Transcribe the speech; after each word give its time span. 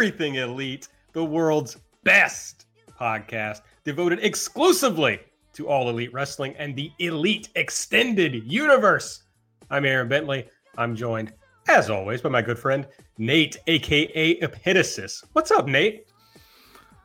Everything 0.00 0.36
Elite, 0.36 0.88
the 1.12 1.22
world's 1.22 1.76
best 2.04 2.64
podcast 2.98 3.60
devoted 3.84 4.18
exclusively 4.20 5.20
to 5.52 5.68
all 5.68 5.90
elite 5.90 6.10
wrestling 6.14 6.54
and 6.56 6.74
the 6.74 6.90
elite 7.00 7.50
extended 7.54 8.50
universe. 8.50 9.24
I'm 9.68 9.84
Aaron 9.84 10.08
Bentley. 10.08 10.48
I'm 10.78 10.96
joined, 10.96 11.34
as 11.68 11.90
always, 11.90 12.22
by 12.22 12.30
my 12.30 12.40
good 12.40 12.58
friend 12.58 12.88
Nate, 13.18 13.58
aka 13.66 14.40
Epitasis. 14.40 15.22
What's 15.34 15.50
up, 15.50 15.66
Nate? 15.66 16.06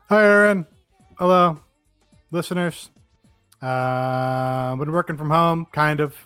Hi, 0.08 0.24
Aaron. 0.24 0.66
Hello, 1.18 1.60
listeners. 2.30 2.88
Uh, 3.60 4.74
been 4.76 4.90
working 4.90 5.18
from 5.18 5.28
home, 5.28 5.66
kind 5.70 6.00
of. 6.00 6.16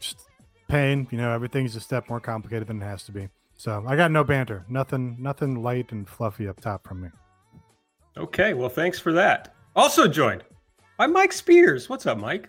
Just 0.00 0.26
pain, 0.66 1.06
you 1.12 1.18
know. 1.18 1.30
Everything's 1.30 1.76
a 1.76 1.80
step 1.80 2.08
more 2.08 2.18
complicated 2.18 2.66
than 2.66 2.82
it 2.82 2.84
has 2.84 3.04
to 3.04 3.12
be. 3.12 3.28
So 3.62 3.84
I 3.86 3.94
got 3.94 4.10
no 4.10 4.24
banter, 4.24 4.64
nothing, 4.68 5.16
nothing 5.20 5.62
light 5.62 5.92
and 5.92 6.08
fluffy 6.08 6.48
up 6.48 6.58
top 6.58 6.84
from 6.84 7.02
me. 7.02 7.10
Okay, 8.16 8.54
well, 8.54 8.68
thanks 8.68 8.98
for 8.98 9.12
that. 9.12 9.54
Also 9.76 10.08
joined 10.08 10.42
by 10.98 11.06
Mike 11.06 11.32
Spears. 11.32 11.88
What's 11.88 12.04
up, 12.04 12.18
Mike? 12.18 12.48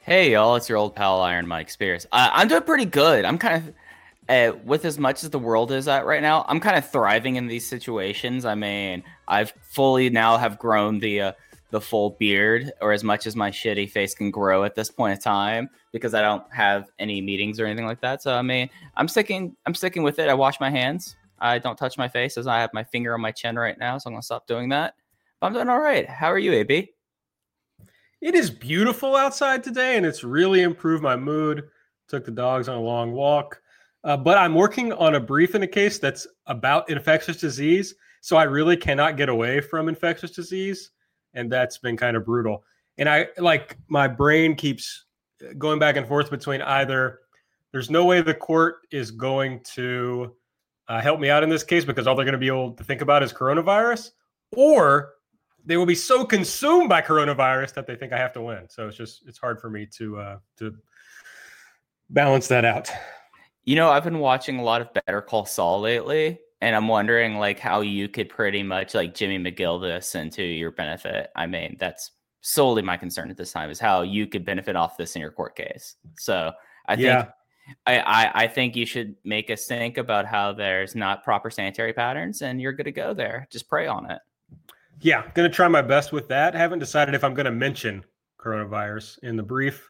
Hey, 0.00 0.32
y'all, 0.32 0.56
it's 0.56 0.68
your 0.68 0.76
old 0.76 0.94
pal 0.94 1.22
Iron 1.22 1.48
Mike 1.48 1.70
Spears. 1.70 2.04
Uh, 2.12 2.28
I'm 2.30 2.46
doing 2.46 2.60
pretty 2.60 2.84
good. 2.84 3.24
I'm 3.24 3.38
kind 3.38 3.68
of, 3.68 3.74
uh, 4.28 4.58
with 4.62 4.84
as 4.84 4.98
much 4.98 5.24
as 5.24 5.30
the 5.30 5.38
world 5.38 5.72
is 5.72 5.88
at 5.88 6.04
right 6.04 6.20
now, 6.20 6.44
I'm 6.46 6.60
kind 6.60 6.76
of 6.76 6.86
thriving 6.86 7.36
in 7.36 7.46
these 7.46 7.66
situations. 7.66 8.44
I 8.44 8.54
mean, 8.54 9.02
I've 9.28 9.54
fully 9.62 10.10
now 10.10 10.36
have 10.36 10.58
grown 10.58 10.98
the 10.98 11.22
uh, 11.22 11.32
the 11.70 11.80
full 11.80 12.10
beard, 12.18 12.72
or 12.80 12.92
as 12.92 13.04
much 13.04 13.26
as 13.26 13.36
my 13.36 13.50
shitty 13.50 13.90
face 13.90 14.14
can 14.14 14.30
grow 14.30 14.64
at 14.64 14.74
this 14.74 14.90
point 14.90 15.14
in 15.14 15.20
time, 15.20 15.70
because 15.92 16.14
I 16.14 16.22
don't 16.22 16.44
have 16.52 16.90
any 16.98 17.20
meetings 17.20 17.60
or 17.60 17.66
anything 17.66 17.86
like 17.86 18.00
that. 18.00 18.22
So 18.22 18.34
I 18.34 18.42
mean, 18.42 18.68
I'm 18.96 19.08
sticking, 19.08 19.56
I'm 19.66 19.74
sticking 19.74 20.02
with 20.02 20.18
it. 20.18 20.28
I 20.28 20.34
wash 20.34 20.60
my 20.60 20.70
hands. 20.70 21.16
I 21.38 21.58
don't 21.58 21.76
touch 21.76 21.96
my 21.96 22.08
face 22.08 22.36
as 22.36 22.46
I 22.46 22.60
have 22.60 22.70
my 22.74 22.84
finger 22.84 23.14
on 23.14 23.20
my 23.20 23.32
chin 23.32 23.56
right 23.56 23.78
now, 23.78 23.98
so 23.98 24.08
I'm 24.08 24.14
gonna 24.14 24.22
stop 24.22 24.46
doing 24.46 24.68
that. 24.70 24.94
But 25.40 25.46
I'm 25.48 25.52
doing 25.52 25.68
all 25.68 25.80
right. 25.80 26.08
How 26.08 26.30
are 26.30 26.38
you, 26.38 26.52
AB? 26.52 26.90
It 28.20 28.34
is 28.34 28.50
beautiful 28.50 29.16
outside 29.16 29.64
today, 29.64 29.96
and 29.96 30.04
it's 30.04 30.22
really 30.22 30.60
improved 30.60 31.02
my 31.02 31.16
mood. 31.16 31.68
Took 32.08 32.26
the 32.26 32.30
dogs 32.30 32.68
on 32.68 32.76
a 32.76 32.82
long 32.82 33.12
walk, 33.12 33.62
uh, 34.04 34.16
but 34.16 34.36
I'm 34.36 34.54
working 34.54 34.92
on 34.92 35.14
a 35.14 35.20
brief 35.20 35.54
in 35.54 35.62
a 35.62 35.66
case 35.66 35.98
that's 35.98 36.26
about 36.46 36.90
infectious 36.90 37.38
disease, 37.38 37.94
so 38.20 38.36
I 38.36 38.42
really 38.42 38.76
cannot 38.76 39.16
get 39.16 39.28
away 39.28 39.60
from 39.60 39.88
infectious 39.88 40.32
disease, 40.32 40.90
and 41.34 41.50
that's 41.50 41.78
been 41.78 41.96
kind 41.96 42.16
of 42.16 42.24
brutal. 42.24 42.64
And 42.98 43.08
I 43.08 43.28
like 43.38 43.76
my 43.88 44.08
brain 44.08 44.54
keeps 44.54 45.04
going 45.58 45.78
back 45.78 45.96
and 45.96 46.06
forth 46.06 46.30
between 46.30 46.60
either 46.62 47.20
there's 47.72 47.90
no 47.90 48.04
way 48.04 48.20
the 48.20 48.34
court 48.34 48.78
is 48.90 49.10
going 49.10 49.60
to 49.74 50.34
uh, 50.88 51.00
help 51.00 51.20
me 51.20 51.30
out 51.30 51.42
in 51.42 51.48
this 51.48 51.62
case 51.62 51.84
because 51.84 52.06
all 52.06 52.16
they're 52.16 52.24
going 52.24 52.32
to 52.32 52.38
be 52.38 52.48
able 52.48 52.72
to 52.72 52.84
think 52.84 53.00
about 53.00 53.22
is 53.22 53.32
coronavirus, 53.32 54.10
or 54.56 55.12
they 55.64 55.76
will 55.76 55.86
be 55.86 55.94
so 55.94 56.24
consumed 56.24 56.88
by 56.88 57.00
coronavirus 57.00 57.74
that 57.74 57.86
they 57.86 57.94
think 57.94 58.12
I 58.12 58.18
have 58.18 58.32
to 58.32 58.42
win. 58.42 58.68
So 58.68 58.88
it's 58.88 58.96
just 58.96 59.22
it's 59.26 59.38
hard 59.38 59.60
for 59.60 59.70
me 59.70 59.86
to 59.98 60.18
uh, 60.18 60.38
to 60.58 60.74
balance 62.10 62.48
that 62.48 62.64
out. 62.64 62.90
You 63.64 63.76
know, 63.76 63.88
I've 63.88 64.04
been 64.04 64.18
watching 64.18 64.58
a 64.58 64.64
lot 64.64 64.80
of 64.80 64.88
Better 64.92 65.22
Call 65.22 65.46
Saul 65.46 65.80
lately, 65.80 66.40
and 66.60 66.76
I'm 66.76 66.88
wondering 66.88 67.36
like 67.38 67.58
how 67.58 67.80
you 67.80 68.08
could 68.08 68.28
pretty 68.28 68.62
much 68.62 68.94
like 68.94 69.14
Jimmy 69.14 69.38
McGill 69.38 69.80
this 69.80 70.14
into 70.14 70.42
your 70.42 70.70
benefit. 70.72 71.30
I 71.36 71.46
mean, 71.46 71.76
that's 71.78 72.12
solely 72.42 72.82
my 72.82 72.96
concern 72.96 73.30
at 73.30 73.36
this 73.36 73.52
time 73.52 73.70
is 73.70 73.78
how 73.78 74.02
you 74.02 74.26
could 74.26 74.44
benefit 74.44 74.76
off 74.76 74.96
this 74.96 75.14
in 75.14 75.22
your 75.22 75.30
court 75.30 75.56
case. 75.56 75.96
So 76.18 76.52
I 76.86 76.94
Yeah. 76.94 77.22
think 77.22 77.34
I, 77.86 78.00
I 78.00 78.30
I 78.44 78.48
think 78.48 78.74
you 78.74 78.84
should 78.84 79.14
make 79.24 79.48
us 79.50 79.66
think 79.66 79.96
about 79.96 80.26
how 80.26 80.52
there's 80.52 80.96
not 80.96 81.22
proper 81.22 81.50
sanitary 81.50 81.92
patterns, 81.92 82.42
and 82.42 82.60
you're 82.60 82.72
to 82.72 82.90
go 82.90 83.14
there. 83.14 83.46
Just 83.50 83.68
pray 83.68 83.86
on 83.86 84.10
it. 84.10 84.18
Yeah, 85.00 85.22
going 85.34 85.48
to 85.48 85.54
try 85.54 85.68
my 85.68 85.82
best 85.82 86.12
with 86.12 86.26
that. 86.28 86.54
Haven't 86.54 86.80
decided 86.80 87.14
if 87.14 87.22
I'm 87.22 87.32
going 87.32 87.44
to 87.46 87.52
mention 87.52 88.04
coronavirus 88.40 89.18
in 89.22 89.36
the 89.36 89.42
brief. 89.42 89.88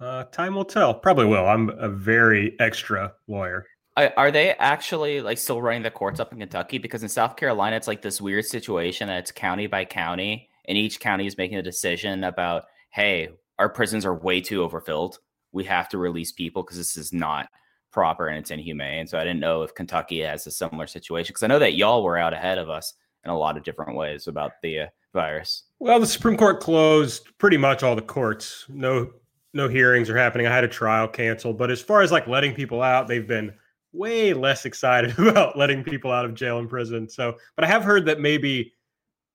Uh, 0.00 0.24
time 0.24 0.54
will 0.54 0.64
tell. 0.64 0.94
Probably 0.94 1.26
will. 1.26 1.46
I'm 1.46 1.70
a 1.70 1.88
very 1.88 2.58
extra 2.60 3.12
lawyer. 3.26 3.66
Are 4.06 4.30
they 4.30 4.52
actually 4.52 5.20
like 5.20 5.38
still 5.38 5.60
running 5.60 5.82
the 5.82 5.90
courts 5.90 6.20
up 6.20 6.32
in 6.32 6.38
Kentucky? 6.38 6.78
Because 6.78 7.02
in 7.02 7.08
South 7.08 7.36
Carolina, 7.36 7.76
it's 7.76 7.88
like 7.88 8.02
this 8.02 8.20
weird 8.20 8.44
situation 8.44 9.08
that 9.08 9.18
it's 9.18 9.32
county 9.32 9.66
by 9.66 9.84
county, 9.84 10.48
and 10.66 10.78
each 10.78 11.00
county 11.00 11.26
is 11.26 11.36
making 11.36 11.58
a 11.58 11.62
decision 11.62 12.24
about, 12.24 12.64
hey, 12.90 13.28
our 13.58 13.68
prisons 13.68 14.04
are 14.04 14.14
way 14.14 14.40
too 14.40 14.62
overfilled. 14.62 15.18
We 15.52 15.64
have 15.64 15.88
to 15.90 15.98
release 15.98 16.32
people 16.32 16.62
because 16.62 16.76
this 16.76 16.96
is 16.96 17.12
not 17.12 17.48
proper 17.90 18.28
and 18.28 18.38
it's 18.38 18.50
inhumane. 18.50 19.06
So 19.06 19.18
I 19.18 19.24
didn't 19.24 19.40
know 19.40 19.62
if 19.62 19.74
Kentucky 19.74 20.20
has 20.20 20.46
a 20.46 20.50
similar 20.50 20.86
situation 20.86 21.32
because 21.32 21.42
I 21.42 21.48
know 21.48 21.58
that 21.58 21.74
y'all 21.74 22.04
were 22.04 22.18
out 22.18 22.34
ahead 22.34 22.58
of 22.58 22.68
us 22.68 22.94
in 23.24 23.30
a 23.30 23.38
lot 23.38 23.56
of 23.56 23.64
different 23.64 23.96
ways 23.96 24.28
about 24.28 24.52
the 24.62 24.80
uh, 24.80 24.86
virus. 25.12 25.64
Well, 25.78 25.98
the 25.98 26.06
Supreme 26.06 26.36
Court 26.36 26.60
closed 26.60 27.26
pretty 27.38 27.56
much 27.56 27.82
all 27.82 27.96
the 27.96 28.02
courts. 28.02 28.66
No, 28.68 29.10
no 29.54 29.68
hearings 29.68 30.10
are 30.10 30.16
happening. 30.16 30.46
I 30.46 30.54
had 30.54 30.64
a 30.64 30.68
trial 30.68 31.08
canceled, 31.08 31.58
but 31.58 31.70
as 31.70 31.80
far 31.80 32.02
as 32.02 32.12
like 32.12 32.28
letting 32.28 32.54
people 32.54 32.82
out, 32.82 33.08
they've 33.08 33.26
been 33.26 33.52
way 33.92 34.32
less 34.34 34.64
excited 34.64 35.18
about 35.18 35.56
letting 35.56 35.82
people 35.82 36.10
out 36.10 36.24
of 36.24 36.34
jail 36.34 36.58
and 36.58 36.68
prison. 36.68 37.08
So, 37.08 37.36
but 37.56 37.64
I 37.64 37.68
have 37.68 37.84
heard 37.84 38.06
that 38.06 38.20
maybe 38.20 38.72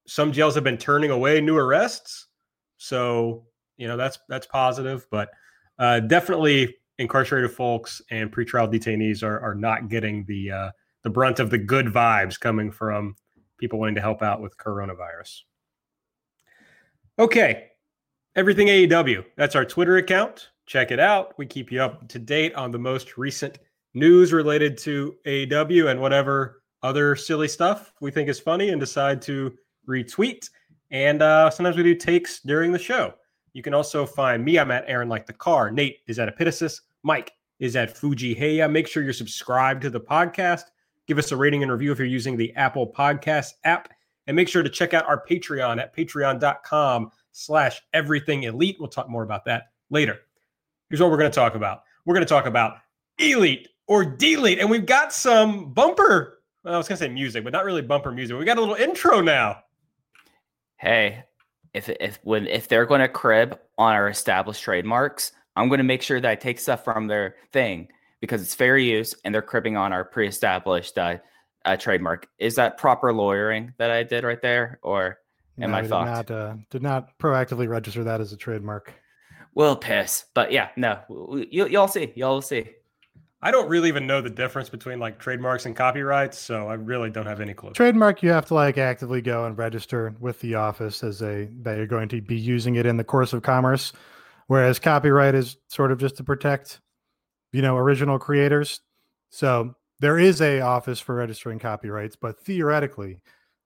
some 0.07 0.31
jails 0.31 0.55
have 0.55 0.63
been 0.63 0.77
turning 0.77 1.11
away 1.11 1.41
new 1.41 1.57
arrests. 1.57 2.27
So, 2.77 3.45
you 3.77 3.87
know, 3.87 3.97
that's 3.97 4.19
that's 4.29 4.47
positive, 4.47 5.07
but 5.09 5.29
uh, 5.79 6.01
definitely 6.01 6.75
incarcerated 6.99 7.51
folks 7.51 8.01
and 8.11 8.31
pretrial 8.31 8.71
detainees 8.71 9.23
are 9.23 9.39
are 9.39 9.55
not 9.55 9.89
getting 9.89 10.25
the 10.25 10.51
uh, 10.51 10.71
the 11.03 11.09
brunt 11.09 11.39
of 11.39 11.49
the 11.49 11.57
good 11.57 11.87
vibes 11.87 12.39
coming 12.39 12.71
from 12.71 13.15
people 13.59 13.79
wanting 13.79 13.95
to 13.95 14.01
help 14.01 14.21
out 14.21 14.41
with 14.41 14.57
coronavirus. 14.57 15.41
Okay, 17.19 17.67
everything 18.35 18.67
AEW. 18.67 19.23
That's 19.37 19.55
our 19.55 19.65
Twitter 19.65 19.97
account. 19.97 20.49
Check 20.65 20.91
it 20.91 20.99
out. 20.99 21.37
We 21.37 21.45
keep 21.45 21.71
you 21.71 21.81
up 21.81 22.07
to 22.09 22.19
date 22.19 22.55
on 22.55 22.71
the 22.71 22.79
most 22.79 23.17
recent 23.17 23.59
news 23.93 24.33
related 24.33 24.77
to 24.79 25.15
AW 25.25 25.87
and 25.87 25.99
whatever 25.99 26.61
other 26.81 27.15
silly 27.15 27.47
stuff 27.47 27.93
we 28.01 28.11
think 28.11 28.29
is 28.29 28.39
funny 28.39 28.69
and 28.69 28.79
decide 28.79 29.21
to 29.23 29.53
retweet. 29.87 30.49
And 30.91 31.21
uh, 31.21 31.49
sometimes 31.49 31.77
we 31.77 31.83
do 31.83 31.95
takes 31.95 32.41
during 32.41 32.71
the 32.71 32.79
show. 32.79 33.13
You 33.53 33.61
can 33.61 33.73
also 33.73 34.05
find 34.05 34.43
me. 34.43 34.57
I'm 34.57 34.71
at 34.71 34.85
Aaron 34.87 35.09
Like 35.09 35.25
the 35.25 35.33
Car. 35.33 35.71
Nate 35.71 35.99
is 36.07 36.19
at 36.19 36.35
Epitasis. 36.35 36.81
Mike 37.03 37.31
is 37.59 37.75
at 37.75 37.95
Fuji 37.95 38.35
Heya. 38.35 38.69
Make 38.69 38.87
sure 38.87 39.03
you're 39.03 39.13
subscribed 39.13 39.81
to 39.83 39.89
the 39.89 39.99
podcast. 39.99 40.63
Give 41.07 41.17
us 41.17 41.31
a 41.31 41.37
rating 41.37 41.63
and 41.63 41.71
review 41.71 41.91
if 41.91 41.97
you're 41.97 42.07
using 42.07 42.35
the 42.35 42.53
Apple 42.55 42.91
Podcast 42.91 43.53
app. 43.63 43.89
And 44.25 44.35
make 44.35 44.47
sure 44.47 44.63
to 44.63 44.69
check 44.69 44.93
out 44.93 45.05
our 45.05 45.23
Patreon 45.23 45.81
at 45.81 45.95
patreon.com 45.95 47.11
slash 47.33 47.81
everything 47.93 48.43
elite. 48.43 48.77
We'll 48.79 48.89
talk 48.89 49.09
more 49.09 49.23
about 49.23 49.45
that 49.45 49.71
later. 49.89 50.19
Here's 50.89 51.01
what 51.01 51.11
we're 51.11 51.17
going 51.17 51.31
to 51.31 51.35
talk 51.35 51.55
about. 51.55 51.83
We're 52.05 52.15
going 52.15 52.25
to 52.25 52.29
talk 52.29 52.45
about 52.45 52.77
elite 53.19 53.69
or 53.87 54.05
delete. 54.05 54.59
And 54.59 54.69
we've 54.69 54.85
got 54.85 55.13
some 55.13 55.73
bumper, 55.73 56.39
well, 56.63 56.75
I 56.75 56.77
was 56.77 56.87
going 56.87 56.97
to 56.97 57.03
say 57.05 57.09
music, 57.09 57.43
but 57.43 57.53
not 57.53 57.65
really 57.65 57.81
bumper 57.81 58.11
music. 58.11 58.37
We 58.37 58.45
got 58.45 58.57
a 58.57 58.61
little 58.61 58.75
intro 58.75 59.21
now. 59.21 59.59
Hey, 60.77 61.23
if 61.73 61.89
if 61.89 62.19
when 62.23 62.47
if 62.47 62.67
they're 62.67 62.85
going 62.85 63.01
to 63.01 63.07
crib 63.07 63.59
on 63.77 63.93
our 63.93 64.09
established 64.09 64.61
trademarks, 64.61 65.31
I'm 65.55 65.67
going 65.69 65.79
to 65.79 65.83
make 65.83 66.01
sure 66.01 66.19
that 66.19 66.29
I 66.29 66.35
take 66.35 66.59
stuff 66.59 66.83
from 66.83 67.07
their 67.07 67.35
thing 67.51 67.87
because 68.21 68.41
it's 68.41 68.55
fair 68.55 68.77
use 68.77 69.15
and 69.23 69.33
they're 69.33 69.41
cribbing 69.41 69.77
on 69.77 69.91
our 69.91 70.03
pre-established 70.05 70.97
uh, 70.97 71.17
uh, 71.65 71.77
trademark. 71.77 72.27
Is 72.39 72.55
that 72.55 72.77
proper 72.77 73.11
lawyering 73.13 73.73
that 73.77 73.91
I 73.91 74.03
did 74.03 74.23
right 74.23 74.41
there, 74.41 74.79
or 74.81 75.19
am 75.59 75.71
No, 75.71 75.77
I 75.77 75.81
we 75.81 75.87
did 75.87 75.91
not, 75.91 76.31
uh, 76.31 76.55
did 76.69 76.83
not 76.83 77.17
proactively 77.19 77.67
register 77.67 78.03
that 78.03 78.21
as 78.21 78.33
a 78.33 78.37
trademark. 78.37 78.93
Well, 79.55 79.75
piss, 79.75 80.25
but 80.33 80.51
yeah, 80.51 80.69
no, 80.75 80.99
w- 81.07 81.27
w- 81.27 81.47
you, 81.51 81.67
y'all 81.67 81.87
see, 81.87 82.11
y'all 82.15 82.35
will 82.35 82.41
see. 82.41 82.69
I 83.43 83.51
don't 83.51 83.67
really 83.67 83.89
even 83.89 84.07
know 84.07 84.21
the 84.21 84.29
difference 84.29 84.69
between 84.69 84.99
like 84.99 85.19
trademarks 85.19 85.65
and 85.65 85.75
copyrights, 85.75 86.39
so 86.39 86.69
I 86.69 86.75
really 86.75 87.09
don't 87.09 87.25
have 87.25 87.41
any 87.41 87.53
clue. 87.53 87.71
Trademark, 87.71 88.23
you 88.23 88.29
have 88.29 88.45
to 88.45 88.53
like 88.53 88.77
actively 88.77 89.21
go 89.21 89.45
and 89.45 89.57
register 89.57 90.15
with 90.21 90.39
the 90.39 90.55
office 90.55 91.03
as 91.03 91.21
a 91.21 91.49
that 91.61 91.75
you're 91.75 91.85
going 91.85 92.07
to 92.07 92.21
be 92.21 92.37
using 92.37 92.75
it 92.75 92.85
in 92.85 92.95
the 92.95 93.03
course 93.03 93.33
of 93.33 93.41
commerce, 93.41 93.91
whereas 94.47 94.79
copyright 94.79 95.35
is 95.35 95.57
sort 95.67 95.91
of 95.91 95.99
just 95.99 96.15
to 96.17 96.23
protect, 96.23 96.79
you 97.51 97.61
know, 97.61 97.75
original 97.75 98.17
creators. 98.17 98.79
So 99.29 99.75
there 99.99 100.17
is 100.17 100.41
a 100.41 100.61
office 100.61 101.01
for 101.01 101.13
registering 101.13 101.59
copyrights, 101.59 102.15
but 102.15 102.39
theoretically, 102.39 103.19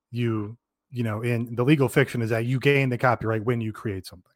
you 0.09 0.57
you 0.89 1.03
know 1.03 1.21
in 1.21 1.53
the 1.53 1.63
legal 1.63 1.87
fiction 1.87 2.23
is 2.23 2.31
that 2.31 2.45
you 2.45 2.59
gain 2.59 2.89
the 2.89 2.97
copyright 2.97 3.43
when 3.43 3.61
you 3.61 3.71
create 3.71 4.07
something. 4.07 4.31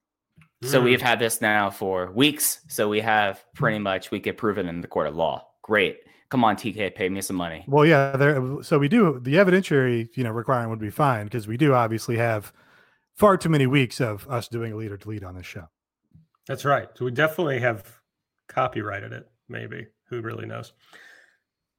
So 0.64 0.80
Hmm. 0.80 0.86
we've 0.86 1.02
had 1.02 1.20
this 1.20 1.42
now 1.42 1.70
for 1.70 2.12
weeks. 2.12 2.62
So 2.68 2.88
we 2.88 3.00
have 3.02 3.44
pretty 3.56 3.80
much 3.80 4.12
we 4.12 4.20
could 4.20 4.38
prove 4.38 4.58
it 4.58 4.66
in 4.68 4.82
the 4.82 4.88
court 4.88 5.08
of 5.08 5.16
law. 5.16 5.48
Great. 5.64 5.98
Come 6.30 6.44
on, 6.44 6.56
TK, 6.56 6.92
pay 6.96 7.10
me 7.10 7.20
some 7.22 7.36
money. 7.36 7.66
Well, 7.68 7.86
yeah, 7.86 8.16
there. 8.16 8.62
So 8.64 8.80
we 8.80 8.88
do 8.88 9.20
the 9.20 9.34
evidentiary, 9.36 10.10
you 10.16 10.24
know, 10.24 10.32
requirement 10.32 10.70
would 10.70 10.80
be 10.80 10.90
fine 10.90 11.26
because 11.26 11.48
we 11.48 11.58
do 11.58 11.74
obviously 11.74 12.16
have 12.18 12.54
far 13.16 13.38
too 13.38 13.50
many 13.50 13.68
weeks 13.68 14.00
of 14.00 14.28
us 14.30 14.48
doing 14.48 14.72
a 14.72 14.78
lead 14.78 14.92
or 14.92 14.98
delete 14.98 15.24
on 15.24 15.36
this 15.36 15.46
show. 15.46 15.68
That's 16.48 16.64
right. 16.64 16.88
So 16.96 17.06
we 17.06 17.12
definitely 17.12 17.60
have 17.60 18.00
copyrighted 18.48 19.12
it. 19.12 19.30
Maybe 19.50 19.88
who 20.10 20.22
really 20.22 20.46
knows? 20.46 20.72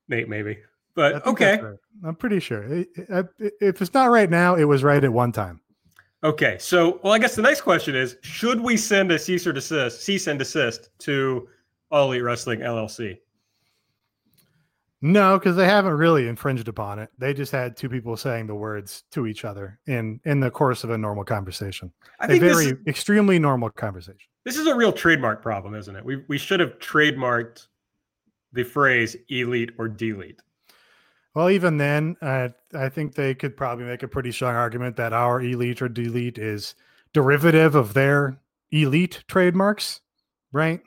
Nate, 0.09 0.29
maybe. 0.29 0.59
But 0.95 1.27
okay, 1.27 1.59
right. 1.61 1.77
I'm 2.05 2.17
pretty 2.17 2.39
sure. 2.41 2.63
It- 2.65 2.89
it- 2.97 3.55
If 3.61 3.81
it's 3.81 3.95
not 3.95 4.11
right 4.11 4.29
now, 4.29 4.57
it 4.57 4.65
was 4.65 4.85
right 4.85 5.03
at 5.03 5.13
one 5.13 5.33
time. 5.33 5.61
Okay. 6.25 6.57
So, 6.61 7.01
well, 7.03 7.13
I 7.13 7.19
guess 7.19 7.35
the 7.37 7.43
next 7.43 7.61
question 7.63 7.95
is: 7.95 8.17
Should 8.23 8.61
we 8.61 8.77
send 8.77 9.11
a 9.13 9.19
cease 9.19 9.47
or 9.47 9.53
desist, 9.53 10.03
cease 10.03 10.27
and 10.27 10.39
desist 10.39 10.91
to 11.01 11.49
All 11.91 12.11
Elite 12.13 12.23
Wrestling 12.23 12.61
LLC? 12.61 13.19
No, 15.05 15.37
because 15.37 15.57
they 15.57 15.65
haven't 15.67 15.95
really 15.95 16.29
infringed 16.29 16.69
upon 16.69 17.01
it. 17.01 17.11
They 17.19 17.35
just 17.35 17.51
had 17.51 17.77
two 17.77 17.89
people 17.89 18.17
saying 18.17 18.47
the 18.47 18.55
words 18.55 19.03
to 19.11 19.27
each 19.27 19.45
other 19.45 19.81
in 19.87 20.21
in 20.25 20.39
the 20.39 20.51
course 20.51 20.85
of 20.85 20.91
a 20.91 20.99
normal 20.99 21.25
conversation, 21.25 21.93
I 22.21 22.27
a 22.27 22.29
think 22.29 22.41
very 22.43 22.67
is- 22.67 22.75
extremely 22.87 23.39
normal 23.41 23.71
conversation. 23.71 24.29
this 24.45 24.57
is 24.57 24.67
a 24.69 24.75
real 24.75 24.93
trademark 24.93 25.43
problem, 25.43 25.75
isn't 25.75 25.97
it? 25.97 26.05
We 26.05 26.23
we 26.29 26.39
should 26.39 26.61
have 26.61 26.79
trademarked 26.79 27.67
the 28.53 28.63
phrase 28.63 29.17
"elite" 29.29 29.71
or 29.77 29.89
"delete." 29.89 30.41
Well, 31.35 31.49
even 31.49 31.79
then, 31.79 32.17
I 32.21 32.89
think 32.91 33.15
they 33.15 33.35
could 33.35 33.57
probably 33.57 33.85
make 33.85 34.03
a 34.03 34.09
pretty 34.09 34.33
strong 34.33 34.55
argument 34.55 34.97
that 34.97 35.13
our 35.13 35.41
elite 35.41 35.81
or 35.81 35.89
delete 35.89 36.37
is 36.39 36.75
derivative 37.15 37.75
of 37.75 37.95
their 37.95 38.39
elite 38.71 39.25
trademarks, 39.29 40.01
right? 40.53 40.83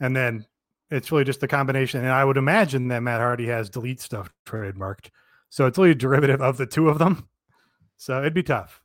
And 0.00 0.16
then 0.16 0.46
it's 0.90 1.12
really 1.12 1.24
just 1.24 1.40
the 1.40 1.48
combination. 1.48 2.00
And 2.00 2.10
I 2.10 2.24
would 2.24 2.36
imagine 2.36 2.88
that 2.88 3.04
Matt 3.04 3.20
Hardy 3.20 3.46
has 3.46 3.70
delete 3.70 4.00
stuff 4.00 4.32
trademarked. 4.46 5.10
So 5.48 5.66
it's 5.66 5.78
really 5.78 5.94
derivative 5.94 6.42
of 6.42 6.56
the 6.56 6.66
two 6.66 6.88
of 6.88 6.98
them. 6.98 7.28
So 7.98 8.18
it'd 8.18 8.34
be 8.34 8.42
tough. 8.42 8.80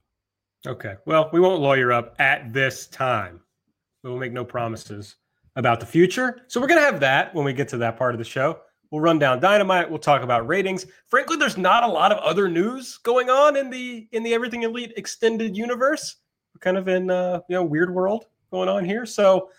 Okay. 0.66 0.96
Well, 1.06 1.30
we 1.34 1.40
won't 1.40 1.62
lawyer 1.62 1.92
up 1.92 2.16
at 2.20 2.54
this 2.54 2.86
time. 2.88 3.42
We 4.04 4.12
will 4.12 4.20
make 4.20 4.32
no 4.32 4.46
promises 4.46 5.16
about 5.56 5.80
the 5.80 5.86
future. 5.88 6.42
So 6.48 6.62
we're 6.62 6.68
going 6.68 6.82
to 6.82 6.86
have 6.86 7.00
that 7.00 7.34
when 7.34 7.46
we 7.46 7.54
get 7.54 7.68
to 7.70 7.78
that 7.78 7.98
part 7.98 8.14
of 8.14 8.20
the 8.20 8.26
show. 8.26 8.60
We'll 8.92 9.02
run 9.02 9.20
down 9.20 9.40
Dynamite. 9.40 9.90
We'll 9.90 10.00
talk 10.00 10.22
about 10.22 10.48
ratings. 10.48 10.86
Frankly, 11.08 11.38
there's 11.38 11.58
not 11.58 11.84
a 11.84 11.88
lot 11.88 12.12
of 12.12 12.20
other 12.20 12.48
news 12.48 12.98
going 12.98 13.30
on 13.30 13.58
in 13.58 13.70
the 13.70 14.08
in 14.12 14.24
the 14.24 14.34
Everything 14.34 14.64
Elite 14.64 14.94
extended 14.96 15.58
universe. 15.58 16.18
We're 16.54 16.60
kind 16.60 16.78
of 16.78 16.88
in 16.88 17.10
uh, 17.10 17.42
you 17.50 17.56
know 17.56 17.64
weird 17.64 17.94
world 17.94 18.26
going 18.52 18.70
on 18.70 18.86
here. 18.86 19.06
So 19.06 19.50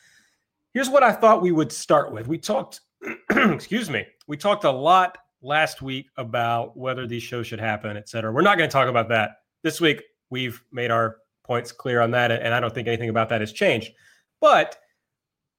here's 0.72 0.88
what 0.88 1.02
I 1.02 1.12
thought 1.12 1.42
we 1.42 1.52
would 1.52 1.70
start 1.70 2.12
with. 2.12 2.26
We 2.26 2.38
talked, 2.38 2.80
excuse 3.30 3.90
me, 3.90 4.06
we 4.26 4.36
talked 4.36 4.64
a 4.64 4.70
lot 4.70 5.18
last 5.42 5.82
week 5.82 6.06
about 6.16 6.76
whether 6.76 7.06
these 7.06 7.22
shows 7.22 7.46
should 7.46 7.60
happen, 7.60 7.96
et 7.96 8.08
cetera. 8.08 8.32
We're 8.32 8.42
not 8.42 8.58
going 8.58 8.68
to 8.68 8.72
talk 8.72 8.88
about 8.88 9.08
that 9.10 9.42
this 9.62 9.80
week. 9.80 10.02
We've 10.30 10.62
made 10.72 10.90
our 10.90 11.18
points 11.44 11.72
clear 11.72 12.00
on 12.00 12.10
that, 12.12 12.30
and 12.32 12.52
I 12.54 12.60
don't 12.60 12.74
think 12.74 12.88
anything 12.88 13.08
about 13.08 13.28
that 13.30 13.40
has 13.40 13.52
changed. 13.52 13.92
But 14.40 14.76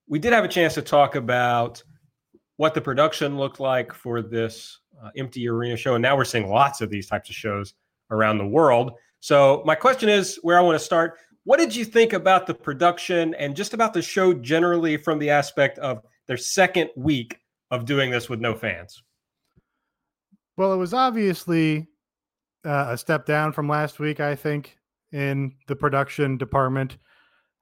we 0.07 0.19
did 0.19 0.33
have 0.33 0.43
a 0.43 0.49
chance 0.49 0.73
to 0.73 0.81
talk 0.81 1.15
about 1.15 1.83
what 2.59 2.73
the 2.73 2.81
production 2.81 3.37
looked 3.37 3.61
like 3.61 3.93
for 3.93 4.21
this 4.21 4.79
uh, 5.01 5.11
empty 5.15 5.47
arena 5.47 5.77
show, 5.77 5.95
and 5.95 6.01
now 6.01 6.17
we're 6.17 6.25
seeing 6.25 6.49
lots 6.49 6.81
of 6.81 6.89
these 6.89 7.07
types 7.07 7.29
of 7.29 7.35
shows 7.35 7.73
around 8.11 8.37
the 8.37 8.45
world. 8.45 8.91
So 9.21 9.63
my 9.65 9.75
question 9.75 10.09
is, 10.09 10.37
where 10.41 10.59
I 10.59 10.61
want 10.61 10.77
to 10.77 10.83
start. 10.83 11.19
What 11.45 11.57
did 11.57 11.73
you 11.73 11.85
think 11.85 12.11
about 12.11 12.47
the 12.47 12.53
production 12.53 13.33
and 13.35 13.55
just 13.55 13.73
about 13.73 13.93
the 13.93 14.01
show 14.01 14.33
generally 14.33 14.97
from 14.97 15.19
the 15.19 15.29
aspect 15.29 15.79
of 15.79 16.03
their 16.27 16.35
second 16.35 16.89
week 16.97 17.39
of 17.71 17.85
doing 17.85 18.11
this 18.11 18.27
with 18.27 18.41
no 18.41 18.53
fans? 18.53 19.03
Well, 20.57 20.73
it 20.73 20.77
was 20.77 20.93
obviously 20.93 21.87
uh, 22.65 22.87
a 22.89 22.97
step 22.97 23.25
down 23.25 23.53
from 23.53 23.69
last 23.69 23.99
week, 23.99 24.19
I 24.19 24.35
think, 24.35 24.77
in 25.13 25.53
the 25.67 25.77
production 25.77 26.37
department, 26.37 26.97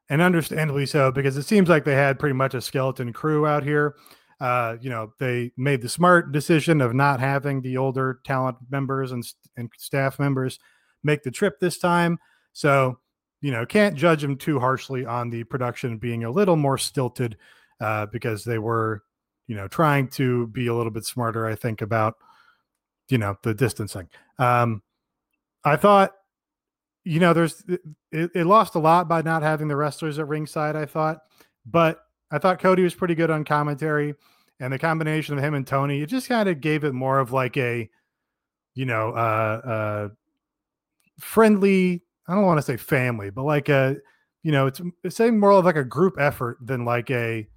and 0.10 0.24
understandably 0.24 0.88
so, 0.88 1.12
because 1.12 1.38
it 1.38 1.44
seems 1.44 1.70
like 1.70 1.86
they 1.86 1.94
had 1.94 2.18
pretty 2.18 2.34
much 2.34 2.56
a 2.56 2.62
skeleton 2.62 3.14
crew 3.14 3.46
out 3.46 3.62
here. 3.62 3.96
Uh, 4.40 4.78
you 4.80 4.90
know, 4.90 5.14
they 5.20 5.52
made 5.58 5.82
the 5.82 5.90
smart 5.90 6.32
decision 6.32 6.82
of 6.82 6.94
not 6.94 7.20
having 7.20 7.62
the 7.62 7.78
older 7.78 8.20
talent 8.24 8.58
members 8.70 9.12
and, 9.12 9.26
and 9.56 9.70
staff 9.78 10.20
members 10.20 10.60
make 11.04 11.24
the 11.24 11.32
trip 11.32 11.60
this 11.60 11.80
time. 11.80 12.20
So, 12.54 13.00
you 13.42 13.52
know, 13.52 13.66
can't 13.66 13.96
judge 13.96 14.22
them 14.22 14.38
too 14.38 14.60
harshly 14.60 15.06
on 15.06 15.30
the 15.30 15.44
production 15.44 15.98
being 15.98 16.24
a 16.24 16.32
little 16.32 16.56
more 16.56 16.78
stilted 16.78 17.38
uh, 17.82 18.06
because 18.08 18.44
they 18.44 18.60
were, 18.60 19.04
you 19.48 19.56
know, 19.56 19.68
trying 19.68 20.08
to 20.10 20.48
be 20.48 20.68
a 20.68 20.74
little 20.76 20.92
bit 20.92 21.06
smarter, 21.06 21.48
I 21.48 21.56
think, 21.56 21.82
about 21.82 22.16
you 23.10 23.18
know 23.18 23.38
the 23.44 23.54
distancing 23.54 24.08
um 24.40 24.82
i 25.64 25.76
thought 25.76 26.14
you 27.04 27.20
know 27.20 27.34
there's 27.34 27.64
it, 28.12 28.32
it, 28.34 28.46
lost 28.46 28.76
a 28.76 28.80
lot 28.80 29.08
by 29.08 29.22
not 29.22 29.42
having 29.42 29.68
the 29.68 29.76
wrestlers 29.76 30.20
at 30.20 30.28
ringside 30.28 30.76
i 30.76 30.86
thought 30.86 31.20
but 31.66 32.02
i 32.32 32.38
thought 32.38 32.60
cody 32.60 32.84
was 32.84 32.96
pretty 32.96 33.16
good 33.16 33.30
on 33.30 33.44
commentary 33.44 34.14
and 34.60 34.74
the 34.74 34.80
combination 34.80 35.38
of 35.38 35.44
him 35.44 35.54
and 35.54 35.68
tony 35.68 36.02
it 36.02 36.08
just 36.08 36.28
kind 36.28 36.50
of 36.50 36.62
gave 36.62 36.84
it 36.84 36.94
more 36.94 37.20
of 37.20 37.32
like 37.32 37.58
a 37.58 37.90
you 38.74 38.86
know 38.86 39.10
uh 39.12 39.62
uh 39.68 40.10
friendly 41.20 42.04
i 42.28 42.34
don't 42.34 42.46
want 42.46 42.58
to 42.58 42.62
say 42.62 42.78
family 42.78 43.30
but 43.30 43.44
like 43.44 43.70
a 43.70 43.96
you 44.44 44.52
know 44.52 44.68
it's, 44.68 44.82
saying 45.10 45.40
more 45.40 45.52
of 45.52 45.66
like 45.66 45.76
a 45.76 45.84
group 45.84 46.16
effort 46.20 46.58
than 46.62 46.86
like 46.86 47.10
a 47.10 47.48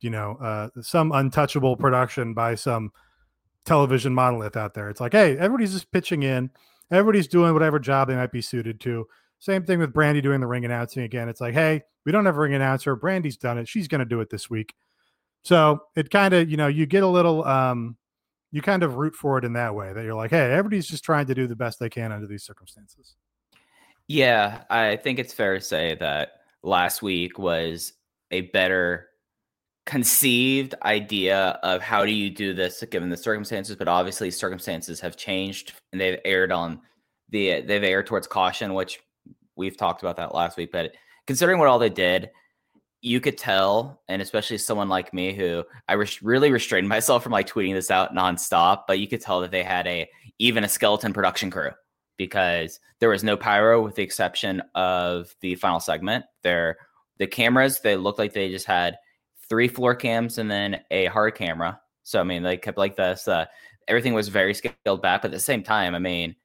you 0.00 0.10
know 0.10 0.36
uh 0.42 0.68
some 0.82 1.12
untouchable 1.12 1.76
production 1.76 2.34
by 2.34 2.54
some 2.54 2.90
television 3.66 4.14
monolith 4.14 4.56
out 4.56 4.72
there. 4.72 4.88
It's 4.88 5.00
like, 5.00 5.12
hey, 5.12 5.36
everybody's 5.36 5.74
just 5.74 5.90
pitching 5.90 6.22
in, 6.22 6.50
everybody's 6.90 7.28
doing 7.28 7.52
whatever 7.52 7.78
job 7.78 8.08
they 8.08 8.14
might 8.14 8.32
be 8.32 8.40
suited 8.40 8.80
to. 8.82 9.06
Same 9.38 9.64
thing 9.64 9.78
with 9.78 9.92
Brandi 9.92 10.22
doing 10.22 10.40
the 10.40 10.46
ring 10.46 10.64
announcing 10.64 11.02
again. 11.02 11.28
It's 11.28 11.40
like, 11.40 11.54
hey, 11.54 11.82
we 12.04 12.12
don't 12.12 12.26
have 12.26 12.36
a 12.36 12.40
ring 12.40 12.54
announcer. 12.54 12.96
Brandi's 12.96 13.36
done 13.36 13.58
it. 13.58 13.68
She's 13.68 13.88
going 13.88 13.98
to 14.00 14.04
do 14.04 14.20
it 14.20 14.30
this 14.30 14.48
week. 14.48 14.74
So 15.44 15.80
it 15.94 16.10
kind 16.10 16.34
of, 16.34 16.50
you 16.50 16.56
know, 16.56 16.66
you 16.66 16.86
get 16.86 17.02
a 17.02 17.08
little, 17.08 17.44
um, 17.44 17.96
you 18.50 18.62
kind 18.62 18.82
of 18.82 18.96
root 18.96 19.14
for 19.14 19.38
it 19.38 19.44
in 19.44 19.52
that 19.52 19.74
way 19.74 19.92
that 19.92 20.04
you're 20.04 20.14
like, 20.14 20.30
hey, 20.30 20.50
everybody's 20.52 20.86
just 20.86 21.04
trying 21.04 21.26
to 21.26 21.34
do 21.34 21.46
the 21.46 21.56
best 21.56 21.78
they 21.78 21.90
can 21.90 22.12
under 22.12 22.26
these 22.26 22.44
circumstances. 22.44 23.14
Yeah, 24.08 24.62
I 24.70 24.96
think 24.96 25.18
it's 25.18 25.32
fair 25.32 25.54
to 25.54 25.60
say 25.60 25.96
that 26.00 26.40
last 26.62 27.02
week 27.02 27.38
was 27.38 27.92
a 28.30 28.42
better 28.42 29.08
conceived 29.86 30.74
idea 30.82 31.60
of 31.62 31.80
how 31.80 32.04
do 32.04 32.10
you 32.10 32.28
do 32.28 32.52
this 32.52 32.82
given 32.90 33.08
the 33.08 33.16
circumstances 33.16 33.76
but 33.76 33.86
obviously 33.86 34.32
circumstances 34.32 34.98
have 34.98 35.16
changed 35.16 35.74
and 35.92 36.00
they've 36.00 36.18
aired 36.24 36.50
on 36.50 36.80
the 37.28 37.60
they've 37.60 37.84
aired 37.84 38.04
towards 38.04 38.26
caution 38.26 38.74
which 38.74 38.98
we've 39.56 39.76
talked 39.76 40.02
about 40.02 40.16
that 40.16 40.34
last 40.34 40.56
week 40.56 40.70
but 40.72 40.92
considering 41.26 41.58
what 41.58 41.68
all 41.68 41.78
they 41.78 41.90
did 41.90 42.30
you 43.02 43.20
could 43.20 43.36
tell 43.38 44.02
and 44.08 44.22
especially 44.22 44.58
someone 44.58 44.88
like 44.88 45.12
me 45.12 45.32
who 45.32 45.62
i 45.88 45.94
really 46.22 46.50
restrained 46.50 46.88
myself 46.96 47.22
from 47.22 47.32
like 47.32 47.48
tweeting 47.48 47.74
this 47.74 47.90
out 47.90 48.14
nonstop 48.14 48.82
but 48.86 48.98
you 48.98 49.08
could 49.08 49.20
tell 49.20 49.40
that 49.40 49.50
they 49.50 49.62
had 49.62 49.86
a 49.86 50.08
even 50.38 50.64
a 50.64 50.68
skeleton 50.68 51.12
production 51.12 51.50
crew 51.50 51.70
because 52.16 52.80
there 52.98 53.10
was 53.10 53.22
no 53.22 53.36
pyro 53.36 53.82
with 53.82 53.94
the 53.94 54.02
exception 54.02 54.62
of 54.74 55.34
the 55.40 55.54
final 55.54 55.80
segment 55.80 56.24
there 56.42 56.76
the 57.18 57.26
cameras 57.26 57.80
they 57.80 57.96
looked 57.96 58.18
like 58.18 58.32
they 58.32 58.50
just 58.50 58.66
had 58.66 58.96
three 59.48 59.68
floor 59.68 59.94
cams 59.94 60.38
and 60.38 60.50
then 60.50 60.80
a 60.90 61.06
hard 61.06 61.34
camera. 61.34 61.80
So 62.02 62.20
I 62.20 62.24
mean, 62.24 62.42
they 62.42 62.56
kept 62.56 62.78
like 62.78 62.96
this. 62.96 63.26
Uh, 63.28 63.46
everything 63.88 64.14
was 64.14 64.28
very 64.28 64.54
scaled 64.54 65.02
back, 65.02 65.22
but 65.22 65.28
at 65.28 65.34
the 65.34 65.40
same 65.40 65.62
time, 65.62 65.94
I 65.94 65.98
mean, 65.98 66.36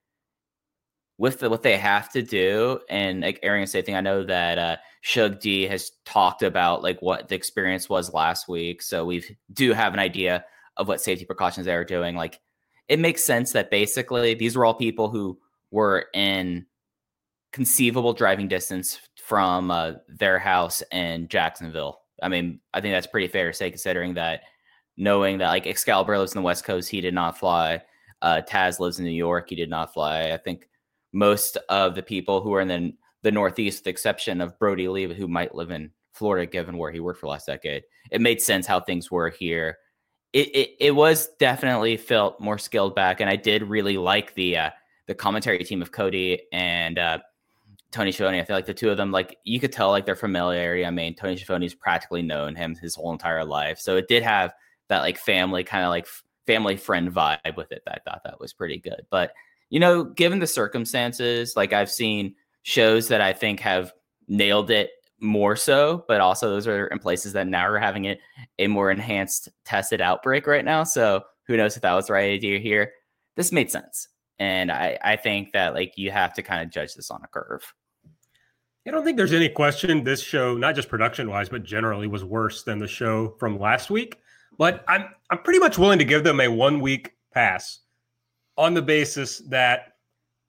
with 1.17 1.39
the, 1.39 1.49
what 1.49 1.63
they 1.63 1.77
have 1.77 2.11
to 2.11 2.21
do 2.21 2.79
and 2.89 3.21
like 3.21 3.39
airing 3.43 3.63
a 3.63 3.67
safe 3.67 3.85
thing, 3.85 3.95
I 3.95 4.01
know 4.01 4.23
that 4.23 4.57
uh, 4.57 4.77
Sugar 5.01 5.35
D 5.35 5.67
has 5.67 5.91
talked 6.05 6.43
about 6.43 6.83
like 6.83 6.99
what 7.01 7.27
the 7.27 7.35
experience 7.35 7.89
was 7.89 8.13
last 8.13 8.47
week, 8.47 8.81
so 8.81 9.05
we 9.05 9.23
do 9.53 9.73
have 9.73 9.93
an 9.93 9.99
idea 9.99 10.45
of 10.77 10.87
what 10.87 11.01
safety 11.01 11.25
precautions 11.25 11.65
they 11.65 11.73
are 11.73 11.85
doing. 11.85 12.15
Like, 12.15 12.39
it 12.87 12.99
makes 12.99 13.23
sense 13.23 13.51
that 13.51 13.71
basically 13.71 14.33
these 14.33 14.55
were 14.55 14.65
all 14.65 14.73
people 14.73 15.09
who 15.09 15.39
were 15.69 16.07
in 16.13 16.65
conceivable 17.53 18.13
driving 18.13 18.47
distance 18.47 18.99
from 19.23 19.71
uh, 19.71 19.93
their 20.07 20.39
house 20.39 20.81
in 20.91 21.27
Jacksonville. 21.27 21.99
I 22.21 22.29
mean, 22.29 22.59
I 22.73 22.81
think 22.81 22.93
that's 22.93 23.07
pretty 23.07 23.27
fair 23.27 23.51
to 23.51 23.57
say, 23.57 23.69
considering 23.69 24.15
that 24.15 24.41
knowing 24.97 25.37
that 25.39 25.49
like 25.49 25.67
Excalibur 25.67 26.17
lives 26.17 26.33
in 26.33 26.41
the 26.41 26.45
West 26.45 26.63
Coast, 26.63 26.89
he 26.89 27.01
did 27.01 27.13
not 27.13 27.37
fly. 27.37 27.81
Uh, 28.21 28.41
Taz 28.47 28.79
lives 28.79 28.99
in 28.99 29.05
New 29.05 29.11
York, 29.11 29.49
he 29.49 29.55
did 29.55 29.69
not 29.69 29.93
fly. 29.93 30.31
I 30.31 30.37
think 30.37 30.67
most 31.11 31.57
of 31.69 31.95
the 31.95 32.03
people 32.03 32.41
who 32.41 32.53
are 32.53 32.61
in 32.61 32.67
the, 32.67 32.93
the 33.21 33.31
Northeast, 33.31 33.79
with 33.79 33.83
the 33.85 33.89
exception 33.89 34.41
of 34.41 34.57
Brodie 34.57 34.87
Lee, 34.87 35.13
who 35.13 35.27
might 35.27 35.55
live 35.55 35.71
in 35.71 35.91
Florida, 36.13 36.49
given 36.49 36.77
where 36.77 36.91
he 36.91 36.99
worked 36.99 37.19
for 37.19 37.27
last 37.27 37.47
decade, 37.47 37.83
it 38.11 38.21
made 38.21 38.41
sense 38.41 38.65
how 38.65 38.79
things 38.79 39.09
were 39.11 39.29
here 39.29 39.77
it, 40.33 40.55
it, 40.55 40.69
it 40.79 40.91
was 40.91 41.29
definitely 41.39 41.97
felt 41.97 42.39
more 42.39 42.57
skilled 42.57 42.95
back, 42.95 43.19
and 43.19 43.29
I 43.29 43.35
did 43.35 43.63
really 43.63 43.97
like 43.97 44.33
the 44.35 44.57
uh, 44.57 44.69
the 45.07 45.15
commentary 45.15 45.63
team 45.63 45.81
of 45.81 45.91
Cody 45.91 46.43
and 46.53 46.97
uh, 46.97 47.19
Tony 47.91 48.11
Schiavone. 48.11 48.39
I 48.39 48.45
feel 48.45 48.55
like 48.55 48.65
the 48.65 48.73
two 48.73 48.89
of 48.89 48.97
them, 48.97 49.11
like 49.11 49.37
you 49.43 49.59
could 49.59 49.73
tell, 49.73 49.89
like 49.89 50.05
their 50.05 50.15
familiarity. 50.15 50.85
I 50.85 50.89
mean, 50.89 51.15
Tony 51.15 51.35
Schiavone's 51.35 51.73
practically 51.73 52.21
known 52.21 52.55
him 52.55 52.75
his 52.75 52.95
whole 52.95 53.11
entire 53.11 53.43
life, 53.43 53.79
so 53.79 53.97
it 53.97 54.07
did 54.07 54.23
have 54.23 54.53
that 54.87 54.99
like 54.99 55.17
family 55.17 55.63
kind 55.63 55.83
of 55.83 55.89
like 55.89 56.07
family 56.47 56.77
friend 56.77 57.11
vibe 57.11 57.57
with 57.57 57.71
it. 57.73 57.83
That 57.85 58.01
I 58.05 58.09
thought 58.09 58.21
that 58.23 58.39
was 58.39 58.53
pretty 58.53 58.77
good. 58.77 59.05
But 59.09 59.33
you 59.71 59.79
know, 59.79 60.03
given 60.03 60.39
the 60.39 60.47
circumstances, 60.47 61.55
like 61.55 61.73
I've 61.73 61.89
seen 61.89 62.35
shows 62.61 63.07
that 63.07 63.21
I 63.21 63.33
think 63.33 63.61
have 63.61 63.93
nailed 64.27 64.69
it 64.69 64.91
more 65.19 65.55
so, 65.55 66.03
but 66.07 66.19
also 66.19 66.49
those 66.49 66.67
are 66.67 66.87
in 66.87 66.99
places 66.99 67.33
that 67.33 67.47
now 67.47 67.67
are 67.67 67.79
having 67.79 68.05
it 68.05 68.19
a 68.59 68.67
more 68.67 68.91
enhanced 68.91 69.49
tested 69.65 70.01
outbreak 70.01 70.45
right 70.45 70.65
now. 70.65 70.83
So 70.83 71.21
who 71.47 71.55
knows 71.55 71.75
if 71.75 71.81
that 71.83 71.93
was 71.93 72.07
the 72.07 72.13
right 72.13 72.31
idea 72.31 72.59
here? 72.59 72.91
This 73.37 73.53
made 73.53 73.71
sense. 73.71 74.09
And 74.39 74.71
I, 74.71 74.97
I 75.01 75.15
think 75.15 75.53
that 75.53 75.73
like 75.73 75.93
you 75.95 76.11
have 76.11 76.33
to 76.33 76.43
kind 76.43 76.61
of 76.61 76.69
judge 76.69 76.93
this 76.95 77.09
on 77.09 77.21
a 77.23 77.27
curve. 77.27 77.73
I 78.85 78.91
don't 78.91 79.05
think 79.05 79.15
there's 79.15 79.33
any 79.33 79.47
question 79.47 80.03
this 80.03 80.21
show, 80.21 80.57
not 80.57 80.75
just 80.75 80.89
production 80.89 81.29
wise, 81.29 81.47
but 81.47 81.63
generally 81.63 82.07
was 82.07 82.25
worse 82.25 82.63
than 82.63 82.79
the 82.79 82.87
show 82.87 83.35
from 83.39 83.59
last 83.59 83.89
week. 83.89 84.17
But 84.57 84.83
I'm 84.87 85.05
I'm 85.29 85.37
pretty 85.43 85.59
much 85.59 85.77
willing 85.77 85.99
to 85.99 86.05
give 86.05 86.23
them 86.23 86.41
a 86.41 86.49
one 86.49 86.81
week 86.81 87.11
pass 87.31 87.79
on 88.57 88.73
the 88.73 88.81
basis 88.81 89.39
that 89.49 89.93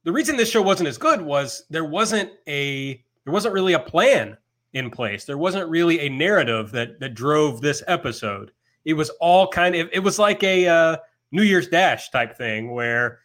the 0.05 0.13
reason 0.13 0.37
this 0.37 0.51
show 0.51 0.63
wasn't 0.63 0.89
as 0.89 0.99
good 0.99 1.21
was 1.21 1.65
there 1.71 1.85
wasn't 1.85 2.31
a 2.49 3.03
there 3.25 3.33
wasn't 3.33 3.55
really 3.55 3.75
a 3.75 3.79
plan 3.79 4.37
in 4.73 4.91
place. 4.91 5.25
There 5.25 5.39
wasn't 5.39 5.69
really 5.69 6.01
a 6.01 6.09
narrative 6.09 6.73
that 6.73 6.99
that 7.01 7.15
drove 7.15 7.61
this 7.61 7.83
episode. 7.87 8.53
It 8.85 8.95
was 8.95 9.11
all 9.21 9.49
kind 9.49 9.75
of 9.75 9.89
it 9.93 10.01
was 10.01 10.19
like 10.19 10.43
a 10.43 10.67
uh, 10.67 10.97
New 11.31 11.43
Year's 11.43 11.69
Dash 11.69 12.11
type 12.11 12.37
thing 12.37 12.73
where 12.73 13.21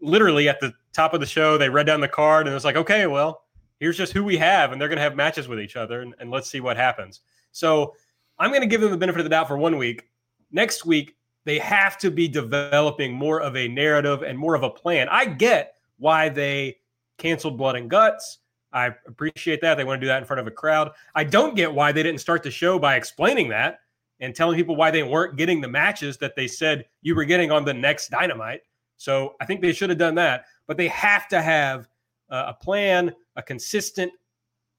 literally 0.00 0.48
at 0.48 0.60
the 0.60 0.72
top 0.92 1.14
of 1.14 1.20
the 1.20 1.26
show 1.26 1.58
they 1.58 1.68
read 1.68 1.86
down 1.86 2.00
the 2.00 2.08
card 2.08 2.46
and 2.46 2.52
it 2.52 2.54
was 2.54 2.64
like, 2.64 2.76
okay, 2.76 3.06
well, 3.06 3.44
here's 3.80 3.96
just 3.96 4.12
who 4.12 4.24
we 4.24 4.36
have, 4.36 4.72
and 4.72 4.80
they're 4.80 4.88
going 4.88 4.96
to 4.96 5.02
have 5.02 5.16
matches 5.16 5.48
with 5.48 5.60
each 5.60 5.76
other, 5.76 6.00
and, 6.00 6.14
and 6.18 6.30
let's 6.30 6.48
see 6.48 6.60
what 6.60 6.76
happens. 6.76 7.20
So 7.52 7.94
I'm 8.38 8.50
going 8.50 8.62
to 8.62 8.66
give 8.66 8.80
them 8.80 8.90
the 8.90 8.96
benefit 8.96 9.20
of 9.20 9.24
the 9.24 9.30
doubt 9.30 9.48
for 9.48 9.58
one 9.58 9.76
week. 9.76 10.08
Next 10.50 10.86
week, 10.86 11.16
they 11.44 11.58
have 11.58 11.98
to 11.98 12.10
be 12.10 12.28
developing 12.28 13.12
more 13.12 13.40
of 13.40 13.56
a 13.56 13.68
narrative 13.68 14.22
and 14.22 14.38
more 14.38 14.54
of 14.54 14.62
a 14.62 14.70
plan. 14.70 15.08
I 15.10 15.26
get 15.26 15.74
why 15.98 16.28
they 16.28 16.78
canceled 17.18 17.58
Blood 17.58 17.76
and 17.76 17.88
Guts. 17.90 18.38
I 18.72 18.86
appreciate 19.06 19.60
that. 19.60 19.76
They 19.76 19.84
want 19.84 20.00
to 20.00 20.04
do 20.04 20.08
that 20.08 20.18
in 20.18 20.24
front 20.24 20.40
of 20.40 20.46
a 20.46 20.50
crowd. 20.50 20.90
I 21.14 21.22
don't 21.22 21.54
get 21.54 21.72
why 21.72 21.92
they 21.92 22.02
didn't 22.02 22.20
start 22.20 22.42
the 22.42 22.50
show 22.50 22.78
by 22.78 22.96
explaining 22.96 23.48
that 23.50 23.80
and 24.20 24.34
telling 24.34 24.56
people 24.56 24.74
why 24.74 24.90
they 24.90 25.02
weren't 25.02 25.36
getting 25.36 25.60
the 25.60 25.68
matches 25.68 26.16
that 26.18 26.34
they 26.34 26.48
said 26.48 26.86
you 27.02 27.14
were 27.14 27.24
getting 27.24 27.52
on 27.52 27.64
the 27.64 27.74
next 27.74 28.08
Dynamite. 28.08 28.62
So 28.96 29.34
I 29.40 29.44
think 29.44 29.60
they 29.60 29.72
should 29.72 29.90
have 29.90 29.98
done 29.98 30.14
that. 30.16 30.46
But 30.66 30.76
they 30.76 30.88
have 30.88 31.28
to 31.28 31.42
have 31.42 31.88
a 32.30 32.54
plan, 32.54 33.12
a 33.36 33.42
consistent 33.42 34.10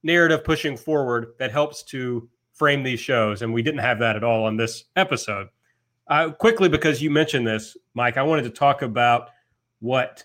narrative 0.04 0.44
pushing 0.44 0.76
forward 0.76 1.34
that 1.40 1.52
helps 1.52 1.84
to 1.84 2.28
frame 2.54 2.84
these 2.84 3.00
shows. 3.00 3.44
And 3.44 3.54
we 3.54 3.62
didn't 3.62 3.80
have 3.82 4.00
that 4.00 4.16
at 4.16 4.24
all 4.24 4.46
on 4.46 4.58
this 4.58 4.86
episode. 4.96 5.48
Uh, 6.08 6.32
quickly, 6.32 6.70
because 6.70 7.02
you 7.02 7.10
mentioned 7.10 7.48
this, 7.48 7.76
Mike, 7.94 8.18
I 8.18 8.24
wanted 8.24 8.44
to 8.44 8.52
talk 8.52 8.82
about 8.82 9.30
what 9.80 10.24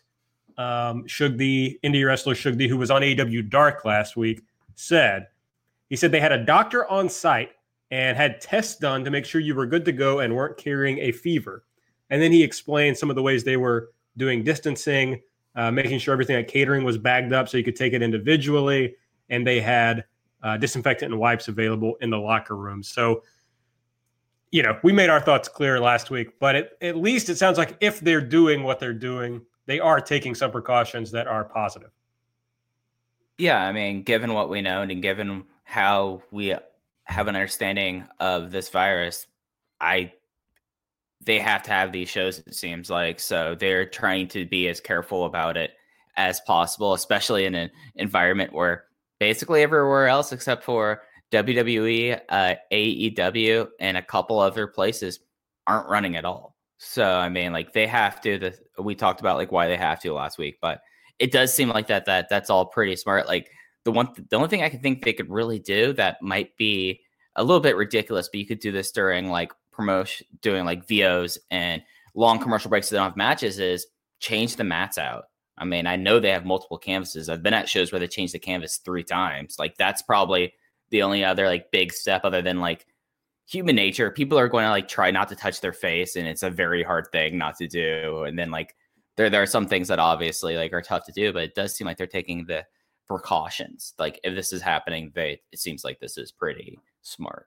um, 0.58 1.06
Sugar 1.06 1.36
D, 1.36 1.78
indie 1.82 2.06
wrestler 2.06 2.34
Sugar 2.34 2.56
D, 2.56 2.68
who 2.68 2.76
was 2.76 2.90
on 2.90 3.02
AEW 3.02 3.48
Dark 3.48 3.84
last 3.84 4.16
week, 4.16 4.42
said. 4.74 5.28
He 5.88 5.96
said 5.96 6.12
they 6.12 6.20
had 6.20 6.32
a 6.32 6.44
doctor 6.44 6.86
on 6.88 7.08
site 7.08 7.50
and 7.90 8.16
had 8.16 8.40
tests 8.40 8.78
done 8.78 9.04
to 9.04 9.10
make 9.10 9.24
sure 9.24 9.40
you 9.40 9.54
were 9.54 9.66
good 9.66 9.84
to 9.86 9.92
go 9.92 10.20
and 10.20 10.34
weren't 10.34 10.56
carrying 10.56 10.98
a 10.98 11.12
fever. 11.12 11.64
And 12.10 12.20
then 12.20 12.30
he 12.30 12.42
explained 12.42 12.96
some 12.96 13.10
of 13.10 13.16
the 13.16 13.22
ways 13.22 13.42
they 13.42 13.56
were 13.56 13.90
doing 14.16 14.44
distancing, 14.44 15.20
uh, 15.56 15.70
making 15.70 15.98
sure 15.98 16.12
everything 16.12 16.36
at 16.36 16.46
catering 16.46 16.84
was 16.84 16.98
bagged 16.98 17.32
up 17.32 17.48
so 17.48 17.56
you 17.56 17.64
could 17.64 17.76
take 17.76 17.92
it 17.92 18.02
individually. 18.02 18.94
And 19.30 19.46
they 19.46 19.60
had 19.60 20.04
uh, 20.42 20.56
disinfectant 20.56 21.12
and 21.12 21.20
wipes 21.20 21.48
available 21.48 21.96
in 22.00 22.10
the 22.10 22.18
locker 22.18 22.56
room. 22.56 22.82
So, 22.82 23.22
you 24.50 24.62
know, 24.62 24.78
we 24.82 24.92
made 24.92 25.10
our 25.10 25.20
thoughts 25.20 25.48
clear 25.48 25.80
last 25.80 26.10
week, 26.10 26.38
but 26.40 26.54
it, 26.56 26.78
at 26.82 26.96
least 26.96 27.28
it 27.28 27.36
sounds 27.36 27.58
like 27.58 27.76
if 27.80 28.00
they're 28.00 28.20
doing 28.20 28.62
what 28.62 28.80
they're 28.80 28.92
doing, 28.92 29.42
they 29.66 29.78
are 29.78 30.00
taking 30.00 30.34
some 30.34 30.50
precautions 30.50 31.10
that 31.12 31.26
are 31.26 31.44
positive. 31.44 31.90
Yeah, 33.38 33.64
I 33.64 33.72
mean, 33.72 34.02
given 34.02 34.34
what 34.34 34.50
we 34.50 34.60
know 34.60 34.82
and 34.82 35.00
given 35.00 35.44
how 35.64 36.22
we 36.30 36.54
have 37.04 37.28
an 37.28 37.36
understanding 37.36 38.04
of 38.18 38.50
this 38.50 38.68
virus, 38.68 39.26
I 39.80 40.12
they 41.22 41.38
have 41.38 41.62
to 41.62 41.70
have 41.70 41.92
these 41.92 42.08
shows 42.08 42.38
it 42.38 42.54
seems 42.54 42.88
like 42.90 43.20
so 43.20 43.54
they're 43.54 43.84
trying 43.84 44.26
to 44.28 44.46
be 44.46 44.68
as 44.68 44.80
careful 44.80 45.26
about 45.26 45.56
it 45.56 45.72
as 46.16 46.40
possible 46.40 46.94
especially 46.94 47.44
in 47.44 47.54
an 47.54 47.70
environment 47.96 48.52
where 48.52 48.84
basically 49.18 49.62
everywhere 49.62 50.08
else 50.08 50.32
except 50.32 50.64
for 50.64 51.02
WWE, 51.32 52.20
uh, 52.28 52.54
AEW, 52.72 53.68
and 53.78 53.96
a 53.96 54.02
couple 54.02 54.38
other 54.38 54.66
places 54.66 55.20
aren't 55.66 55.88
running 55.88 56.16
at 56.16 56.24
all. 56.24 56.56
So 56.78 57.04
I 57.04 57.28
mean, 57.28 57.52
like 57.52 57.72
they 57.72 57.86
have 57.86 58.20
to. 58.22 58.38
The 58.38 58.82
we 58.82 58.94
talked 58.94 59.20
about 59.20 59.36
like 59.36 59.52
why 59.52 59.68
they 59.68 59.76
have 59.76 60.00
to 60.00 60.14
last 60.14 60.38
week, 60.38 60.58
but 60.62 60.80
it 61.18 61.30
does 61.30 61.52
seem 61.52 61.68
like 61.68 61.88
that 61.88 62.06
that 62.06 62.28
that's 62.30 62.50
all 62.50 62.66
pretty 62.66 62.96
smart. 62.96 63.28
Like 63.28 63.50
the 63.84 63.92
one, 63.92 64.08
the 64.30 64.36
only 64.36 64.48
thing 64.48 64.62
I 64.62 64.70
can 64.70 64.80
think 64.80 65.04
they 65.04 65.12
could 65.12 65.30
really 65.30 65.58
do 65.58 65.92
that 65.94 66.22
might 66.22 66.56
be 66.56 67.00
a 67.36 67.44
little 67.44 67.60
bit 67.60 67.76
ridiculous, 67.76 68.28
but 68.28 68.40
you 68.40 68.46
could 68.46 68.60
do 68.60 68.72
this 68.72 68.90
during 68.92 69.30
like 69.30 69.52
promotion, 69.72 70.26
doing 70.40 70.64
like 70.64 70.88
VOs 70.88 71.38
and 71.50 71.82
long 72.14 72.38
commercial 72.38 72.70
breaks. 72.70 72.88
They 72.88 72.96
don't 72.96 73.10
have 73.10 73.16
matches. 73.16 73.58
Is 73.58 73.86
change 74.18 74.56
the 74.56 74.64
mats 74.64 74.96
out. 74.98 75.24
I 75.58 75.66
mean, 75.66 75.86
I 75.86 75.96
know 75.96 76.18
they 76.18 76.30
have 76.30 76.46
multiple 76.46 76.78
canvases. 76.78 77.28
I've 77.28 77.42
been 77.42 77.52
at 77.52 77.68
shows 77.68 77.92
where 77.92 77.98
they 77.98 78.08
changed 78.08 78.32
the 78.32 78.38
canvas 78.38 78.78
three 78.78 79.04
times. 79.04 79.56
Like 79.58 79.76
that's 79.76 80.00
probably 80.00 80.54
the 80.90 81.02
only 81.02 81.24
other 81.24 81.46
like 81.46 81.70
big 81.70 81.92
step 81.92 82.22
other 82.24 82.42
than 82.42 82.60
like 82.60 82.86
human 83.46 83.74
nature. 83.74 84.10
People 84.10 84.38
are 84.38 84.48
going 84.48 84.64
to 84.64 84.70
like 84.70 84.88
try 84.88 85.10
not 85.10 85.28
to 85.28 85.36
touch 85.36 85.60
their 85.60 85.72
face, 85.72 86.16
and 86.16 86.26
it's 86.26 86.42
a 86.42 86.50
very 86.50 86.82
hard 86.82 87.08
thing 87.12 87.38
not 87.38 87.56
to 87.56 87.66
do. 87.66 88.24
And 88.24 88.38
then 88.38 88.50
like 88.50 88.76
there 89.16 89.30
there 89.30 89.42
are 89.42 89.46
some 89.46 89.66
things 89.66 89.88
that 89.88 89.98
obviously 89.98 90.56
like 90.56 90.72
are 90.72 90.82
tough 90.82 91.04
to 91.06 91.12
do, 91.12 91.32
but 91.32 91.42
it 91.42 91.54
does 91.54 91.74
seem 91.74 91.86
like 91.86 91.96
they're 91.96 92.06
taking 92.06 92.44
the 92.46 92.64
precautions. 93.06 93.94
Like 93.98 94.20
if 94.22 94.34
this 94.34 94.52
is 94.52 94.62
happening, 94.62 95.12
they 95.14 95.40
it 95.52 95.58
seems 95.58 95.84
like 95.84 96.00
this 96.00 96.16
is 96.16 96.32
pretty 96.32 96.78
smart. 97.02 97.46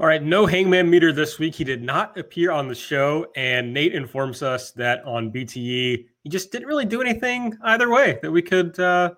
All 0.00 0.08
right, 0.08 0.22
no 0.22 0.44
hangman 0.44 0.90
meter 0.90 1.12
this 1.12 1.38
week. 1.38 1.54
He 1.54 1.62
did 1.62 1.80
not 1.80 2.18
appear 2.18 2.50
on 2.50 2.66
the 2.66 2.74
show, 2.74 3.28
and 3.36 3.72
Nate 3.72 3.94
informs 3.94 4.42
us 4.42 4.72
that 4.72 5.04
on 5.04 5.30
BTE 5.30 6.06
he 6.24 6.30
just 6.30 6.50
didn't 6.50 6.66
really 6.66 6.86
do 6.86 7.00
anything 7.00 7.56
either 7.62 7.90
way 7.90 8.18
that 8.22 8.30
we 8.30 8.42
could 8.42 8.78
uh, 8.80 9.12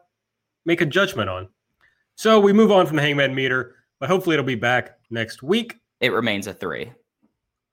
make 0.65 0.81
a 0.81 0.87
judgment 0.87 1.31
on. 1.31 1.49
So 2.17 2.41
we 2.41 2.55
move 2.55 2.73
on 2.73 2.87
from 2.87 2.97
the 2.97 3.03
hangman 3.03 3.35
meter, 3.35 3.77
but 4.01 4.09
hopefully 4.09 4.35
it'll 4.35 4.47
be 4.47 4.55
back 4.55 4.99
next 5.11 5.43
week. 5.43 5.79
It 6.01 6.13
remains 6.13 6.47
a 6.47 6.55
three. 6.55 6.91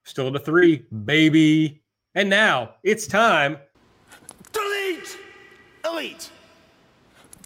Still 0.04 0.28
at 0.28 0.36
a 0.36 0.40
three, 0.40 0.86
baby. 1.06 1.82
And 2.14 2.30
now 2.30 2.76
it's 2.84 3.08
time. 3.08 3.58
Delete! 4.52 5.18
Elite! 5.86 6.30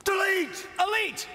Delete! 0.03 0.67
Elite! 0.79 1.27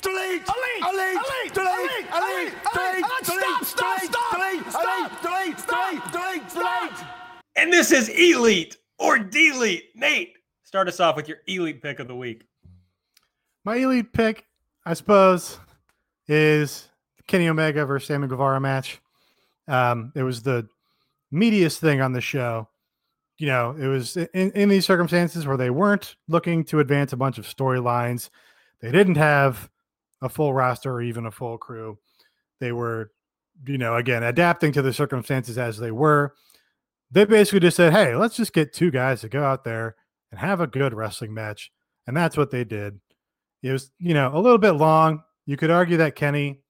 Delete! 0.00 0.42
Elite! 0.42 0.82
Elite! 0.82 1.18
Elite! 1.18 1.54
Delete! 1.54 2.06
Elite! 2.14 2.54
Elite! 2.74 3.04
Delete! 3.24 3.64
Stop! 3.64 3.64
Stop! 3.64 4.00
Stop! 4.02 4.32
Delete! 4.32 4.62
Delete! 4.72 5.22
Delete! 5.22 5.56
Delete! 5.66 6.12
Delete! 6.12 6.48
Delete! 6.50 7.06
And 7.56 7.72
this 7.72 7.90
is 7.90 8.08
Elite 8.10 8.76
or 8.98 9.18
Delete. 9.18 9.90
Nate, 9.96 10.34
start 10.62 10.86
us 10.86 11.00
off 11.00 11.16
with 11.16 11.26
your 11.28 11.38
Elite 11.48 11.82
pick 11.82 11.98
of 11.98 12.06
the 12.06 12.14
week. 12.14 12.44
My 13.64 13.76
elite 13.76 14.12
pick, 14.12 14.46
I 14.90 14.94
suppose, 14.94 15.56
is 16.26 16.88
Kenny 17.28 17.46
Omega 17.46 17.86
versus 17.86 18.08
Sammy 18.08 18.26
Guevara 18.26 18.60
match. 18.60 19.00
Um, 19.68 20.10
it 20.16 20.24
was 20.24 20.42
the 20.42 20.66
meatiest 21.32 21.78
thing 21.78 22.00
on 22.00 22.12
the 22.12 22.20
show. 22.20 22.68
You 23.38 23.46
know, 23.46 23.76
it 23.78 23.86
was 23.86 24.16
in, 24.16 24.50
in 24.50 24.68
these 24.68 24.84
circumstances 24.84 25.46
where 25.46 25.56
they 25.56 25.70
weren't 25.70 26.16
looking 26.26 26.64
to 26.64 26.80
advance 26.80 27.12
a 27.12 27.16
bunch 27.16 27.38
of 27.38 27.46
storylines. 27.46 28.30
They 28.80 28.90
didn't 28.90 29.14
have 29.14 29.70
a 30.22 30.28
full 30.28 30.52
roster 30.52 30.92
or 30.92 31.02
even 31.02 31.24
a 31.24 31.30
full 31.30 31.56
crew. 31.56 31.96
They 32.58 32.72
were, 32.72 33.12
you 33.68 33.78
know, 33.78 33.94
again, 33.94 34.24
adapting 34.24 34.72
to 34.72 34.82
the 34.82 34.92
circumstances 34.92 35.56
as 35.56 35.78
they 35.78 35.92
were. 35.92 36.34
They 37.12 37.26
basically 37.26 37.60
just 37.60 37.76
said, 37.76 37.92
hey, 37.92 38.16
let's 38.16 38.34
just 38.34 38.52
get 38.52 38.72
two 38.72 38.90
guys 38.90 39.20
to 39.20 39.28
go 39.28 39.44
out 39.44 39.62
there 39.62 39.94
and 40.32 40.40
have 40.40 40.60
a 40.60 40.66
good 40.66 40.94
wrestling 40.94 41.32
match. 41.32 41.70
And 42.08 42.16
that's 42.16 42.36
what 42.36 42.50
they 42.50 42.64
did. 42.64 42.98
It 43.62 43.72
was, 43.72 43.90
you 43.98 44.14
know, 44.14 44.30
a 44.34 44.40
little 44.40 44.58
bit 44.58 44.72
long. 44.72 45.22
You 45.46 45.56
could 45.56 45.70
argue 45.70 45.98
that 45.98 46.16
Kenny 46.16 46.62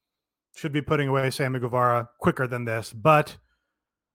should 0.55 0.73
be 0.73 0.83
putting 0.83 1.09
away 1.09 1.31
Sammy 1.31 1.61
Guevara 1.61 2.09
quicker 2.19 2.47
than 2.47 2.65
this, 2.65 2.93
but 2.93 3.37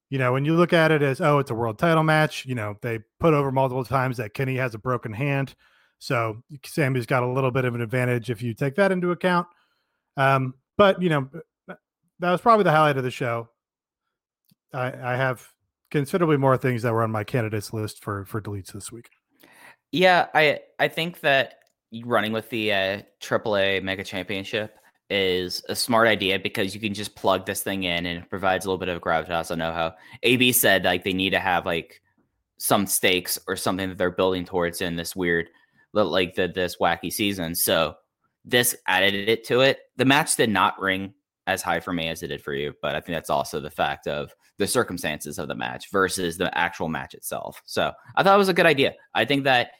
you 0.08 0.18
know, 0.18 0.32
when 0.32 0.44
you 0.44 0.54
look 0.54 0.72
at 0.72 0.92
it 0.92 1.02
as, 1.02 1.20
oh, 1.20 1.38
it's 1.38 1.50
a 1.50 1.54
world 1.54 1.78
title 1.78 2.04
match, 2.04 2.46
you 2.46 2.54
know, 2.54 2.76
they 2.80 3.00
put 3.18 3.34
over 3.34 3.50
multiple 3.50 3.84
times 3.84 4.18
that 4.18 4.34
Kenny 4.34 4.56
has 4.56 4.74
a 4.74 4.78
broken 4.78 5.12
hand. 5.12 5.54
So 5.98 6.42
Sammy's 6.64 7.06
got 7.06 7.22
a 7.22 7.26
little 7.28 7.50
bit 7.50 7.64
of 7.64 7.74
an 7.74 7.80
advantage 7.80 8.30
if 8.30 8.40
you 8.40 8.54
take 8.54 8.76
that 8.76 8.92
into 8.92 9.10
account. 9.10 9.48
Um, 10.16 10.54
but 10.76 11.02
you 11.02 11.08
know, 11.08 11.28
that 11.66 12.30
was 12.30 12.40
probably 12.40 12.64
the 12.64 12.70
highlight 12.70 12.98
of 12.98 13.04
the 13.04 13.10
show. 13.10 13.48
I, 14.72 14.92
I 14.92 15.16
have 15.16 15.46
considerably 15.90 16.36
more 16.36 16.56
things 16.56 16.82
that 16.82 16.92
were 16.92 17.02
on 17.02 17.10
my 17.10 17.24
candidates 17.24 17.72
list 17.72 18.02
for 18.02 18.24
for 18.26 18.40
deletes 18.40 18.72
this 18.72 18.92
week. 18.92 19.10
Yeah, 19.92 20.26
I 20.34 20.60
I 20.78 20.88
think 20.88 21.20
that 21.20 21.54
running 22.04 22.32
with 22.32 22.48
the 22.50 22.72
uh, 22.72 23.02
AAA 23.20 23.82
Mega 23.82 24.04
Championship 24.04 24.76
is 25.08 25.62
a 25.68 25.74
smart 25.74 26.08
idea 26.08 26.38
because 26.38 26.74
you 26.74 26.80
can 26.80 26.92
just 26.92 27.14
plug 27.14 27.46
this 27.46 27.62
thing 27.62 27.84
in 27.84 28.06
and 28.06 28.22
it 28.22 28.30
provides 28.30 28.64
a 28.64 28.68
little 28.68 28.78
bit 28.78 28.88
of 28.88 29.00
gravitas. 29.00 29.52
I 29.52 29.54
know 29.54 29.72
how 29.72 29.94
AB 30.22 30.52
said 30.52 30.84
like 30.84 31.04
they 31.04 31.12
need 31.12 31.30
to 31.30 31.38
have 31.38 31.64
like 31.64 32.02
some 32.58 32.86
stakes 32.86 33.38
or 33.46 33.54
something 33.56 33.88
that 33.88 33.98
they're 33.98 34.10
building 34.10 34.44
towards 34.44 34.80
in 34.80 34.96
this 34.96 35.14
weird 35.14 35.48
like 35.92 36.34
the 36.34 36.48
this 36.48 36.76
wacky 36.76 37.12
season. 37.12 37.54
So 37.54 37.94
this 38.44 38.76
added 38.86 39.14
it 39.14 39.44
to 39.44 39.60
it. 39.60 39.80
The 39.96 40.04
match 40.04 40.36
did 40.36 40.50
not 40.50 40.80
ring 40.80 41.14
as 41.46 41.62
high 41.62 41.80
for 41.80 41.92
me 41.92 42.08
as 42.08 42.22
it 42.22 42.28
did 42.28 42.42
for 42.42 42.54
you, 42.54 42.74
but 42.82 42.94
I 42.94 43.00
think 43.00 43.16
that's 43.16 43.30
also 43.30 43.60
the 43.60 43.70
fact 43.70 44.06
of 44.08 44.34
the 44.58 44.66
circumstances 44.66 45.38
of 45.38 45.48
the 45.48 45.54
match 45.54 45.90
versus 45.90 46.36
the 46.36 46.56
actual 46.56 46.88
match 46.88 47.14
itself. 47.14 47.62
So 47.66 47.92
I 48.16 48.22
thought 48.22 48.34
it 48.34 48.38
was 48.38 48.48
a 48.48 48.54
good 48.54 48.66
idea. 48.66 48.94
I 49.14 49.24
think 49.24 49.44
that 49.44 49.70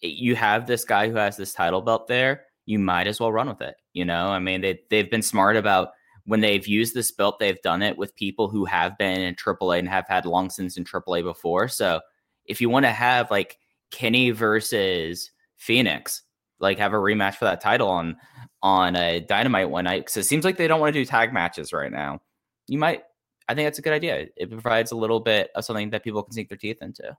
you 0.00 0.36
have 0.36 0.66
this 0.66 0.84
guy 0.84 1.08
who 1.08 1.16
has 1.16 1.36
this 1.36 1.52
title 1.52 1.82
belt 1.82 2.06
there, 2.08 2.44
you 2.66 2.78
might 2.78 3.06
as 3.06 3.18
well 3.18 3.32
run 3.32 3.48
with 3.48 3.60
it. 3.60 3.74
You 3.92 4.04
know, 4.04 4.28
I 4.28 4.38
mean, 4.38 4.60
they 4.60 4.80
they've 4.90 5.10
been 5.10 5.22
smart 5.22 5.56
about 5.56 5.90
when 6.24 6.40
they've 6.40 6.66
used 6.66 6.92
this 6.94 7.10
belt, 7.10 7.38
they've 7.38 7.60
done 7.62 7.80
it 7.80 7.96
with 7.96 8.14
people 8.14 8.48
who 8.50 8.66
have 8.66 8.98
been 8.98 9.22
in 9.22 9.34
AAA 9.34 9.78
and 9.78 9.88
have 9.88 10.06
had 10.08 10.26
long 10.26 10.50
since 10.50 10.76
in 10.76 10.84
AAA 10.84 11.22
before. 11.22 11.68
So 11.68 12.00
if 12.44 12.60
you 12.60 12.68
want 12.68 12.84
to 12.84 12.92
have 12.92 13.30
like 13.30 13.58
Kenny 13.90 14.30
versus 14.30 15.30
Fenix, 15.56 16.22
like 16.60 16.78
have 16.78 16.92
a 16.92 16.96
rematch 16.96 17.36
for 17.36 17.46
that 17.46 17.62
title 17.62 17.88
on 17.88 18.16
on 18.62 18.94
a 18.96 19.20
Dynamite 19.20 19.70
one 19.70 19.84
night, 19.84 20.00
because 20.00 20.18
it 20.18 20.24
seems 20.24 20.44
like 20.44 20.58
they 20.58 20.68
don't 20.68 20.80
want 20.80 20.92
to 20.92 21.00
do 21.00 21.04
tag 21.06 21.32
matches 21.32 21.72
right 21.72 21.92
now. 21.92 22.20
You 22.66 22.78
might, 22.78 23.04
I 23.48 23.54
think 23.54 23.66
that's 23.66 23.78
a 23.78 23.82
good 23.82 23.92
idea. 23.94 24.26
It 24.36 24.50
provides 24.50 24.92
a 24.92 24.96
little 24.96 25.20
bit 25.20 25.50
of 25.54 25.64
something 25.64 25.90
that 25.90 26.04
people 26.04 26.22
can 26.22 26.32
sink 26.32 26.48
their 26.48 26.58
teeth 26.58 26.82
into. 26.82 27.16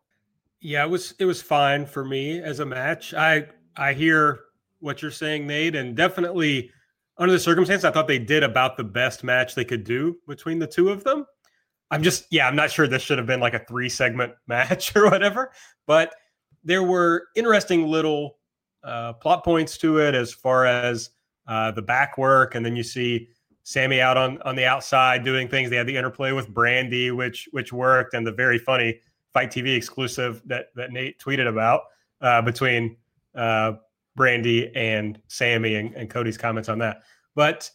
Yeah, 0.62 0.84
it 0.84 0.90
was 0.90 1.14
it 1.20 1.26
was 1.26 1.42
fine 1.42 1.86
for 1.86 2.04
me 2.04 2.42
as 2.42 2.60
a 2.60 2.66
match. 2.66 3.14
I 3.14 3.48
I 3.78 3.94
hear 3.94 4.40
what 4.80 5.02
you're 5.02 5.12
saying, 5.12 5.48
Nate, 5.48 5.76
and 5.76 5.96
definitely 5.96 6.72
under 7.20 7.34
the 7.34 7.40
circumstance, 7.40 7.84
I 7.84 7.92
thought 7.92 8.08
they 8.08 8.18
did 8.18 8.44
about 8.44 8.78
the 8.78 8.84
best 8.84 9.24
match 9.26 9.54
they 9.54 9.66
could 9.66 9.84
do 9.84 10.18
between 10.28 10.58
the 10.58 10.68
two 10.68 10.90
of 10.90 11.04
them. 11.04 11.26
I'm 11.92 12.02
just, 12.02 12.26
yeah, 12.32 12.48
I'm 12.48 12.56
not 12.56 12.72
sure 12.72 12.88
this 12.88 13.02
should 13.02 13.18
have 13.18 13.28
been 13.28 13.42
like 13.42 13.54
a 13.54 13.66
three 13.66 13.90
segment 13.90 14.34
match 14.48 14.96
or 14.96 15.10
whatever, 15.10 15.52
but 15.86 16.16
there 16.64 16.84
were 16.84 17.28
interesting 17.36 17.88
little 17.88 18.38
uh, 18.84 19.14
plot 19.14 19.44
points 19.44 19.78
to 19.80 20.00
it 20.00 20.16
as 20.16 20.32
far 20.32 20.66
as 20.66 21.10
uh, 21.48 21.72
the 21.72 21.82
back 21.82 22.18
work. 22.18 22.56
And 22.56 22.66
then 22.66 22.76
you 22.76 22.84
see 22.84 23.28
Sammy 23.64 24.00
out 24.00 24.16
on, 24.18 24.42
on 24.44 24.56
the 24.56 24.66
outside 24.66 25.26
doing 25.26 25.50
things. 25.50 25.70
They 25.70 25.76
had 25.76 25.88
the 25.88 25.98
interplay 25.98 26.32
with 26.32 26.54
Brandi, 26.54 27.16
which, 27.16 27.50
which 27.52 27.74
worked. 27.74 28.14
And 28.14 28.26
the 28.26 28.32
very 28.32 28.60
funny 28.60 29.00
FITE 29.34 29.52
TV 29.52 29.76
exclusive 29.76 30.42
that, 30.46 30.68
that 30.76 30.92
Nate 30.92 31.20
tweeted 31.20 31.48
about 31.48 31.82
uh, 32.22 32.42
between 32.42 32.98
uh, 33.36 33.74
Brandi 34.18 34.72
and 34.76 35.22
Sammy 35.28 35.76
and, 35.76 35.94
and 35.96 36.10
Cody's 36.10 36.38
comments 36.38 36.70
on 36.70 36.80
that. 36.80 37.02
But 37.36 37.70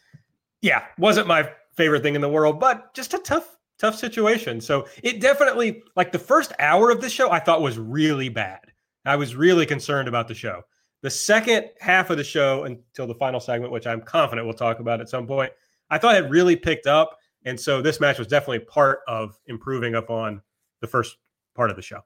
yeah, 0.60 0.84
wasn't 0.98 1.26
my 1.26 1.50
favorite 1.76 2.02
thing 2.02 2.14
in 2.14 2.20
the 2.20 2.28
world, 2.28 2.60
but 2.60 2.94
just 2.94 3.14
a 3.14 3.18
tough 3.18 3.56
tough 3.78 3.96
situation. 3.96 4.60
So 4.60 4.86
it 5.02 5.20
definitely 5.20 5.82
like 5.96 6.12
the 6.12 6.18
first 6.18 6.52
hour 6.58 6.90
of 6.90 7.00
the 7.00 7.10
show 7.10 7.30
I 7.30 7.40
thought 7.40 7.60
was 7.60 7.78
really 7.78 8.28
bad. 8.28 8.60
I 9.04 9.16
was 9.16 9.34
really 9.34 9.66
concerned 9.66 10.08
about 10.08 10.28
the 10.28 10.34
show. 10.34 10.62
The 11.02 11.10
second 11.10 11.66
half 11.80 12.08
of 12.08 12.16
the 12.16 12.24
show 12.24 12.64
until 12.64 13.06
the 13.06 13.14
final 13.14 13.40
segment, 13.40 13.72
which 13.72 13.86
I'm 13.86 14.00
confident 14.00 14.46
we'll 14.46 14.54
talk 14.54 14.78
about 14.78 15.00
at 15.00 15.08
some 15.08 15.26
point, 15.26 15.52
I 15.90 15.98
thought 15.98 16.16
it 16.16 16.30
really 16.30 16.56
picked 16.56 16.86
up. 16.86 17.18
And 17.44 17.60
so 17.60 17.82
this 17.82 18.00
match 18.00 18.18
was 18.18 18.26
definitely 18.26 18.60
part 18.60 19.00
of 19.06 19.38
improving 19.46 19.96
upon 19.96 20.40
the 20.80 20.86
first 20.86 21.16
part 21.54 21.70
of 21.70 21.76
the 21.76 21.82
show. 21.82 22.00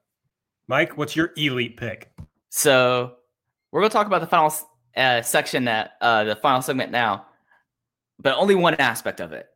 Mike, 0.67 0.97
what's 0.97 1.15
your 1.15 1.31
elite 1.35 1.77
pick? 1.77 2.11
So 2.49 3.15
we're 3.71 3.81
going 3.81 3.89
to 3.89 3.93
talk 3.93 4.07
about 4.07 4.21
the 4.21 4.27
final 4.27 4.53
uh, 4.95 5.21
section 5.21 5.65
that 5.65 5.93
uh, 6.01 6.23
the 6.23 6.35
final 6.35 6.61
segment 6.61 6.91
now, 6.91 7.25
but 8.19 8.35
only 8.35 8.55
one 8.55 8.75
aspect 8.75 9.19
of 9.19 9.31
it. 9.31 9.47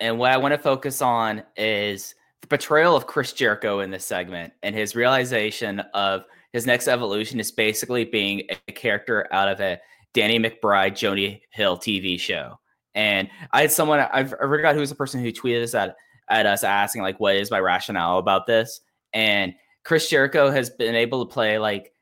And 0.00 0.18
what 0.18 0.30
I 0.30 0.36
want 0.36 0.52
to 0.52 0.58
focus 0.58 1.02
on 1.02 1.42
is 1.56 2.14
the 2.40 2.46
portrayal 2.46 2.96
of 2.96 3.06
Chris 3.06 3.32
Jericho 3.32 3.80
in 3.80 3.90
this 3.90 4.06
segment 4.06 4.52
and 4.62 4.74
his 4.74 4.94
realization 4.94 5.80
of 5.92 6.24
his 6.52 6.66
next 6.66 6.88
evolution 6.88 7.40
is 7.40 7.50
basically 7.50 8.04
being 8.04 8.42
a 8.68 8.72
character 8.72 9.26
out 9.32 9.48
of 9.48 9.60
a 9.60 9.78
Danny 10.14 10.38
McBride, 10.38 10.96
Jody 10.96 11.42
Hill 11.50 11.76
TV 11.76 12.18
show. 12.18 12.58
And 12.94 13.28
I 13.52 13.60
had 13.60 13.72
someone, 13.72 14.00
I've, 14.00 14.32
I 14.34 14.38
forgot 14.38 14.74
who 14.74 14.80
was 14.80 14.90
the 14.90 14.96
person 14.96 15.22
who 15.22 15.30
tweeted 15.30 15.62
this 15.62 15.74
at, 15.74 15.96
at 16.30 16.46
us 16.46 16.64
asking, 16.64 17.02
like, 17.02 17.20
what 17.20 17.36
is 17.36 17.50
my 17.50 17.60
rationale 17.60 18.18
about 18.18 18.46
this? 18.46 18.80
And 19.12 19.54
Chris 19.84 20.08
Jericho 20.08 20.50
has 20.50 20.70
been 20.70 20.94
able 20.94 21.24
to 21.24 21.32
play 21.32 21.58
like 21.58 21.92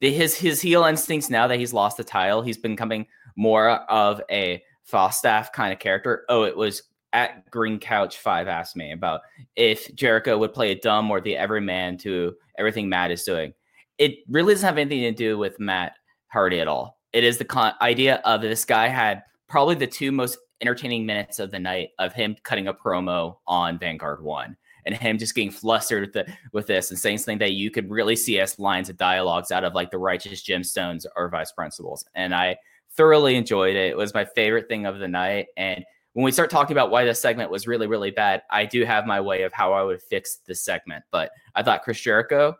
his 0.00 0.34
his 0.34 0.60
heel 0.60 0.84
instincts 0.84 1.30
now 1.30 1.46
that 1.46 1.58
he's 1.58 1.72
lost 1.72 1.96
the 1.96 2.04
title. 2.04 2.42
He's 2.42 2.58
becoming 2.58 3.06
more 3.36 3.70
of 3.70 4.20
a 4.30 4.62
Falstaff 4.84 5.52
kind 5.52 5.72
of 5.72 5.78
character. 5.78 6.24
Oh, 6.28 6.42
it 6.42 6.56
was 6.56 6.82
at 7.14 7.48
Green 7.50 7.78
Couch 7.78 8.18
Five 8.18 8.48
asked 8.48 8.76
me 8.76 8.92
about 8.92 9.22
if 9.56 9.94
Jericho 9.94 10.36
would 10.36 10.52
play 10.52 10.72
a 10.72 10.78
dumb 10.78 11.10
or 11.10 11.20
the 11.20 11.36
everyman 11.36 11.96
to 11.98 12.34
everything 12.58 12.88
Matt 12.88 13.10
is 13.10 13.24
doing. 13.24 13.54
It 13.96 14.18
really 14.28 14.52
doesn't 14.52 14.66
have 14.66 14.78
anything 14.78 15.02
to 15.02 15.12
do 15.12 15.38
with 15.38 15.58
Matt 15.58 15.94
Hardy 16.28 16.60
at 16.60 16.68
all. 16.68 16.98
It 17.12 17.24
is 17.24 17.38
the 17.38 17.44
con- 17.44 17.74
idea 17.80 18.16
of 18.24 18.42
this 18.42 18.64
guy 18.64 18.88
had 18.88 19.22
probably 19.48 19.76
the 19.76 19.86
two 19.86 20.10
most 20.10 20.36
entertaining 20.60 21.06
minutes 21.06 21.38
of 21.38 21.50
the 21.50 21.58
night 21.58 21.90
of 21.98 22.12
him 22.12 22.36
cutting 22.42 22.66
a 22.66 22.74
promo 22.74 23.36
on 23.46 23.78
Vanguard 23.78 24.22
One 24.22 24.56
and 24.86 24.94
him 24.94 25.18
just 25.18 25.34
getting 25.34 25.50
flustered 25.50 26.02
with, 26.02 26.12
the, 26.12 26.32
with 26.52 26.66
this 26.66 26.90
and 26.90 26.98
saying 26.98 27.18
something 27.18 27.38
that 27.38 27.52
you 27.52 27.70
could 27.70 27.90
really 27.90 28.16
see 28.16 28.40
as 28.40 28.58
lines 28.58 28.88
of 28.88 28.96
dialogues 28.96 29.50
out 29.50 29.64
of 29.64 29.74
like 29.74 29.90
the 29.90 29.98
righteous 29.98 30.42
gemstones 30.42 31.06
or 31.16 31.28
vice 31.28 31.52
principals. 31.52 32.04
And 32.14 32.34
I 32.34 32.56
thoroughly 32.90 33.36
enjoyed 33.36 33.76
it. 33.76 33.90
It 33.90 33.96
was 33.96 34.14
my 34.14 34.24
favorite 34.24 34.68
thing 34.68 34.86
of 34.86 34.98
the 34.98 35.08
night. 35.08 35.46
And 35.56 35.84
when 36.12 36.24
we 36.24 36.32
start 36.32 36.50
talking 36.50 36.76
about 36.76 36.90
why 36.90 37.04
this 37.04 37.20
segment 37.20 37.50
was 37.50 37.66
really, 37.66 37.86
really 37.86 38.10
bad, 38.12 38.42
I 38.50 38.66
do 38.66 38.84
have 38.84 39.06
my 39.06 39.20
way 39.20 39.42
of 39.42 39.52
how 39.52 39.72
I 39.72 39.82
would 39.82 40.00
fix 40.00 40.36
this 40.46 40.60
segment. 40.60 41.04
But 41.10 41.30
I 41.54 41.62
thought 41.62 41.82
Chris 41.82 42.00
Jericho 42.00 42.54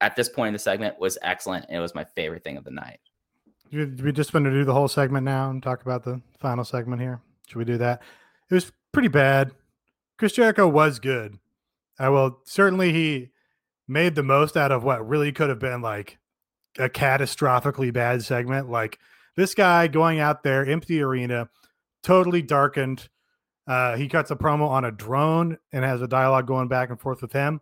at 0.00 0.16
this 0.16 0.28
point 0.28 0.48
in 0.48 0.52
the 0.54 0.58
segment 0.58 0.98
was 0.98 1.18
excellent. 1.22 1.66
And 1.68 1.76
it 1.76 1.80
was 1.80 1.94
my 1.94 2.04
favorite 2.04 2.44
thing 2.44 2.56
of 2.56 2.64
the 2.64 2.70
night. 2.70 3.00
We 3.70 4.12
just 4.12 4.34
want 4.34 4.44
to 4.44 4.50
do 4.50 4.64
the 4.64 4.72
whole 4.74 4.88
segment 4.88 5.24
now 5.24 5.50
and 5.50 5.62
talk 5.62 5.82
about 5.82 6.04
the 6.04 6.20
final 6.38 6.64
segment 6.64 7.00
here. 7.00 7.20
Should 7.46 7.56
we 7.56 7.64
do 7.64 7.78
that? 7.78 8.02
It 8.50 8.54
was 8.54 8.70
pretty 8.92 9.08
bad. 9.08 9.52
Chris 10.22 10.34
Jericho 10.34 10.68
was 10.68 11.00
good. 11.00 11.40
I 11.98 12.08
will 12.08 12.38
certainly 12.44 12.92
he 12.92 13.30
made 13.88 14.14
the 14.14 14.22
most 14.22 14.56
out 14.56 14.70
of 14.70 14.84
what 14.84 15.04
really 15.04 15.32
could 15.32 15.48
have 15.48 15.58
been 15.58 15.82
like 15.82 16.20
a 16.78 16.88
catastrophically 16.88 17.92
bad 17.92 18.22
segment. 18.22 18.70
Like 18.70 19.00
this 19.34 19.52
guy 19.52 19.88
going 19.88 20.20
out 20.20 20.44
there, 20.44 20.64
empty 20.64 21.02
arena, 21.02 21.48
totally 22.04 22.40
darkened. 22.40 23.08
Uh, 23.66 23.96
he 23.96 24.06
cuts 24.06 24.30
a 24.30 24.36
promo 24.36 24.68
on 24.68 24.84
a 24.84 24.92
drone 24.92 25.58
and 25.72 25.84
has 25.84 26.00
a 26.00 26.06
dialogue 26.06 26.46
going 26.46 26.68
back 26.68 26.90
and 26.90 27.00
forth 27.00 27.20
with 27.20 27.32
him. 27.32 27.60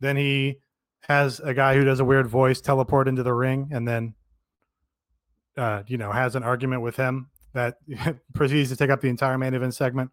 Then 0.00 0.16
he 0.16 0.60
has 1.08 1.40
a 1.40 1.52
guy 1.52 1.74
who 1.74 1.84
does 1.84 2.00
a 2.00 2.06
weird 2.06 2.26
voice 2.26 2.62
teleport 2.62 3.06
into 3.06 3.22
the 3.22 3.34
ring 3.34 3.68
and 3.70 3.86
then, 3.86 4.14
uh, 5.58 5.82
you 5.86 5.98
know, 5.98 6.10
has 6.10 6.36
an 6.36 6.42
argument 6.42 6.80
with 6.80 6.96
him 6.96 7.28
that 7.52 7.76
proceeds 8.32 8.70
to 8.70 8.76
take 8.76 8.88
up 8.88 9.02
the 9.02 9.08
entire 9.10 9.36
main 9.36 9.52
event 9.52 9.74
segment. 9.74 10.10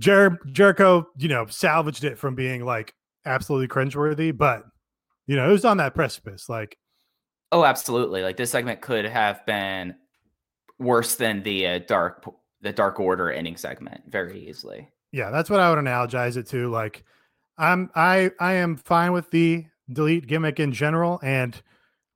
Jer- 0.00 0.38
Jericho, 0.52 1.08
you 1.16 1.28
know, 1.28 1.46
salvaged 1.46 2.04
it 2.04 2.18
from 2.18 2.34
being 2.34 2.64
like 2.64 2.94
absolutely 3.24 3.68
cringeworthy, 3.68 4.36
but 4.36 4.64
you 5.26 5.36
know, 5.36 5.48
it 5.48 5.52
was 5.52 5.64
on 5.64 5.78
that 5.78 5.94
precipice. 5.94 6.48
Like, 6.48 6.76
oh, 7.52 7.64
absolutely. 7.64 8.22
Like 8.22 8.36
this 8.36 8.50
segment 8.50 8.80
could 8.80 9.04
have 9.04 9.44
been 9.46 9.94
worse 10.78 11.16
than 11.16 11.42
the 11.42 11.66
uh, 11.66 11.78
dark 11.80 12.24
the 12.62 12.72
Dark 12.72 12.98
Order 12.98 13.30
ending 13.30 13.56
segment 13.56 14.02
very 14.08 14.48
easily. 14.48 14.88
Yeah, 15.12 15.30
that's 15.30 15.50
what 15.50 15.60
I 15.60 15.70
would 15.70 15.78
analogize 15.78 16.36
it 16.36 16.46
to. 16.48 16.68
Like, 16.70 17.04
I'm 17.58 17.90
I 17.94 18.30
I 18.40 18.54
am 18.54 18.76
fine 18.76 19.12
with 19.12 19.30
the 19.30 19.66
delete 19.92 20.26
gimmick 20.26 20.60
in 20.60 20.72
general, 20.72 21.20
and 21.22 21.60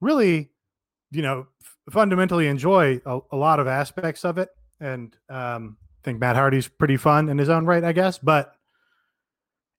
really, 0.00 0.50
you 1.10 1.22
know, 1.22 1.46
f- 1.62 1.76
fundamentally 1.90 2.48
enjoy 2.48 3.00
a, 3.06 3.20
a, 3.30 3.36
lot 3.36 3.60
of 3.60 3.66
aspects 3.66 4.24
of 4.24 4.38
it, 4.38 4.50
and 4.80 5.16
um, 5.28 5.76
think 6.02 6.18
Matt 6.18 6.36
Hardy's 6.36 6.68
pretty 6.68 6.96
fun 6.96 7.28
in 7.28 7.38
his 7.38 7.48
own 7.48 7.66
right, 7.66 7.84
I 7.84 7.92
guess. 7.92 8.18
But 8.18 8.54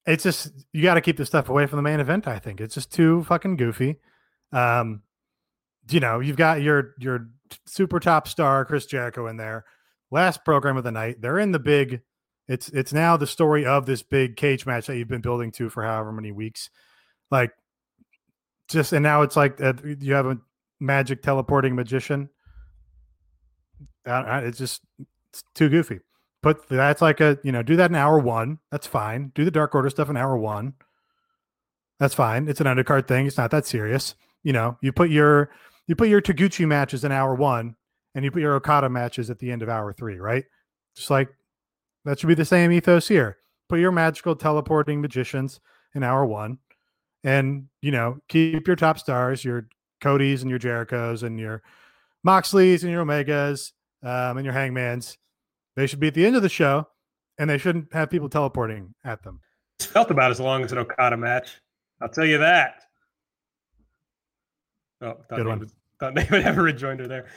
it's 0.05 0.23
just 0.23 0.51
you 0.73 0.83
got 0.83 0.95
to 0.95 1.01
keep 1.01 1.17
the 1.17 1.25
stuff 1.25 1.49
away 1.49 1.67
from 1.67 1.77
the 1.77 1.83
main 1.83 1.99
event. 1.99 2.27
I 2.27 2.39
think 2.39 2.61
it's 2.61 2.75
just 2.75 2.91
too 2.91 3.23
fucking 3.23 3.57
goofy. 3.57 3.97
Um, 4.51 5.01
you 5.89 5.99
know, 5.99 6.19
you've 6.19 6.37
got 6.37 6.61
your 6.61 6.93
your 6.99 7.29
super 7.65 7.99
top 7.99 8.27
star 8.27 8.65
Chris 8.65 8.85
Jericho 8.85 9.27
in 9.27 9.37
there 9.37 9.65
last 10.11 10.43
program 10.45 10.77
of 10.77 10.83
the 10.83 10.91
night. 10.91 11.21
They're 11.21 11.39
in 11.39 11.51
the 11.51 11.59
big. 11.59 12.01
It's 12.47 12.69
it's 12.69 12.93
now 12.93 13.17
the 13.17 13.27
story 13.27 13.65
of 13.65 13.85
this 13.85 14.03
big 14.03 14.35
cage 14.35 14.65
match 14.65 14.87
that 14.87 14.97
you've 14.97 15.07
been 15.07 15.21
building 15.21 15.51
to 15.53 15.69
for 15.69 15.83
however 15.83 16.11
many 16.11 16.31
weeks. 16.31 16.69
Like, 17.31 17.51
just 18.67 18.93
and 18.93 19.03
now 19.03 19.21
it's 19.21 19.35
like 19.35 19.61
uh, 19.61 19.73
you 19.83 20.13
have 20.13 20.25
a 20.25 20.37
magic 20.79 21.23
teleporting 21.23 21.75
magician. 21.75 22.29
Uh, 24.05 24.41
it's 24.43 24.57
just 24.57 24.81
it's 25.31 25.43
too 25.55 25.69
goofy. 25.69 25.99
Put 26.41 26.67
that's 26.67 27.01
like 27.01 27.19
a 27.19 27.37
you 27.43 27.51
know 27.51 27.63
do 27.63 27.75
that 27.75 27.91
in 27.91 27.95
hour 27.95 28.19
one. 28.19 28.59
That's 28.71 28.87
fine. 28.87 29.31
Do 29.35 29.45
the 29.45 29.51
Dark 29.51 29.75
Order 29.75 29.89
stuff 29.89 30.09
in 30.09 30.17
hour 30.17 30.37
one. 30.37 30.73
That's 31.99 32.13
fine. 32.13 32.47
It's 32.47 32.61
an 32.61 32.67
undercard 32.67 33.07
thing. 33.07 33.27
It's 33.27 33.37
not 33.37 33.51
that 33.51 33.65
serious. 33.65 34.15
You 34.43 34.53
know, 34.53 34.77
you 34.81 34.91
put 34.91 35.09
your 35.09 35.51
you 35.87 35.95
put 35.95 36.09
your 36.09 36.21
Taguchi 36.21 36.67
matches 36.67 37.03
in 37.03 37.11
hour 37.11 37.35
one, 37.35 37.75
and 38.15 38.25
you 38.25 38.31
put 38.31 38.41
your 38.41 38.55
Okada 38.55 38.89
matches 38.89 39.29
at 39.29 39.39
the 39.39 39.51
end 39.51 39.61
of 39.61 39.69
hour 39.69 39.93
three, 39.93 40.17
right? 40.17 40.45
Just 40.95 41.09
like 41.09 41.29
that 42.05 42.19
should 42.19 42.27
be 42.27 42.33
the 42.33 42.45
same 42.45 42.71
ethos 42.71 43.07
here. 43.07 43.37
Put 43.69 43.79
your 43.79 43.91
magical 43.91 44.35
teleporting 44.35 45.01
magicians 45.01 45.59
in 45.93 46.03
hour 46.03 46.25
one, 46.25 46.57
and 47.23 47.67
you 47.81 47.91
know 47.91 48.19
keep 48.27 48.67
your 48.67 48.75
top 48.75 48.97
stars, 48.99 49.45
your 49.45 49.67
Cody's 50.01 50.41
and 50.41 50.49
your 50.49 50.59
Jerichos 50.59 51.23
and 51.23 51.39
your 51.39 51.61
Moxleys 52.25 52.81
and 52.83 52.91
your 52.91 53.05
Omegas 53.05 53.71
um, 54.03 54.37
and 54.37 54.45
your 54.45 54.53
Hangmans. 54.53 55.17
They 55.75 55.87
should 55.87 55.99
be 55.99 56.07
at 56.07 56.13
the 56.13 56.25
end 56.25 56.35
of 56.35 56.41
the 56.41 56.49
show, 56.49 56.87
and 57.37 57.49
they 57.49 57.57
shouldn't 57.57 57.93
have 57.93 58.09
people 58.09 58.29
teleporting 58.29 58.93
at 59.03 59.23
them. 59.23 59.39
It's 59.79 59.85
felt 59.85 60.11
about 60.11 60.31
as 60.31 60.39
long 60.39 60.63
as 60.63 60.71
an 60.71 60.77
Okada 60.77 61.17
match. 61.17 61.59
I'll 62.01 62.09
tell 62.09 62.25
you 62.25 62.37
that. 62.39 62.83
Oh, 65.01 65.13
thought 65.13 65.29
Good 65.29 65.37
Nate 65.37 65.47
one. 65.47 65.59
would- 65.59 65.71
thought 65.99 66.13
Nate 66.15 66.31
would 66.31 66.43
have 66.43 66.57
a 66.57 66.61
rejoinder 66.61 67.07
there. 67.07 67.27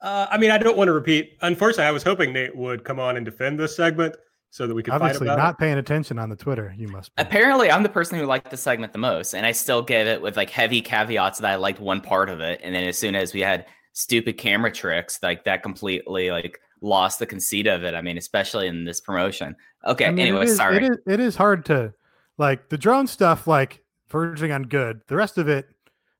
Uh, 0.00 0.26
I 0.30 0.38
mean, 0.38 0.50
I 0.50 0.58
don't 0.58 0.76
want 0.76 0.88
to 0.88 0.92
repeat. 0.92 1.38
Unfortunately, 1.42 1.84
I 1.84 1.92
was 1.92 2.02
hoping 2.02 2.32
Nate 2.32 2.56
would 2.56 2.84
come 2.84 2.98
on 2.98 3.16
and 3.16 3.24
defend 3.24 3.58
this 3.60 3.76
segment 3.76 4.16
so 4.50 4.66
that 4.66 4.74
we 4.74 4.82
could 4.82 4.92
Obviously, 4.92 5.26
fight 5.28 5.34
about 5.34 5.38
not 5.42 5.58
paying 5.58 5.78
attention 5.78 6.18
on 6.18 6.28
the 6.28 6.34
Twitter. 6.36 6.74
You 6.76 6.88
must. 6.88 7.14
Be. 7.14 7.22
Apparently, 7.22 7.70
I'm 7.70 7.84
the 7.84 7.88
person 7.88 8.18
who 8.18 8.26
liked 8.26 8.50
the 8.50 8.56
segment 8.56 8.92
the 8.92 8.98
most, 8.98 9.32
and 9.34 9.46
I 9.46 9.52
still 9.52 9.80
gave 9.80 10.06
it 10.08 10.20
with 10.20 10.36
like 10.36 10.50
heavy 10.50 10.80
caveats 10.82 11.38
that 11.38 11.48
I 11.50 11.54
liked 11.54 11.78
one 11.78 12.00
part 12.00 12.28
of 12.28 12.40
it, 12.40 12.60
and 12.64 12.74
then 12.74 12.82
as 12.84 12.98
soon 12.98 13.14
as 13.14 13.32
we 13.32 13.40
had 13.40 13.66
stupid 13.92 14.38
camera 14.38 14.72
tricks, 14.72 15.20
like 15.22 15.44
that 15.44 15.62
completely 15.62 16.32
like 16.32 16.58
lost 16.82 17.18
the 17.18 17.26
conceit 17.26 17.66
of 17.66 17.84
it. 17.84 17.94
I 17.94 18.02
mean, 18.02 18.18
especially 18.18 18.66
in 18.66 18.84
this 18.84 19.00
promotion. 19.00 19.56
Okay, 19.86 20.06
I 20.06 20.10
mean, 20.10 20.26
anyway, 20.26 20.42
it 20.42 20.48
is, 20.50 20.56
sorry. 20.56 20.76
It 20.76 20.82
is, 20.82 20.98
it 21.06 21.20
is 21.20 21.36
hard 21.36 21.64
to 21.66 21.94
like 22.38 22.68
the 22.68 22.76
drone 22.76 23.06
stuff, 23.06 23.46
like 23.46 23.82
verging 24.08 24.52
on 24.52 24.64
good. 24.64 25.00
The 25.06 25.16
rest 25.16 25.38
of 25.38 25.48
it, 25.48 25.68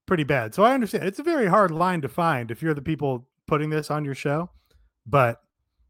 pretty 0.07 0.25
bad. 0.25 0.55
So 0.55 0.63
I 0.63 0.75
understand 0.75 1.05
it's 1.05 1.19
a 1.19 1.25
very 1.25 1.47
hard 1.47 1.71
line 1.71 2.01
to 2.03 2.09
find 2.09 2.51
if 2.51 2.63
you're 2.63 2.75
the 2.75 2.83
people 2.83 3.29
putting 3.47 3.69
this 3.71 3.91
on 3.91 4.05
your 4.05 4.15
show. 4.15 4.51
But 5.07 5.41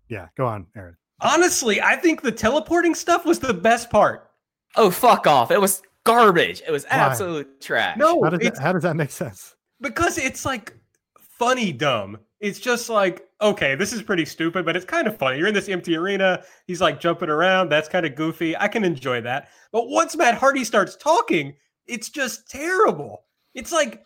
yeah, 0.08 0.28
go 0.36 0.46
on, 0.46 0.66
Aaron. 0.74 0.96
Honestly, 1.20 1.80
I 1.80 1.96
think 1.96 2.22
the 2.22 2.32
teleporting 2.32 2.94
stuff 2.94 3.24
was 3.24 3.38
the 3.38 3.54
best 3.54 3.90
part. 3.90 4.30
Oh, 4.76 4.90
fuck 4.90 5.26
off! 5.26 5.50
It 5.50 5.60
was 5.60 5.82
garbage. 6.04 6.62
It 6.66 6.72
was 6.72 6.84
Why? 6.84 6.96
absolute 6.96 7.60
trash. 7.60 7.96
No, 7.98 8.22
How 8.22 8.30
does 8.30 8.40
that, 8.40 8.58
how 8.58 8.72
does 8.72 8.82
that 8.82 8.96
make 8.96 9.10
sense? 9.10 9.54
because 9.80 10.16
it's 10.16 10.44
like 10.44 10.72
funny 11.18 11.72
dumb. 11.72 12.18
It's 12.42 12.58
just 12.58 12.88
like, 12.88 13.28
okay, 13.40 13.76
this 13.76 13.92
is 13.92 14.02
pretty 14.02 14.24
stupid, 14.24 14.64
but 14.66 14.74
it's 14.74 14.84
kind 14.84 15.06
of 15.06 15.16
funny. 15.16 15.38
You're 15.38 15.46
in 15.46 15.54
this 15.54 15.68
empty 15.68 15.96
arena. 15.96 16.42
He's 16.66 16.80
like 16.80 17.00
jumping 17.00 17.28
around. 17.28 17.68
That's 17.68 17.88
kind 17.88 18.04
of 18.04 18.16
goofy. 18.16 18.56
I 18.56 18.66
can 18.66 18.84
enjoy 18.84 19.20
that. 19.20 19.48
But 19.70 19.88
once 19.88 20.16
Matt 20.16 20.34
Hardy 20.34 20.64
starts 20.64 20.96
talking, 20.96 21.54
it's 21.86 22.10
just 22.10 22.50
terrible. 22.50 23.24
It's 23.54 23.70
like 23.70 24.02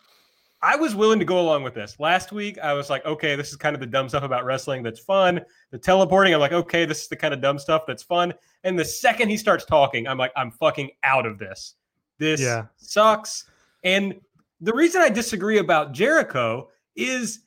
I 0.61 0.75
was 0.75 0.93
willing 0.95 1.17
to 1.17 1.25
go 1.25 1.39
along 1.39 1.63
with 1.63 1.73
this. 1.73 1.99
Last 1.99 2.31
week, 2.31 2.59
I 2.59 2.73
was 2.73 2.91
like, 2.91 3.03
okay, 3.05 3.35
this 3.35 3.49
is 3.49 3.55
kind 3.55 3.75
of 3.75 3.79
the 3.79 3.87
dumb 3.87 4.07
stuff 4.07 4.23
about 4.23 4.45
wrestling 4.45 4.83
that's 4.83 4.99
fun. 4.99 5.41
The 5.71 5.79
teleporting, 5.79 6.33
I'm 6.33 6.39
like, 6.39 6.51
okay, 6.51 6.85
this 6.85 7.01
is 7.01 7.07
the 7.07 7.15
kind 7.15 7.33
of 7.33 7.41
dumb 7.41 7.57
stuff 7.57 7.85
that's 7.87 8.03
fun. 8.03 8.33
And 8.63 8.77
the 8.77 8.85
second 8.85 9.29
he 9.29 9.37
starts 9.37 9.65
talking, 9.65 10.07
I'm 10.07 10.17
like, 10.19 10.31
I'm 10.35 10.51
fucking 10.51 10.91
out 11.03 11.25
of 11.25 11.39
this. 11.39 11.73
This 12.19 12.39
Yeah. 12.39 12.65
sucks. 12.77 13.45
And 13.83 14.19
the 14.61 14.73
reason 14.73 15.01
I 15.01 15.09
disagree 15.09 15.57
about 15.57 15.91
Jericho 15.91 16.69
is 16.95 17.39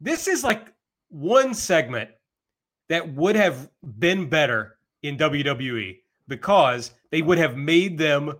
this 0.00 0.28
is 0.28 0.44
like 0.44 0.72
one 1.08 1.54
segment 1.54 2.10
that 2.88 3.14
would 3.14 3.36
have 3.36 3.68
been 3.98 4.28
better 4.28 4.78
in 5.02 5.16
WWE 5.16 5.98
because 6.26 6.92
they 7.10 7.22
would 7.22 7.38
have 7.38 7.56
made 7.56 7.98
them 7.98 8.32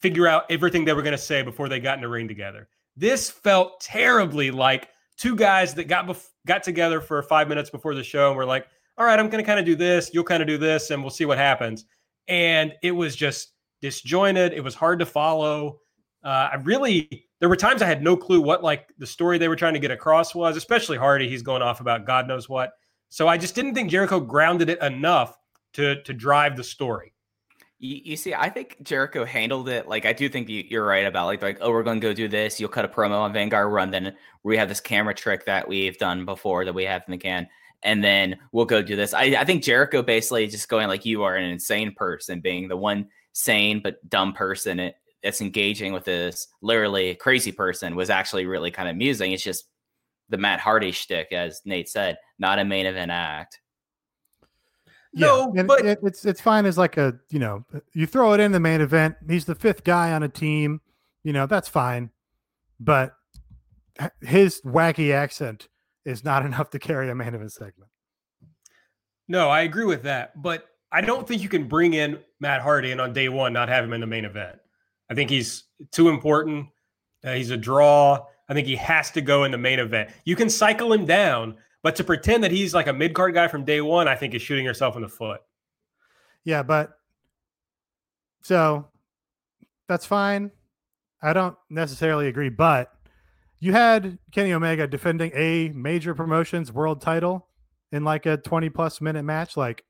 figure 0.00 0.26
out 0.26 0.44
everything 0.50 0.84
they 0.84 0.92
were 0.92 1.02
going 1.02 1.12
to 1.12 1.18
say 1.18 1.42
before 1.42 1.68
they 1.68 1.80
got 1.80 1.98
in 1.98 2.02
the 2.02 2.08
ring 2.08 2.28
together. 2.28 2.68
This 2.96 3.30
felt 3.30 3.80
terribly 3.80 4.50
like 4.50 4.88
two 5.16 5.36
guys 5.36 5.74
that 5.74 5.84
got 5.84 6.06
bef- 6.06 6.28
got 6.46 6.62
together 6.62 7.00
for 7.00 7.22
five 7.22 7.48
minutes 7.48 7.70
before 7.70 7.94
the 7.94 8.02
show 8.02 8.28
and 8.28 8.36
were 8.36 8.46
like, 8.46 8.66
"All 8.96 9.04
right, 9.04 9.18
I'm 9.18 9.28
going 9.28 9.42
to 9.42 9.46
kind 9.46 9.60
of 9.60 9.66
do 9.66 9.76
this, 9.76 10.10
you'll 10.12 10.24
kind 10.24 10.42
of 10.42 10.48
do 10.48 10.58
this, 10.58 10.90
and 10.90 11.02
we'll 11.02 11.10
see 11.10 11.24
what 11.24 11.38
happens." 11.38 11.84
And 12.28 12.72
it 12.82 12.92
was 12.92 13.16
just 13.16 13.52
disjointed. 13.80 14.52
It 14.52 14.62
was 14.62 14.74
hard 14.74 14.98
to 15.00 15.06
follow. 15.06 15.80
Uh, 16.24 16.50
I 16.52 16.56
really 16.64 17.28
there 17.40 17.48
were 17.48 17.56
times 17.56 17.82
I 17.82 17.86
had 17.86 18.02
no 18.02 18.16
clue 18.16 18.40
what 18.40 18.62
like 18.62 18.92
the 18.98 19.06
story 19.06 19.38
they 19.38 19.48
were 19.48 19.56
trying 19.56 19.74
to 19.74 19.80
get 19.80 19.90
across 19.90 20.34
was, 20.34 20.56
especially 20.56 20.98
Hardy. 20.98 21.28
He's 21.28 21.42
going 21.42 21.62
off 21.62 21.80
about 21.80 22.06
God 22.06 22.26
knows 22.26 22.48
what. 22.48 22.72
So 23.08 23.28
I 23.28 23.38
just 23.38 23.54
didn't 23.54 23.74
think 23.74 23.90
Jericho 23.90 24.20
grounded 24.20 24.68
it 24.68 24.82
enough 24.82 25.38
to 25.74 26.02
to 26.02 26.12
drive 26.12 26.56
the 26.56 26.64
story. 26.64 27.12
You, 27.78 28.00
you 28.02 28.16
see, 28.16 28.34
I 28.34 28.48
think 28.48 28.76
Jericho 28.82 29.24
handled 29.24 29.68
it. 29.68 29.86
Like, 29.86 30.04
I 30.04 30.12
do 30.12 30.28
think 30.28 30.48
you, 30.48 30.64
you're 30.68 30.84
right 30.84 31.06
about 31.06 31.26
like, 31.26 31.42
like, 31.42 31.58
oh, 31.60 31.70
we're 31.70 31.84
going 31.84 32.00
to 32.00 32.06
go 32.08 32.12
do 32.12 32.26
this. 32.26 32.58
You'll 32.58 32.70
cut 32.70 32.84
a 32.84 32.88
promo 32.88 33.20
on 33.20 33.32
Vanguard 33.32 33.72
One. 33.72 33.92
Then 33.92 34.16
we 34.42 34.56
have 34.56 34.68
this 34.68 34.80
camera 34.80 35.14
trick 35.14 35.46
that 35.46 35.68
we've 35.68 35.96
done 35.96 36.24
before 36.24 36.64
that 36.64 36.74
we 36.74 36.82
have 36.84 37.04
in 37.06 37.12
the 37.12 37.18
can, 37.18 37.46
and 37.84 38.02
then 38.02 38.36
we'll 38.50 38.64
go 38.64 38.82
do 38.82 38.96
this. 38.96 39.14
I, 39.14 39.36
I 39.38 39.44
think 39.44 39.62
Jericho 39.62 40.02
basically 40.02 40.48
just 40.48 40.68
going 40.68 40.88
like, 40.88 41.06
you 41.06 41.22
are 41.22 41.36
an 41.36 41.48
insane 41.48 41.94
person, 41.94 42.40
being 42.40 42.66
the 42.66 42.76
one 42.76 43.06
sane 43.32 43.80
but 43.80 44.06
dumb 44.10 44.32
person 44.32 44.80
that's 45.22 45.40
engaging 45.40 45.92
with 45.92 46.04
this 46.04 46.46
literally 46.62 47.14
crazy 47.16 47.52
person 47.52 47.96
was 47.96 48.10
actually 48.10 48.46
really 48.46 48.70
kind 48.70 48.88
of 48.88 48.94
amusing. 48.94 49.32
It's 49.32 49.42
just 49.42 49.64
the 50.28 50.38
Matt 50.38 50.60
Hardy 50.60 50.92
shtick, 50.92 51.32
as 51.32 51.60
Nate 51.64 51.88
said, 51.88 52.18
not 52.38 52.58
a 52.58 52.64
main 52.64 52.86
event 52.86 53.10
act. 53.10 53.60
No, 55.14 55.52
and 55.56 55.66
but- 55.66 55.84
it, 55.84 55.98
it's 56.02 56.24
it's 56.24 56.40
fine 56.40 56.66
as 56.66 56.76
like 56.78 56.96
a 56.96 57.18
you 57.30 57.38
know 57.38 57.64
you 57.94 58.06
throw 58.06 58.34
it 58.34 58.40
in 58.40 58.52
the 58.52 58.60
main 58.60 58.80
event. 58.80 59.16
He's 59.28 59.46
the 59.46 59.54
fifth 59.54 59.84
guy 59.84 60.12
on 60.12 60.22
a 60.22 60.28
team, 60.28 60.80
you 61.24 61.32
know 61.32 61.46
that's 61.46 61.68
fine, 61.68 62.10
but 62.78 63.14
his 64.20 64.60
wacky 64.62 65.12
accent 65.12 65.68
is 66.04 66.24
not 66.24 66.44
enough 66.46 66.70
to 66.70 66.78
carry 66.78 67.10
a 67.10 67.14
main 67.14 67.34
event 67.34 67.52
segment. 67.52 67.90
No, 69.28 69.48
I 69.48 69.62
agree 69.62 69.84
with 69.84 70.02
that, 70.04 70.40
but 70.40 70.66
I 70.90 71.00
don't 71.00 71.26
think 71.26 71.42
you 71.42 71.48
can 71.48 71.68
bring 71.68 71.94
in 71.94 72.18
Matt 72.40 72.62
Hardy 72.62 72.92
and 72.92 73.00
on 73.00 73.12
day 73.12 73.28
one 73.28 73.52
not 73.52 73.68
have 73.68 73.84
him 73.84 73.92
in 73.92 74.00
the 74.00 74.06
main 74.06 74.24
event. 74.24 74.58
I 75.10 75.14
think 75.14 75.30
he's 75.30 75.64
too 75.90 76.08
important. 76.08 76.68
Uh, 77.24 77.34
he's 77.34 77.50
a 77.50 77.56
draw. 77.56 78.24
I 78.48 78.54
think 78.54 78.66
he 78.66 78.76
has 78.76 79.10
to 79.12 79.20
go 79.20 79.44
in 79.44 79.50
the 79.50 79.58
main 79.58 79.78
event. 79.78 80.10
You 80.24 80.36
can 80.36 80.48
cycle 80.48 80.92
him 80.92 81.04
down, 81.04 81.56
but 81.82 81.96
to 81.96 82.04
pretend 82.04 82.44
that 82.44 82.50
he's 82.50 82.74
like 82.74 82.86
a 82.86 82.92
mid 82.92 83.14
card 83.14 83.34
guy 83.34 83.48
from 83.48 83.64
day 83.64 83.80
one, 83.80 84.08
I 84.08 84.16
think 84.16 84.34
is 84.34 84.42
shooting 84.42 84.64
yourself 84.64 84.96
in 84.96 85.02
the 85.02 85.08
foot. 85.08 85.40
Yeah, 86.44 86.62
but 86.62 86.98
so 88.42 88.86
that's 89.88 90.06
fine. 90.06 90.50
I 91.20 91.32
don't 91.32 91.56
necessarily 91.68 92.28
agree, 92.28 92.48
but 92.48 92.92
you 93.60 93.72
had 93.72 94.18
Kenny 94.30 94.52
Omega 94.52 94.86
defending 94.86 95.32
a 95.34 95.70
major 95.70 96.14
promotions 96.14 96.72
world 96.72 97.00
title 97.00 97.48
in 97.90 98.04
like 98.04 98.26
a 98.26 98.36
20 98.36 98.70
plus 98.70 99.00
minute 99.00 99.24
match. 99.24 99.56
Like, 99.56 99.84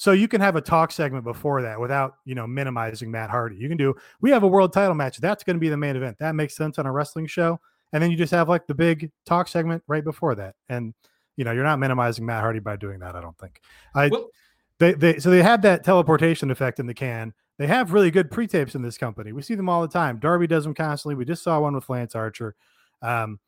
so 0.00 0.12
you 0.12 0.28
can 0.28 0.40
have 0.40 0.56
a 0.56 0.62
talk 0.62 0.92
segment 0.92 1.24
before 1.24 1.60
that 1.60 1.78
without, 1.78 2.14
you 2.24 2.34
know, 2.34 2.46
minimizing 2.46 3.10
Matt 3.10 3.28
Hardy. 3.28 3.56
You 3.56 3.68
can 3.68 3.76
do, 3.76 3.94
we 4.22 4.30
have 4.30 4.44
a 4.44 4.48
world 4.48 4.72
title 4.72 4.94
match. 4.94 5.18
That's 5.18 5.44
going 5.44 5.56
to 5.56 5.60
be 5.60 5.68
the 5.68 5.76
main 5.76 5.94
event. 5.94 6.16
That 6.20 6.34
makes 6.34 6.56
sense 6.56 6.78
on 6.78 6.86
a 6.86 6.92
wrestling 6.92 7.26
show. 7.26 7.60
And 7.92 8.02
then 8.02 8.10
you 8.10 8.16
just 8.16 8.30
have 8.30 8.48
like 8.48 8.66
the 8.66 8.72
big 8.72 9.10
talk 9.26 9.46
segment 9.46 9.82
right 9.88 10.02
before 10.02 10.34
that. 10.36 10.54
And, 10.70 10.94
you 11.36 11.44
know, 11.44 11.52
you're 11.52 11.64
not 11.64 11.80
minimizing 11.80 12.24
Matt 12.24 12.40
Hardy 12.40 12.60
by 12.60 12.76
doing 12.76 12.98
that, 13.00 13.14
I 13.14 13.20
don't 13.20 13.36
think. 13.36 13.60
I, 13.94 14.08
Well- 14.08 14.30
they, 14.78 14.94
they 14.94 15.18
so 15.18 15.28
they 15.28 15.42
have 15.42 15.60
that 15.60 15.84
teleportation 15.84 16.50
effect 16.50 16.80
in 16.80 16.86
the 16.86 16.94
can. 16.94 17.34
They 17.58 17.66
have 17.66 17.92
really 17.92 18.10
good 18.10 18.30
pre-tapes 18.30 18.74
in 18.74 18.80
this 18.80 18.96
company. 18.96 19.32
We 19.32 19.42
see 19.42 19.54
them 19.54 19.68
all 19.68 19.82
the 19.82 19.88
time. 19.88 20.18
Darby 20.18 20.46
does 20.46 20.64
them 20.64 20.72
constantly. 20.72 21.14
We 21.14 21.26
just 21.26 21.44
saw 21.44 21.60
one 21.60 21.74
with 21.74 21.90
Lance 21.90 22.14
Archer. 22.14 22.54
Um, 23.02 23.38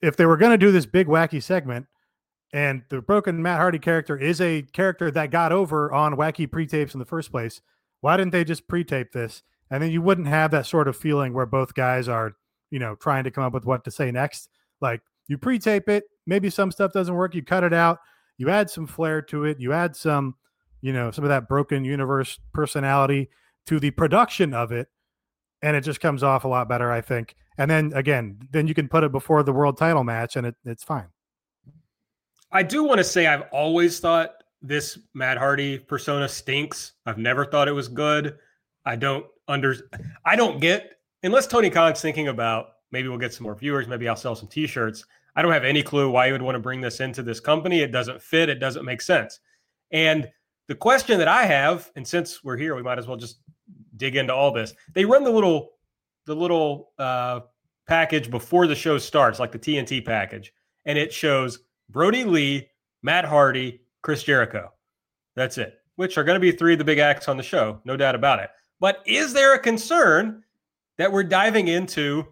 if 0.00 0.16
they 0.16 0.24
were 0.24 0.36
going 0.36 0.52
to 0.52 0.56
do 0.56 0.70
this 0.70 0.86
big 0.86 1.08
wacky 1.08 1.42
segment, 1.42 1.86
and 2.54 2.82
the 2.88 3.02
broken 3.02 3.42
Matt 3.42 3.58
Hardy 3.58 3.78
character 3.78 4.16
is 4.16 4.40
a 4.40 4.62
character 4.62 5.10
that 5.10 5.30
got 5.30 5.52
over 5.52 5.92
on 5.92 6.14
wacky 6.16 6.50
pre-tapes 6.50 6.94
in 6.94 7.00
the 7.00 7.04
first 7.04 7.30
place, 7.30 7.60
why 8.00 8.16
didn't 8.16 8.32
they 8.32 8.44
just 8.44 8.68
pre-tape 8.68 9.12
this? 9.12 9.42
And 9.70 9.82
then 9.82 9.90
you 9.90 10.00
wouldn't 10.00 10.28
have 10.28 10.52
that 10.52 10.66
sort 10.66 10.86
of 10.86 10.96
feeling 10.96 11.34
where 11.34 11.46
both 11.46 11.74
guys 11.74 12.08
are, 12.08 12.36
you 12.70 12.78
know, 12.78 12.94
trying 12.94 13.24
to 13.24 13.30
come 13.30 13.42
up 13.42 13.54
with 13.54 13.66
what 13.66 13.84
to 13.84 13.90
say 13.90 14.12
next. 14.12 14.48
Like 14.80 15.00
you 15.26 15.36
pre-tape 15.36 15.88
it, 15.88 16.04
maybe 16.26 16.48
some 16.48 16.70
stuff 16.70 16.92
doesn't 16.92 17.14
work, 17.14 17.34
you 17.34 17.42
cut 17.42 17.64
it 17.64 17.74
out, 17.74 17.98
you 18.38 18.48
add 18.50 18.70
some 18.70 18.86
flair 18.86 19.20
to 19.22 19.44
it, 19.44 19.58
you 19.58 19.72
add 19.72 19.96
some 19.96 20.36
you 20.84 20.92
know 20.92 21.10
some 21.10 21.24
of 21.24 21.30
that 21.30 21.48
broken 21.48 21.82
universe 21.82 22.38
personality 22.52 23.30
to 23.66 23.80
the 23.80 23.90
production 23.90 24.52
of 24.52 24.70
it 24.70 24.88
and 25.62 25.74
it 25.74 25.80
just 25.80 25.98
comes 25.98 26.22
off 26.22 26.44
a 26.44 26.48
lot 26.48 26.68
better 26.68 26.92
i 26.92 27.00
think 27.00 27.34
and 27.56 27.70
then 27.70 27.90
again 27.94 28.38
then 28.50 28.68
you 28.68 28.74
can 28.74 28.86
put 28.86 29.02
it 29.02 29.10
before 29.10 29.42
the 29.42 29.52
world 29.52 29.78
title 29.78 30.04
match 30.04 30.36
and 30.36 30.46
it, 30.46 30.54
it's 30.66 30.84
fine 30.84 31.08
I 32.54 32.62
do 32.62 32.84
want 32.84 32.98
to 32.98 33.04
say 33.04 33.26
I've 33.26 33.48
always 33.50 33.98
thought 33.98 34.44
this 34.62 34.96
Matt 35.12 35.36
Hardy 35.36 35.76
persona 35.76 36.28
stinks. 36.28 36.92
I've 37.04 37.18
never 37.18 37.44
thought 37.44 37.66
it 37.66 37.72
was 37.72 37.88
good. 37.88 38.38
I 38.86 38.94
don't 38.94 39.26
under 39.48 39.74
I 40.24 40.36
don't 40.36 40.60
get 40.60 40.98
unless 41.24 41.48
Tony 41.48 41.68
Khan's 41.68 42.00
thinking 42.00 42.28
about 42.28 42.68
maybe 42.92 43.08
we'll 43.08 43.18
get 43.18 43.34
some 43.34 43.42
more 43.42 43.56
viewers, 43.56 43.88
maybe 43.88 44.08
I'll 44.08 44.14
sell 44.14 44.36
some 44.36 44.48
t-shirts. 44.48 45.04
I 45.34 45.42
don't 45.42 45.52
have 45.52 45.64
any 45.64 45.82
clue 45.82 46.08
why 46.08 46.26
you 46.26 46.32
would 46.32 46.42
want 46.42 46.54
to 46.54 46.60
bring 46.60 46.80
this 46.80 47.00
into 47.00 47.24
this 47.24 47.40
company. 47.40 47.80
It 47.80 47.90
doesn't 47.90 48.22
fit, 48.22 48.48
it 48.48 48.60
doesn't 48.60 48.84
make 48.84 49.02
sense. 49.02 49.40
And 49.90 50.30
the 50.68 50.76
question 50.76 51.18
that 51.18 51.26
I 51.26 51.44
have, 51.44 51.90
and 51.96 52.06
since 52.06 52.44
we're 52.44 52.56
here, 52.56 52.76
we 52.76 52.82
might 52.82 52.98
as 52.98 53.08
well 53.08 53.16
just 53.16 53.40
dig 53.96 54.14
into 54.14 54.32
all 54.32 54.52
this. 54.52 54.74
They 54.92 55.04
run 55.04 55.24
the 55.24 55.30
little 55.30 55.72
the 56.26 56.36
little 56.36 56.92
uh, 57.00 57.40
package 57.88 58.30
before 58.30 58.68
the 58.68 58.76
show 58.76 58.96
starts, 58.96 59.40
like 59.40 59.50
the 59.50 59.58
TNT 59.58 60.06
package, 60.06 60.54
and 60.84 60.96
it 60.96 61.12
shows 61.12 61.58
Brodie 61.90 62.24
Lee, 62.24 62.68
Matt 63.02 63.24
Hardy, 63.24 63.82
Chris 64.02 64.22
Jericho. 64.22 64.70
That's 65.36 65.58
it. 65.58 65.74
Which 65.96 66.18
are 66.18 66.24
going 66.24 66.36
to 66.36 66.40
be 66.40 66.52
three 66.52 66.72
of 66.72 66.78
the 66.78 66.84
big 66.84 66.98
acts 66.98 67.28
on 67.28 67.36
the 67.36 67.42
show, 67.42 67.80
no 67.84 67.96
doubt 67.96 68.14
about 68.14 68.40
it. 68.40 68.50
But 68.80 69.02
is 69.06 69.32
there 69.32 69.54
a 69.54 69.58
concern 69.58 70.42
that 70.98 71.10
we're 71.10 71.24
diving 71.24 71.68
into? 71.68 72.26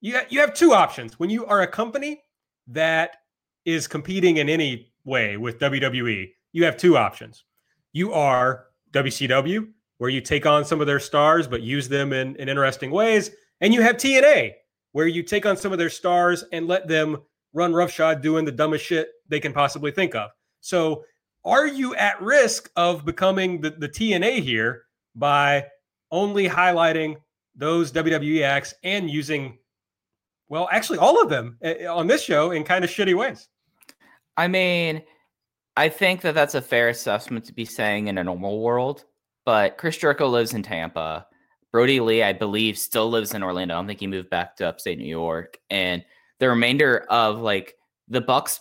You, 0.00 0.20
you 0.28 0.40
have 0.40 0.54
two 0.54 0.72
options. 0.72 1.18
When 1.18 1.30
you 1.30 1.46
are 1.46 1.62
a 1.62 1.66
company 1.66 2.22
that 2.68 3.16
is 3.64 3.86
competing 3.86 4.38
in 4.38 4.48
any 4.48 4.92
way 5.04 5.36
with 5.36 5.58
WWE, 5.58 6.30
you 6.52 6.64
have 6.64 6.76
two 6.76 6.96
options. 6.96 7.44
You 7.92 8.12
are 8.12 8.66
WCW, 8.92 9.68
where 9.98 10.10
you 10.10 10.20
take 10.20 10.46
on 10.46 10.64
some 10.64 10.80
of 10.80 10.86
their 10.86 11.00
stars 11.00 11.46
but 11.46 11.62
use 11.62 11.88
them 11.88 12.12
in, 12.12 12.36
in 12.36 12.48
interesting 12.48 12.90
ways. 12.90 13.30
And 13.60 13.72
you 13.72 13.82
have 13.82 13.96
TNA, 13.96 14.52
where 14.92 15.06
you 15.06 15.22
take 15.22 15.46
on 15.46 15.56
some 15.56 15.72
of 15.72 15.78
their 15.78 15.90
stars 15.90 16.44
and 16.52 16.66
let 16.66 16.88
them 16.88 17.18
run 17.52 17.72
roughshod 17.72 18.22
doing 18.22 18.44
the 18.44 18.52
dumbest 18.52 18.84
shit 18.84 19.08
they 19.28 19.40
can 19.40 19.52
possibly 19.52 19.90
think 19.90 20.14
of. 20.14 20.30
So, 20.60 21.04
are 21.44 21.66
you 21.66 21.94
at 21.96 22.20
risk 22.22 22.70
of 22.76 23.04
becoming 23.04 23.60
the, 23.60 23.70
the 23.70 23.88
TNA 23.88 24.42
here 24.42 24.84
by 25.16 25.66
only 26.10 26.48
highlighting 26.48 27.16
those 27.56 27.90
WWE 27.90 28.42
acts 28.44 28.74
and 28.84 29.10
using, 29.10 29.58
well, 30.48 30.68
actually 30.70 30.98
all 30.98 31.20
of 31.20 31.28
them 31.28 31.58
eh, 31.62 31.86
on 31.86 32.06
this 32.06 32.22
show 32.22 32.52
in 32.52 32.62
kind 32.62 32.84
of 32.84 32.90
shitty 32.90 33.16
ways? 33.16 33.48
I 34.36 34.46
mean, 34.46 35.02
I 35.76 35.88
think 35.88 36.20
that 36.20 36.34
that's 36.34 36.54
a 36.54 36.62
fair 36.62 36.88
assessment 36.88 37.44
to 37.46 37.52
be 37.52 37.64
saying 37.64 38.08
in 38.08 38.18
a 38.18 38.24
normal 38.24 38.60
world. 38.60 39.04
But 39.44 39.78
Chris 39.78 39.96
Jericho 39.96 40.28
lives 40.28 40.54
in 40.54 40.62
Tampa. 40.62 41.26
Brodie 41.72 42.00
Lee, 42.00 42.22
I 42.22 42.32
believe, 42.32 42.78
still 42.78 43.10
lives 43.10 43.34
in 43.34 43.42
Orlando. 43.42 43.74
I 43.74 43.78
don't 43.78 43.86
think 43.86 44.00
he 44.00 44.06
moved 44.06 44.30
back 44.30 44.56
to 44.56 44.68
upstate 44.68 44.98
New 44.98 45.04
York. 45.04 45.58
And 45.70 46.04
the 46.42 46.48
remainder 46.48 47.06
of 47.08 47.38
like 47.40 47.76
the 48.08 48.20
Bucks, 48.20 48.58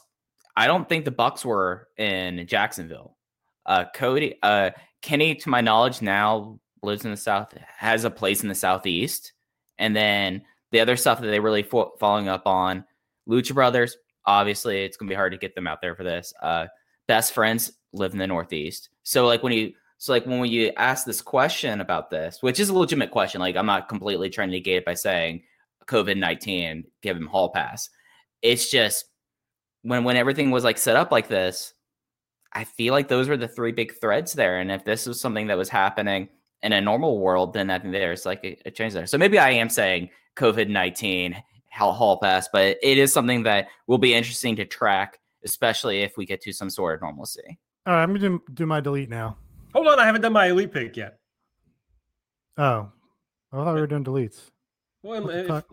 I 0.56 0.68
don't 0.68 0.88
think 0.88 1.04
the 1.04 1.10
Bucks 1.10 1.44
were 1.44 1.88
in 1.98 2.46
Jacksonville. 2.46 3.18
Uh, 3.66 3.86
Cody, 3.96 4.36
uh, 4.44 4.70
Kenny, 5.02 5.34
to 5.34 5.50
my 5.50 5.62
knowledge, 5.62 6.00
now 6.00 6.60
lives 6.84 7.06
in 7.06 7.12
the 7.12 7.18
South, 7.18 7.56
has 7.76 8.04
a 8.04 8.12
place 8.12 8.44
in 8.44 8.50
the 8.50 8.56
Southeast. 8.56 9.34
And 9.80 9.96
then 9.96 10.44
the 10.72 10.80
other 10.80 10.96
stuff 10.96 11.22
that 11.22 11.28
they 11.28 11.40
really 11.40 11.64
fo- 11.64 11.94
following 12.00 12.28
up 12.28 12.46
on, 12.46 12.86
Lucha 13.28 13.56
Brothers. 13.56 13.98
Obviously, 14.28 14.84
it's 14.84 14.96
gonna 14.96 15.10
be 15.10 15.16
hard 15.16 15.32
to 15.32 15.40
get 15.40 15.56
them 15.56 15.66
out 15.66 15.82
there 15.82 15.96
for 15.96 16.04
this. 16.04 16.36
Uh, 16.40 16.68
best 17.08 17.34
friends 17.34 17.72
live 17.94 18.14
in 18.14 18.20
the 18.20 18.28
Northeast. 18.28 18.90
So 19.02 19.26
like 19.26 19.42
when 19.42 19.54
you 19.54 19.74
so 19.98 20.14
like 20.14 20.28
when 20.28 20.46
you 20.46 20.72
ask 20.78 21.04
this 21.04 21.20
question 21.20 21.82
about 21.82 22.12
this, 22.12 22.44
which 22.44 22.60
is 22.60 22.70
a 22.70 22.78
legitimate 22.78 23.10
question, 23.10 23.42
like 23.42 23.56
I'm 23.56 23.66
not 23.66 23.90
completely 23.90 24.30
trying 24.30 24.50
to 24.50 24.54
negate 24.56 24.78
it 24.78 24.86
by 24.86 24.94
saying 24.94 25.42
COVID 25.88 26.18
nineteen, 26.18 26.86
give 27.02 27.18
him 27.18 27.28
hall 27.28 27.50
pass. 27.50 27.90
It's 28.42 28.70
just 28.70 29.06
when 29.84 30.04
when 30.04 30.18
everything 30.18 30.52
was 30.52 30.64
like 30.64 30.78
set 30.78 30.96
up 30.96 31.12
like 31.12 31.28
this, 31.28 31.74
I 32.54 32.64
feel 32.64 32.94
like 32.94 33.08
those 33.08 33.30
were 33.30 33.38
the 33.38 33.48
three 33.48 33.72
big 33.72 33.94
threads 34.00 34.34
there. 34.34 34.60
And 34.60 34.72
if 34.72 34.84
this 34.86 35.06
was 35.06 35.20
something 35.20 35.48
that 35.48 35.58
was 35.58 35.70
happening 35.70 36.30
in 36.64 36.74
a 36.74 36.82
normal 36.82 37.20
world, 37.20 37.54
then 37.54 37.70
I 37.70 37.80
think 37.80 37.94
there's 37.94 38.26
like 38.26 38.44
a, 38.44 38.58
a 38.66 38.72
change 38.72 38.94
there. 38.94 39.08
So 39.08 39.18
maybe 39.18 39.40
I 39.40 39.52
am 39.52 39.70
saying 39.70 40.10
COVID 40.36 40.70
nineteen 40.70 41.42
hall 41.72 42.20
pass, 42.20 42.50
but 42.52 42.78
it 42.84 42.98
is 42.98 43.14
something 43.14 43.44
that 43.44 43.68
will 43.88 43.98
be 43.98 44.14
interesting 44.14 44.56
to 44.58 44.66
track 44.66 45.18
especially 45.44 46.02
if 46.02 46.18
we 46.18 46.26
get 46.26 46.42
to 46.42 46.54
some 46.54 46.70
sort 46.70 46.96
of 46.96 47.02
normalcy. 47.02 47.58
All 47.86 47.94
right, 47.94 48.04
I'm 48.04 48.14
gonna 48.14 48.40
do 48.54 48.66
my 48.66 48.80
delete 48.80 49.10
now. 49.10 49.38
Hold 49.74 49.88
on, 49.88 50.00
I 50.00 50.06
haven't 50.06 50.22
done 50.22 50.34
my 50.34 50.48
elite 50.48 50.72
pick 50.72 50.98
yet. 50.98 51.18
Oh, 52.58 52.92
I 53.52 53.56
thought 53.56 53.74
we 53.74 53.82
were 53.82 53.88
doing 53.88 54.04
deletes. 54.04 54.51
Well, 55.04 55.24
What 55.24 55.36
if- 55.36 55.50
I 55.52 55.64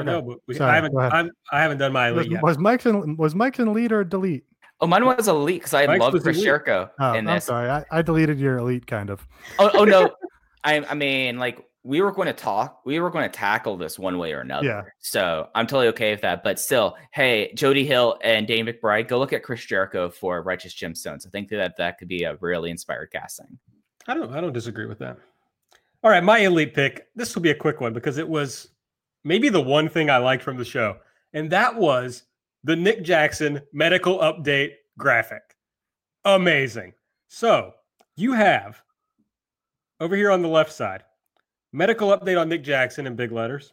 Okay. 0.00 0.04
know, 0.04 0.22
but 0.22 0.38
we, 0.48 0.54
Sorry, 0.54 0.72
I 0.72 0.74
haven't. 0.76 0.96
I'm, 0.98 1.30
I 1.52 1.60
haven't 1.62 1.78
done 1.78 1.92
my 1.92 2.10
Was, 2.10 2.20
elite 2.26 2.32
yet. 2.32 2.42
was 2.42 2.58
Mike's 2.58 2.86
in, 2.86 3.16
was 3.16 3.34
Mike's 3.34 3.58
in 3.60 3.68
elite 3.68 3.92
or 3.92 4.02
delete? 4.02 4.44
Oh, 4.80 4.86
mine 4.88 5.04
was 5.04 5.28
elite 5.28 5.60
because 5.60 5.74
I 5.74 5.86
Mike's 5.86 6.00
love 6.00 6.12
was 6.14 6.22
Chris. 6.24 6.40
Jericho 6.42 6.90
Oh, 6.98 7.12
in 7.12 7.28
I'm 7.28 7.36
this. 7.36 7.44
sorry, 7.44 7.70
I, 7.70 7.84
I 7.92 8.02
deleted 8.02 8.40
your 8.40 8.58
elite 8.58 8.86
kind 8.86 9.08
of. 9.10 9.24
Oh, 9.58 9.70
oh 9.74 9.84
no, 9.84 10.10
I, 10.64 10.84
I 10.84 10.94
mean, 10.94 11.38
like 11.38 11.64
we 11.84 12.00
were 12.00 12.10
going 12.12 12.26
to 12.26 12.32
talk, 12.32 12.80
we 12.84 12.98
were 12.98 13.10
going 13.10 13.24
to 13.30 13.36
tackle 13.36 13.76
this 13.76 13.98
one 13.98 14.18
way 14.18 14.32
or 14.32 14.40
another. 14.40 14.66
Yeah. 14.66 14.82
So 14.98 15.48
I'm 15.54 15.66
totally 15.66 15.88
okay 15.88 16.10
with 16.12 16.22
that. 16.22 16.42
But 16.42 16.58
still, 16.58 16.96
hey, 17.12 17.52
Jody 17.54 17.84
Hill 17.86 18.18
and 18.24 18.48
Danny 18.48 18.72
McBride, 18.72 19.06
go 19.06 19.18
look 19.18 19.32
at 19.34 19.42
Chris 19.44 19.64
Jericho 19.64 20.08
for 20.10 20.42
Righteous 20.42 20.74
Gemstones. 20.74 21.26
I 21.26 21.30
think 21.30 21.50
that 21.50 21.76
that 21.76 21.98
could 21.98 22.08
be 22.08 22.24
a 22.24 22.36
really 22.40 22.70
inspired 22.70 23.10
casting. 23.12 23.58
I 24.08 24.14
don't. 24.14 24.32
I 24.34 24.40
don't 24.40 24.52
disagree 24.54 24.86
with 24.86 24.98
that. 25.00 25.18
All 26.04 26.10
right, 26.10 26.22
my 26.22 26.40
elite 26.40 26.74
pick. 26.74 27.08
This 27.16 27.34
will 27.34 27.40
be 27.40 27.50
a 27.50 27.54
quick 27.54 27.80
one 27.80 27.94
because 27.94 28.18
it 28.18 28.28
was 28.28 28.68
maybe 29.24 29.48
the 29.48 29.60
one 29.60 29.88
thing 29.88 30.10
I 30.10 30.18
liked 30.18 30.42
from 30.42 30.58
the 30.58 30.64
show, 30.64 30.98
and 31.32 31.48
that 31.50 31.74
was 31.74 32.24
the 32.62 32.76
Nick 32.76 33.02
Jackson 33.02 33.62
medical 33.72 34.18
update 34.18 34.72
graphic. 34.98 35.40
Amazing. 36.26 36.92
So 37.28 37.72
you 38.16 38.34
have 38.34 38.82
over 39.98 40.14
here 40.14 40.30
on 40.30 40.42
the 40.42 40.48
left 40.48 40.74
side 40.74 41.04
medical 41.72 42.16
update 42.16 42.38
on 42.38 42.50
Nick 42.50 42.62
Jackson 42.62 43.06
in 43.06 43.16
big 43.16 43.32
letters. 43.32 43.72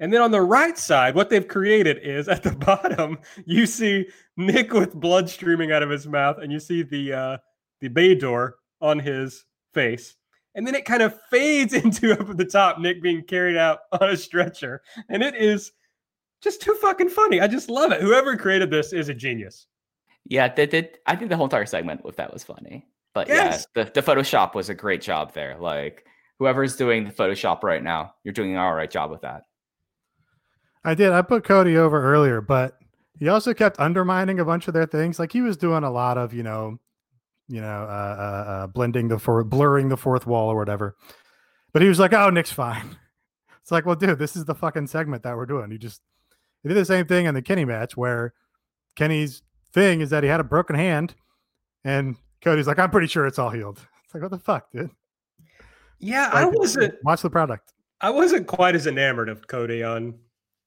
And 0.00 0.12
then 0.12 0.20
on 0.20 0.32
the 0.32 0.40
right 0.40 0.76
side, 0.76 1.14
what 1.14 1.30
they've 1.30 1.46
created 1.46 1.98
is 2.02 2.28
at 2.28 2.42
the 2.42 2.50
bottom, 2.66 3.18
you 3.46 3.66
see 3.66 4.08
Nick 4.36 4.72
with 4.72 4.94
blood 4.94 5.30
streaming 5.30 5.70
out 5.70 5.84
of 5.84 5.90
his 5.90 6.08
mouth, 6.08 6.38
and 6.38 6.50
you 6.50 6.58
see 6.58 6.82
the 6.82 7.12
uh, 7.12 7.36
the 7.80 7.86
bay 7.86 8.16
door 8.16 8.56
on 8.80 8.98
his 8.98 9.44
face. 9.74 10.16
And 10.58 10.66
then 10.66 10.74
it 10.74 10.84
kind 10.84 11.02
of 11.02 11.16
fades 11.30 11.72
into 11.84 12.12
up 12.12 12.28
at 12.28 12.36
the 12.36 12.44
top, 12.44 12.80
Nick 12.80 13.00
being 13.00 13.22
carried 13.22 13.56
out 13.56 13.78
on 13.92 14.10
a 14.10 14.16
stretcher. 14.16 14.82
And 15.08 15.22
it 15.22 15.36
is 15.36 15.70
just 16.42 16.60
too 16.60 16.74
fucking 16.74 17.10
funny. 17.10 17.40
I 17.40 17.46
just 17.46 17.70
love 17.70 17.92
it. 17.92 18.00
Whoever 18.00 18.36
created 18.36 18.68
this 18.68 18.92
is 18.92 19.08
a 19.08 19.14
genius. 19.14 19.68
Yeah, 20.24 20.52
that 20.52 20.70
did. 20.70 20.98
I 21.06 21.14
think 21.14 21.30
the 21.30 21.36
whole 21.36 21.46
entire 21.46 21.64
segment 21.64 22.04
with 22.04 22.16
that 22.16 22.32
was 22.32 22.42
funny. 22.42 22.88
But 23.14 23.28
Yes. 23.28 23.68
yeah, 23.76 23.84
the, 23.84 23.92
the 23.92 24.02
Photoshop 24.02 24.56
was 24.56 24.68
a 24.68 24.74
great 24.74 25.00
job 25.00 25.32
there. 25.32 25.56
Like 25.60 26.04
whoever's 26.40 26.74
doing 26.74 27.04
the 27.04 27.12
Photoshop 27.12 27.62
right 27.62 27.82
now, 27.82 28.14
you're 28.24 28.34
doing 28.34 28.50
an 28.50 28.58
all 28.58 28.74
right 28.74 28.90
job 28.90 29.12
with 29.12 29.20
that. 29.20 29.42
I 30.84 30.94
did. 30.94 31.12
I 31.12 31.22
put 31.22 31.44
Cody 31.44 31.76
over 31.76 32.02
earlier, 32.02 32.40
but 32.40 32.76
he 33.20 33.28
also 33.28 33.54
kept 33.54 33.78
undermining 33.78 34.40
a 34.40 34.44
bunch 34.44 34.66
of 34.66 34.74
their 34.74 34.86
things. 34.86 35.20
Like 35.20 35.32
he 35.32 35.40
was 35.40 35.56
doing 35.56 35.84
a 35.84 35.90
lot 35.90 36.18
of, 36.18 36.34
you 36.34 36.42
know, 36.42 36.78
you 37.48 37.60
know, 37.60 37.82
uh, 37.82 38.16
uh, 38.18 38.50
uh 38.50 38.66
blending 38.66 39.08
the 39.08 39.18
for 39.18 39.42
blurring 39.44 39.88
the 39.88 39.96
fourth 39.96 40.26
wall 40.26 40.50
or 40.50 40.56
whatever. 40.56 40.96
But 41.72 41.82
he 41.82 41.88
was 41.88 41.98
like, 41.98 42.12
"Oh, 42.12 42.30
Nick's 42.30 42.52
fine." 42.52 42.96
It's 43.60 43.70
like, 43.70 43.84
well, 43.84 43.96
dude, 43.96 44.18
this 44.18 44.34
is 44.34 44.46
the 44.46 44.54
fucking 44.54 44.86
segment 44.86 45.24
that 45.24 45.36
we're 45.36 45.44
doing. 45.44 45.70
You 45.70 45.76
just 45.76 46.00
he 46.62 46.70
did 46.70 46.76
the 46.78 46.86
same 46.86 47.04
thing 47.04 47.26
in 47.26 47.34
the 47.34 47.42
Kenny 47.42 47.66
match 47.66 47.98
where 47.98 48.32
Kenny's 48.96 49.42
thing 49.74 50.00
is 50.00 50.08
that 50.08 50.22
he 50.22 50.28
had 50.30 50.40
a 50.40 50.44
broken 50.44 50.74
hand, 50.74 51.14
and 51.84 52.16
Cody's 52.40 52.66
like, 52.66 52.78
"I'm 52.78 52.90
pretty 52.90 53.08
sure 53.08 53.26
it's 53.26 53.38
all 53.38 53.50
healed." 53.50 53.78
It's 54.04 54.14
like, 54.14 54.22
what 54.22 54.30
the 54.30 54.38
fuck, 54.38 54.72
dude? 54.72 54.90
Yeah, 55.98 56.30
I 56.32 56.46
wasn't 56.46 56.94
watch 57.04 57.20
the 57.20 57.28
product. 57.28 57.74
I 58.00 58.08
wasn't 58.08 58.46
quite 58.46 58.74
as 58.74 58.86
enamored 58.86 59.28
of 59.28 59.46
Cody 59.48 59.82
on 59.82 60.14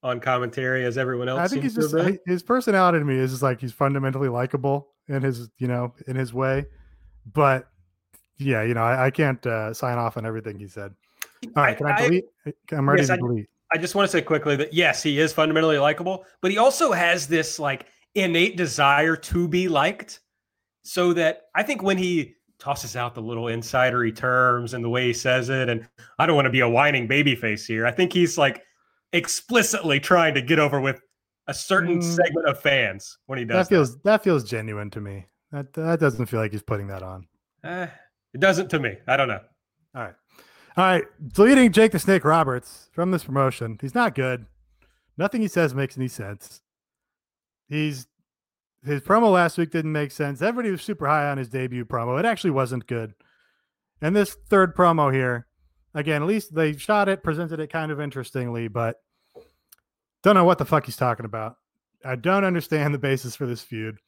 on 0.04 0.20
commentary 0.20 0.84
as 0.84 0.96
everyone 0.96 1.28
else. 1.28 1.40
I 1.40 1.48
think 1.48 1.64
he's 1.64 1.74
just 1.74 1.92
his 2.24 2.44
personality 2.44 3.00
to 3.00 3.04
me 3.04 3.16
is 3.16 3.32
just 3.32 3.42
like 3.42 3.60
he's 3.60 3.72
fundamentally 3.72 4.28
likable 4.28 4.91
in 5.08 5.22
his 5.22 5.48
you 5.58 5.66
know 5.68 5.94
in 6.06 6.16
his 6.16 6.32
way, 6.34 6.64
but 7.32 7.68
yeah, 8.38 8.62
you 8.62 8.74
know 8.74 8.82
I, 8.82 9.06
I 9.06 9.10
can't 9.10 9.44
uh, 9.46 9.72
sign 9.74 9.98
off 9.98 10.16
on 10.16 10.26
everything 10.26 10.58
he 10.58 10.68
said. 10.68 10.94
All 11.56 11.62
right, 11.64 11.76
can 11.76 11.86
I, 11.86 11.90
I- 11.96 12.02
delete? 12.08 12.24
I'm 12.72 12.88
ready 12.88 13.02
Yes, 13.02 13.08
to 13.08 13.14
I- 13.14 13.16
delete. 13.16 13.46
I 13.74 13.78
just 13.78 13.94
want 13.94 14.06
to 14.06 14.12
say 14.12 14.20
quickly 14.20 14.54
that 14.56 14.74
yes, 14.74 15.02
he 15.02 15.18
is 15.18 15.32
fundamentally 15.32 15.78
likable, 15.78 16.24
but 16.42 16.50
he 16.50 16.58
also 16.58 16.92
has 16.92 17.26
this 17.26 17.58
like 17.58 17.86
innate 18.14 18.56
desire 18.56 19.16
to 19.16 19.48
be 19.48 19.66
liked. 19.68 20.20
So 20.84 21.12
that 21.14 21.42
I 21.54 21.62
think 21.62 21.82
when 21.82 21.96
he 21.96 22.34
tosses 22.58 22.96
out 22.96 23.14
the 23.14 23.22
little 23.22 23.44
insidery 23.44 24.14
terms 24.14 24.74
and 24.74 24.84
the 24.84 24.88
way 24.88 25.06
he 25.06 25.12
says 25.12 25.48
it, 25.48 25.68
and 25.68 25.88
I 26.18 26.26
don't 26.26 26.36
want 26.36 26.46
to 26.46 26.50
be 26.50 26.60
a 26.60 26.68
whining 26.68 27.06
baby 27.06 27.34
face 27.34 27.64
here. 27.66 27.86
I 27.86 27.92
think 27.92 28.12
he's 28.12 28.36
like 28.36 28.62
explicitly 29.12 30.00
trying 30.00 30.34
to 30.34 30.42
get 30.42 30.58
over 30.58 30.80
with 30.80 31.00
a 31.48 31.54
certain 31.54 31.98
Mm. 31.98 32.02
segment 32.02 32.46
of 32.48 32.60
fans 32.60 33.18
when 33.26 33.38
he 33.38 33.44
does. 33.44 33.68
That 33.68 33.74
feels 33.74 33.98
that 34.02 34.22
feels 34.24 34.44
genuine 34.44 34.90
to 34.90 35.00
me. 35.00 35.26
That 35.50 35.72
that 35.74 36.00
doesn't 36.00 36.26
feel 36.26 36.40
like 36.40 36.52
he's 36.52 36.62
putting 36.62 36.86
that 36.88 37.02
on. 37.02 37.26
Eh, 37.64 37.86
it 38.34 38.40
doesn't 38.40 38.68
to 38.70 38.78
me. 38.78 38.96
I 39.06 39.16
don't 39.16 39.28
know. 39.28 39.40
All 39.94 40.02
right, 40.02 40.14
all 40.76 40.84
right. 40.84 41.04
Deleting 41.34 41.72
Jake 41.72 41.92
the 41.92 41.98
Snake 41.98 42.24
Roberts 42.24 42.88
from 42.92 43.10
this 43.10 43.24
promotion. 43.24 43.78
He's 43.80 43.94
not 43.94 44.14
good. 44.14 44.46
Nothing 45.18 45.40
he 45.42 45.48
says 45.48 45.74
makes 45.74 45.96
any 45.98 46.08
sense. 46.08 46.62
He's 47.68 48.06
his 48.84 49.00
promo 49.02 49.30
last 49.32 49.58
week 49.58 49.70
didn't 49.70 49.92
make 49.92 50.10
sense. 50.10 50.42
Everybody 50.42 50.70
was 50.70 50.82
super 50.82 51.06
high 51.06 51.28
on 51.30 51.38
his 51.38 51.48
debut 51.48 51.84
promo. 51.84 52.18
It 52.18 52.24
actually 52.24 52.50
wasn't 52.50 52.86
good. 52.86 53.14
And 54.00 54.16
this 54.16 54.36
third 54.48 54.74
promo 54.74 55.12
here, 55.14 55.46
again, 55.94 56.22
at 56.22 56.26
least 56.28 56.54
they 56.54 56.76
shot 56.76 57.08
it, 57.08 57.22
presented 57.22 57.60
it 57.60 57.70
kind 57.70 57.92
of 57.92 58.00
interestingly, 58.00 58.66
but 58.66 58.96
don't 60.22 60.34
know 60.34 60.44
what 60.44 60.58
the 60.58 60.64
fuck 60.64 60.86
he's 60.86 60.96
talking 60.96 61.26
about. 61.26 61.56
I 62.04 62.16
don't 62.16 62.44
understand 62.44 62.94
the 62.94 62.98
basis 62.98 63.36
for 63.36 63.46
this 63.46 63.62
feud. 63.62 63.98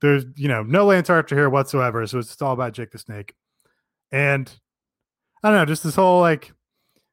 there's 0.00 0.24
you 0.36 0.48
know 0.48 0.62
no 0.62 0.86
Lance 0.86 1.10
Archer 1.10 1.36
here 1.36 1.50
whatsoever, 1.50 2.06
so 2.06 2.18
it's 2.18 2.40
all 2.40 2.52
about 2.52 2.72
Jake 2.72 2.90
the 2.90 2.98
Snake. 2.98 3.34
And 4.12 4.50
I 5.42 5.50
don't 5.50 5.58
know, 5.58 5.64
just 5.66 5.84
this 5.84 5.94
whole 5.96 6.20
like 6.20 6.52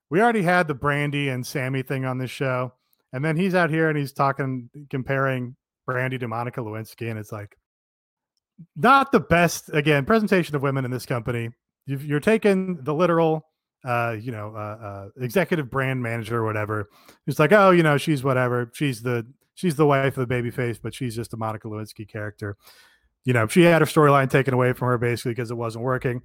we 0.09 0.21
already 0.21 0.43
had 0.43 0.67
the 0.67 0.75
Brandi 0.75 1.33
and 1.33 1.45
Sammy 1.45 1.81
thing 1.81 2.05
on 2.05 2.17
this 2.17 2.31
show, 2.31 2.73
and 3.11 3.23
then 3.23 3.37
he's 3.37 3.55
out 3.55 3.69
here 3.69 3.89
and 3.89 3.97
he's 3.97 4.13
talking 4.13 4.69
comparing 4.89 5.55
Brandi 5.87 6.19
to 6.19 6.27
Monica 6.27 6.61
Lewinsky, 6.61 7.09
and 7.09 7.19
it's 7.19 7.31
like 7.31 7.57
not 8.75 9.11
the 9.11 9.19
best 9.19 9.69
again 9.73 10.05
presentation 10.05 10.55
of 10.55 10.61
women 10.61 10.85
in 10.85 10.91
this 10.91 11.05
company. 11.05 11.49
You've, 11.85 12.05
you're 12.05 12.19
taking 12.19 12.83
the 12.83 12.93
literal 12.93 13.45
uh, 13.85 14.17
you 14.19 14.31
know, 14.31 14.53
uh, 14.55 14.85
uh, 14.85 15.07
executive 15.21 15.69
brand 15.69 16.01
manager 16.01 16.37
or 16.37 16.45
whatever. 16.45 16.89
It's 17.27 17.39
like, 17.39 17.51
oh, 17.51 17.71
you 17.71 17.83
know, 17.83 17.97
she's 17.97 18.23
whatever. 18.23 18.71
She's 18.73 19.01
the 19.01 19.25
she's 19.53 19.75
the 19.75 19.85
wife 19.85 20.17
of 20.17 20.21
the 20.21 20.27
baby 20.27 20.51
face, 20.51 20.77
but 20.77 20.93
she's 20.93 21.15
just 21.15 21.33
a 21.33 21.37
Monica 21.37 21.67
Lewinsky 21.67 22.07
character. 22.07 22.57
You 23.23 23.33
know, 23.33 23.47
she 23.47 23.61
had 23.63 23.81
her 23.81 23.85
storyline 23.85 24.29
taken 24.29 24.53
away 24.53 24.73
from 24.73 24.87
her 24.87 24.97
basically 24.97 25.31
because 25.31 25.51
it 25.51 25.55
wasn't 25.55 25.83
working. 25.83 26.21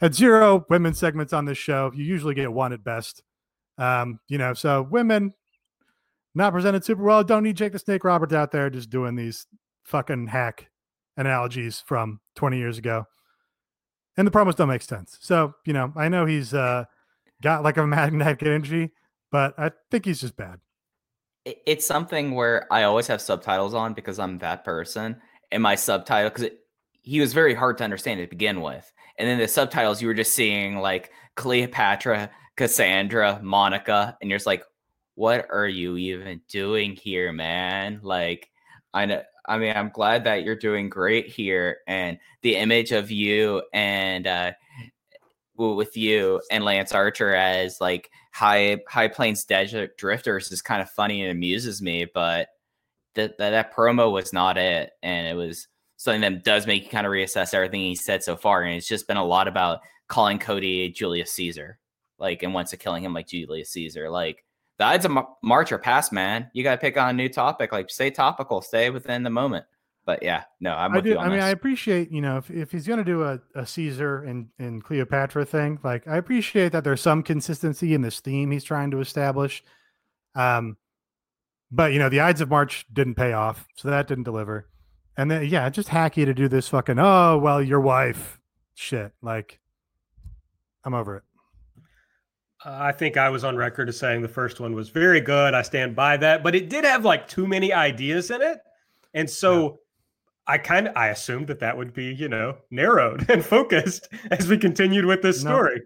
Had 0.00 0.14
zero 0.14 0.66
women 0.68 0.94
segments 0.94 1.32
on 1.32 1.44
this 1.44 1.58
show. 1.58 1.90
You 1.94 2.04
usually 2.04 2.34
get 2.34 2.52
one 2.52 2.72
at 2.72 2.84
best. 2.84 3.22
Um, 3.78 4.20
you 4.28 4.38
know, 4.38 4.54
so 4.54 4.82
women 4.82 5.32
not 6.34 6.52
presented 6.52 6.84
super 6.84 7.02
well. 7.02 7.24
Don't 7.24 7.44
need 7.44 7.56
Jake 7.56 7.72
the 7.72 7.78
Snake 7.78 8.04
Roberts 8.04 8.32
out 8.32 8.50
there 8.50 8.68
just 8.70 8.90
doing 8.90 9.14
these 9.14 9.46
fucking 9.84 10.28
hack 10.28 10.68
analogies 11.16 11.82
from 11.86 12.20
20 12.34 12.58
years 12.58 12.78
ago 12.78 13.06
and 14.16 14.26
the 14.26 14.30
promos 14.30 14.56
don't 14.56 14.68
make 14.68 14.82
sense. 14.82 15.18
So 15.20 15.54
you 15.64 15.72
know, 15.72 15.92
I 15.96 16.08
know 16.08 16.26
he's 16.26 16.54
uh, 16.54 16.84
got 17.42 17.62
like 17.62 17.76
a 17.76 17.86
magnetic 17.86 18.42
energy, 18.42 18.90
but 19.30 19.58
I 19.58 19.70
think 19.90 20.04
he's 20.04 20.20
just 20.20 20.36
bad. 20.36 20.60
It's 21.44 21.86
something 21.86 22.34
where 22.34 22.66
I 22.72 22.84
always 22.84 23.06
have 23.08 23.20
subtitles 23.20 23.74
on 23.74 23.92
because 23.92 24.18
I'm 24.18 24.38
that 24.38 24.64
person, 24.64 25.20
and 25.52 25.62
my 25.62 25.74
subtitle 25.74 26.30
because 26.30 26.50
he 27.02 27.20
was 27.20 27.34
very 27.34 27.54
hard 27.54 27.76
to 27.78 27.84
understand 27.84 28.20
to 28.20 28.26
begin 28.26 28.60
with, 28.60 28.90
and 29.18 29.28
then 29.28 29.38
the 29.38 29.48
subtitles 29.48 30.00
you 30.00 30.08
were 30.08 30.14
just 30.14 30.34
seeing 30.34 30.78
like 30.78 31.10
Cleopatra, 31.36 32.30
Cassandra, 32.56 33.40
Monica, 33.42 34.16
and 34.20 34.30
you're 34.30 34.38
just 34.38 34.46
like, 34.46 34.64
what 35.14 35.46
are 35.50 35.68
you 35.68 35.96
even 35.96 36.40
doing 36.48 36.96
here, 36.96 37.32
man? 37.32 38.00
Like, 38.02 38.48
I 38.92 39.06
know 39.06 39.22
I 39.46 39.58
mean, 39.58 39.76
I'm 39.76 39.90
glad 39.90 40.24
that 40.24 40.42
you're 40.44 40.56
doing 40.56 40.88
great 40.88 41.26
here, 41.28 41.78
and 41.86 42.18
the 42.42 42.56
image 42.56 42.92
of 42.92 43.10
you 43.10 43.62
and 43.72 44.26
uh, 44.26 44.52
with 45.56 45.96
you 45.96 46.40
and 46.50 46.64
Lance 46.64 46.92
Archer 46.92 47.34
as 47.34 47.80
like 47.80 48.10
high 48.32 48.78
high 48.88 49.08
plains 49.08 49.44
desert 49.44 49.96
drifters 49.96 50.50
is 50.52 50.62
kind 50.62 50.82
of 50.82 50.90
funny 50.90 51.22
and 51.22 51.30
amuses 51.30 51.82
me, 51.82 52.06
but 52.12 52.48
that 53.14 53.38
that, 53.38 53.50
that 53.50 53.74
promo 53.74 54.10
was 54.12 54.32
not 54.32 54.58
it, 54.58 54.92
and 55.02 55.26
it 55.26 55.34
was 55.34 55.68
something 55.96 56.20
that 56.22 56.44
does 56.44 56.66
make 56.66 56.84
you 56.84 56.90
kind 56.90 57.06
of 57.06 57.12
reassess 57.12 57.54
everything 57.54 57.80
he 57.80 57.94
said 57.94 58.22
so 58.22 58.36
far, 58.36 58.62
and 58.62 58.76
it's 58.76 58.88
just 58.88 59.06
been 59.08 59.16
a 59.16 59.24
lot 59.24 59.48
about 59.48 59.80
calling 60.08 60.38
Cody 60.38 60.90
Julius 60.90 61.32
Caesar, 61.32 61.78
like, 62.18 62.42
and 62.42 62.54
wants 62.54 62.70
to 62.72 62.76
killing 62.76 63.04
him 63.04 63.14
like 63.14 63.28
Julius 63.28 63.70
Caesar, 63.70 64.10
like 64.10 64.43
the 64.78 64.84
Ides 64.84 65.04
of 65.04 65.16
March 65.42 65.72
are 65.72 65.78
past, 65.78 66.12
man. 66.12 66.50
You 66.52 66.62
got 66.64 66.72
to 66.72 66.80
pick 66.80 66.96
on 66.96 67.10
a 67.10 67.12
new 67.12 67.28
topic. 67.28 67.72
Like, 67.72 67.90
stay 67.90 68.10
topical, 68.10 68.60
stay 68.60 68.90
within 68.90 69.22
the 69.22 69.30
moment. 69.30 69.66
But 70.06 70.22
yeah, 70.22 70.44
no, 70.60 70.74
I'm 70.74 70.92
I 70.92 70.96
with 70.96 71.04
do. 71.04 71.18
I 71.18 71.28
mean. 71.28 71.40
I 71.40 71.48
appreciate 71.48 72.10
you 72.10 72.20
know 72.20 72.36
if, 72.36 72.50
if 72.50 72.70
he's 72.70 72.86
going 72.86 72.98
to 72.98 73.04
do 73.04 73.22
a, 73.22 73.40
a 73.54 73.64
Caesar 73.66 74.22
and 74.22 74.48
and 74.58 74.84
Cleopatra 74.84 75.46
thing, 75.46 75.78
like 75.82 76.06
I 76.06 76.18
appreciate 76.18 76.72
that 76.72 76.84
there's 76.84 77.00
some 77.00 77.22
consistency 77.22 77.94
in 77.94 78.02
this 78.02 78.20
theme 78.20 78.50
he's 78.50 78.64
trying 78.64 78.90
to 78.90 79.00
establish. 79.00 79.64
Um, 80.34 80.76
but 81.70 81.92
you 81.92 81.98
know 81.98 82.10
the 82.10 82.20
Ides 82.20 82.42
of 82.42 82.50
March 82.50 82.84
didn't 82.92 83.14
pay 83.14 83.32
off, 83.32 83.66
so 83.76 83.88
that 83.88 84.06
didn't 84.06 84.24
deliver. 84.24 84.68
And 85.16 85.30
then 85.30 85.46
yeah, 85.46 85.70
just 85.70 85.88
hacky 85.88 86.26
to 86.26 86.34
do 86.34 86.48
this 86.48 86.68
fucking 86.68 86.98
oh 86.98 87.38
well 87.38 87.62
your 87.62 87.80
wife 87.80 88.38
shit. 88.74 89.12
Like, 89.22 89.58
I'm 90.84 90.92
over 90.92 91.16
it. 91.16 91.22
I 92.64 92.92
think 92.92 93.16
I 93.16 93.28
was 93.28 93.44
on 93.44 93.56
record 93.56 93.88
as 93.88 93.98
saying 93.98 94.22
the 94.22 94.28
first 94.28 94.58
one 94.58 94.74
was 94.74 94.88
very 94.88 95.20
good. 95.20 95.52
I 95.54 95.62
stand 95.62 95.94
by 95.94 96.16
that, 96.18 96.42
but 96.42 96.54
it 96.54 96.70
did 96.70 96.84
have 96.84 97.04
like 97.04 97.28
too 97.28 97.46
many 97.46 97.72
ideas 97.72 98.30
in 98.30 98.40
it, 98.40 98.58
and 99.12 99.28
so 99.28 99.62
yeah. 99.62 99.70
I 100.46 100.58
kind 100.58 100.88
of 100.88 100.96
I 100.96 101.08
assumed 101.08 101.48
that 101.48 101.60
that 101.60 101.76
would 101.76 101.92
be 101.92 102.14
you 102.14 102.28
know 102.28 102.56
narrowed 102.70 103.28
and 103.30 103.44
focused 103.44 104.08
as 104.30 104.48
we 104.48 104.56
continued 104.56 105.04
with 105.04 105.20
this 105.20 105.40
story, 105.40 105.76
no. 105.76 105.82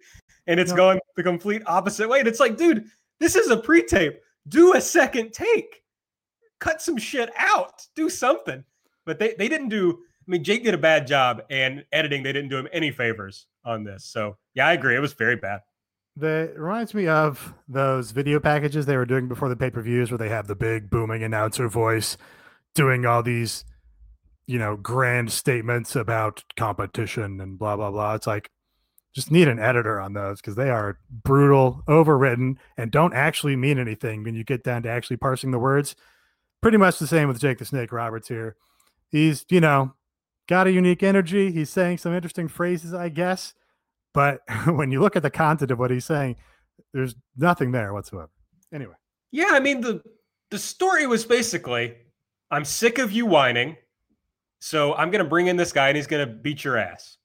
and 0.46 0.60
it's 0.60 0.70
no. 0.70 0.76
going 0.76 1.00
the 1.16 1.22
complete 1.22 1.62
opposite 1.66 2.08
way. 2.08 2.20
And 2.20 2.28
it's 2.28 2.40
like, 2.40 2.56
dude, 2.56 2.84
this 3.18 3.34
is 3.34 3.50
a 3.50 3.56
pre-tape. 3.56 4.20
Do 4.46 4.74
a 4.74 4.80
second 4.80 5.32
take, 5.32 5.82
cut 6.60 6.80
some 6.80 6.96
shit 6.96 7.30
out, 7.36 7.86
do 7.96 8.08
something. 8.08 8.62
But 9.04 9.18
they 9.18 9.34
they 9.36 9.48
didn't 9.48 9.70
do. 9.70 9.98
I 10.00 10.30
mean, 10.30 10.44
Jake 10.44 10.62
did 10.62 10.74
a 10.74 10.78
bad 10.78 11.06
job, 11.08 11.42
and 11.50 11.84
editing 11.90 12.22
they 12.22 12.32
didn't 12.32 12.50
do 12.50 12.58
him 12.58 12.68
any 12.72 12.92
favors 12.92 13.46
on 13.64 13.82
this. 13.82 14.04
So 14.04 14.36
yeah, 14.54 14.68
I 14.68 14.74
agree. 14.74 14.94
It 14.94 15.00
was 15.00 15.14
very 15.14 15.36
bad. 15.36 15.60
The, 16.18 16.50
it 16.52 16.58
reminds 16.58 16.94
me 16.94 17.06
of 17.06 17.54
those 17.68 18.10
video 18.10 18.40
packages 18.40 18.86
they 18.86 18.96
were 18.96 19.06
doing 19.06 19.28
before 19.28 19.48
the 19.48 19.54
pay 19.54 19.70
per 19.70 19.80
views, 19.80 20.10
where 20.10 20.18
they 20.18 20.28
have 20.28 20.48
the 20.48 20.56
big 20.56 20.90
booming 20.90 21.22
announcer 21.22 21.68
voice 21.68 22.16
doing 22.74 23.06
all 23.06 23.22
these, 23.22 23.64
you 24.46 24.58
know, 24.58 24.76
grand 24.76 25.30
statements 25.30 25.94
about 25.94 26.42
competition 26.56 27.40
and 27.40 27.56
blah 27.56 27.76
blah 27.76 27.92
blah. 27.92 28.14
It's 28.14 28.26
like 28.26 28.50
just 29.14 29.30
need 29.30 29.46
an 29.46 29.60
editor 29.60 30.00
on 30.00 30.12
those 30.12 30.40
because 30.40 30.56
they 30.56 30.70
are 30.70 30.98
brutal, 31.08 31.84
overwritten, 31.86 32.56
and 32.76 32.90
don't 32.90 33.14
actually 33.14 33.54
mean 33.54 33.78
anything 33.78 34.24
when 34.24 34.34
you 34.34 34.42
get 34.42 34.64
down 34.64 34.82
to 34.82 34.90
actually 34.90 35.18
parsing 35.18 35.52
the 35.52 35.58
words. 35.58 35.94
Pretty 36.60 36.78
much 36.78 36.98
the 36.98 37.06
same 37.06 37.28
with 37.28 37.40
Jake 37.40 37.58
the 37.58 37.64
Snake 37.64 37.92
Roberts 37.92 38.26
here. 38.26 38.56
He's, 39.08 39.44
you 39.50 39.60
know, 39.60 39.94
got 40.48 40.66
a 40.66 40.72
unique 40.72 41.04
energy. 41.04 41.52
He's 41.52 41.70
saying 41.70 41.98
some 41.98 42.12
interesting 42.12 42.48
phrases, 42.48 42.92
I 42.92 43.08
guess 43.08 43.54
but 44.18 44.40
when 44.66 44.90
you 44.90 45.00
look 45.00 45.14
at 45.14 45.22
the 45.22 45.30
content 45.30 45.70
of 45.70 45.78
what 45.78 45.92
he's 45.92 46.04
saying, 46.04 46.34
there's 46.92 47.14
nothing 47.36 47.70
there 47.70 47.94
whatsoever. 47.94 48.30
Anyway. 48.74 48.94
Yeah, 49.30 49.50
I 49.50 49.60
mean 49.60 49.80
the 49.80 50.02
the 50.50 50.58
story 50.58 51.06
was 51.06 51.24
basically 51.24 51.94
I'm 52.50 52.64
sick 52.64 52.98
of 52.98 53.12
you 53.12 53.26
whining. 53.26 53.76
So 54.60 54.92
I'm 54.94 55.12
going 55.12 55.22
to 55.22 55.30
bring 55.30 55.46
in 55.46 55.56
this 55.56 55.70
guy 55.70 55.86
and 55.86 55.96
he's 55.96 56.08
going 56.08 56.26
to 56.26 56.34
beat 56.34 56.64
your 56.64 56.76
ass. 56.76 57.18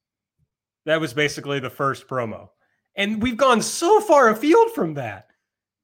That 0.86 1.02
was 1.02 1.16
basically 1.16 1.60
the 1.60 1.70
first 1.72 2.08
promo. 2.08 2.50
And 2.96 3.24
we've 3.24 3.38
gone 3.38 3.64
so 3.64 4.00
far 4.00 4.30
afield 4.30 4.70
from 4.76 4.94
that. 4.94 5.30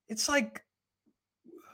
It's 0.10 0.30
like 0.30 0.62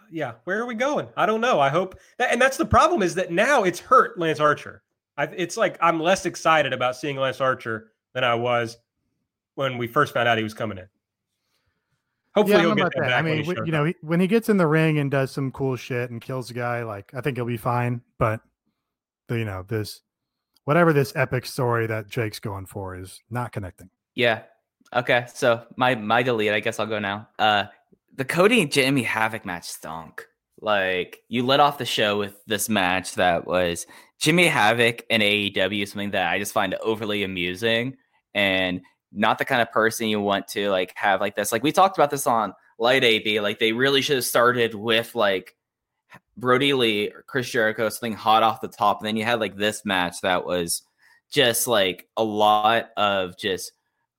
yeah, 0.10 0.36
where 0.46 0.62
are 0.62 0.66
we 0.66 0.76
going? 0.76 1.10
I 1.18 1.26
don't 1.26 1.42
know. 1.42 1.60
I 1.60 1.68
hope 1.68 2.00
that, 2.20 2.32
and 2.32 2.42
that's 2.42 2.56
the 2.56 2.66
problem 2.66 3.04
is 3.04 3.16
that 3.16 3.34
now 3.34 3.66
it's 3.66 3.82
hurt 3.82 4.18
Lance 4.18 4.40
Archer. 4.40 4.82
I, 5.18 5.26
it's 5.26 5.58
like 5.58 5.78
I'm 5.82 6.00
less 6.00 6.26
excited 6.26 6.72
about 6.72 6.96
seeing 6.96 7.18
Lance 7.18 7.42
Archer 7.42 7.92
than 8.14 8.24
I 8.24 8.36
was 8.36 8.78
when 9.56 9.78
we 9.78 9.88
first 9.88 10.14
found 10.14 10.28
out 10.28 10.38
he 10.38 10.44
was 10.44 10.54
coming 10.54 10.78
in. 10.78 10.88
Hopefully, 12.36 12.58
yeah, 12.58 12.62
he'll 12.64 12.76
get 12.76 12.92
that. 12.96 13.02
that. 13.02 13.14
I 13.14 13.22
mean, 13.22 13.46
you 13.46 13.72
know, 13.72 13.86
he, 13.86 13.96
when 14.02 14.20
he 14.20 14.28
gets 14.28 14.50
in 14.50 14.58
the 14.58 14.68
ring 14.68 15.00
and 15.00 15.10
does 15.10 15.32
some 15.32 15.52
cool 15.52 15.78
shit 15.78 16.12
and 16.12 16.22
kills 16.22 16.52
a 16.52 16.54
guy, 16.54 16.84
like 16.84 17.14
I 17.14 17.22
think 17.22 17.38
he'll 17.38 17.46
be 17.46 17.58
fine. 17.58 18.02
But 18.20 18.42
the, 19.28 19.40
you 19.40 19.46
know, 19.46 19.64
this 19.68 20.02
whatever 20.66 20.92
this 20.92 21.14
epic 21.16 21.46
story 21.46 21.88
that 21.88 22.10
Jake's 22.10 22.40
going 22.40 22.66
for 22.66 22.96
is 22.98 23.22
not 23.30 23.54
connecting. 23.54 23.90
Yeah. 24.16 24.44
Okay. 24.94 25.26
So 25.34 25.64
my 25.78 25.96
my 25.96 26.24
delete. 26.24 26.52
I 26.52 26.60
guess 26.60 26.78
I'll 26.78 26.86
go 26.86 27.00
now. 27.00 27.30
Uh, 27.40 27.66
the 28.14 28.26
Cody 28.26 28.62
and 28.62 28.72
Jimmy 28.72 29.04
Havoc 29.04 29.46
match 29.46 29.66
stunk. 29.66 30.28
Like 30.60 31.22
you 31.30 31.46
let 31.46 31.62
off 31.62 31.78
the 31.78 31.86
show 31.86 32.18
with 32.18 32.44
this 32.48 32.68
match 32.68 33.16
that 33.16 33.46
was 33.46 33.88
Jimmy 34.20 34.48
Havoc 34.48 35.06
and 35.10 35.24
AEW, 35.24 35.88
something 35.88 36.12
that 36.12 36.32
I 36.32 36.40
just 36.40 36.54
find 36.54 36.74
overly 36.76 37.24
amusing. 37.24 37.96
And 38.34 38.82
not 39.16 39.38
the 39.38 39.46
kind 39.46 39.62
of 39.62 39.72
person 39.72 40.08
you 40.08 40.20
want 40.20 40.48
to 40.50 40.70
like 40.70 40.94
have 40.96 41.22
like 41.22 41.36
this. 41.36 41.52
Like 41.52 41.64
we 41.64 41.72
talked 41.72 41.98
about 41.98 42.12
this 42.12 42.28
on 42.28 42.54
Light 42.78 43.04
AB. 43.04 43.40
Like 43.40 43.60
they 43.60 43.72
really 43.72 44.02
should 44.02 44.18
have 44.18 44.26
started 44.26 44.76
with 44.76 45.16
like 45.16 45.56
Brodie 46.38 46.74
Lee 46.74 47.10
or 47.10 47.24
Chris 47.24 47.50
Jericho, 47.50 47.90
something 47.90 48.14
hot 48.14 48.44
off 48.44 48.62
the 48.62 48.68
top. 48.68 49.00
And 49.00 49.08
then 49.08 49.16
you 49.16 49.24
had 49.24 49.40
like 49.40 49.56
this 49.56 49.86
match 49.86 50.22
that 50.22 50.46
was 50.46 50.84
just 51.32 51.68
like 51.68 52.08
a 52.18 52.24
lot 52.24 52.90
of 52.98 53.38
just 53.38 53.72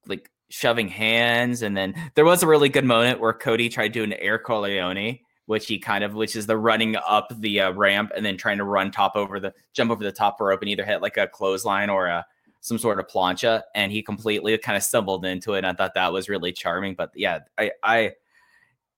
like 0.07 0.31
shoving 0.49 0.89
hands. 0.89 1.62
And 1.62 1.77
then 1.77 1.95
there 2.14 2.25
was 2.25 2.43
a 2.43 2.47
really 2.47 2.68
good 2.68 2.85
moment 2.85 3.20
where 3.20 3.33
Cody 3.33 3.68
tried 3.68 3.93
doing 3.93 4.12
an 4.12 4.18
air 4.18 4.39
Corleone, 4.39 5.18
which 5.47 5.66
he 5.66 5.79
kind 5.79 6.05
of, 6.05 6.14
which 6.14 6.37
is 6.37 6.47
the 6.47 6.57
running 6.57 6.97
up 6.97 7.29
the 7.39 7.61
uh, 7.61 7.73
ramp 7.73 8.12
and 8.16 8.25
then 8.25 8.37
trying 8.37 8.59
to 8.59 8.64
run 8.64 8.91
top 8.91 9.16
over 9.16 9.39
the 9.39 9.53
jump 9.75 9.91
over 9.91 10.03
the 10.03 10.12
top 10.12 10.41
rope 10.41 10.62
and 10.62 10.70
either 10.70 10.85
hit 10.85 11.03
like 11.03 11.16
a 11.16 11.29
clothesline 11.29 11.91
or 11.91 12.07
a 12.07 12.25
some 12.61 12.79
sort 12.79 12.99
of 12.99 13.07
plancha, 13.07 13.63
and 13.75 13.93
he 13.93 14.03
completely 14.03 14.57
kind 14.59 14.77
of 14.77 14.83
stumbled 14.83 15.25
into 15.25 15.55
it. 15.55 15.59
And 15.59 15.67
I 15.67 15.73
thought 15.73 15.95
that 15.95 16.13
was 16.13 16.29
really 16.29 16.53
charming. 16.53 16.95
But 16.95 17.11
yeah, 17.15 17.41
I, 17.57 17.73
I, 17.83 18.13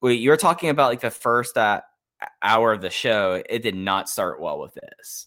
wait, 0.00 0.20
you 0.20 0.30
were 0.30 0.36
talking 0.36 0.70
about 0.70 0.88
like 0.90 1.00
the 1.00 1.10
first 1.10 1.56
uh, 1.56 1.80
hour 2.42 2.72
of 2.72 2.80
the 2.80 2.90
show. 2.90 3.42
It 3.48 3.62
did 3.62 3.74
not 3.74 4.08
start 4.08 4.40
well 4.40 4.58
with 4.58 4.74
this. 4.74 5.26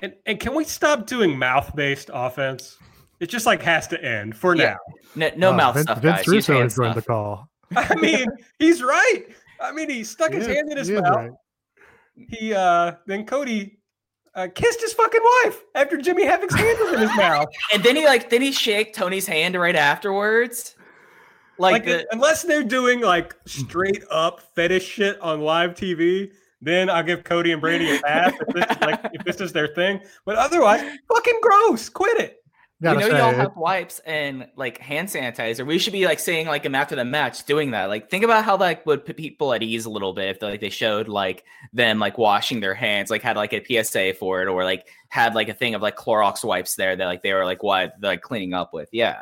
And 0.00 0.14
and 0.26 0.40
can 0.40 0.54
we 0.54 0.64
stop 0.64 1.06
doing 1.06 1.38
mouth 1.38 1.74
based 1.76 2.10
offense? 2.12 2.78
It 3.20 3.28
just 3.28 3.46
like 3.46 3.62
has 3.62 3.86
to 3.88 4.04
end 4.04 4.36
for 4.36 4.56
yeah. 4.56 4.76
now. 5.14 5.30
No, 5.30 5.30
no 5.36 5.52
uh, 5.52 5.56
mouth 5.56 5.74
Vince, 5.74 5.84
stuff, 5.84 6.02
Vince 6.02 6.16
guys. 6.18 6.28
Russo 6.28 6.64
is 6.64 6.76
going 6.76 6.94
to 6.94 7.02
call. 7.02 7.48
I 7.76 7.94
mean, 7.96 8.26
he's 8.58 8.82
right. 8.82 9.24
I 9.60 9.70
mean, 9.72 9.88
he 9.88 10.02
stuck 10.02 10.32
his 10.32 10.46
Yeah, 10.48 10.54
hand 10.54 10.72
in 10.72 10.78
his 10.78 10.90
mouth. 10.90 11.04
right. 11.04 11.30
He 12.28 12.52
uh 12.52 12.94
then 13.06 13.24
Cody 13.24 13.78
uh, 14.34 14.48
kissed 14.54 14.80
his 14.80 14.92
fucking 14.94 15.20
wife 15.44 15.62
after 15.74 15.96
Jimmy 15.98 16.24
Havoc's 16.24 16.54
hand 16.54 16.78
was 16.80 16.92
in 16.94 17.00
his 17.00 17.16
mouth. 17.16 17.48
And 17.72 17.82
then 17.82 17.96
he 17.96 18.04
like 18.06 18.30
then 18.30 18.42
he 18.42 18.52
shake 18.52 18.94
Tony's 18.94 19.26
hand 19.26 19.54
right 19.54 19.76
afterwards. 19.76 20.74
Like, 21.58 21.72
Like, 21.72 21.84
the, 21.84 22.06
unless 22.12 22.42
they're 22.42 22.64
doing 22.64 23.00
like 23.00 23.36
straight 23.46 24.02
up 24.10 24.40
fetish 24.54 24.84
shit 24.86 25.20
on 25.20 25.40
live 25.42 25.74
TV, 25.74 26.32
then 26.60 26.88
I'll 26.88 27.02
give 27.02 27.24
Cody 27.24 27.52
and 27.52 27.62
Brandi 27.62 27.98
a 27.98 28.02
pass 28.02 28.32
if 28.40 28.54
this, 28.54 28.80
like, 28.80 29.00
if 29.12 29.24
this 29.24 29.40
is 29.40 29.52
their 29.52 29.68
thing. 29.68 30.00
But 30.24 30.36
otherwise, 30.36 30.80
fucking 31.12 31.38
gross. 31.42 31.88
Quit 31.88 32.18
it. 32.18 32.41
You 32.82 32.98
know 32.98 33.08
say, 33.08 33.18
y'all 33.18 33.32
have 33.34 33.56
wipes 33.56 34.00
and 34.06 34.48
like 34.56 34.78
hand 34.78 35.08
sanitizer. 35.08 35.64
We 35.64 35.78
should 35.78 35.92
be 35.92 36.04
like 36.04 36.18
saying 36.18 36.48
like 36.48 36.64
him 36.64 36.74
after 36.74 36.96
the 36.96 37.04
match 37.04 37.44
doing 37.44 37.70
that. 37.70 37.86
Like 37.86 38.10
think 38.10 38.24
about 38.24 38.44
how 38.44 38.56
like 38.56 38.84
would 38.86 39.04
put 39.04 39.16
people 39.16 39.52
at 39.52 39.62
ease 39.62 39.84
a 39.84 39.90
little 39.90 40.12
bit 40.12 40.30
if 40.30 40.40
they, 40.40 40.50
like 40.50 40.60
they 40.60 40.68
showed 40.70 41.06
like 41.06 41.44
them 41.72 41.98
like 42.00 42.18
washing 42.18 42.60
their 42.60 42.74
hands, 42.74 43.08
like 43.10 43.22
had 43.22 43.36
like 43.36 43.52
a 43.52 43.64
PSA 43.84 44.14
for 44.14 44.42
it, 44.42 44.48
or 44.48 44.64
like 44.64 44.86
had 45.08 45.34
like 45.34 45.48
a 45.48 45.54
thing 45.54 45.74
of 45.74 45.82
like 45.82 45.96
Clorox 45.96 46.42
wipes 46.42 46.74
there 46.74 46.96
that 46.96 47.06
like 47.06 47.22
they 47.22 47.32
were 47.32 47.44
like 47.44 47.62
what 47.62 47.94
like 48.00 48.20
cleaning 48.22 48.52
up 48.52 48.74
with. 48.74 48.88
Yeah. 48.92 49.20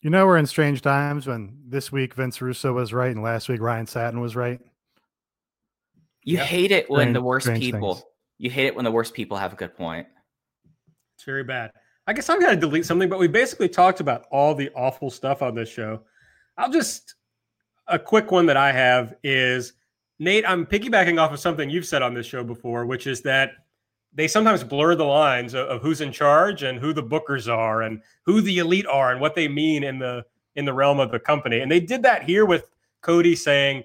You 0.00 0.10
know, 0.10 0.26
we're 0.26 0.38
in 0.38 0.46
strange 0.46 0.80
times 0.80 1.26
when 1.26 1.58
this 1.66 1.92
week 1.92 2.14
Vince 2.14 2.40
Russo 2.40 2.72
was 2.72 2.92
right 2.94 3.10
and 3.10 3.22
last 3.22 3.48
week 3.48 3.60
Ryan 3.60 3.86
Satin 3.86 4.20
was 4.20 4.34
right. 4.36 4.60
You 6.22 6.36
Yep. 6.38 6.46
hate 6.46 6.70
it 6.72 6.90
when 6.90 7.12
the 7.12 7.20
worst 7.22 7.52
people. 7.54 7.94
things. 7.96 8.06
You 8.38 8.50
hate 8.50 8.66
it 8.66 8.76
when 8.76 8.84
the 8.84 8.92
worst 8.92 9.12
people 9.12 9.36
have 9.36 9.52
a 9.52 9.56
good 9.56 9.74
point. 9.76 10.06
It's 11.16 11.24
very 11.24 11.42
bad. 11.42 11.72
I 12.08 12.14
guess 12.14 12.30
I'm 12.30 12.40
going 12.40 12.54
to 12.54 12.58
delete 12.58 12.86
something, 12.86 13.10
but 13.10 13.18
we 13.18 13.28
basically 13.28 13.68
talked 13.68 14.00
about 14.00 14.24
all 14.30 14.54
the 14.54 14.70
awful 14.74 15.10
stuff 15.10 15.42
on 15.42 15.54
this 15.54 15.68
show. 15.68 16.00
I'll 16.56 16.70
just 16.70 17.16
a 17.86 17.98
quick 17.98 18.30
one 18.30 18.46
that 18.46 18.56
I 18.56 18.72
have 18.72 19.14
is 19.22 19.74
Nate. 20.18 20.48
I'm 20.48 20.64
piggybacking 20.64 21.20
off 21.20 21.34
of 21.34 21.38
something 21.38 21.68
you've 21.68 21.84
said 21.84 22.00
on 22.00 22.14
this 22.14 22.24
show 22.24 22.42
before, 22.42 22.86
which 22.86 23.06
is 23.06 23.20
that 23.22 23.50
they 24.14 24.26
sometimes 24.26 24.64
blur 24.64 24.94
the 24.94 25.04
lines 25.04 25.52
of, 25.52 25.68
of 25.68 25.82
who's 25.82 26.00
in 26.00 26.10
charge 26.10 26.62
and 26.62 26.78
who 26.78 26.94
the 26.94 27.02
bookers 27.02 27.46
are 27.46 27.82
and 27.82 28.00
who 28.24 28.40
the 28.40 28.56
elite 28.56 28.86
are 28.86 29.12
and 29.12 29.20
what 29.20 29.34
they 29.34 29.46
mean 29.46 29.84
in 29.84 29.98
the 29.98 30.24
in 30.56 30.64
the 30.64 30.72
realm 30.72 31.00
of 31.00 31.10
the 31.10 31.20
company. 31.20 31.60
And 31.60 31.70
they 31.70 31.78
did 31.78 32.02
that 32.04 32.22
here 32.22 32.46
with 32.46 32.70
Cody 33.02 33.36
saying, 33.36 33.84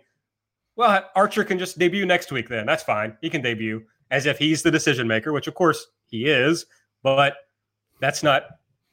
"Well, 0.78 1.10
Archer 1.14 1.44
can 1.44 1.60
just 1.60 1.78
debut 1.78 2.06
next 2.06 2.32
week. 2.32 2.48
Then 2.48 2.66
that's 2.66 2.84
fine. 2.84 3.18
He 3.20 3.30
can 3.30 3.42
debut." 3.42 3.84
As 4.12 4.28
if 4.28 4.38
he's 4.38 4.64
the 4.64 4.72
decision 4.72 5.08
maker, 5.10 5.34
which 5.34 5.48
of 5.48 5.56
course 5.56 5.88
he 6.06 6.28
is, 6.28 6.68
but 7.02 7.36
that's 8.04 8.24
not 8.24 8.44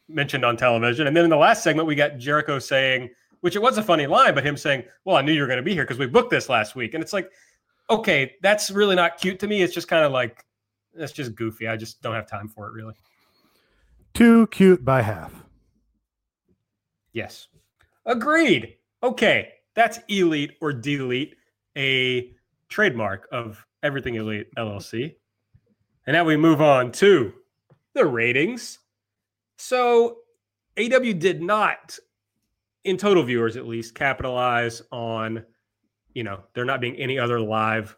mentioned 0.08 0.44
on 0.44 0.56
television. 0.56 1.06
And 1.06 1.16
then 1.16 1.24
in 1.24 1.30
the 1.30 1.36
last 1.36 1.62
segment, 1.62 1.88
we 1.88 1.94
got 1.94 2.18
Jericho 2.18 2.58
saying, 2.58 3.10
which 3.40 3.56
it 3.56 3.62
was 3.62 3.78
a 3.78 3.82
funny 3.82 4.06
line, 4.06 4.34
but 4.34 4.44
him 4.44 4.56
saying, 4.56 4.84
Well, 5.04 5.16
I 5.16 5.22
knew 5.22 5.32
you 5.32 5.40
were 5.40 5.46
going 5.46 5.58
to 5.58 5.62
be 5.62 5.74
here 5.74 5.84
because 5.84 5.98
we 5.98 6.06
booked 6.06 6.30
this 6.30 6.48
last 6.48 6.76
week. 6.76 6.94
And 6.94 7.02
it's 7.02 7.12
like, 7.12 7.30
okay, 7.88 8.34
that's 8.42 8.70
really 8.70 8.94
not 8.94 9.18
cute 9.18 9.40
to 9.40 9.48
me. 9.48 9.62
It's 9.62 9.74
just 9.74 9.88
kind 9.88 10.04
of 10.04 10.12
like, 10.12 10.44
that's 10.94 11.12
just 11.12 11.34
goofy. 11.34 11.66
I 11.66 11.76
just 11.76 12.02
don't 12.02 12.14
have 12.14 12.28
time 12.28 12.48
for 12.48 12.68
it, 12.68 12.72
really. 12.72 12.94
Too 14.14 14.46
cute 14.48 14.84
by 14.84 15.02
half. 15.02 15.32
Yes. 17.12 17.48
Agreed. 18.06 18.76
Okay. 19.02 19.52
That's 19.74 19.98
Elite 20.08 20.56
or 20.60 20.72
Delete, 20.72 21.36
a 21.76 22.32
trademark 22.68 23.28
of 23.32 23.64
Everything 23.82 24.16
Elite 24.16 24.48
LLC. 24.56 25.14
And 26.06 26.14
now 26.14 26.24
we 26.24 26.36
move 26.36 26.60
on 26.60 26.92
to 26.92 27.32
the 27.94 28.04
ratings. 28.04 28.78
So 29.60 30.20
AEW 30.78 31.18
did 31.18 31.42
not, 31.42 31.98
in 32.84 32.96
total 32.96 33.22
viewers 33.22 33.58
at 33.58 33.66
least, 33.66 33.94
capitalize 33.94 34.80
on, 34.90 35.44
you 36.14 36.24
know, 36.24 36.40
there 36.54 36.64
not 36.64 36.80
being 36.80 36.96
any 36.96 37.18
other 37.18 37.38
live 37.38 37.94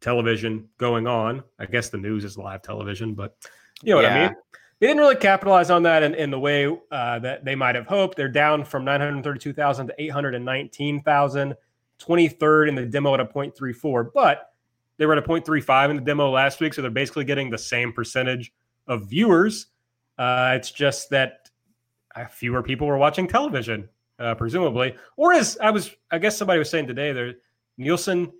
television 0.00 0.70
going 0.78 1.06
on. 1.06 1.42
I 1.58 1.66
guess 1.66 1.90
the 1.90 1.98
news 1.98 2.24
is 2.24 2.38
live 2.38 2.62
television, 2.62 3.14
but 3.14 3.36
you 3.82 3.90
know 3.90 3.96
what 3.96 4.06
I 4.06 4.26
mean? 4.26 4.36
They 4.80 4.86
didn't 4.86 5.00
really 5.00 5.16
capitalize 5.16 5.68
on 5.68 5.82
that 5.82 6.02
in, 6.02 6.14
in 6.14 6.30
the 6.30 6.40
way 6.40 6.66
uh, 6.90 7.18
that 7.18 7.44
they 7.44 7.54
might 7.54 7.74
have 7.74 7.86
hoped. 7.86 8.16
They're 8.16 8.28
down 8.28 8.64
from 8.64 8.82
932,000 8.86 9.88
to 9.88 9.94
819,000, 9.98 11.54
23rd 12.00 12.68
in 12.68 12.74
the 12.74 12.86
demo 12.86 13.12
at 13.12 13.20
a 13.20 13.26
0.34, 13.26 14.10
but 14.14 14.54
they 14.96 15.04
were 15.04 15.12
at 15.12 15.22
a 15.22 15.28
0.35 15.28 15.90
in 15.90 15.96
the 15.96 16.02
demo 16.02 16.30
last 16.30 16.58
week. 16.60 16.72
So 16.72 16.80
they're 16.80 16.90
basically 16.90 17.24
getting 17.24 17.50
the 17.50 17.58
same 17.58 17.92
percentage 17.92 18.50
of 18.86 19.10
viewers. 19.10 19.66
Uh, 20.22 20.54
it's 20.54 20.70
just 20.70 21.10
that 21.10 21.50
uh, 22.14 22.26
fewer 22.26 22.62
people 22.62 22.86
were 22.86 22.96
watching 22.96 23.26
television, 23.26 23.88
uh, 24.20 24.36
presumably. 24.36 24.94
Or 25.16 25.32
as 25.32 25.58
I 25.60 25.72
was, 25.72 25.90
I 26.12 26.18
guess 26.18 26.36
somebody 26.36 26.60
was 26.60 26.70
saying 26.70 26.86
today, 26.86 27.12
there 27.12 27.34
Nielsen 27.76 28.32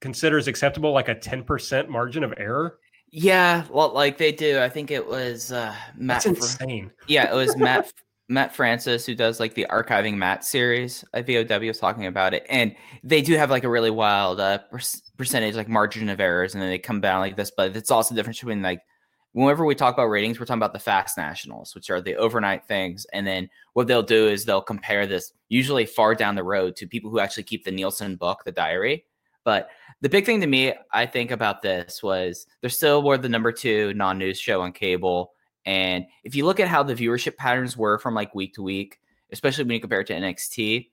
considers 0.00 0.46
acceptable 0.46 0.92
like 0.92 1.08
a 1.08 1.14
10% 1.16 1.88
margin 1.88 2.22
of 2.22 2.32
error. 2.36 2.78
Yeah, 3.10 3.64
well, 3.68 3.92
like 3.92 4.16
they 4.16 4.30
do. 4.30 4.60
I 4.60 4.68
think 4.68 4.92
it 4.92 5.04
was 5.04 5.50
uh, 5.50 5.74
Matt. 5.96 6.22
That's 6.22 6.38
Fr- 6.38 6.64
insane. 6.64 6.92
yeah, 7.08 7.32
it 7.32 7.34
was 7.34 7.56
Matt 7.56 7.92
Matt 8.28 8.54
Francis 8.54 9.04
who 9.04 9.16
does 9.16 9.40
like 9.40 9.54
the 9.54 9.66
archiving 9.70 10.14
Matt 10.14 10.44
series 10.44 11.04
at 11.14 11.26
VOW 11.26 11.66
was 11.66 11.78
talking 11.78 12.06
about 12.06 12.32
it, 12.32 12.46
and 12.48 12.76
they 13.02 13.22
do 13.22 13.36
have 13.36 13.50
like 13.50 13.64
a 13.64 13.68
really 13.68 13.90
wild 13.90 14.38
uh, 14.38 14.58
per- 14.70 14.78
percentage 15.18 15.56
like 15.56 15.68
margin 15.68 16.08
of 16.08 16.20
errors, 16.20 16.54
and 16.54 16.62
then 16.62 16.70
they 16.70 16.78
come 16.78 17.00
down 17.00 17.18
like 17.20 17.36
this. 17.36 17.50
But 17.54 17.76
it's 17.76 17.90
also 17.90 18.14
the 18.14 18.20
difference 18.20 18.38
between 18.38 18.62
like 18.62 18.82
whenever 19.32 19.64
we 19.64 19.74
talk 19.74 19.94
about 19.94 20.06
ratings, 20.06 20.38
we're 20.38 20.46
talking 20.46 20.58
about 20.58 20.72
the 20.72 20.78
fast 20.78 21.16
nationals, 21.16 21.74
which 21.74 21.90
are 21.90 22.00
the 22.00 22.16
overnight 22.16 22.66
things, 22.66 23.06
and 23.12 23.26
then 23.26 23.48
what 23.72 23.86
they'll 23.86 24.02
do 24.02 24.28
is 24.28 24.44
they'll 24.44 24.62
compare 24.62 25.06
this 25.06 25.32
usually 25.48 25.86
far 25.86 26.14
down 26.14 26.34
the 26.34 26.44
road 26.44 26.76
to 26.76 26.86
people 26.86 27.10
who 27.10 27.18
actually 27.18 27.42
keep 27.42 27.64
the 27.64 27.70
Nielsen 27.70 28.16
book, 28.16 28.42
the 28.44 28.52
diary. 28.52 29.04
But 29.44 29.70
the 30.00 30.08
big 30.08 30.24
thing 30.24 30.40
to 30.40 30.46
me, 30.46 30.72
I 30.92 31.06
think 31.06 31.30
about 31.30 31.62
this 31.62 32.02
was 32.02 32.46
they're 32.60 32.70
still 32.70 33.02
were 33.02 33.18
the 33.18 33.28
number 33.28 33.52
two 33.52 33.92
non-news 33.94 34.38
show 34.38 34.60
on 34.62 34.72
cable. 34.72 35.32
And 35.64 36.06
if 36.24 36.34
you 36.34 36.44
look 36.44 36.60
at 36.60 36.68
how 36.68 36.82
the 36.82 36.94
viewership 36.94 37.36
patterns 37.36 37.76
were 37.76 37.98
from 37.98 38.14
like 38.14 38.34
week 38.34 38.54
to 38.54 38.62
week, 38.62 39.00
especially 39.32 39.64
when 39.64 39.74
you 39.74 39.80
compare 39.80 40.00
it 40.00 40.06
to 40.08 40.14
NXT, 40.14 40.90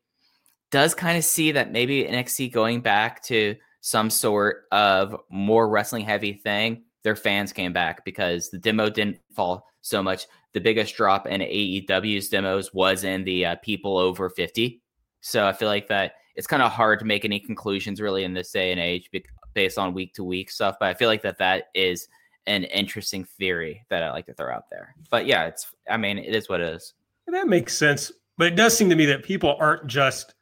does 0.71 0.93
kind 0.95 1.17
of 1.17 1.23
see 1.23 1.51
that 1.51 1.71
maybe 1.71 2.03
NXT 2.03 2.51
going 2.51 2.81
back 2.81 3.23
to 3.23 3.55
some 3.81 4.09
sort 4.09 4.65
of 4.71 5.15
more 5.29 5.69
wrestling 5.69 6.05
heavy 6.05 6.33
thing, 6.33 6.83
their 7.09 7.15
fans 7.15 7.51
came 7.51 7.73
back 7.73 8.05
because 8.05 8.51
the 8.51 8.59
demo 8.59 8.87
didn't 8.87 9.17
fall 9.33 9.65
so 9.81 10.03
much. 10.03 10.27
The 10.53 10.61
biggest 10.61 10.95
drop 10.95 11.25
in 11.25 11.41
AEW's 11.41 12.29
demos 12.29 12.71
was 12.71 13.03
in 13.03 13.23
the 13.23 13.47
uh, 13.47 13.55
people 13.63 13.97
over 13.97 14.29
50. 14.29 14.79
So 15.21 15.47
I 15.47 15.53
feel 15.53 15.67
like 15.67 15.87
that 15.87 16.13
it's 16.35 16.45
kind 16.45 16.61
of 16.61 16.71
hard 16.71 16.99
to 16.99 17.05
make 17.05 17.25
any 17.25 17.39
conclusions 17.39 17.99
really 17.99 18.25
in 18.25 18.35
this 18.35 18.51
day 18.51 18.71
and 18.71 18.79
age 18.79 19.09
based 19.55 19.79
on 19.79 19.95
week 19.95 20.13
to 20.13 20.23
week 20.23 20.51
stuff. 20.51 20.75
But 20.79 20.89
I 20.89 20.93
feel 20.93 21.07
like 21.07 21.23
that 21.23 21.39
that 21.39 21.69
is 21.73 22.07
an 22.45 22.65
interesting 22.65 23.23
theory 23.23 23.83
that 23.89 24.03
I 24.03 24.11
like 24.11 24.27
to 24.27 24.35
throw 24.35 24.53
out 24.53 24.69
there. 24.69 24.93
But 25.09 25.25
yeah, 25.25 25.45
it's 25.45 25.65
I 25.89 25.97
mean 25.97 26.19
it 26.19 26.35
is 26.35 26.47
what 26.47 26.61
it 26.61 26.75
is. 26.75 26.93
That 27.25 27.47
makes 27.47 27.75
sense. 27.75 28.11
But 28.37 28.53
it 28.53 28.55
does 28.55 28.77
seem 28.77 28.91
to 28.91 28.95
me 28.95 29.07
that 29.07 29.23
people 29.23 29.57
aren't 29.59 29.87
just 29.87 30.35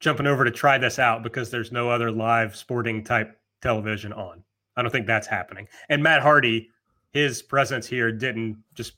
jumping 0.00 0.26
over 0.26 0.42
to 0.42 0.50
try 0.50 0.78
this 0.78 0.98
out 0.98 1.22
because 1.22 1.50
there's 1.50 1.70
no 1.70 1.90
other 1.90 2.10
live 2.10 2.56
sporting 2.56 3.04
type 3.04 3.38
television 3.60 4.14
on. 4.14 4.42
I 4.76 4.82
don't 4.82 4.90
think 4.90 5.06
that's 5.06 5.26
happening. 5.26 5.68
And 5.88 6.02
Matt 6.02 6.22
Hardy, 6.22 6.68
his 7.12 7.42
presence 7.42 7.86
here 7.86 8.10
didn't 8.12 8.62
just 8.74 8.94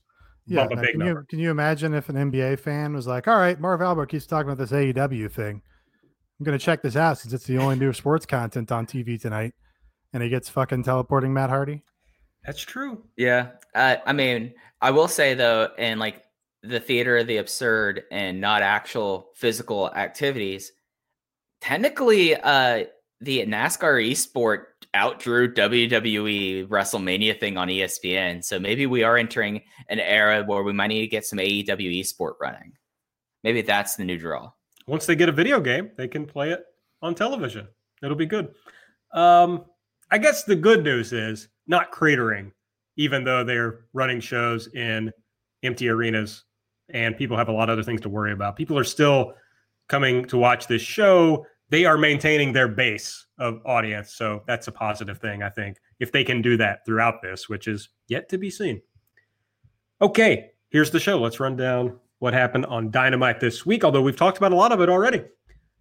Yeah. 0.47 0.61
bump 0.67 0.73
a 0.73 0.75
now, 0.77 0.83
big 0.83 0.91
can, 0.93 0.99
number. 1.01 1.21
you, 1.21 1.27
can 1.29 1.39
you 1.39 1.51
imagine 1.51 1.95
if 1.95 2.09
an 2.09 2.17
NBA 2.17 2.59
fan 2.59 2.95
was 2.95 3.07
like, 3.07 3.27
all 3.29 3.39
right, 3.39 3.59
Marv 3.61 3.83
Albert 3.83 4.07
keeps 4.07 4.27
talking 4.27 4.51
about 4.51 4.59
this 4.59 4.73
AEW 4.73 5.31
thing. 5.31 5.61
I'm 6.39 6.45
going 6.45 6.59
to 6.59 6.65
check 6.65 6.83
this 6.83 6.97
out 6.97 7.19
since 7.19 7.33
it's 7.33 7.47
the 7.47 7.59
only 7.59 7.77
new 7.77 7.93
sports 7.93 8.27
content 8.27 8.71
on 8.73 8.87
TV 8.87 9.21
tonight. 9.21 9.53
And 10.13 10.23
he 10.23 10.29
gets 10.29 10.49
fucking 10.49 10.83
teleporting 10.85 11.33
Matt 11.33 11.51
Hardy. 11.51 11.83
That's 12.45 12.61
true. 12.61 13.03
Yeah. 13.17 13.49
Uh, 13.75 13.97
I 14.05 14.13
mean, 14.13 14.55
I 14.81 14.91
will 14.91 15.09
say 15.09 15.35
though, 15.35 15.71
in 15.79 15.99
like 15.99 16.23
the 16.63 16.79
theater 16.81 17.17
of 17.19 17.27
the 17.27 17.39
absurd 17.39 18.03
and 18.13 18.41
not 18.41 18.63
actual 18.63 19.31
physical 19.35 19.93
activities, 19.95 20.71
technically, 21.61 22.37
uh, 22.37 22.85
the 23.21 23.47
NASCAR 23.47 24.11
esport 24.11 24.65
outdrew 24.95 25.55
WWE 25.55 26.69
WrestleMania 26.69 27.39
thing 27.39 27.57
on 27.57 27.69
ESPN. 27.69 28.45
So 28.45 28.59
maybe 28.59 28.87
we 28.87 29.03
are 29.03 29.17
entering 29.17 29.63
an 29.89 30.01
era 30.01 30.45
where 30.45 30.63
we 30.63 30.73
might 30.73 30.89
need 30.89 31.01
to 31.01 31.07
get 31.07 31.27
some 31.27 31.39
AEW 31.39 32.01
esport 32.01 32.35
running. 32.41 32.73
Maybe 33.43 33.63
that's 33.63 33.97
the 33.97 34.05
new 34.05 34.19
draw. 34.19 34.51
Once 34.87 35.07
they 35.07 35.17
get 35.17 35.29
a 35.29 35.33
video 35.33 35.61
game, 35.61 35.91
they 35.97 36.09
can 36.09 36.27
play 36.27 36.51
it 36.51 36.63
on 37.03 37.15
television. 37.15 37.67
It'll 38.03 38.17
be 38.17 38.27
good. 38.27 38.55
Um, 39.13 39.65
I 40.11 40.19
guess 40.19 40.45
the 40.45 40.57
good 40.57 40.85
news 40.85 41.13
is 41.13 41.49
not 41.67 41.93
cratering, 41.93 42.53
even 42.97 43.25
though 43.25 43.45
they're 43.45 43.87
running 43.93 44.21
shows 44.21 44.69
in 44.75 45.11
empty 45.63 45.89
arenas 45.89 46.45
and 46.91 47.17
people 47.17 47.37
have 47.37 47.49
a 47.49 47.53
lot 47.53 47.69
of 47.69 47.75
other 47.75 47.83
things 47.83 48.01
to 48.03 48.09
worry 48.09 48.33
about. 48.33 48.57
People 48.57 48.79
are 48.79 48.85
still 48.85 49.35
coming 49.89 50.25
to 50.27 50.37
watch 50.37 50.67
this 50.67 50.83
show. 50.83 51.47
They 51.71 51.85
are 51.87 51.97
maintaining 51.97 52.53
their 52.53 52.69
base 52.69 53.24
of 53.39 53.61
audience. 53.65 54.15
So 54.15 54.43
that's 54.47 54.69
a 54.69 54.73
positive 54.73 55.19
thing, 55.19 55.43
I 55.43 55.51
think, 55.51 55.79
if 55.99 56.13
they 56.13 56.25
can 56.25 56.43
do 56.43 56.57
that 56.57 56.85
throughout 56.87 57.23
this, 57.23 57.49
which 57.49 57.69
is 57.69 57.89
yet 58.09 58.29
to 58.29 58.39
be 58.39 58.51
seen. 58.51 58.81
Okay, 60.01 60.51
here's 60.71 60.91
the 60.91 61.01
show. 61.01 61.21
Let's 61.21 61.41
run 61.41 61.57
down 61.57 61.99
what 62.19 62.35
happened 62.35 62.67
on 62.67 62.91
Dynamite 62.91 63.41
this 63.41 63.67
week, 63.67 63.85
although 63.85 64.03
we've 64.03 64.17
talked 64.17 64.39
about 64.39 64.53
a 64.53 64.57
lot 64.57 64.73
of 64.73 64.81
it 64.81 64.89
already. 64.89 65.25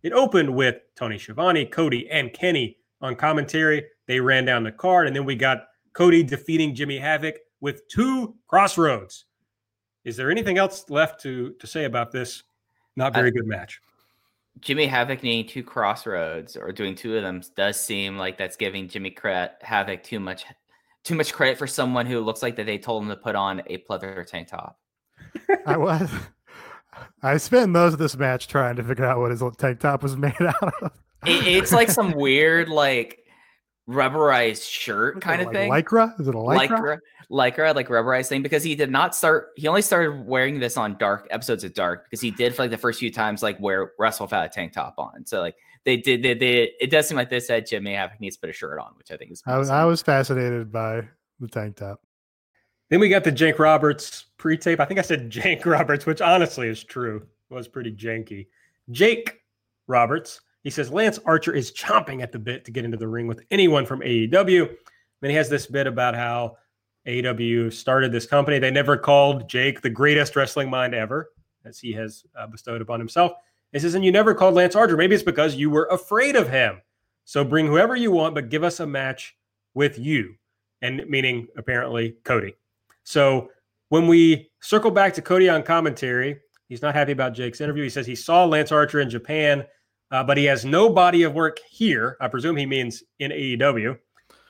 It 0.01 0.13
opened 0.13 0.53
with 0.53 0.77
Tony 0.95 1.17
Schiavone, 1.17 1.65
Cody, 1.65 2.09
and 2.09 2.33
Kenny 2.33 2.77
on 3.01 3.15
commentary. 3.15 3.85
They 4.07 4.19
ran 4.19 4.45
down 4.45 4.63
the 4.63 4.71
card, 4.71 5.07
and 5.07 5.15
then 5.15 5.25
we 5.25 5.35
got 5.35 5.65
Cody 5.93 6.23
defeating 6.23 6.75
Jimmy 6.75 6.97
Havoc 6.97 7.35
with 7.61 7.87
two 7.87 8.35
crossroads. 8.47 9.25
Is 10.03 10.17
there 10.17 10.29
anything 10.29 10.57
else 10.57 10.89
left 10.89 11.21
to 11.21 11.53
to 11.59 11.67
say 11.67 11.85
about 11.85 12.11
this 12.11 12.43
not 12.97 13.13
very 13.13 13.31
good 13.31 13.47
match? 13.47 13.79
Jimmy 14.59 14.85
Havoc 14.85 15.23
needing 15.23 15.47
two 15.47 15.63
crossroads 15.63 16.55
or 16.55 16.71
doing 16.71 16.95
two 16.95 17.15
of 17.17 17.23
them 17.23 17.41
does 17.55 17.79
seem 17.79 18.17
like 18.17 18.37
that's 18.37 18.55
giving 18.55 18.87
Jimmy 18.87 19.09
Cre- 19.09 19.51
Havoc 19.61 20.03
too 20.03 20.19
much 20.19 20.45
too 21.03 21.15
much 21.15 21.33
credit 21.33 21.57
for 21.57 21.67
someone 21.67 22.05
who 22.05 22.21
looks 22.21 22.41
like 22.41 22.55
that 22.55 22.65
they 22.65 22.77
told 22.77 23.03
him 23.03 23.09
to 23.09 23.15
put 23.15 23.35
on 23.35 23.61
a 23.67 23.77
pleather 23.79 24.25
tank 24.25 24.47
top. 24.47 24.79
I 25.65 25.77
was. 25.77 26.09
I 27.21 27.37
spent 27.37 27.71
most 27.71 27.93
of 27.93 27.99
this 27.99 28.15
match 28.15 28.47
trying 28.47 28.75
to 28.77 28.83
figure 28.83 29.05
out 29.05 29.19
what 29.19 29.31
his 29.31 29.43
tank 29.57 29.79
top 29.79 30.03
was 30.03 30.15
made 30.15 30.35
out 30.41 30.73
of. 30.81 30.91
It, 31.25 31.47
it's 31.47 31.71
like 31.71 31.89
some 31.89 32.11
weird 32.11 32.69
like 32.69 33.22
rubberized 33.89 34.69
shirt 34.69 35.21
kind 35.21 35.41
of 35.41 35.47
like 35.47 35.55
thing. 35.55 35.71
Lycra? 35.71 36.19
Is 36.19 36.27
it 36.27 36.35
a 36.35 36.37
lycra? 36.37 36.69
lycra, 36.69 36.99
lycra, 37.29 37.75
like 37.75 37.87
rubberized 37.89 38.27
thing, 38.27 38.41
because 38.41 38.63
he 38.63 38.75
did 38.75 38.91
not 38.91 39.15
start. 39.15 39.49
He 39.55 39.67
only 39.67 39.81
started 39.81 40.25
wearing 40.25 40.59
this 40.59 40.77
on 40.77 40.97
dark 40.97 41.27
episodes 41.31 41.63
of 41.63 41.73
Dark 41.73 42.05
because 42.05 42.21
he 42.21 42.31
did 42.31 42.55
for 42.55 42.63
like 42.63 42.71
the 42.71 42.77
first 42.77 42.99
few 42.99 43.11
times 43.11 43.43
like 43.43 43.59
wear 43.59 43.91
Russell 43.99 44.25
without 44.25 44.45
a 44.45 44.49
tank 44.49 44.73
top 44.73 44.95
on. 44.97 45.25
So 45.25 45.41
like 45.41 45.55
they 45.85 45.97
did, 45.97 46.23
they, 46.23 46.33
they 46.33 46.71
it 46.79 46.89
does 46.89 47.07
seem 47.07 47.17
like 47.17 47.29
they 47.29 47.39
said 47.39 47.65
Jimmy 47.67 47.93
Havoc 47.93 48.19
needs 48.21 48.37
to 48.37 48.41
put 48.41 48.49
a 48.49 48.53
shirt 48.53 48.79
on, 48.79 48.93
which 48.97 49.11
I 49.11 49.17
think 49.17 49.31
is. 49.31 49.43
I 49.45 49.57
was, 49.57 49.69
I 49.69 49.83
was 49.85 50.01
fascinated 50.01 50.71
by 50.71 51.07
the 51.39 51.47
tank 51.47 51.77
top. 51.77 52.01
Then 52.89 52.99
we 52.99 53.09
got 53.09 53.23
the 53.23 53.31
Jank 53.31 53.57
Roberts 53.57 54.25
pre-tape. 54.37 54.79
I 54.79 54.85
think 54.85 54.99
I 54.99 55.03
said 55.03 55.29
Jank 55.31 55.65
Roberts, 55.65 56.05
which 56.05 56.21
honestly 56.21 56.67
is 56.67 56.83
true. 56.83 57.25
It 57.49 57.53
was 57.53 57.67
pretty 57.67 57.91
janky. 57.91 58.47
Jake 58.91 59.41
Roberts. 59.87 60.41
He 60.63 60.69
says 60.69 60.91
Lance 60.91 61.19
Archer 61.25 61.53
is 61.53 61.71
chomping 61.71 62.21
at 62.21 62.31
the 62.31 62.39
bit 62.39 62.65
to 62.65 62.71
get 62.71 62.85
into 62.85 62.97
the 62.97 63.07
ring 63.07 63.27
with 63.27 63.43
anyone 63.51 63.85
from 63.85 63.99
AEW. 63.99 64.75
Then 65.21 65.29
he 65.29 65.35
has 65.35 65.49
this 65.49 65.67
bit 65.67 65.87
about 65.87 66.15
how 66.15 66.57
AEW 67.05 67.71
started 67.71 68.11
this 68.11 68.25
company. 68.25 68.59
They 68.59 68.71
never 68.71 68.97
called 68.97 69.49
Jake 69.49 69.81
the 69.81 69.89
greatest 69.89 70.35
wrestling 70.35 70.69
mind 70.69 70.93
ever, 70.95 71.31
as 71.65 71.79
he 71.79 71.91
has 71.93 72.25
uh, 72.37 72.47
bestowed 72.47 72.81
upon 72.81 72.99
himself. 72.99 73.33
He 73.73 73.79
says, 73.79 73.95
and 73.95 74.05
you 74.05 74.11
never 74.11 74.33
called 74.33 74.53
Lance 74.53 74.75
Archer. 74.75 74.95
Maybe 74.95 75.15
it's 75.15 75.23
because 75.23 75.55
you 75.55 75.69
were 75.69 75.87
afraid 75.91 76.35
of 76.35 76.49
him. 76.49 76.81
So 77.25 77.43
bring 77.43 77.67
whoever 77.67 77.95
you 77.95 78.11
want, 78.11 78.35
but 78.35 78.49
give 78.49 78.63
us 78.63 78.79
a 78.79 78.87
match 78.87 79.35
with 79.73 79.97
you. 79.97 80.35
And 80.81 81.05
meaning 81.07 81.47
apparently 81.57 82.17
Cody. 82.23 82.55
So 83.03 83.49
when 83.89 84.07
we 84.07 84.51
circle 84.61 84.91
back 84.91 85.13
to 85.15 85.21
Cody 85.21 85.49
on 85.49 85.63
commentary, 85.63 86.39
he's 86.67 86.81
not 86.81 86.93
happy 86.93 87.11
about 87.11 87.33
Jake's 87.33 87.61
interview. 87.61 87.83
He 87.83 87.89
says 87.89 88.05
he 88.05 88.15
saw 88.15 88.45
Lance 88.45 88.71
Archer 88.71 88.99
in 88.99 89.09
Japan, 89.09 89.65
uh, 90.13 90.23
but 90.23 90.37
he 90.37 90.45
has 90.45 90.63
no 90.63 90.89
body 90.89 91.23
of 91.23 91.33
work 91.33 91.59
here. 91.67 92.17
I 92.21 92.27
presume 92.27 92.55
he 92.55 92.67
means 92.67 93.03
in 93.17 93.31
AEW. 93.31 93.97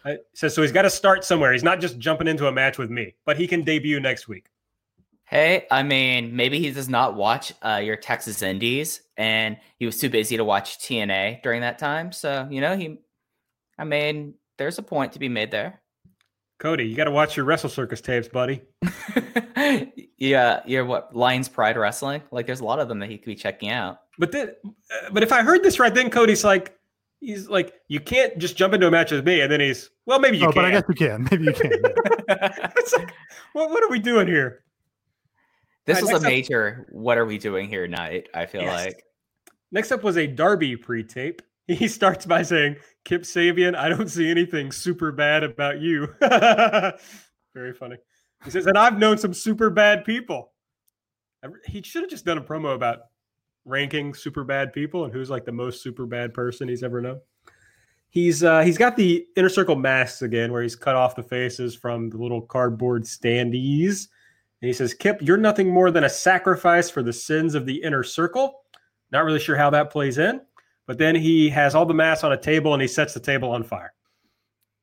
Uh, 0.05 0.15
says 0.33 0.53
so 0.53 0.61
he's 0.61 0.73
got 0.73 0.81
to 0.81 0.89
start 0.89 1.23
somewhere. 1.23 1.53
He's 1.53 1.63
not 1.63 1.79
just 1.79 1.97
jumping 1.97 2.27
into 2.27 2.47
a 2.47 2.51
match 2.51 2.77
with 2.77 2.91
me, 2.91 3.15
but 3.23 3.37
he 3.37 3.47
can 3.47 3.63
debut 3.63 4.01
next 4.01 4.27
week. 4.27 4.47
Hey, 5.23 5.65
I 5.71 5.81
mean, 5.81 6.35
maybe 6.35 6.59
he 6.59 6.69
does 6.71 6.89
not 6.89 7.15
watch 7.15 7.53
uh, 7.61 7.81
your 7.81 7.95
Texas 7.95 8.41
Indies, 8.41 9.03
and 9.15 9.57
he 9.79 9.85
was 9.85 9.97
too 9.97 10.09
busy 10.09 10.35
to 10.35 10.43
watch 10.43 10.79
TNA 10.79 11.41
during 11.41 11.61
that 11.61 11.79
time. 11.79 12.11
So 12.11 12.45
you 12.51 12.59
know, 12.59 12.75
he, 12.75 12.99
I 13.79 13.85
mean, 13.85 14.33
there's 14.57 14.79
a 14.79 14.83
point 14.83 15.13
to 15.13 15.19
be 15.19 15.29
made 15.29 15.49
there. 15.49 15.81
Cody, 16.63 16.85
you 16.85 16.95
got 16.95 17.03
to 17.03 17.11
watch 17.11 17.35
your 17.35 17.45
Wrestle 17.45 17.69
Circus 17.69 17.99
tapes, 17.99 18.29
buddy. 18.29 18.61
yeah, 20.17 20.61
you're 20.65 20.85
what 20.85 21.13
Lions 21.13 21.49
Pride 21.49 21.75
Wrestling. 21.75 22.21
Like, 22.31 22.45
there's 22.45 22.61
a 22.61 22.63
lot 22.63 22.79
of 22.79 22.87
them 22.87 22.99
that 22.99 23.09
he 23.09 23.17
could 23.17 23.25
be 23.25 23.35
checking 23.35 23.67
out. 23.67 23.99
But 24.17 24.31
then, 24.31 24.53
uh, 24.65 25.09
but 25.11 25.23
if 25.23 25.33
I 25.33 25.43
heard 25.43 25.61
this 25.61 25.77
right, 25.77 25.93
then 25.93 26.09
Cody's 26.09 26.45
like, 26.45 26.79
he's 27.19 27.49
like, 27.49 27.73
you 27.89 27.99
can't 27.99 28.37
just 28.37 28.55
jump 28.55 28.73
into 28.73 28.87
a 28.87 28.91
match 28.91 29.11
with 29.11 29.25
me, 29.25 29.41
and 29.41 29.51
then 29.51 29.59
he's, 29.59 29.89
well, 30.05 30.21
maybe 30.21 30.37
you 30.37 30.45
oh, 30.45 30.53
can. 30.53 30.61
but 30.61 30.63
I 30.63 30.71
guess 30.71 30.83
you 30.87 30.95
can. 30.95 31.23
Maybe 31.31 31.43
you 31.43 31.53
can. 31.53 31.71
yeah. 32.29 32.71
it's 32.77 32.93
like, 32.93 33.11
what, 33.51 33.69
what 33.69 33.83
are 33.83 33.89
we 33.89 33.99
doing 33.99 34.27
here? 34.27 34.63
This 35.83 35.99
was 35.99 36.11
a 36.11 36.13
next 36.13 36.23
up- 36.23 36.31
major 36.31 36.87
"What 36.91 37.17
are 37.17 37.25
we 37.25 37.37
doing 37.37 37.67
here?" 37.67 37.89
night. 37.89 38.29
I 38.33 38.45
feel 38.45 38.61
Yes. 38.61 38.85
like. 38.85 39.03
Next 39.73 39.91
up 39.91 40.01
was 40.01 40.15
a 40.15 40.27
Darby 40.27 40.77
pre-tape. 40.77 41.41
He 41.67 41.87
starts 41.87 42.25
by 42.25 42.41
saying, 42.41 42.75
"Kip 43.05 43.21
Sabian, 43.21 43.75
I 43.75 43.89
don't 43.89 44.09
see 44.09 44.29
anything 44.29 44.71
super 44.71 45.11
bad 45.11 45.43
about 45.43 45.79
you." 45.79 46.13
Very 47.53 47.73
funny. 47.73 47.97
He 48.43 48.51
says, 48.51 48.67
"And 48.67 48.77
I've 48.77 48.97
known 48.97 49.17
some 49.17 49.33
super 49.33 49.69
bad 49.69 50.03
people." 50.03 50.51
He 51.65 51.81
should 51.81 52.03
have 52.03 52.09
just 52.09 52.25
done 52.25 52.37
a 52.37 52.41
promo 52.41 52.73
about 52.73 52.99
ranking 53.65 54.13
super 54.13 54.43
bad 54.43 54.73
people 54.73 55.05
and 55.05 55.13
who's 55.13 55.29
like 55.29 55.45
the 55.45 55.51
most 55.51 55.81
super 55.81 56.05
bad 56.05 56.33
person 56.33 56.67
he's 56.67 56.83
ever 56.83 57.01
known. 57.01 57.19
He's 58.09 58.43
uh, 58.43 58.61
he's 58.61 58.77
got 58.77 58.95
the 58.95 59.25
inner 59.35 59.49
circle 59.49 59.75
masks 59.75 60.21
again, 60.21 60.51
where 60.51 60.61
he's 60.61 60.75
cut 60.75 60.95
off 60.95 61.15
the 61.15 61.23
faces 61.23 61.75
from 61.75 62.09
the 62.09 62.17
little 62.17 62.41
cardboard 62.41 63.05
standees. 63.05 64.07
And 64.61 64.67
he 64.67 64.73
says, 64.73 64.93
Kip, 64.93 65.19
you're 65.21 65.35
nothing 65.35 65.69
more 65.69 65.91
than 65.91 66.03
a 66.03 66.09
sacrifice 66.09 66.89
for 66.89 67.01
the 67.01 67.11
sins 67.11 67.55
of 67.55 67.65
the 67.65 67.81
inner 67.81 68.03
circle. 68.03 68.61
Not 69.11 69.25
really 69.25 69.39
sure 69.39 69.57
how 69.57 69.71
that 69.71 69.89
plays 69.89 70.19
in. 70.19 70.41
But 70.85 70.97
then 70.97 71.15
he 71.15 71.49
has 71.49 71.75
all 71.75 71.85
the 71.85 71.93
masks 71.93 72.23
on 72.23 72.33
a 72.33 72.37
table 72.37 72.73
and 72.73 72.81
he 72.81 72.87
sets 72.87 73.13
the 73.13 73.19
table 73.19 73.51
on 73.51 73.63
fire. 73.63 73.93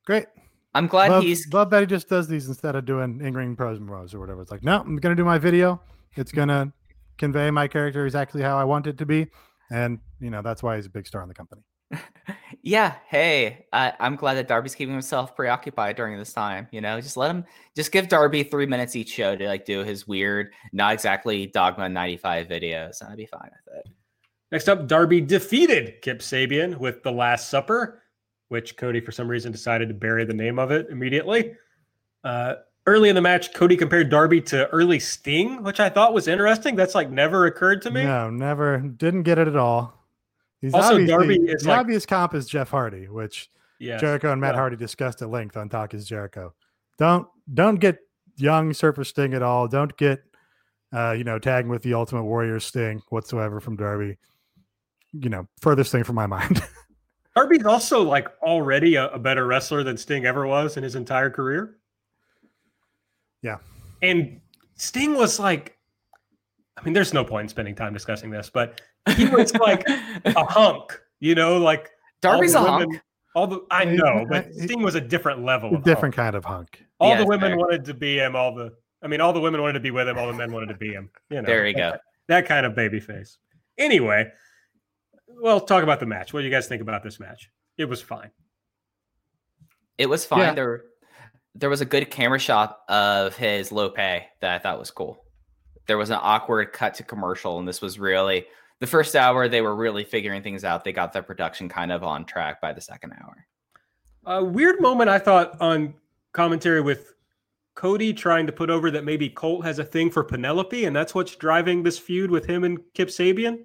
Great. 0.07 0.27
I'm 0.73 0.87
glad 0.87 1.11
love, 1.11 1.23
he's 1.25 1.53
love 1.53 1.71
that 1.71 1.81
he 1.81 1.87
just 1.87 2.09
does 2.09 2.29
these 2.29 2.47
instead 2.47 2.77
of 2.77 2.85
doing 2.85 3.21
in-ring 3.21 3.57
pros 3.57 3.79
and 3.79 3.89
pros 3.89 4.15
or 4.15 4.21
whatever. 4.21 4.41
It's 4.41 4.51
like, 4.51 4.63
no, 4.63 4.81
I'm 4.81 4.97
gonna 4.97 5.17
do 5.17 5.25
my 5.25 5.39
video. 5.39 5.83
It's 6.15 6.31
gonna 6.33 6.73
convey 7.19 7.51
my 7.51 7.67
character 7.67 8.07
exactly 8.07 8.41
how 8.41 8.57
I 8.57 8.65
want 8.65 8.87
it 8.87 8.97
to 8.99 9.07
be, 9.07 9.27
and 9.71 9.99
you 10.21 10.31
know 10.31 10.43
that's 10.43 10.63
why 10.63 10.77
he's 10.77 10.87
a 10.87 10.91
big 10.91 11.09
star 11.09 11.23
in 11.23 11.29
the 11.29 11.35
company. 11.35 11.63
Yeah, 12.63 12.97
hey, 13.09 13.65
I, 13.73 13.95
I'm 14.01 14.17
glad 14.17 14.35
that 14.35 14.47
Darby's 14.47 14.75
keeping 14.75 14.93
himself 14.93 15.35
preoccupied 15.35 15.97
during 15.97 16.19
this 16.19 16.33
time. 16.33 16.69
You 16.73 16.81
know, 16.81 17.01
just 17.01 17.17
let 17.17 17.31
him, 17.31 17.45
just 17.75 17.91
give 17.91 18.09
Darby 18.09 18.43
three 18.43 18.67
minutes 18.67 18.95
each 18.95 19.11
show 19.11 19.35
to 19.35 19.47
like 19.47 19.65
do 19.65 19.83
his 19.83 20.07
weird, 20.07 20.53
not 20.73 20.93
exactly 20.93 21.47
Dogma 21.47 21.89
95 21.89 22.49
videos. 22.49 23.01
and 23.01 23.11
I'd 23.11 23.17
be 23.17 23.27
fine 23.27 23.51
with 23.67 23.77
it. 23.79 23.93
Next 24.53 24.69
up, 24.69 24.87
Darby 24.89 25.21
defeated 25.21 26.03
Kip 26.03 26.19
Sabian 26.21 26.77
with 26.79 27.03
The 27.03 27.13
Last 27.13 27.51
Supper, 27.51 28.03
which 28.49 28.77
Cody, 28.77 29.01
for 29.01 29.13
some 29.13 29.29
reason, 29.29 29.53
decided 29.53 29.89
to 29.89 29.95
bury 29.95 30.25
the 30.25 30.35
name 30.35 30.59
of 30.59 30.71
it 30.73 30.89
immediately. 30.91 31.55
Uh, 32.25 32.55
early 32.87 33.09
in 33.09 33.15
the 33.15 33.21
match, 33.21 33.55
Cody 33.55 33.77
compared 33.77 34.11
Darby 34.11 34.41
to 34.43 34.69
early 34.71 34.99
Sting, 34.99 35.63
which 35.63 35.79
I 35.79 35.89
thought 35.89 36.13
was 36.13 36.27
interesting. 36.27 36.75
That's 36.75 36.95
like 36.97 37.11
never 37.11 37.47
occurred 37.47 37.81
to 37.83 37.91
me. 37.91 38.03
No, 38.05 38.29
never 38.29 38.79
didn't 38.79 39.23
get 39.23 39.39
it 39.39 39.47
at 39.47 39.57
all. 39.57 39.97
He's 40.61 40.75
Also, 40.75 40.95
obviously- 40.95 41.07
Darby 41.07 41.35
is 41.53 41.63
the 41.63 41.69
like- 41.69 41.79
obvious 41.81 42.05
comp 42.05 42.35
is 42.35 42.47
Jeff 42.47 42.71
Hardy, 42.71 43.07
which 43.09 43.51
Yes. 43.79 44.01
Jericho 44.01 44.31
and 44.33 44.41
Matt 44.41 44.53
Well, 44.55 44.59
Hardy 44.61 44.77
discussed 44.77 45.23
at 45.23 45.31
length 45.31 45.57
on 45.57 45.69
Talk 45.71 45.95
is 45.95 46.07
Jericho. 46.07 46.53
Don't 46.99 47.27
don't 47.55 47.77
get 47.77 47.99
young 48.37 48.75
Surfer 48.75 49.05
Sting 49.05 49.33
at 49.33 49.43
all. 49.43 49.69
Don't 49.69 49.97
get 49.97 50.23
uh, 50.93 51.13
you 51.13 51.23
know, 51.23 51.39
tagging 51.39 51.71
with 51.71 51.83
the 51.83 51.95
Ultimate 51.95 52.25
Warrior 52.25 52.59
Sting 52.61 53.01
whatsoever 53.11 53.61
from 53.61 53.77
Darby. 53.77 54.19
You 55.13 55.29
know, 55.29 55.49
furthest 55.61 55.91
thing 55.93 56.05
from 56.05 56.15
my 56.17 56.27
mind. 56.27 56.63
Darby's 57.37 57.65
also 57.65 58.03
like 58.03 58.29
already 58.43 58.97
a, 58.97 59.09
a 59.09 59.19
better 59.19 59.47
wrestler 59.47 59.83
than 59.83 59.97
Sting 59.97 60.27
ever 60.27 60.47
was 60.47 60.77
in 60.77 60.83
his 60.83 60.95
entire 60.97 61.31
career. 61.31 61.77
Yeah. 63.43 63.57
And 64.03 64.41
Sting 64.77 65.15
was 65.15 65.39
like, 65.39 65.77
I 66.79 66.85
mean, 66.85 66.95
there's 66.95 67.13
no 67.15 67.25
point 67.25 67.45
in 67.45 67.49
spending 67.49 67.75
time 67.75 67.93
discussing 67.93 68.31
this, 68.31 68.51
but 68.51 68.81
he 69.17 69.27
was 69.27 69.55
like 69.57 69.85
a 70.25 70.45
hunk, 70.45 71.01
you 71.21 71.35
know, 71.35 71.59
like 71.59 71.91
Darby's 72.21 72.55
a 72.55 72.63
women- 72.63 72.91
hunk. 72.93 73.03
All 73.37 73.47
the 73.47 73.61
I 73.71 73.85
know, 73.85 74.27
but 74.29 74.53
Sting 74.55 74.83
was 74.83 74.97
a 74.97 75.01
different 75.01 75.45
level. 75.45 75.71
a 75.71 75.77
Of 75.77 75.85
different 75.85 76.17
hunk. 76.17 76.27
kind 76.27 76.35
of 76.37 76.45
hunk. 76.45 76.83
All 76.99 77.11
Yeah, 77.11 77.19
the 77.19 77.27
women 77.27 77.51
fair. 77.53 77.57
wanted 77.59 77.85
to 77.85 77.95
be 77.95 78.19
him. 78.19 78.35
All 78.35 78.53
the, 78.53 78.73
I 79.03 79.07
mean, 79.07 79.21
all 79.21 79.33
the 79.33 79.39
women 79.41 79.61
wanted 79.63 79.75
to 79.75 79.81
be 79.81 79.93
with 79.93 80.09
him. 80.09 80.19
All 80.19 80.27
the 80.27 80.33
men 80.33 80.51
wanted 80.53 80.67
to 80.71 80.75
be 80.75 80.89
him. 80.93 81.11
You 81.31 81.41
know, 81.41 81.47
There 81.47 81.65
you 81.69 81.75
go. 81.75 81.91
that- 81.93 82.01
That 82.27 82.47
kind 82.47 82.67
of 82.67 82.75
baby 82.75 82.99
face. 82.99 83.39
Anyway, 83.79 84.33
well, 85.41 85.61
talk 85.61 85.82
about 85.82 86.01
the 86.01 86.07
match. 86.07 86.32
What 86.32 86.41
do 86.41 86.47
you 86.47 86.53
guys 86.53 86.68
think 86.68 86.82
about 86.82 87.03
this 87.03 87.18
match? 87.18 87.51
It 87.76 87.86
was 87.86 88.03
fine. 88.03 88.30
It 89.99 90.09
was 90.09 90.24
fine. 90.24 90.41
Yeah. 90.41 90.55
There, 90.55 90.84
there 91.55 91.70
was 91.70 91.80
a 91.80 91.84
good 91.84 92.11
camera 92.11 92.38
shot 92.38 92.80
of 92.88 93.36
his 93.36 93.72
Lope 93.72 93.97
that 93.97 94.30
I 94.43 94.59
thought 94.59 94.78
was 94.78 94.91
cool. 94.91 95.24
There 95.86 95.99
was 95.99 96.11
an 96.11 96.18
awkward 96.20 96.72
cut 96.72 96.95
to 96.95 97.03
commercial, 97.03 97.59
and 97.59 97.66
this 97.66 97.82
was 97.82 97.99
really 97.99 98.47
the 98.78 98.86
first 98.86 99.16
hour. 99.16 99.49
They 99.49 99.61
were 99.61 99.74
really 99.74 100.05
figuring 100.05 100.43
things 100.43 100.64
out. 100.64 100.84
They 100.84 100.93
got 100.93 101.12
their 101.12 101.22
production 101.22 101.68
kind 101.68 101.93
of 101.93 102.05
on 102.05 102.24
track 102.24 102.61
by 102.61 102.72
the 102.72 102.80
second 102.80 103.14
hour. 103.20 103.47
A 104.26 104.45
weird 104.45 104.80
moment 104.80 105.11
I 105.11 105.18
thought 105.18 105.61
on 105.61 105.95
commentary 106.32 106.80
with 106.80 107.14
Cody 107.74 108.12
trying 108.12 108.47
to 108.47 108.53
put 108.53 108.70
over 108.70 108.91
that 108.91 109.05
maybe 109.05 109.28
Colt 109.28 109.64
has 109.64 109.78
a 109.78 109.84
thing 109.84 110.11
for 110.11 110.22
Penelope, 110.22 110.84
and 110.84 110.95
that's 110.95 111.14
what's 111.14 111.34
driving 111.34 111.82
this 111.82 111.99
feud 111.99 112.30
with 112.30 112.47
him 112.47 112.64
and 112.64 112.78
Kip 112.95 113.09
Sabian. 113.09 113.64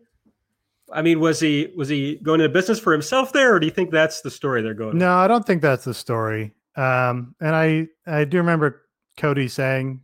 I 0.92 1.02
mean, 1.02 1.20
was 1.20 1.40
he 1.40 1.72
was 1.76 1.90
he 1.90 2.16
going 2.18 2.42
into 2.42 2.54
business 2.54 2.80
for 2.80 2.92
himself 2.92 3.34
there, 3.34 3.56
or 3.56 3.60
do 3.60 3.66
you 3.66 3.72
think 3.72 3.92
that's 3.92 4.22
the 4.22 4.32
story 4.32 4.62
they're 4.62 4.74
going? 4.74 4.94
with? 4.94 4.98
No, 4.98 5.16
I 5.16 5.28
don't 5.28 5.46
think 5.46 5.62
that's 5.62 5.86
the 5.86 5.94
story. 5.94 6.54
Um, 6.76 7.36
and 7.40 7.56
I 7.56 7.88
I 8.06 8.26
do 8.26 8.38
remember 8.38 8.84
Cody 9.18 9.48
saying 9.48 10.02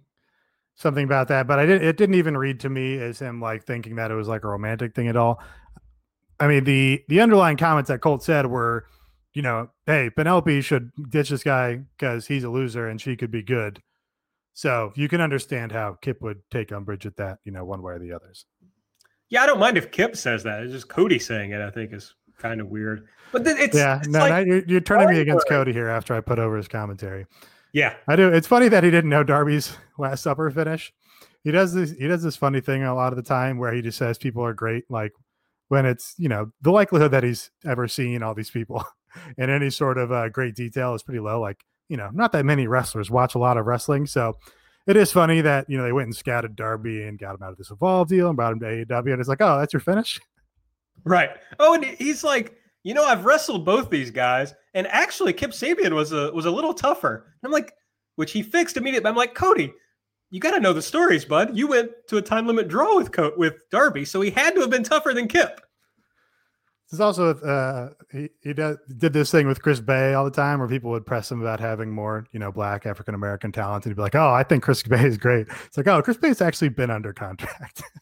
something 0.76 1.04
about 1.04 1.28
that, 1.28 1.48
but 1.48 1.60
I 1.60 1.66
didn't. 1.66 1.88
it 1.88 1.98
didn't 1.98 2.16
even 2.16 2.38
read 2.38 2.60
to 2.62 2.70
me 2.70 2.98
as 2.98 3.20
him 3.20 3.42
like 3.42 3.66
thinking 3.66 3.96
that 3.98 4.12
it 4.12 4.16
was 4.16 4.28
like 4.28 4.44
a 4.44 4.48
romantic 4.48 4.96
thing 4.96 5.08
at 5.08 5.16
all. 5.16 5.42
I 6.40 6.48
mean, 6.48 6.64
the 6.64 7.04
the 7.08 7.22
underlying 7.22 7.58
comments 7.58 7.90
that 7.90 8.02
Colt 8.02 8.24
said 8.24 8.48
were 8.48 8.86
you 9.34 9.42
know, 9.42 9.70
hey, 9.86 10.10
Penelope 10.10 10.62
should 10.62 10.92
ditch 11.10 11.30
this 11.30 11.44
guy 11.44 11.82
because 11.98 12.28
he's 12.28 12.44
a 12.44 12.50
loser 12.50 12.88
and 12.88 13.00
she 13.00 13.16
could 13.16 13.32
be 13.32 13.44
good. 13.44 13.82
So 14.54 14.92
you 14.96 15.08
can 15.08 15.22
understand 15.22 15.72
how 15.72 15.98
Kip 16.02 16.22
would 16.22 16.42
take 16.52 16.72
umbrage 16.72 17.06
at 17.06 17.16
that, 17.18 17.40
you 17.46 17.52
know, 17.52 17.64
one 17.64 17.82
way 17.82 17.94
or 17.94 18.00
the 18.00 18.12
others. 18.12 18.46
Yeah, 19.32 19.42
I 19.42 19.46
don't 19.48 19.60
mind 19.60 19.78
if 19.78 19.92
Kip 19.92 20.16
says 20.16 20.44
that. 20.44 20.62
It's 20.62 20.74
just 20.74 20.90
Cody 20.90 21.18
saying 21.18 21.52
it. 21.52 21.62
I 21.62 21.72
think 21.72 21.94
is 21.94 22.14
kind 22.38 22.62
of 22.62 22.68
weird. 22.68 23.08
But 23.32 23.44
then 23.46 23.58
it's 23.58 23.76
yeah, 23.76 23.98
it's 24.00 24.10
no, 24.10 24.20
like- 24.20 24.30
now 24.30 24.40
you're, 24.40 24.64
you're 24.68 24.82
turning 24.82 25.10
me 25.10 25.20
against. 25.20 25.48
Cody 25.48 25.74
here 25.74 25.88
after 25.90 26.14
I 26.14 26.22
put 26.22 26.38
over 26.38 26.58
his 26.58 26.68
commentary. 26.68 27.26
yeah, 27.74 27.96
I 28.08 28.16
do. 28.16 28.28
It's 28.32 28.46
funny 28.48 28.68
that 28.68 28.84
he 28.84 28.92
didn't 28.92 29.10
know 29.10 29.24
Darby's 29.24 29.76
Last 29.98 30.22
Supper 30.22 30.52
finish. 30.52 30.94
He 31.44 31.50
does 31.52 31.74
this. 31.74 31.92
He 31.92 32.08
does 32.08 32.22
this 32.22 32.36
funny 32.36 32.60
thing 32.62 32.84
a 32.84 32.94
lot 32.94 33.14
of 33.14 33.18
the 33.18 33.24
time 33.24 33.58
where 33.58 33.74
he 33.74 33.82
just 33.82 33.98
says 33.98 34.18
people 34.18 34.46
are 34.46 34.54
great. 34.54 34.84
Like 34.90 35.14
when 35.70 35.86
it's 35.86 36.14
you 36.18 36.28
know 36.28 36.52
the 36.62 36.72
likelihood 36.72 37.12
that 37.12 37.24
he's 37.24 37.50
ever 37.66 37.88
seen 37.88 38.22
all 38.22 38.36
these 38.36 38.52
people 38.52 38.84
in 39.38 39.50
any 39.50 39.70
sort 39.70 39.98
of 39.98 40.12
uh, 40.12 40.28
great 40.30 40.56
detail 40.56 40.94
is 40.94 41.04
pretty 41.04 41.22
low. 41.22 41.40
Like 41.40 41.64
you 41.88 41.96
know, 41.96 42.10
not 42.14 42.34
that 42.34 42.46
many 42.46 42.68
wrestlers 42.68 43.10
watch 43.10 43.34
a 43.36 43.40
lot 43.40 43.58
of 43.58 43.66
wrestling, 43.66 44.06
so 44.08 44.36
it 44.88 44.96
is 44.96 45.12
funny 45.12 45.42
that 45.42 45.70
you 45.70 45.78
know 45.78 45.84
they 45.84 45.92
went 45.92 46.08
and 46.08 46.16
scouted 46.16 46.56
Darby 46.56 47.04
and 47.04 47.20
got 47.20 47.36
him 47.36 47.44
out 47.44 47.52
of 47.52 47.58
this 47.58 47.72
Evolve 47.72 48.08
deal 48.08 48.28
and 48.28 48.36
brought 48.36 48.54
him 48.54 48.60
to 48.60 48.66
AEW, 48.66 49.12
and 49.12 49.20
it's 49.20 49.30
like, 49.30 49.42
oh, 49.42 49.60
that's 49.60 49.74
your 49.74 49.80
finish. 49.80 50.20
right. 51.04 51.32
Oh, 51.60 51.74
and 51.74 51.84
he's 51.86 52.24
like, 52.24 52.56
you 52.84 52.94
know, 52.94 53.04
I've 53.04 53.26
wrestled 53.26 53.66
both 53.66 53.90
these 53.90 54.12
guys, 54.12 54.54
and 54.74 54.88
actually, 54.88 55.34
Kip 55.34 55.52
Sabian 55.52 55.94
was 55.94 56.12
a 56.12 56.32
was 56.32 56.46
a 56.46 56.52
little 56.52 56.74
tougher. 56.74 57.34
And 57.42 57.50
I'm 57.50 57.52
like, 57.52 57.74
which 58.16 58.32
he 58.32 58.42
fixed 58.42 58.78
immediately. 58.78 59.10
I'm 59.10 59.16
like, 59.16 59.36
Cody, 59.36 59.74
you 60.30 60.40
got 60.40 60.52
to 60.52 60.60
know 60.60 60.74
the 60.74 60.82
stories, 60.82 61.26
bud. 61.26 61.56
You 61.56 61.68
went 61.68 61.92
to 62.08 62.18
a 62.18 62.22
time 62.22 62.48
limit 62.48 62.68
draw 62.68 62.98
with 62.98 63.12
Co- 63.12 63.34
with 63.38 63.70
Darby, 63.70 64.06
so 64.06 64.22
he 64.22 64.32
had 64.32 64.56
to 64.56 64.62
have 64.62 64.70
been 64.70 64.84
tougher 64.84 65.14
than 65.14 65.28
Kip. 65.28 65.62
This 66.92 66.98
is 66.98 67.02
also 67.02 67.34
uh, 67.40 67.90
he 68.12 68.30
he 68.42 68.54
does, 68.54 68.78
did 68.98 69.14
this 69.14 69.32
thing 69.32 69.48
with 69.48 69.62
Chris 69.62 69.80
Bey 69.80 70.14
all 70.14 70.26
the 70.26 70.30
time, 70.32 70.60
where 70.60 70.68
people 70.68 70.92
would 70.92 71.06
press 71.06 71.32
him 71.32 71.40
about 71.42 71.62
having 71.62 71.90
more, 71.90 72.26
you 72.34 72.40
know, 72.40 72.52
black 72.52 72.86
African 72.86 73.16
American 73.16 73.54
talent, 73.54 73.86
and 73.86 73.92
he'd 73.92 73.96
be 73.96 74.02
like, 74.02 74.14
"Oh, 74.16 74.30
I 74.34 74.44
think 74.44 74.62
Chris 74.64 74.84
Bey 74.84 75.06
is 75.06 75.18
great." 75.18 75.48
It's 75.66 75.78
like, 75.78 75.88
"Oh, 75.88 76.02
Chris 76.02 76.18
Bey's 76.18 76.42
actually 76.42 76.70
been 76.70 76.92
under 76.92 77.14
contract." 77.14 77.82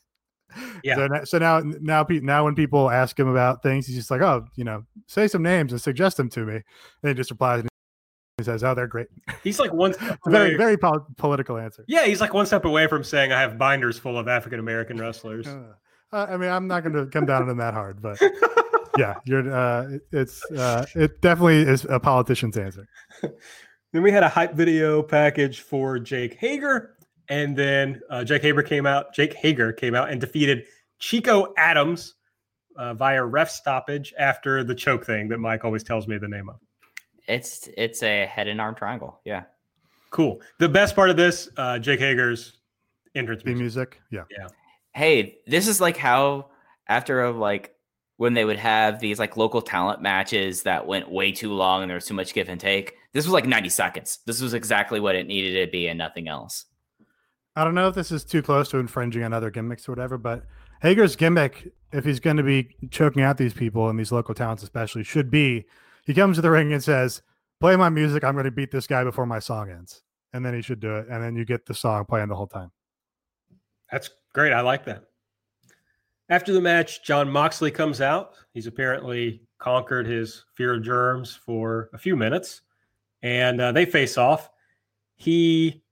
Yeah. 0.84 0.96
So, 0.96 1.08
now- 1.08 1.24
so 1.26 1.38
now, 1.38 1.60
now, 1.60 2.06
now, 2.10 2.44
when 2.44 2.56
people 2.56 2.90
ask 2.90 3.18
him 3.18 3.28
about 3.28 3.62
things, 3.62 3.86
he's 3.86 3.96
just 3.96 4.10
like, 4.10 4.22
"Oh, 4.22 4.46
you 4.56 4.64
know, 4.64 4.84
say 5.08 5.28
some 5.28 5.44
names 5.44 5.72
and 5.72 5.80
suggest 5.80 6.18
them 6.18 6.28
to 6.32 6.44
me." 6.44 6.56
And 6.56 6.64
he 7.10 7.14
just 7.14 7.30
replies 7.30 7.60
and 7.60 7.70
he 8.40 8.44
says, 8.44 8.64
"Oh, 8.64 8.74
they're 8.74 8.88
great." 8.88 9.08
He's 9.44 9.60
like 9.60 9.72
one 9.72 9.94
very, 10.26 10.58
very 10.58 10.76
pol- 10.76 11.06
political 11.18 11.58
answer. 11.58 11.86
Yeah, 11.88 12.06
he's 12.08 12.20
like 12.20 12.34
one 12.34 12.48
step 12.48 12.66
away 12.66 12.88
from 12.88 13.04
saying 13.04 13.32
I 13.32 13.40
have 13.42 13.60
binders 13.60 14.00
full 14.00 14.18
of 14.18 14.28
African 14.28 14.60
American 14.60 14.98
wrestlers. 14.98 15.48
Uh, 15.48 15.74
I 16.12 16.36
mean, 16.38 16.50
I'm 16.50 16.68
not 16.68 16.82
going 16.84 16.96
to 16.96 17.06
come 17.06 17.28
down 17.28 17.44
on 17.44 17.50
him 17.50 17.58
that 17.58 17.76
hard, 17.76 18.02
but 18.02 18.20
yeah, 18.98 19.16
you're. 19.26 19.54
Uh, 19.54 19.98
it's 20.12 20.44
uh, 20.52 20.86
it 20.96 21.22
definitely 21.22 21.62
is 21.62 21.86
a 21.90 22.00
politician's 22.00 22.58
answer. 22.58 22.88
Then 23.92 24.04
we 24.04 24.12
had 24.12 24.22
a 24.22 24.30
hype 24.30 24.54
video 24.54 25.02
package 25.02 25.62
for 25.62 25.98
Jake 25.98 26.36
Hager, 26.36 26.96
and 27.28 27.56
then 27.56 28.02
uh, 28.12 28.24
Jake 28.24 28.44
Hager 28.44 28.62
came 28.62 28.86
out. 28.86 29.14
Jake 29.16 29.34
Hager 29.34 29.74
came 29.74 29.96
out 29.96 30.12
and 30.12 30.22
defeated 30.22 30.66
Chico 31.00 31.54
Adams 31.58 32.14
uh, 32.78 32.94
via 32.94 33.24
ref 33.24 33.50
stoppage 33.50 34.14
after 34.20 34.64
the 34.64 34.76
choke 34.76 35.06
thing 35.06 35.28
that 35.30 35.40
Mike 35.40 35.66
always 35.66 35.84
tells 35.84 36.08
me 36.08 36.20
the 36.20 36.28
name 36.28 36.50
of. 36.50 36.58
It's 37.28 37.68
it's 37.78 38.04
a 38.04 38.26
head 38.28 38.48
and 38.48 38.62
arm 38.62 38.76
triangle. 38.76 39.22
Yeah. 39.26 39.44
Cool. 40.12 40.40
The 40.60 40.70
best 40.70 40.96
part 40.96 41.10
of 41.10 41.18
this, 41.18 41.50
uh, 41.58 41.80
Jake 41.80 42.00
Hager's 42.00 42.60
entrance 43.16 43.44
Theme 43.44 43.58
music. 43.58 44.00
music, 44.12 44.28
yeah. 44.38 44.48
Hey, 44.94 45.40
this 45.48 45.68
is 45.68 45.82
like 45.82 45.98
how 45.98 46.50
after 46.88 47.24
a 47.24 47.32
like 47.32 47.74
when 48.20 48.34
they 48.34 48.44
would 48.44 48.60
have 48.60 49.00
these 49.00 49.18
like 49.18 49.38
local 49.38 49.62
talent 49.62 50.02
matches 50.02 50.64
that 50.64 50.86
went 50.86 51.10
way 51.10 51.32
too 51.32 51.54
long 51.54 51.82
and 51.82 51.90
there 51.90 51.96
was 51.96 52.06
too 52.06 52.14
much 52.14 52.34
give 52.34 52.50
and 52.50 52.60
take. 52.60 52.96
This 53.14 53.24
was 53.24 53.32
like 53.32 53.46
90 53.46 53.70
seconds. 53.70 54.20
This 54.26 54.42
was 54.42 54.54
exactly 54.54 55.00
what 55.00 55.16
it 55.16 55.26
needed 55.26 55.66
to 55.66 55.72
be 55.72 55.88
and 55.88 55.98
nothing 55.98 56.28
else. 56.28 56.66
I 57.56 57.64
don't 57.64 57.76
know 57.76 57.88
if 57.88 57.96
this 57.96 58.12
is 58.12 58.26
too 58.26 58.42
close 58.42 58.68
to 58.72 58.78
infringing 58.78 59.24
on 59.24 59.32
other 59.32 59.50
gimmicks 59.50 59.88
or 59.88 59.94
whatever, 59.94 60.18
but 60.18 60.46
Hager's 60.82 61.16
gimmick, 61.16 61.72
if 61.94 62.04
he's 62.04 62.20
going 62.20 62.36
to 62.36 62.44
be 62.44 62.76
choking 62.92 63.24
out 63.24 63.38
these 63.38 63.54
people 63.54 63.88
and 63.88 63.98
these 63.98 64.12
local 64.12 64.36
talents, 64.36 64.64
especially, 64.64 65.06
should 65.06 65.32
be 65.32 65.66
he 66.06 66.14
comes 66.14 66.36
to 66.36 66.42
the 66.42 66.52
ring 66.52 66.74
and 66.74 66.84
says, 66.84 67.22
"Play 67.62 67.78
my 67.78 67.88
music. 67.88 68.26
I'm 68.26 68.34
going 68.34 68.44
to 68.44 68.52
beat 68.52 68.72
this 68.72 68.86
guy 68.86 69.06
before 69.06 69.28
my 69.28 69.40
song 69.40 69.70
ends," 69.70 70.04
and 70.34 70.46
then 70.46 70.54
he 70.54 70.62
should 70.62 70.82
do 70.82 70.98
it, 70.98 71.08
and 71.10 71.24
then 71.24 71.38
you 71.38 71.46
get 71.46 71.66
the 71.66 71.74
song 71.74 72.04
playing 72.04 72.28
the 72.28 72.36
whole 72.36 72.48
time. 72.48 72.72
That's 73.90 74.10
great. 74.34 74.52
I 74.52 74.60
like 74.60 74.84
that. 74.86 75.09
After 76.30 76.54
the 76.54 76.62
match, 76.62 77.04
John 77.04 77.30
Moxley 77.30 77.72
comes 77.72 78.02
out. 78.02 78.36
He's 78.54 78.68
apparently 78.68 79.42
conquered 79.58 80.06
his 80.06 80.46
fear 80.56 80.76
of 80.76 80.84
germs 80.84 81.36
for 81.36 81.90
a 81.94 81.98
few 81.98 82.16
minutes, 82.16 82.62
and 83.24 83.60
uh, 83.60 83.72
they 83.72 83.86
face 83.86 84.18
off. 84.18 84.52
He, 85.16 85.84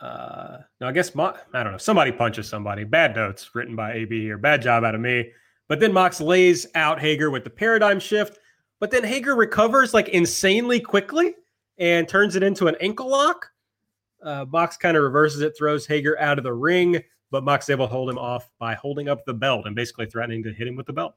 uh, 0.00 0.58
no, 0.80 0.86
I 0.86 0.92
guess 0.92 1.14
Mo- 1.14 1.36
I 1.52 1.62
don't 1.62 1.72
know. 1.72 1.78
Somebody 1.78 2.12
punches 2.12 2.48
somebody. 2.48 2.84
Bad 2.84 3.16
notes 3.16 3.50
written 3.54 3.74
by 3.74 3.94
AB 3.94 4.22
here. 4.22 4.38
Bad 4.38 4.62
job 4.62 4.84
out 4.84 4.94
of 4.94 5.00
me. 5.00 5.30
But 5.68 5.80
then 5.80 5.92
Mox 5.92 6.20
lays 6.20 6.66
out 6.74 7.00
Hager 7.00 7.30
with 7.30 7.42
the 7.42 7.50
paradigm 7.50 7.98
shift. 7.98 8.38
But 8.80 8.90
then 8.90 9.02
Hager 9.02 9.34
recovers 9.34 9.92
like 9.92 10.08
insanely 10.10 10.78
quickly 10.78 11.34
and 11.78 12.08
turns 12.08 12.36
it 12.36 12.42
into 12.42 12.68
an 12.68 12.76
ankle 12.80 13.08
lock. 13.08 13.50
Uh, 14.22 14.44
Mox 14.48 14.76
kind 14.76 14.96
of 14.96 15.02
reverses 15.02 15.40
it, 15.40 15.54
throws 15.56 15.86
Hager 15.86 16.18
out 16.18 16.38
of 16.38 16.44
the 16.44 16.52
ring, 16.52 17.02
but 17.34 17.42
Mox 17.42 17.64
is 17.64 17.70
able 17.70 17.88
to 17.88 17.92
hold 17.92 18.08
him 18.08 18.16
off 18.16 18.48
by 18.60 18.74
holding 18.74 19.08
up 19.08 19.24
the 19.24 19.34
belt 19.34 19.66
and 19.66 19.74
basically 19.74 20.06
threatening 20.06 20.44
to 20.44 20.52
hit 20.52 20.68
him 20.68 20.76
with 20.76 20.86
the 20.86 20.92
belt. 20.92 21.16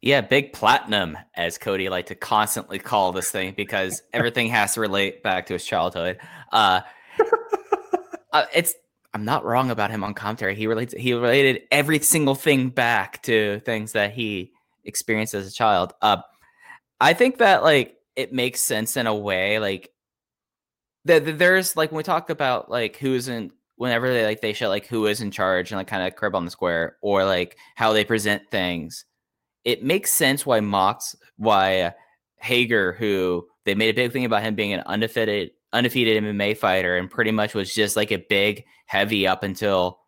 Yeah, 0.00 0.22
big 0.22 0.54
platinum, 0.54 1.18
as 1.34 1.58
Cody 1.58 1.90
liked 1.90 2.08
to 2.08 2.14
constantly 2.14 2.78
call 2.78 3.12
this 3.12 3.30
thing, 3.30 3.52
because 3.54 4.02
everything 4.14 4.48
has 4.48 4.72
to 4.72 4.80
relate 4.80 5.22
back 5.22 5.44
to 5.46 5.52
his 5.52 5.66
childhood. 5.66 6.18
Uh, 6.50 6.80
uh, 8.32 8.46
it's 8.54 8.74
I'm 9.12 9.26
not 9.26 9.44
wrong 9.44 9.70
about 9.70 9.90
him 9.90 10.02
on 10.02 10.14
commentary. 10.14 10.54
He 10.54 10.66
relates 10.66 10.94
he 10.94 11.12
related 11.12 11.64
every 11.70 11.98
single 11.98 12.34
thing 12.34 12.70
back 12.70 13.22
to 13.24 13.60
things 13.66 13.92
that 13.92 14.14
he 14.14 14.50
experienced 14.82 15.34
as 15.34 15.46
a 15.46 15.52
child. 15.52 15.92
Uh, 16.00 16.22
I 17.02 17.12
think 17.12 17.36
that 17.36 17.62
like 17.62 17.98
it 18.16 18.32
makes 18.32 18.62
sense 18.62 18.96
in 18.96 19.06
a 19.06 19.14
way. 19.14 19.58
Like 19.58 19.90
that 21.04 21.38
there's 21.38 21.76
like 21.76 21.92
when 21.92 21.98
we 21.98 22.02
talk 22.02 22.30
about 22.30 22.70
like 22.70 22.96
who's 22.96 23.28
in 23.28 23.52
whenever 23.76 24.12
they 24.12 24.24
like 24.24 24.40
they 24.40 24.52
show 24.52 24.68
like 24.68 24.86
who 24.86 25.06
is 25.06 25.20
in 25.20 25.30
charge 25.30 25.70
and 25.70 25.78
like 25.78 25.86
kind 25.86 26.06
of 26.06 26.14
crib 26.14 26.34
on 26.34 26.44
the 26.44 26.50
square 26.50 26.96
or 27.02 27.24
like 27.24 27.56
how 27.74 27.92
they 27.92 28.04
present 28.04 28.42
things 28.50 29.04
it 29.64 29.82
makes 29.82 30.12
sense 30.12 30.46
why 30.46 30.60
Mox, 30.60 31.16
why 31.36 31.94
Hager, 32.36 32.92
who 32.92 33.46
they 33.64 33.74
made 33.74 33.90
a 33.90 33.94
big 33.94 34.12
thing 34.12 34.24
about 34.24 34.42
him 34.42 34.54
being 34.54 34.72
an 34.72 34.82
undefeated 34.86 35.50
undefeated 35.72 36.22
MMA 36.22 36.56
fighter 36.56 36.96
and 36.96 37.10
pretty 37.10 37.32
much 37.32 37.54
was 37.54 37.74
just 37.74 37.96
like 37.96 38.12
a 38.12 38.24
big 38.28 38.64
heavy 38.86 39.26
up 39.26 39.42
until 39.42 39.98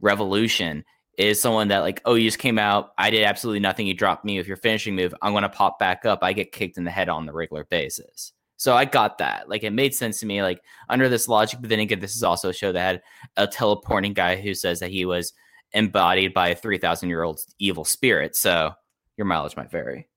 Revolution, 0.00 0.84
is 1.18 1.40
someone 1.40 1.68
that 1.68 1.78
like, 1.78 2.02
oh, 2.04 2.14
you 2.14 2.28
just 2.28 2.38
came 2.38 2.58
out, 2.58 2.90
I 2.98 3.10
did 3.10 3.24
absolutely 3.24 3.60
nothing, 3.60 3.86
you 3.86 3.94
dropped 3.94 4.24
me 4.24 4.36
with 4.36 4.46
your 4.46 4.58
finishing 4.58 4.94
move, 4.94 5.14
I'm 5.22 5.32
gonna 5.32 5.48
pop 5.48 5.78
back 5.78 6.04
up, 6.04 6.20
I 6.22 6.34
get 6.34 6.52
kicked 6.52 6.76
in 6.76 6.84
the 6.84 6.90
head 6.90 7.08
on 7.08 7.26
the 7.26 7.32
regular 7.32 7.64
basis. 7.64 8.32
So 8.56 8.74
I 8.74 8.84
got 8.84 9.18
that. 9.18 9.48
Like 9.48 9.62
it 9.62 9.70
made 9.72 9.94
sense 9.94 10.20
to 10.20 10.26
me, 10.26 10.42
like 10.42 10.62
under 10.88 11.08
this 11.08 11.28
logic, 11.28 11.60
but 11.60 11.68
then 11.68 11.80
again, 11.80 12.00
this 12.00 12.16
is 12.16 12.22
also 12.22 12.48
a 12.48 12.54
show 12.54 12.72
that 12.72 12.80
had 12.80 13.02
a 13.36 13.46
teleporting 13.46 14.14
guy 14.14 14.36
who 14.36 14.54
says 14.54 14.80
that 14.80 14.90
he 14.90 15.04
was 15.04 15.32
embodied 15.72 16.32
by 16.32 16.48
a 16.48 16.56
3,000 16.56 17.08
year 17.08 17.22
old 17.22 17.40
evil 17.58 17.84
spirit. 17.84 18.34
So 18.34 18.72
your 19.16 19.26
mileage 19.26 19.56
might 19.56 19.70
vary. 19.70 20.08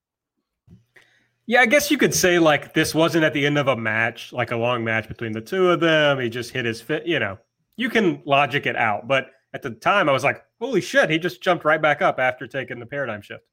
Yeah, 1.47 1.61
I 1.61 1.65
guess 1.65 1.89
you 1.89 1.97
could 1.97 2.13
say 2.13 2.37
like 2.37 2.73
this 2.73 2.93
wasn't 2.93 3.23
at 3.23 3.33
the 3.33 3.45
end 3.45 3.57
of 3.57 3.67
a 3.67 3.75
match, 3.75 4.31
like 4.31 4.51
a 4.51 4.55
long 4.55 4.83
match 4.83 5.07
between 5.07 5.31
the 5.31 5.41
two 5.41 5.69
of 5.69 5.79
them. 5.79 6.19
He 6.19 6.29
just 6.29 6.51
hit 6.51 6.63
his 6.63 6.79
fit, 6.79 7.07
you 7.07 7.19
know. 7.19 7.39
You 7.75 7.89
can 7.89 8.21
logic 8.25 8.67
it 8.67 8.75
out, 8.75 9.07
but 9.07 9.27
at 9.53 9.63
the 9.63 9.71
time 9.71 10.07
I 10.07 10.11
was 10.11 10.23
like, 10.23 10.43
"Holy 10.59 10.79
shit, 10.79 11.09
he 11.09 11.17
just 11.17 11.41
jumped 11.41 11.65
right 11.65 11.81
back 11.81 12.03
up 12.03 12.19
after 12.19 12.45
taking 12.45 12.77
the 12.77 12.85
paradigm 12.85 13.21
shift." 13.21 13.43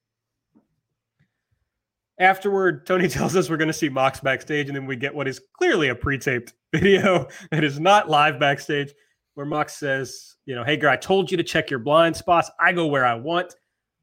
Afterward, 2.19 2.87
Tony 2.87 3.09
tells 3.09 3.37
us 3.37 3.51
we're 3.51 3.57
going 3.57 3.69
to 3.69 3.75
see 3.75 3.89
Mox 3.89 4.21
backstage, 4.21 4.69
and 4.69 4.77
then 4.77 4.87
we 4.87 4.97
get 4.97 5.15
what 5.15 5.29
is 5.29 5.41
clearly 5.59 5.89
a 5.89 5.95
pre-taped 5.95 6.55
video 6.73 7.29
that 7.51 7.65
is 7.65 7.79
not 7.79 8.09
live 8.09 8.41
backstage, 8.41 8.93
where 9.35 9.47
Mox 9.47 9.75
says, 9.75 10.37
"You 10.47 10.55
know, 10.55 10.65
Hager, 10.65 10.89
I 10.89 10.97
told 10.97 11.31
you 11.31 11.37
to 11.37 11.43
check 11.43 11.71
your 11.71 11.81
blind 11.81 12.17
spots. 12.17 12.51
I 12.59 12.73
go 12.73 12.87
where 12.87 13.05
I 13.05 13.15
want." 13.15 13.55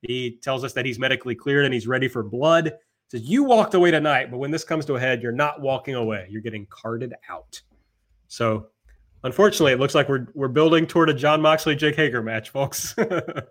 He 0.01 0.38
tells 0.41 0.64
us 0.64 0.74
that 0.74 0.86
he's 0.86 0.99
medically 0.99 1.34
cleared 1.34 1.66
and 1.66 1.74
he's 1.74 1.88
ready 1.88 2.07
for 2.07 2.24
blood. 2.24 2.74
Says 3.09 3.22
you 3.22 3.43
walked 3.43 3.74
away 3.74 3.91
tonight, 3.91 4.30
but 4.32 4.38
when 4.38 4.51
this 4.51 4.64
comes 4.64 4.86
to 4.86 4.95
a 4.95 4.99
head, 4.99 5.22
you're 5.24 5.32
not 5.32 5.61
walking 5.61 5.95
away. 5.95 6.28
You're 6.30 6.41
getting 6.41 6.68
carted 6.70 7.14
out. 7.30 7.61
So, 8.28 8.68
unfortunately, 9.24 9.72
it 9.72 9.80
looks 9.80 9.95
like 9.95 10.09
we're 10.09 10.28
we're 10.34 10.49
building 10.49 10.86
toward 10.88 11.09
a 11.09 11.14
John 11.14 11.41
Moxley 11.41 11.76
Jake 11.76 11.95
Hager 11.95 12.22
match, 12.22 12.49
folks. 12.49 12.93
but 12.97 13.47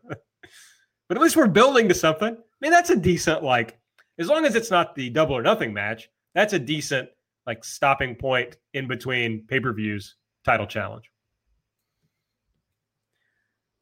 at 1.11 1.21
least 1.21 1.37
we're 1.37 1.47
building 1.47 1.89
to 1.89 1.95
something. 1.95 2.35
I 2.35 2.57
mean, 2.61 2.71
that's 2.71 2.91
a 2.91 2.97
decent 2.97 3.43
like 3.43 3.79
as 4.19 4.29
long 4.29 4.45
as 4.45 4.55
it's 4.55 4.71
not 4.71 4.95
the 4.95 5.11
double 5.11 5.37
or 5.37 5.43
nothing 5.43 5.73
match. 5.73 6.09
That's 6.35 6.53
a 6.53 6.59
decent 6.59 7.09
like 7.47 7.65
stopping 7.65 8.15
point 8.15 8.57
in 8.75 8.87
between 8.89 9.45
pay 9.47 9.61
per 9.61 9.73
views 9.73 10.17
title 10.45 10.67
challenge. 10.67 11.11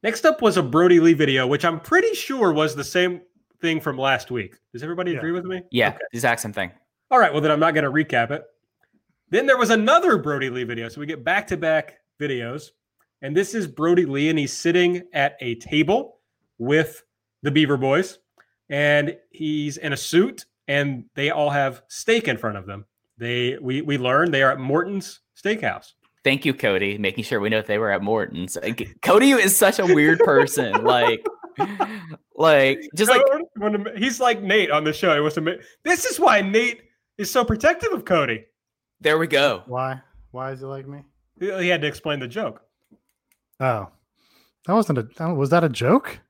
Next 0.02 0.24
up 0.24 0.40
was 0.40 0.56
a 0.56 0.62
Brodie 0.62 1.00
Lee 1.00 1.12
video, 1.12 1.46
which 1.46 1.64
I'm 1.64 1.78
pretty 1.80 2.14
sure 2.14 2.52
was 2.52 2.74
the 2.74 2.84
same 2.84 3.20
thing 3.60 3.80
from 3.80 3.98
last 3.98 4.30
week. 4.30 4.56
Does 4.72 4.82
everybody 4.82 5.12
Yeah. 5.12 5.18
agree 5.18 5.32
with 5.32 5.44
me? 5.44 5.62
Yeah, 5.70 5.88
Okay. 5.90 5.98
exact 6.12 6.40
same 6.40 6.52
thing. 6.54 6.72
All 7.10 7.18
right, 7.18 7.32
well 7.32 7.42
then 7.42 7.50
I'm 7.50 7.60
not 7.60 7.74
going 7.74 7.84
to 7.84 7.90
recap 7.90 8.30
it. 8.30 8.44
Then 9.28 9.46
there 9.46 9.58
was 9.58 9.70
another 9.70 10.16
Brodie 10.16 10.48
Lee 10.50 10.64
video. 10.64 10.88
So 10.88 11.00
we 11.00 11.06
get 11.06 11.22
back 11.22 11.46
to 11.48 11.56
back 11.56 11.98
videos. 12.18 12.70
And 13.22 13.36
this 13.36 13.54
is 13.54 13.66
Brodie 13.66 14.06
Lee, 14.06 14.30
and 14.30 14.38
he's 14.38 14.52
sitting 14.52 15.02
at 15.12 15.36
a 15.40 15.56
table 15.56 16.20
with 16.56 17.02
the 17.42 17.50
Beaver 17.50 17.76
Boys. 17.76 18.18
And 18.70 19.16
he's 19.30 19.76
in 19.76 19.92
a 19.92 19.96
suit, 19.96 20.46
and 20.68 21.04
they 21.16 21.30
all 21.30 21.50
have 21.50 21.82
steak 21.88 22.28
in 22.28 22.38
front 22.38 22.56
of 22.56 22.64
them. 22.66 22.86
They 23.18 23.58
we 23.60 23.82
we 23.82 23.98
learn 23.98 24.30
they 24.30 24.42
are 24.42 24.52
at 24.52 24.58
Morton's 24.60 25.20
Steakhouse. 25.36 25.92
Thank 26.22 26.44
you, 26.44 26.54
Cody, 26.54 26.96
making 26.98 27.24
sure 27.24 27.40
we 27.40 27.48
know 27.48 27.58
if 27.58 27.66
they 27.66 27.78
were 27.78 27.90
at 27.90 28.02
Morton's. 28.02 28.56
Like, 28.62 28.96
Cody 29.02 29.30
is 29.32 29.56
such 29.56 29.78
a 29.78 29.86
weird 29.86 30.18
person. 30.20 30.84
like, 30.84 31.24
like 32.36 32.88
just 32.94 33.10
like 33.10 33.22
When- 33.56 33.82
when- 33.84 33.96
he's 33.96 34.20
like 34.20 34.42
Nate 34.42 34.70
on 34.70 34.84
the 34.84 34.92
show. 34.92 35.14
He 35.14 35.20
wants 35.20 35.34
to 35.34 35.40
make, 35.40 35.60
this 35.82 36.04
is 36.04 36.20
why 36.20 36.40
Nate 36.42 36.82
is 37.18 37.30
so 37.30 37.44
protective 37.44 37.92
of 37.92 38.04
Cody. 38.04 38.44
there 39.00 39.18
we 39.18 39.26
go. 39.26 39.62
Why? 39.66 40.00
Why 40.30 40.52
is 40.52 40.60
he 40.60 40.66
like 40.66 40.86
me? 40.86 41.02
He 41.38 41.46
he 41.62 41.68
had 41.68 41.80
to 41.82 41.88
explain 41.88 42.20
the 42.20 42.28
joke. 42.28 42.62
Oh, 43.58 43.88
that 44.66 44.72
wasn't 44.74 44.98
a. 45.18 45.34
Was 45.34 45.50
that 45.50 45.64
a 45.64 45.68
joke? 45.68 46.20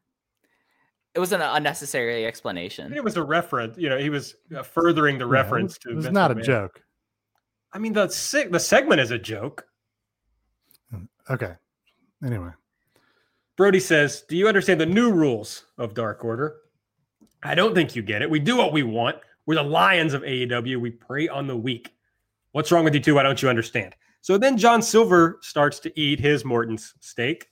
It 1.14 1.18
was 1.18 1.32
an 1.32 1.40
unnecessary 1.40 2.24
explanation. 2.26 2.92
It 2.94 3.02
was 3.02 3.16
a 3.16 3.22
reference. 3.22 3.76
You 3.76 3.88
know, 3.88 3.98
he 3.98 4.10
was 4.10 4.36
uh, 4.56 4.62
furthering 4.62 5.18
the 5.18 5.26
Yeah, 5.26 5.32
reference 5.32 5.76
it 5.76 5.82
to. 5.82 5.88
was, 5.88 5.92
it 5.92 5.96
was 5.96 6.04
Vince 6.06 6.14
not 6.14 6.30
a 6.30 6.34
McMahon. 6.36 6.44
joke. 6.44 6.82
I 7.72 7.78
mean, 7.78 7.92
the 7.92 8.08
sig- 8.08 8.52
the 8.52 8.60
segment 8.60 9.00
is 9.00 9.10
a 9.10 9.18
joke. 9.18 9.64
Okay. 11.28 11.52
Anyway, 12.24 12.50
Brodie 13.56 13.80
says, 13.80 14.22
"Do 14.28 14.36
you 14.36 14.48
understand 14.48 14.80
the 14.80 14.86
new 14.86 15.12
rules 15.12 15.64
of 15.78 15.94
Dark 15.94 16.24
Order?" 16.24 16.56
I 17.42 17.54
don't 17.54 17.74
think 17.74 17.94
you 17.96 18.02
get 18.02 18.20
it. 18.22 18.28
We 18.30 18.38
do 18.40 18.56
what 18.56 18.72
we 18.72 18.82
want. 18.82 19.16
We're 19.46 19.54
the 19.54 19.62
lions 19.62 20.12
of 20.14 20.22
AEW. 20.22 20.80
We 20.80 20.90
prey 20.90 21.28
on 21.28 21.46
the 21.46 21.56
weak. 21.56 21.90
What's 22.52 22.70
wrong 22.72 22.84
with 22.84 22.94
you 22.94 23.00
two? 23.00 23.14
Why 23.14 23.22
don't 23.22 23.40
you 23.40 23.48
understand? 23.48 23.94
So 24.20 24.36
then 24.36 24.58
John 24.58 24.82
Silver 24.82 25.38
starts 25.40 25.78
to 25.80 26.00
eat 26.00 26.20
his 26.20 26.44
Morton's 26.44 26.94
steak, 27.00 27.48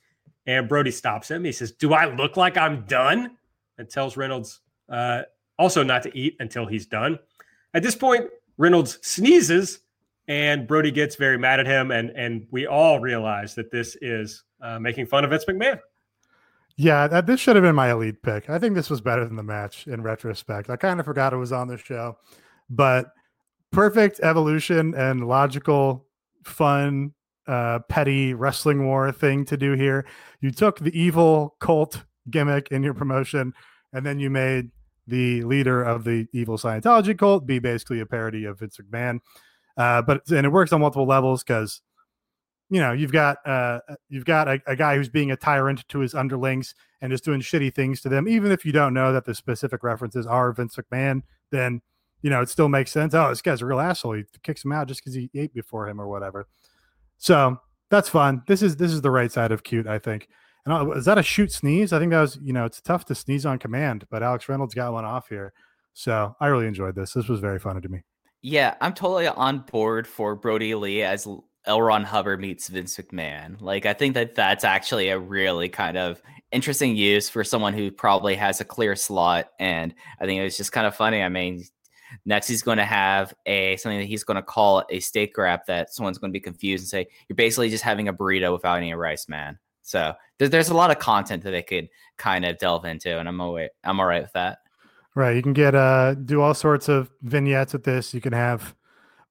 and 0.47 0.69
Brodie 0.69 0.91
stops 0.91 1.31
him. 1.31 1.45
He 1.45 1.53
says, 1.53 1.73
"Do 1.73 1.93
I 1.95 2.13
look 2.15 2.37
like 2.37 2.57
I'm 2.57 2.85
done?" 2.87 3.37
And 3.79 3.89
tells 3.89 4.17
Reynolds 4.17 4.61
uh, 4.89 5.23
also 5.59 5.83
not 5.83 6.03
to 6.03 6.19
eat 6.19 6.37
until 6.41 6.67
he's 6.67 6.87
done. 6.87 7.19
At 7.75 7.83
this 7.83 7.95
point, 7.95 8.29
Reynolds 8.57 8.99
sneezes, 9.03 9.81
and 10.27 10.67
Brodie 10.67 10.91
gets 10.91 11.17
very 11.17 11.39
mad 11.39 11.61
at 11.61 11.67
him, 11.67 11.91
and 11.91 12.11
and 12.11 12.47
we 12.51 12.67
all 12.67 13.01
realize 13.01 13.55
that 13.55 13.71
this 13.71 13.97
is 14.03 14.45
uh, 14.61 14.79
making 14.79 15.07
fun 15.07 15.25
of 15.25 15.31
Vince 15.31 15.45
McMahon. 15.45 15.81
yeah, 16.77 17.09
that, 17.09 17.27
this 17.27 17.41
should 17.41 17.57
have 17.57 17.63
been 17.65 17.75
my 17.75 17.91
elite 17.91 18.23
pick. 18.23 18.49
I 18.49 18.59
think 18.59 18.75
this 18.75 18.89
was 18.89 19.01
better 19.01 19.25
than 19.25 19.37
the 19.37 19.43
match 19.43 19.87
in 19.87 20.03
retrospect. 20.03 20.71
I 20.71 20.77
kind 20.77 21.01
of 21.01 21.07
forgot 21.07 21.33
it 21.33 21.37
was 21.37 21.53
on 21.53 21.67
the 21.67 21.77
show, 21.77 22.19
but 22.71 23.13
perfect 23.73 24.21
evolution 24.21 24.95
and 24.95 25.27
logical, 25.27 26.07
fun, 26.45 27.13
uh, 27.47 27.81
petty 27.89 28.35
wrestling 28.35 28.87
war 28.87 29.11
thing 29.11 29.45
to 29.47 29.57
do 29.57 29.73
here. 29.73 30.07
You 30.41 30.51
took 30.51 30.79
the 30.79 30.97
evil 30.99 31.57
cult 31.61 32.05
gimmick 32.31 32.69
in 32.71 32.83
your 32.83 32.95
promotion, 32.95 33.53
and 33.93 34.05
then 34.05 34.19
you 34.19 34.31
made 34.31 34.71
the 35.07 35.43
leader 35.43 35.83
of 35.83 36.05
the 36.05 36.27
evil 36.33 36.59
Scientology 36.59 37.19
cult 37.19 37.47
be 37.47 37.59
basically 37.59 38.01
a 38.01 38.07
parody 38.07 38.45
of 38.45 38.59
Vince 38.59 38.79
McMahon. 38.79 39.21
Uh, 39.77 40.03
but 40.03 40.29
and 40.31 40.45
it 40.45 40.51
works 40.51 40.73
on 40.73 40.81
multiple 40.81 41.07
levels 41.07 41.43
because 41.43 41.81
you 42.69 42.81
know 42.81 42.93
you've 42.93 43.13
got 43.13 43.39
uh, 43.47 43.81
you've 44.09 44.25
got 44.25 44.49
a, 44.49 44.61
a 44.67 44.77
guy 44.77 44.97
who's 44.97 45.09
being 45.09 45.31
a 45.31 45.37
tyrant 45.37 45.89
to 45.89 46.01
his 46.01 46.15
underlings 46.15 46.75
and 47.01 47.13
is 47.13 47.21
doing 47.21 47.41
shitty 47.41 47.73
things 47.73 48.01
to 48.03 48.09
them. 48.09 48.29
Even 48.29 48.53
if 48.53 48.67
you 48.67 48.73
don't 48.73 48.93
know 48.93 49.13
that 49.13 49.25
the 49.25 49.35
specific 49.35 49.83
references 49.83 50.27
are 50.27 50.53
Vince 50.53 50.77
McMahon, 50.77 51.23
then 51.51 51.81
you 52.23 52.29
know 52.29 52.43
it 52.43 52.49
still 52.49 52.69
makes 52.69 52.91
sense. 52.91 53.15
Oh, 53.15 53.29
this 53.31 53.41
guy's 53.41 53.63
a 53.63 53.67
real 53.67 53.81
asshole. 53.81 54.15
He 54.15 54.25
kicks 54.43 54.65
him 54.65 54.73
out 54.73 54.89
just 54.89 55.01
because 55.01 55.15
he 55.15 55.31
ate 55.35 55.55
before 55.55 55.89
him 55.89 56.01
or 56.01 56.09
whatever. 56.09 56.49
So 57.17 57.59
that's 57.89 58.09
fun. 58.09 58.43
This 58.47 58.63
is 58.63 58.77
this 58.77 58.93
is 58.93 59.01
the 59.01 59.11
right 59.11 59.31
side 59.31 59.53
of 59.53 59.63
cute, 59.63 59.87
I 59.87 59.99
think. 59.99 60.29
And 60.69 60.91
uh, 60.91 60.91
is 60.93 61.07
that 61.07 61.17
a 61.17 61.23
shoot 61.23 61.51
sneeze? 61.51 61.95
I 61.95 61.99
think 61.99 62.11
that 62.11 62.21
was 62.21 62.39
you 62.43 62.53
know 62.53 62.67
it's 62.67 62.81
tough 62.83 63.07
to 63.07 63.15
sneeze 63.15 63.47
on 63.47 63.59
command, 63.59 64.07
but 64.11 64.23
Alex 64.23 64.49
Reynolds 64.49 64.75
got 64.75 64.93
one 64.93 65.05
off 65.05 65.29
here. 65.29 65.55
So 65.95 66.37
I 66.41 66.49
really 66.49 66.67
enjoyed 66.67 66.95
this. 66.95 67.13
This 67.13 67.27
was 67.27 67.41
very 67.41 67.59
funny 67.59 67.81
to 67.81 67.89
me. 67.89 68.03
Yeah, 68.43 68.75
I'm 68.83 68.93
totally 68.93 69.27
on 69.27 69.61
board 69.61 70.07
for 70.07 70.37
Brodie 70.37 70.75
Lee 70.75 71.03
as 71.03 71.27
L. 71.65 71.83
Ron. 71.83 72.05
Hubbard 72.05 72.41
meets 72.41 72.69
Vince 72.69 72.97
McMahon. 72.99 73.61
Like, 73.61 73.87
I 73.87 73.95
think 73.95 74.15
that 74.15 74.35
that's 74.35 74.63
actually 74.63 75.09
a 75.09 75.19
really 75.19 75.69
kind 75.71 75.97
of 75.97 76.23
interesting 76.53 76.95
use 76.95 77.29
for 77.29 77.43
someone 77.43 77.73
who 77.73 77.91
probably 77.91 78.37
has 78.37 78.61
a 78.61 78.65
clear 78.65 78.95
slot. 78.95 79.49
And 79.59 79.95
I 80.21 80.27
think 80.27 80.39
it 80.39 80.45
was 80.45 80.57
just 80.57 80.71
kind 80.71 80.87
of 80.87 80.95
funny. 80.95 81.23
I 81.23 81.31
mean, 81.31 81.65
next 82.27 82.47
he's 82.47 82.63
going 82.63 82.79
to 82.79 82.85
have 82.85 83.35
a 83.47 83.77
something 83.79 83.99
that 83.99 84.07
he's 84.07 84.23
going 84.23 84.37
to 84.37 84.43
call 84.43 84.85
a 84.91 85.01
steak 85.01 85.37
wrap 85.37 85.67
that 85.67 85.93
someone's 85.93 86.19
going 86.19 86.31
to 86.31 86.39
be 86.39 86.41
confused 86.41 86.83
and 86.83 86.89
say, 86.89 87.07
"You're 87.29 87.37
basically 87.37 87.71
just 87.71 87.85
having 87.85 88.07
a 88.07 88.13
burrito 88.13 88.53
without 88.53 88.77
any 88.77 88.93
rice, 88.93 89.29
man." 89.29 89.59
So 89.89 90.13
there, 90.39 90.49
there's 90.49 90.69
a 90.69 90.75
lot 90.75 90.91
of 90.91 90.99
content 90.99 91.43
that 91.45 91.53
they 91.53 91.63
could 91.63 91.89
kind 92.19 92.45
of 92.45 92.59
delve 92.59 92.85
into, 92.85 93.19
and 93.19 93.27
I'm 93.27 93.41
away, 93.41 93.71
I'm 93.83 93.99
all 93.99 94.07
right 94.07 94.21
with 94.21 94.35
that. 94.35 94.59
Right. 95.15 95.35
You 95.35 95.43
can 95.43 95.55
get 95.55 95.75
uh 95.75 96.13
do 96.15 96.43
all 96.43 96.53
sorts 96.53 96.89
of 96.89 97.11
vignettes 97.23 97.73
with 97.73 97.85
this. 97.85 98.13
You 98.13 98.21
can 98.21 98.35
have 98.35 98.75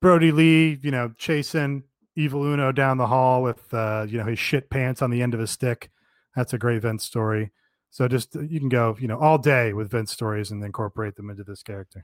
Brodie 0.02 0.32
Lee, 0.32 0.80
you 0.82 0.90
know, 0.90 1.14
chasing 1.20 1.84
Evil 2.16 2.44
Uno 2.44 2.72
down 2.72 2.98
the 2.98 3.06
hall 3.06 3.44
with 3.44 3.72
uh, 3.72 4.08
you 4.10 4.18
know, 4.18 4.26
his 4.26 4.40
shit 4.40 4.72
pants 4.72 5.04
on 5.04 5.12
the 5.12 5.22
end 5.22 5.36
of 5.36 5.40
his 5.40 5.52
stick. 5.52 5.92
That's 6.36 6.54
a 6.54 6.58
great 6.58 6.82
Vince 6.82 7.04
story. 7.04 7.52
So 7.92 8.08
just 8.08 8.36
uh, 8.36 8.42
you 8.42 8.60
can 8.60 8.70
go, 8.70 8.98
you 9.00 9.08
know, 9.08 9.20
all 9.20 9.38
day 9.38 9.74
with 9.74 9.92
Vince 9.92 10.12
stories 10.12 10.50
and 10.50 10.64
incorporate 10.64 11.16
them 11.16 11.30
into 11.30 11.44
this 11.44 11.62
character. 11.62 12.04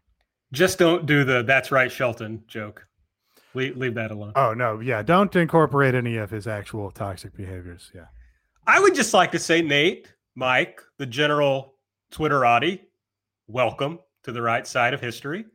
Just 0.52 0.78
don't 0.78 1.08
do 1.08 1.24
the 1.24 1.42
"That's 1.42 1.72
right, 1.72 1.92
Shelton" 1.92 2.44
joke. 2.48 2.86
Leave, 3.56 3.78
leave 3.78 3.96
that 3.96 4.12
alone. 4.12 4.34
Oh 4.36 4.54
no, 4.54 4.80
yeah. 4.80 5.02
Don't 5.02 5.36
incorporate 5.36 5.96
any 5.96 6.18
of 6.18 6.30
his 6.30 6.46
actual 6.46 6.92
toxic 6.92 7.36
behaviors. 7.36 7.92
Yeah. 7.96 8.06
I 8.66 8.80
would 8.80 8.96
just 8.96 9.14
like 9.14 9.32
to 9.34 9.40
say, 9.40 9.62
Nate, 9.62 10.08
Mike, 10.36 10.82
the 10.98 11.06
general 11.06 11.76
Twitterati, 12.14 12.80
welcome 13.48 14.00
to 14.24 14.32
the 14.32 14.42
right 14.42 14.66
side 14.66 14.94
of 14.94 15.02
history. 15.02 15.46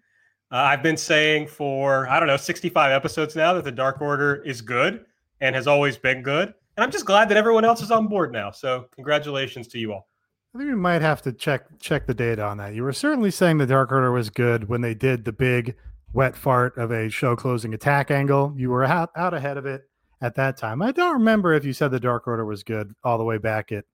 Uh, 0.53 0.57
I've 0.57 0.83
been 0.83 0.99
saying 0.99 1.47
for, 1.47 2.07
I 2.07 2.21
don't 2.21 2.27
know, 2.27 2.37
65 2.37 2.93
episodes 2.93 3.35
now 3.35 3.55
that 3.55 3.65
the 3.65 3.73
Dark 3.73 4.03
Order 4.03 4.43
is 4.45 4.61
good 4.61 5.07
and 5.41 5.55
has 5.57 5.67
always 5.67 5.97
been 5.97 6.23
good. 6.23 6.53
And 6.77 6.85
I'm 6.85 6.91
just 6.91 7.07
glad 7.07 7.31
that 7.31 7.39
everyone 7.39 7.65
else 7.65 7.81
is 7.81 7.91
on 7.91 8.09
board 8.09 8.31
now. 8.31 8.51
So, 8.51 8.89
congratulations 8.95 9.69
to 9.69 9.79
you 9.79 9.95
all. 9.95 10.07
I 10.55 10.59
think 10.59 10.71
we 10.71 10.77
might 10.77 11.01
have 11.01 11.23
to 11.23 11.33
check 11.33 11.65
check 11.81 12.07
the 12.07 12.15
data 12.15 12.45
on 12.45 12.59
that. 12.59 12.75
You 12.75 12.83
were 12.83 12.93
certainly 12.93 13.31
saying 13.31 13.57
the 13.57 13.67
Dark 13.67 13.91
Order 13.91 14.13
was 14.13 14.29
good 14.29 14.69
when 14.69 14.83
they 14.83 14.95
did 14.95 15.25
the 15.25 15.33
big 15.33 15.77
wet 16.13 16.37
fart 16.37 16.77
of 16.77 16.91
a 16.91 17.09
show 17.09 17.37
closing 17.37 17.73
attack 17.73 18.11
angle. 18.11 18.53
You 18.57 18.69
were 18.69 18.85
out, 18.85 19.11
out 19.17 19.33
ahead 19.33 19.57
of 19.57 19.65
it 19.65 19.88
at 20.21 20.35
that 20.37 20.57
time. 20.57 20.83
I 20.83 20.93
don't 20.93 21.15
remember 21.15 21.53
if 21.55 21.65
you 21.65 21.73
said 21.73 21.91
the 21.91 22.01
Dark 22.01 22.27
Order 22.27 22.45
was 22.45 22.63
good 22.63 22.95
all 23.05 23.19
the 23.19 23.25
way 23.25 23.39
back 23.39 23.71
at, 23.73 23.85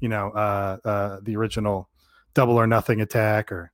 you 0.00 0.08
know, 0.08 0.30
uh, 0.30 0.76
uh, 0.84 1.18
the 1.22 1.36
original 1.36 1.88
Double 2.34 2.56
or 2.56 2.66
Nothing 2.66 3.00
attack 3.00 3.52
or 3.52 3.70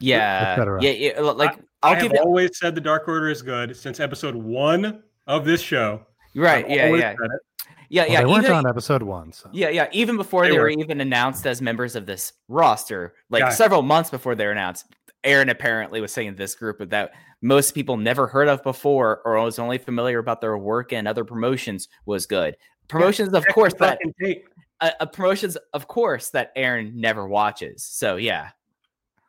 Yeah, 0.00 0.56
cetera. 0.56 0.82
yeah, 0.82 0.90
yeah. 0.90 1.20
Like 1.20 1.52
I 1.82 1.88
I'll 1.88 1.94
have 1.94 2.02
give 2.02 2.12
it 2.12 2.20
always 2.20 2.58
said 2.58 2.74
the 2.74 2.80
Dark 2.80 3.08
Order 3.08 3.28
is 3.30 3.42
good 3.42 3.76
since 3.76 4.00
episode 4.00 4.34
one 4.34 5.02
of 5.26 5.44
this 5.44 5.60
show. 5.62 6.02
right. 6.34 6.64
I've 6.64 6.70
Yeah, 6.70 6.86
yeah, 6.88 7.00
said 7.10 7.16
it. 7.20 7.40
yeah, 7.88 8.02
Well, 8.02 8.10
yeah. 8.12 8.20
they 8.20 8.26
weren't 8.26 8.44
even- 8.44 8.56
on 8.56 8.66
episode 8.66 9.02
one. 9.02 9.32
So. 9.32 9.48
Yeah, 9.52 9.68
yeah. 9.70 9.88
Even 9.92 10.16
before 10.16 10.42
They 10.44 10.50
they, 10.50 10.56
were. 10.58 10.64
were. 10.64 10.70
even 10.70 11.00
announced 11.00 11.46
as 11.46 11.62
members 11.62 11.94
of 11.96 12.06
this 12.06 12.32
roster, 12.48 13.14
like 13.30 13.40
Got 13.42 13.52
it. 13.52 13.56
several 13.56 13.82
months 13.82 14.10
before 14.10 14.34
they 14.34 14.44
were 14.46 14.52
announced, 14.52 14.86
Aaron 15.24 15.48
apparently 15.48 16.00
was 16.00 16.12
saying 16.12 16.34
this 16.36 16.54
group 16.54 16.88
that 16.90 17.12
most 17.40 17.72
people 17.74 17.96
never 17.96 18.26
heard 18.26 18.48
of 18.48 18.62
before 18.62 19.20
or 19.24 19.40
was 19.40 19.58
only 19.58 19.78
familiar 19.78 20.18
about 20.18 20.40
their 20.40 20.56
work 20.58 20.92
and 20.92 21.06
other 21.06 21.24
promotions 21.24 21.88
was 22.06 22.26
good. 22.26 22.56
Promotions, 22.88 23.32
of 23.32 23.46
course, 23.48 23.72
the 23.74 23.96
that 24.20 24.42
uh, 24.80 24.90
uh, 25.00 25.06
promotions, 25.06 25.56
of 25.72 25.86
course, 25.88 26.30
that 26.30 26.52
Aaron 26.56 26.92
never 27.00 27.26
watches. 27.28 27.84
So 27.84 28.16
yeah, 28.16 28.50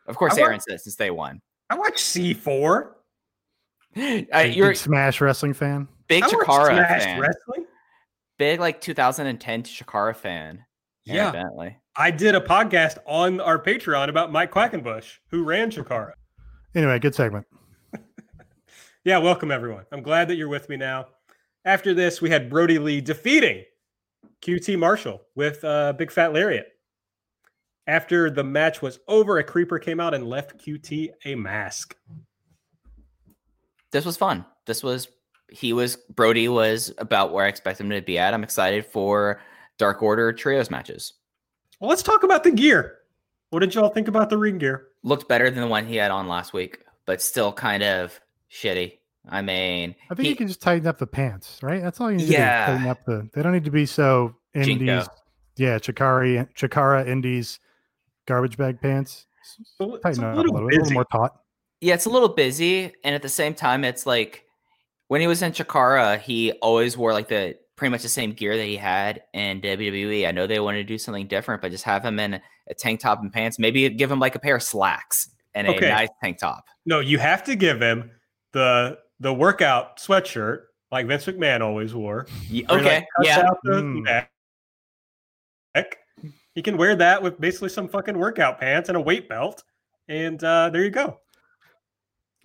of 0.07 0.17
course, 0.17 0.33
I 0.37 0.41
wa- 0.41 0.47
Aaron 0.47 0.59
says 0.59 0.83
since 0.83 0.95
day 0.95 1.11
one. 1.11 1.41
I 1.69 1.75
watch 1.75 1.95
C4. 1.95 2.89
Uh, 3.95 4.39
you're 4.39 4.71
a 4.71 4.75
Smash 4.75 5.21
wrestling 5.21 5.53
fan. 5.53 5.87
big 6.07 6.23
I 6.23 6.27
Chikara 6.27 6.65
Smash 6.65 7.03
fan, 7.03 7.19
Wrestling. 7.19 7.65
big 8.39 8.59
like 8.59 8.81
2010 8.81 9.63
Chikara 9.63 10.15
fan. 10.15 10.65
Aaron 11.07 11.17
Yeah. 11.17 11.31
Bentley. 11.31 11.77
I 11.95 12.09
did 12.11 12.33
a 12.35 12.41
podcast 12.41 12.97
on 13.05 13.39
our 13.39 13.61
Patreon 13.61 14.09
about 14.09 14.31
Mike 14.31 14.51
Quackenbush, 14.51 15.17
who 15.29 15.43
ran 15.43 15.69
Chikara. 15.69 16.13
Anyway, 16.75 16.99
good 16.99 17.15
segment. 17.15 17.45
Yeah, 19.05 19.17
welcome 19.17 19.51
everyone. 19.51 19.83
I'm 19.91 20.01
glad 20.01 20.29
that 20.29 20.35
you're 20.35 20.47
with 20.47 20.69
me 20.69 20.77
now. 20.77 21.07
After 21.65 21.93
this, 21.93 22.21
we 22.21 22.29
had 22.29 22.49
Brodie 22.49 22.79
Lee 22.79 23.01
defeating 23.01 23.65
QT 24.41 24.79
Marshall 24.79 25.21
with 25.35 25.61
uh, 25.65 25.91
Big 25.91 26.09
Fat 26.09 26.31
Lariat. 26.31 26.67
After 27.85 28.29
the 28.29 28.45
match 28.45 28.81
was 28.81 28.99
over, 29.09 29.39
a 29.39 29.43
creeper 29.43 29.77
came 29.77 29.99
out 29.99 30.13
and 30.13 30.25
left 30.25 30.57
QT 30.57 31.09
a 31.25 31.35
mask. 31.35 31.97
this 33.91 34.05
was 34.05 34.15
fun. 34.15 34.45
This 34.65 34.83
was 34.83 35.09
he 35.49 35.73
was 35.73 35.97
Brodie 35.97 36.47
was 36.47 36.93
about 36.97 37.33
where 37.33 37.43
I 37.43 37.49
expect 37.49 37.81
him 37.81 37.89
to 37.89 38.01
be 38.01 38.17
at. 38.17 38.33
I'm 38.33 38.41
excited 38.41 38.85
for 38.85 39.41
Dark 39.77 40.01
Order 40.01 40.31
trios 40.31 40.71
matches. 40.71 41.11
Well, 41.83 41.89
let's 41.89 42.01
talk 42.01 42.23
about 42.23 42.45
the 42.45 42.51
gear. 42.51 42.99
What 43.49 43.59
did 43.59 43.75
y'all 43.75 43.89
think 43.89 44.07
about 44.07 44.29
the 44.29 44.37
ring 44.37 44.57
gear? 44.57 44.87
Looked 45.03 45.27
better 45.27 45.51
than 45.51 45.59
the 45.59 45.67
one 45.67 45.85
he 45.85 45.97
had 45.97 46.11
on 46.11 46.29
last 46.29 46.53
week 46.53 46.79
but 47.05 47.21
still 47.21 47.51
kind 47.51 47.83
of 47.83 48.17
shitty. 48.49 48.99
I 49.27 49.41
mean, 49.41 49.93
I 50.09 50.15
think 50.15 50.23
he- 50.23 50.29
you 50.29 50.35
can 50.37 50.47
just 50.47 50.61
tighten 50.61 50.87
up 50.87 50.97
the 50.97 51.05
pants, 51.05 51.59
right? 51.61 51.81
That's 51.81 51.99
all 51.99 52.09
you 52.09 52.19
need 52.19 52.29
Yeah. 52.29 52.67
to 52.67 52.71
do. 52.71 52.77
Tighten 52.77 52.89
up 52.89 53.03
the. 53.05 53.29
They 53.33 53.43
don't 53.43 53.51
need 53.51 53.65
to 53.65 53.71
be 53.71 53.85
so 53.85 54.33
Jinko. 54.55 54.71
indies. 54.71 55.09
Yeah, 55.57 55.77
Chikari, 55.79 56.47
Chikara 56.55 57.05
indies, 57.05 57.59
garbage 58.27 58.55
bag 58.55 58.79
pants. 58.79 59.25
S- 59.41 59.57
So 59.77 59.95
it's 59.95 60.03
Tighten 60.03 60.23
a 60.23 60.27
it 60.27 60.29
up 60.31 60.35
a 60.35 60.37
little 60.37 60.53
little, 60.53 60.69
a 60.69 60.79
little 60.79 60.93
more 60.93 61.03
taut. 61.03 61.37
Yeah, 61.81 61.95
it's 61.95 62.05
a 62.05 62.09
little 62.09 62.29
busy, 62.29 62.93
and 63.03 63.13
at 63.13 63.21
the 63.21 63.27
same 63.27 63.53
time, 63.53 63.83
it's 63.83 64.05
like 64.05 64.45
when 65.09 65.19
he 65.19 65.27
was 65.27 65.41
in 65.41 65.51
Chikara, 65.51 66.17
he 66.21 66.53
always 66.61 66.95
wore 66.95 67.11
like 67.11 67.27
the 67.27 67.57
pretty 67.83 67.91
much 67.91 68.01
the 68.01 68.07
same 68.07 68.31
gear 68.31 68.55
that 68.55 68.63
he 68.63 68.77
had 68.77 69.23
in 69.33 69.59
WWE. 69.59 70.25
I 70.25 70.31
know 70.31 70.47
they 70.47 70.61
wanted 70.61 70.77
to 70.77 70.83
do 70.85 70.97
something 70.97 71.27
different, 71.27 71.61
but 71.61 71.69
just 71.69 71.83
have 71.83 72.01
him 72.01 72.17
in 72.17 72.35
a 72.69 72.73
tank 72.73 73.01
top 73.01 73.19
and 73.21 73.29
pants. 73.29 73.59
Maybe 73.59 73.89
give 73.89 74.09
him 74.09 74.19
like 74.21 74.35
a 74.35 74.39
pair 74.39 74.55
of 74.55 74.63
slacks 74.63 75.29
and 75.53 75.67
a 75.67 75.71
Okay. 75.75 75.89
nice 75.89 76.07
tank 76.23 76.37
top. 76.37 76.63
No, 76.85 77.01
you 77.01 77.17
have 77.19 77.43
to 77.43 77.55
give 77.57 77.81
him 77.81 78.09
the 78.53 78.97
the 79.19 79.33
workout 79.33 79.97
sweatshirt 79.97 80.61
like 80.93 81.07
Vince 81.07 81.25
McMahon 81.25 81.59
always 81.59 81.93
wore. 81.93 82.25
Ye- 82.47 82.63
where 82.69 82.79
he, 82.79 82.85
Okay, 82.85 82.95
like, 83.17 83.27
yeah, 83.27 83.39
out 83.41 83.57
Mm. 83.65 84.03
neck. 85.75 85.97
He 86.55 86.61
can 86.61 86.77
wear 86.77 86.95
that 86.95 87.21
with 87.21 87.41
basically 87.41 87.67
some 87.69 87.89
fucking 87.89 88.17
workout 88.17 88.59
pants 88.61 88.87
and 88.87 88.95
a 88.97 89.01
weight 89.01 89.27
belt, 89.27 89.61
and 90.07 90.41
uh, 90.41 90.69
there 90.69 90.83
you 90.85 90.89
go. 90.89 91.19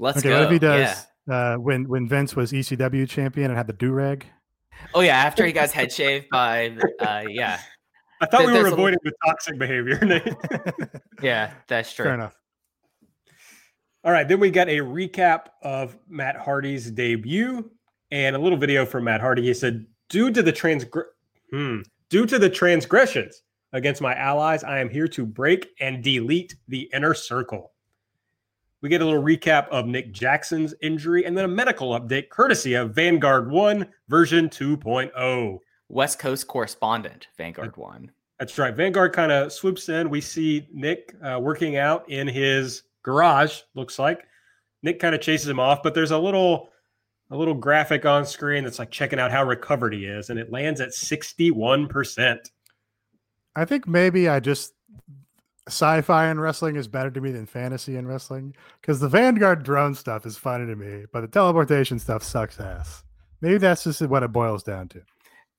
let's 0.01 0.19
okay, 0.19 0.31
go. 0.31 0.45
what 0.45 0.53
if 0.53 0.61
he 0.61 0.67
Yeah. 0.67 0.79
does 0.87 1.07
uh, 1.31 1.57
when 1.59 1.87
when 1.89 2.09
Vince 2.09 2.35
was 2.35 2.53
ECW 2.53 3.07
champion 3.09 3.51
and 3.53 3.57
had 3.57 3.69
the 3.69 3.73
do 3.73 3.93
rag? 3.93 4.27
Oh 4.95 5.01
yeah, 5.01 5.17
after 5.17 5.45
he 5.45 5.53
got 5.53 5.63
his 5.63 5.73
head 5.73 5.93
shaved 5.99 6.27
by, 6.31 6.77
uh, 7.01 7.25
yeah, 7.29 7.61
I 8.21 8.27
thought 8.27 8.47
There- 8.47 8.53
we 8.53 8.61
were 8.63 8.69
avoiding 8.69 8.99
the 9.05 9.13
toxic 9.27 9.59
behavior. 9.59 10.01
Yeah, 11.23 11.53
that's 11.67 11.93
true. 11.93 12.05
Fair 12.05 12.15
enough. 12.15 12.35
All 14.05 14.13
right, 14.13 14.27
then 14.29 14.39
we 14.39 14.51
got 14.51 14.69
a 14.69 14.79
recap 14.79 15.47
of 15.63 15.99
Matt 16.09 16.37
Hardy's 16.37 16.91
debut 16.93 17.71
and 18.13 18.37
a 18.37 18.39
little 18.39 18.57
video 18.57 18.87
from 18.87 19.05
Matt 19.05 19.21
Hardy. 19.21 19.43
He 19.43 19.53
said, 19.55 19.85
"Due 20.09 20.31
to 20.31 20.43
the 20.43 20.53
transgr- 20.53 21.07
hmm, 21.51 21.81
due 22.09 22.25
to 22.27 22.39
the 22.39 22.49
transgressions 22.49 23.43
against 23.73 24.01
my 24.01 24.15
allies, 24.15 24.63
I 24.63 24.79
am 24.79 24.89
here 24.89 25.09
to 25.09 25.27
break 25.27 25.69
and 25.81 26.03
delete 26.03 26.55
the 26.69 26.89
inner 26.95 27.15
circle." 27.15 27.73
We 28.81 28.89
get 28.89 29.03
a 29.03 29.05
little 29.05 29.23
recap 29.23 29.69
of 29.69 29.87
Nick 29.87 30.13
Jackson's 30.13 30.73
injury 30.83 31.25
and 31.25 31.37
then 31.37 31.45
a 31.45 31.49
medical 31.49 31.99
update 31.99 32.29
courtesy 32.29 32.75
of 32.75 32.95
Vanguard 32.95 33.51
One 33.51 33.87
version 34.09 34.49
2.0. 34.49 35.59
West 35.89 36.19
Coast 36.19 36.47
correspondent, 36.47 37.29
Vanguard 37.37 37.77
One. 37.77 38.13
That's 38.39 38.57
right. 38.57 38.75
Vanguard 38.75 39.13
kind 39.13 39.33
of 39.33 39.53
swoops 39.53 39.89
in. 39.89 40.11
We 40.11 40.21
see 40.21 40.69
Nick 40.73 41.15
uh, 41.23 41.41
working 41.43 41.77
out 41.77 42.09
in 42.09 42.29
his 42.29 42.83
garage. 43.03 43.63
Looks 43.75 43.99
like 43.99 44.27
Nick 44.83 45.01
kind 45.01 45.15
of 45.15 45.21
chases 45.21 45.49
him 45.49 45.59
off, 45.59 45.83
but 45.83 45.95
there's 45.95 46.13
a 46.13 46.19
little 46.19 46.71
a 47.31 47.37
little 47.37 47.55
graphic 47.55 48.07
on 48.07 48.25
screen 48.25 48.65
that's 48.65 48.79
like 48.79 48.91
checking 48.91 49.19
out 49.19 49.31
how 49.31 49.45
recovered 49.45 49.93
he 49.93 50.07
is, 50.07 50.31
and 50.31 50.39
it 50.39 50.53
lands 50.53 50.81
at 50.81 50.95
61 50.95 51.89
percent. 51.89 52.53
I 53.57 53.65
think 53.65 53.89
maybe 53.89 54.29
I 54.29 54.39
just 54.39 54.75
sci-fi 55.69 56.31
in 56.31 56.41
wrestling 56.41 56.77
is 56.77 56.89
better 56.89 57.11
to 57.11 57.21
me 57.21 57.31
than 57.31 57.47
fantasy 57.47 57.97
in 57.97 58.07
wrestling 58.07 58.55
because 58.81 59.01
the 59.01 59.09
Vanguard 59.09 59.63
drone 59.63 59.95
stuff 59.95 60.27
is 60.27 60.37
funny 60.37 60.67
to 60.67 60.77
me, 60.77 61.05
but 61.13 61.21
the 61.21 61.29
teleportation 61.29 61.99
stuff 61.99 62.23
sucks 62.23 62.59
ass. 62.61 63.05
Maybe 63.41 63.59
that's 63.59 63.85
just 63.85 64.03
what 64.03 64.23
it 64.23 64.33
boils 64.33 64.63
down 64.63 64.89
to. 64.89 65.03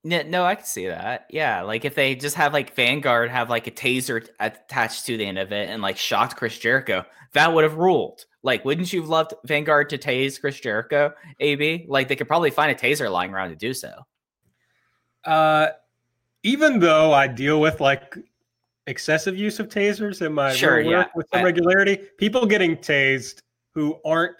No, 0.03 0.21
no, 0.23 0.45
I 0.45 0.55
can 0.55 0.65
see 0.65 0.87
that. 0.87 1.27
Yeah, 1.29 1.61
like 1.61 1.83
if 1.83 1.95
they 1.95 2.15
just 2.15 2.35
have 2.35 2.53
like 2.53 2.75
Vanguard 2.75 3.31
have 3.31 3.49
like 3.49 3.67
a 3.67 3.71
taser 3.71 4.27
attached 4.39 5.05
to 5.07 5.17
the 5.17 5.25
end 5.25 5.37
of 5.37 5.51
it 5.51 5.69
and 5.69 5.81
like 5.81 5.97
shocked 5.97 6.37
Chris 6.37 6.57
Jericho, 6.57 7.05
that 7.33 7.53
would 7.53 7.63
have 7.63 7.75
ruled. 7.75 8.25
Like, 8.41 8.63
wouldn't 8.63 8.93
you 8.93 9.01
have 9.01 9.09
loved 9.09 9.33
Vanguard 9.45 9.89
to 9.89 9.97
tase 9.97 10.39
Chris 10.39 10.59
Jericho? 10.59 11.13
AB, 11.41 11.85
like 11.89 12.07
they 12.07 12.15
could 12.15 12.27
probably 12.27 12.51
find 12.51 12.71
a 12.71 12.75
taser 12.75 13.11
lying 13.11 13.33
around 13.33 13.49
to 13.49 13.55
do 13.55 13.73
so. 13.73 13.91
Uh, 15.25 15.67
even 16.43 16.79
though 16.79 17.11
I 17.11 17.27
deal 17.27 17.59
with 17.59 17.81
like 17.81 18.17
excessive 18.89 19.37
use 19.37 19.59
of 19.59 19.67
tasers 19.69 20.25
in 20.25 20.33
my 20.33 20.53
Sure, 20.53 20.77
work 20.77 20.85
yeah. 20.85 21.05
with 21.15 21.27
some 21.31 21.41
I- 21.41 21.43
regularity, 21.43 21.97
people 22.17 22.45
getting 22.45 22.75
tased 22.77 23.39
who 23.75 23.99
aren't 24.03 24.35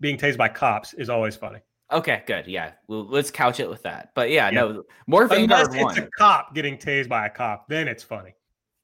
being 0.00 0.16
tased 0.18 0.36
by 0.36 0.48
cops 0.48 0.92
is 0.94 1.08
always 1.08 1.36
funny. 1.36 1.60
Okay, 1.92 2.22
good. 2.26 2.46
Yeah, 2.46 2.72
well, 2.88 3.04
let's 3.06 3.30
couch 3.30 3.58
it 3.60 3.68
with 3.68 3.82
that. 3.82 4.10
But 4.14 4.30
yeah, 4.30 4.46
Yeah. 4.50 4.60
no, 4.60 4.82
more 5.06 5.22
Unless 5.24 5.38
Vanguard 5.38 5.74
it's 5.74 5.98
a 5.98 6.08
cop 6.18 6.54
getting 6.54 6.76
tased 6.76 7.08
by 7.08 7.26
a 7.26 7.30
cop, 7.30 7.68
then 7.68 7.88
it's 7.88 8.02
funny. 8.02 8.34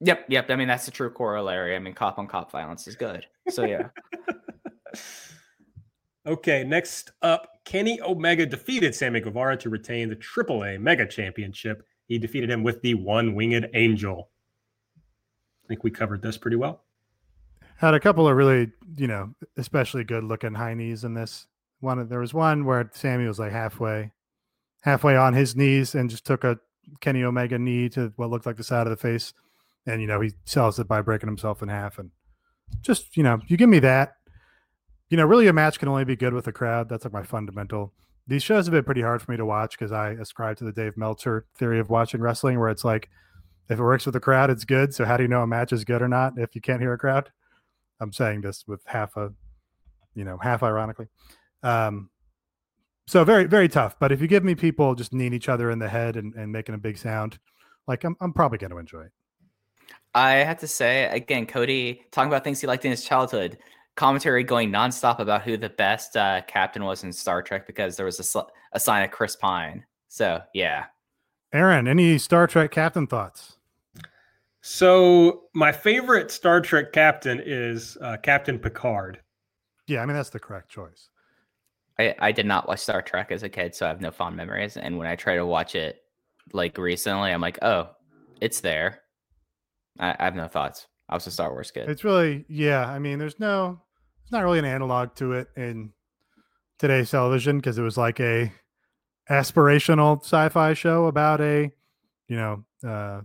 Yep, 0.00 0.26
yep. 0.28 0.50
I 0.50 0.56
mean, 0.56 0.68
that's 0.68 0.84
the 0.86 0.90
true 0.90 1.10
corollary. 1.10 1.74
I 1.74 1.78
mean, 1.78 1.94
cop 1.94 2.18
on 2.18 2.26
cop 2.26 2.50
violence 2.52 2.86
is 2.88 2.96
good. 2.96 3.26
So 3.48 3.64
yeah, 3.64 3.88
Okay, 6.26 6.64
next 6.64 7.12
up, 7.22 7.48
Kenny 7.64 8.00
Omega 8.00 8.44
defeated 8.46 8.94
Sammy 8.94 9.20
Guevara 9.20 9.56
to 9.58 9.70
retain 9.70 10.08
the 10.08 10.16
AAA 10.16 10.80
Mega 10.80 11.06
Championship. 11.06 11.84
He 12.08 12.18
defeated 12.18 12.50
him 12.50 12.64
with 12.64 12.82
the 12.82 12.94
one 12.94 13.34
winged 13.36 13.68
angel. 13.74 14.30
I 15.66 15.68
think 15.68 15.82
we 15.82 15.90
covered 15.90 16.22
this 16.22 16.38
pretty 16.38 16.56
well. 16.56 16.82
Had 17.78 17.94
a 17.94 18.00
couple 18.00 18.28
of 18.28 18.36
really, 18.36 18.70
you 18.96 19.08
know, 19.08 19.34
especially 19.56 20.04
good 20.04 20.22
looking 20.22 20.54
high 20.54 20.74
knees 20.74 21.02
in 21.02 21.14
this. 21.14 21.46
One 21.80 22.08
there 22.08 22.20
was 22.20 22.32
one 22.32 22.64
where 22.64 22.88
Sammy 22.94 23.26
was 23.26 23.40
like 23.40 23.52
halfway, 23.52 24.12
halfway 24.82 25.16
on 25.16 25.34
his 25.34 25.56
knees 25.56 25.94
and 25.94 26.08
just 26.08 26.24
took 26.24 26.44
a 26.44 26.58
Kenny 27.00 27.24
Omega 27.24 27.58
knee 27.58 27.88
to 27.90 28.12
what 28.14 28.30
looked 28.30 28.46
like 28.46 28.56
the 28.56 28.64
side 28.64 28.86
of 28.86 28.90
the 28.90 28.96
face, 28.96 29.34
and 29.86 30.00
you 30.00 30.06
know 30.06 30.20
he 30.20 30.32
sells 30.44 30.78
it 30.78 30.86
by 30.86 31.02
breaking 31.02 31.28
himself 31.28 31.62
in 31.62 31.68
half 31.68 31.98
and 31.98 32.12
just 32.80 33.16
you 33.16 33.24
know 33.24 33.40
you 33.48 33.56
give 33.56 33.68
me 33.68 33.80
that. 33.80 34.14
You 35.10 35.16
know, 35.16 35.24
really 35.24 35.48
a 35.48 35.52
match 35.52 35.78
can 35.78 35.88
only 35.88 36.04
be 36.04 36.16
good 36.16 36.32
with 36.32 36.46
a 36.46 36.52
crowd. 36.52 36.88
That's 36.88 37.04
like 37.04 37.12
my 37.12 37.24
fundamental. 37.24 37.92
These 38.28 38.42
shows 38.44 38.66
have 38.66 38.72
been 38.72 38.84
pretty 38.84 39.02
hard 39.02 39.20
for 39.20 39.30
me 39.32 39.36
to 39.36 39.44
watch 39.44 39.78
because 39.78 39.92
I 39.92 40.10
ascribe 40.10 40.56
to 40.58 40.64
the 40.64 40.72
Dave 40.72 40.96
Meltzer 40.96 41.46
theory 41.56 41.80
of 41.80 41.90
watching 41.90 42.20
wrestling, 42.20 42.58
where 42.58 42.70
it's 42.70 42.84
like 42.84 43.10
if 43.68 43.78
it 43.78 43.82
works 43.82 44.06
with 44.06 44.12
the 44.12 44.20
crowd, 44.20 44.50
it's 44.50 44.64
good. 44.64 44.94
So 44.94 45.04
how 45.04 45.16
do 45.16 45.24
you 45.24 45.28
know 45.28 45.42
a 45.42 45.46
match 45.46 45.72
is 45.72 45.84
good 45.84 46.02
or 46.02 46.08
not 46.08 46.34
if 46.38 46.54
you 46.54 46.60
can't 46.60 46.80
hear 46.80 46.92
a 46.92 46.98
crowd? 46.98 47.30
I'm 48.00 48.12
saying 48.12 48.42
this 48.42 48.64
with 48.66 48.82
half 48.86 49.16
a, 49.16 49.32
you 50.14 50.24
know, 50.24 50.38
half 50.38 50.62
ironically. 50.62 51.06
Um, 51.62 52.10
so 53.06 53.24
very, 53.24 53.44
very 53.44 53.68
tough. 53.68 53.96
But 53.98 54.12
if 54.12 54.20
you 54.20 54.28
give 54.28 54.44
me 54.44 54.54
people 54.54 54.94
just 54.94 55.12
kneeing 55.12 55.32
each 55.32 55.48
other 55.48 55.70
in 55.70 55.78
the 55.78 55.88
head 55.88 56.16
and, 56.16 56.34
and 56.34 56.52
making 56.52 56.74
a 56.74 56.78
big 56.78 56.98
sound, 56.98 57.38
like 57.86 58.04
I'm, 58.04 58.16
I'm 58.20 58.32
probably 58.32 58.58
going 58.58 58.70
to 58.70 58.78
enjoy 58.78 59.02
it. 59.02 59.12
I 60.14 60.34
have 60.36 60.58
to 60.60 60.68
say 60.68 61.04
again, 61.04 61.46
Cody 61.46 62.02
talking 62.10 62.28
about 62.28 62.42
things 62.44 62.60
he 62.60 62.66
liked 62.66 62.84
in 62.84 62.90
his 62.90 63.04
childhood. 63.04 63.58
Commentary 63.96 64.44
going 64.44 64.70
nonstop 64.70 65.20
about 65.20 65.42
who 65.42 65.56
the 65.56 65.70
best 65.70 66.16
uh, 66.16 66.42
captain 66.46 66.84
was 66.84 67.02
in 67.02 67.12
Star 67.12 67.42
Trek 67.42 67.66
because 67.66 67.96
there 67.96 68.06
was 68.06 68.20
a, 68.20 68.22
sl- 68.22 68.50
a 68.72 68.80
sign 68.80 69.02
of 69.02 69.10
Chris 69.10 69.36
Pine. 69.36 69.84
So 70.08 70.42
yeah, 70.52 70.86
Aaron, 71.52 71.88
any 71.88 72.18
Star 72.18 72.46
Trek 72.46 72.70
captain 72.70 73.06
thoughts? 73.06 73.55
So, 74.68 75.44
my 75.54 75.70
favorite 75.70 76.32
Star 76.32 76.60
Trek 76.60 76.92
captain 76.92 77.40
is 77.46 77.96
uh, 78.00 78.16
Captain 78.16 78.58
Picard. 78.58 79.20
Yeah, 79.86 80.02
I 80.02 80.06
mean 80.06 80.16
that's 80.16 80.30
the 80.30 80.40
correct 80.40 80.70
choice. 80.70 81.08
I, 82.00 82.16
I 82.18 82.32
did 82.32 82.46
not 82.46 82.66
watch 82.66 82.80
Star 82.80 83.00
Trek 83.00 83.30
as 83.30 83.44
a 83.44 83.48
kid, 83.48 83.76
so 83.76 83.86
I 83.86 83.90
have 83.90 84.00
no 84.00 84.10
fond 84.10 84.34
memories. 84.34 84.76
And 84.76 84.98
when 84.98 85.06
I 85.06 85.14
try 85.14 85.36
to 85.36 85.46
watch 85.46 85.76
it 85.76 86.00
like 86.52 86.76
recently, 86.78 87.30
I'm 87.30 87.40
like, 87.40 87.60
oh, 87.62 87.90
it's 88.40 88.58
there. 88.58 89.02
I, 90.00 90.16
I 90.18 90.24
have 90.24 90.34
no 90.34 90.48
thoughts. 90.48 90.88
I 91.08 91.14
was 91.14 91.28
a 91.28 91.30
Star 91.30 91.52
Wars 91.52 91.70
kid. 91.70 91.88
It's 91.88 92.02
really, 92.02 92.44
yeah. 92.48 92.88
I 92.88 92.98
mean, 92.98 93.20
there's 93.20 93.38
no, 93.38 93.80
there's 94.24 94.32
not 94.32 94.42
really 94.42 94.58
an 94.58 94.64
analog 94.64 95.14
to 95.14 95.34
it 95.34 95.46
in 95.56 95.92
today's 96.80 97.12
television 97.12 97.58
because 97.58 97.78
it 97.78 97.82
was 97.82 97.96
like 97.96 98.18
a 98.18 98.52
aspirational 99.30 100.20
sci-fi 100.22 100.74
show 100.74 101.06
about 101.06 101.40
a, 101.40 101.70
you 102.26 102.36
know, 102.36 102.64
uh, 102.84 103.20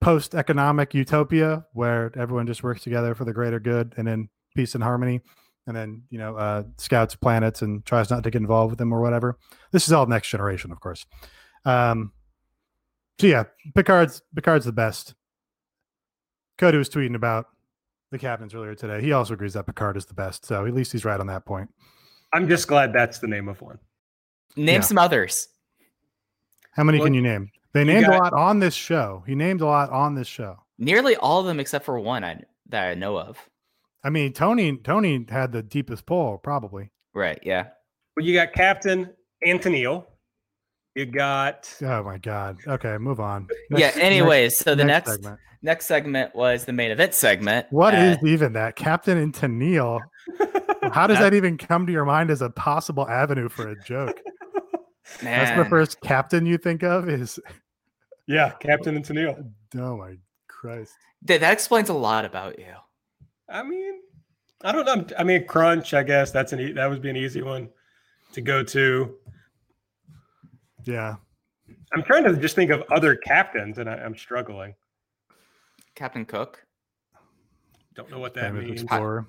post-economic 0.00 0.94
utopia 0.94 1.64
where 1.72 2.12
everyone 2.16 2.46
just 2.46 2.62
works 2.62 2.82
together 2.82 3.14
for 3.14 3.24
the 3.24 3.32
greater 3.32 3.60
good 3.60 3.94
and 3.96 4.08
in 4.08 4.28
peace 4.54 4.74
and 4.74 4.84
harmony, 4.84 5.20
and 5.66 5.76
then 5.76 6.02
you 6.10 6.18
know, 6.18 6.36
uh, 6.36 6.62
scouts 6.78 7.14
planets 7.14 7.62
and 7.62 7.84
tries 7.84 8.10
not 8.10 8.22
to 8.24 8.30
get 8.30 8.40
involved 8.40 8.70
with 8.70 8.78
them 8.78 8.92
or 8.92 9.00
whatever. 9.00 9.38
This 9.72 9.86
is 9.86 9.92
all 9.92 10.06
next 10.06 10.28
generation, 10.30 10.72
of 10.72 10.80
course. 10.80 11.06
Um, 11.64 12.12
so 13.20 13.26
yeah, 13.26 13.44
Picard's 13.74 14.22
Picard's 14.34 14.64
the 14.64 14.72
best. 14.72 15.14
Cody 16.56 16.78
was 16.78 16.88
tweeting 16.88 17.14
about 17.14 17.46
the 18.10 18.18
captains 18.18 18.54
earlier 18.54 18.74
today. 18.74 19.00
He 19.00 19.12
also 19.12 19.34
agrees 19.34 19.54
that 19.54 19.66
Picard 19.66 19.96
is 19.96 20.06
the 20.06 20.14
best, 20.14 20.44
so 20.44 20.66
at 20.66 20.74
least 20.74 20.92
he's 20.92 21.04
right 21.04 21.20
on 21.20 21.26
that 21.26 21.44
point. 21.44 21.70
I'm 22.32 22.48
just 22.48 22.68
glad 22.68 22.92
that's 22.92 23.18
the 23.18 23.28
name 23.28 23.48
of 23.48 23.60
one. 23.60 23.78
Name 24.56 24.76
yeah. 24.76 24.80
some 24.80 24.98
others. 24.98 25.48
How 26.72 26.84
many 26.84 26.98
Well, 26.98 27.06
can 27.06 27.14
you 27.14 27.22
name? 27.22 27.50
They 27.86 27.92
you 27.94 28.00
named 28.00 28.06
a 28.14 28.18
lot 28.18 28.32
on 28.32 28.58
this 28.58 28.74
show. 28.74 29.22
He 29.26 29.34
named 29.34 29.60
a 29.60 29.66
lot 29.66 29.90
on 29.90 30.14
this 30.14 30.28
show. 30.28 30.56
Nearly 30.78 31.16
all 31.16 31.40
of 31.40 31.46
them 31.46 31.60
except 31.60 31.84
for 31.84 31.98
one 31.98 32.24
I, 32.24 32.42
that 32.68 32.88
I 32.88 32.94
know 32.94 33.18
of. 33.18 33.38
I 34.04 34.10
mean, 34.10 34.32
Tony 34.32 34.76
Tony 34.76 35.26
had 35.28 35.52
the 35.52 35.62
deepest 35.62 36.06
pull, 36.06 36.38
probably. 36.38 36.90
Right. 37.14 37.38
Yeah. 37.42 37.68
Well, 38.16 38.24
you 38.24 38.34
got 38.34 38.52
Captain 38.52 39.10
Antonio. 39.46 40.06
You 40.94 41.06
got 41.06 41.72
Oh 41.82 42.02
my 42.02 42.18
god. 42.18 42.58
Okay, 42.66 42.96
move 42.98 43.20
on. 43.20 43.48
yeah. 43.70 43.78
Next- 43.86 43.98
Anyways, 43.98 44.58
so 44.58 44.74
the 44.74 44.84
next 44.84 45.10
segment. 45.12 45.38
next 45.62 45.86
segment 45.86 46.34
was 46.34 46.64
the 46.64 46.72
main 46.72 46.90
event 46.90 47.14
segment. 47.14 47.66
What 47.70 47.94
Uh, 47.94 47.98
is 47.98 48.18
even 48.24 48.52
that? 48.54 48.76
Captain 48.76 49.18
Antonio. 49.18 50.00
How 50.92 51.06
does 51.06 51.18
that 51.18 51.34
even 51.34 51.58
come 51.58 51.86
to 51.86 51.92
your 51.92 52.04
mind 52.04 52.30
as 52.30 52.40
a 52.42 52.50
possible 52.50 53.08
avenue 53.08 53.48
for 53.48 53.68
a 53.68 53.76
joke? 53.82 54.20
That's 55.22 55.56
the 55.56 55.68
first 55.68 56.00
captain 56.00 56.46
you 56.46 56.58
think 56.58 56.82
of 56.82 57.08
is 57.08 57.38
Yeah, 58.28 58.50
Captain 58.60 58.94
and 58.94 59.04
Tennille. 59.04 59.50
oh 59.76 59.96
my 59.96 60.14
Christ. 60.46 60.92
That 61.22 61.40
that 61.40 61.52
explains 61.52 61.88
a 61.88 61.94
lot 61.94 62.24
about 62.24 62.58
you. 62.58 62.74
I 63.48 63.62
mean, 63.62 63.94
I 64.62 64.70
don't 64.72 64.84
know. 64.84 65.16
I 65.18 65.24
mean, 65.24 65.46
Crunch. 65.46 65.94
I 65.94 66.02
guess 66.02 66.30
that's 66.30 66.52
an 66.52 66.60
e- 66.60 66.72
that 66.72 66.88
would 66.88 67.00
be 67.02 67.10
an 67.10 67.16
easy 67.16 67.42
one 67.42 67.70
to 68.32 68.40
go 68.40 68.62
to. 68.62 69.14
Yeah. 70.84 71.16
I'm 71.94 72.02
trying 72.02 72.24
to 72.24 72.36
just 72.36 72.54
think 72.54 72.70
of 72.70 72.82
other 72.90 73.16
captains, 73.16 73.78
and 73.78 73.88
I, 73.88 73.94
I'm 73.94 74.16
struggling. 74.16 74.74
Captain 75.94 76.24
Cook. 76.24 76.64
Don't 77.94 78.10
know 78.10 78.18
what 78.18 78.34
that 78.34 78.52
Famous 78.52 78.64
means. 78.64 78.82
explorer. 78.82 79.26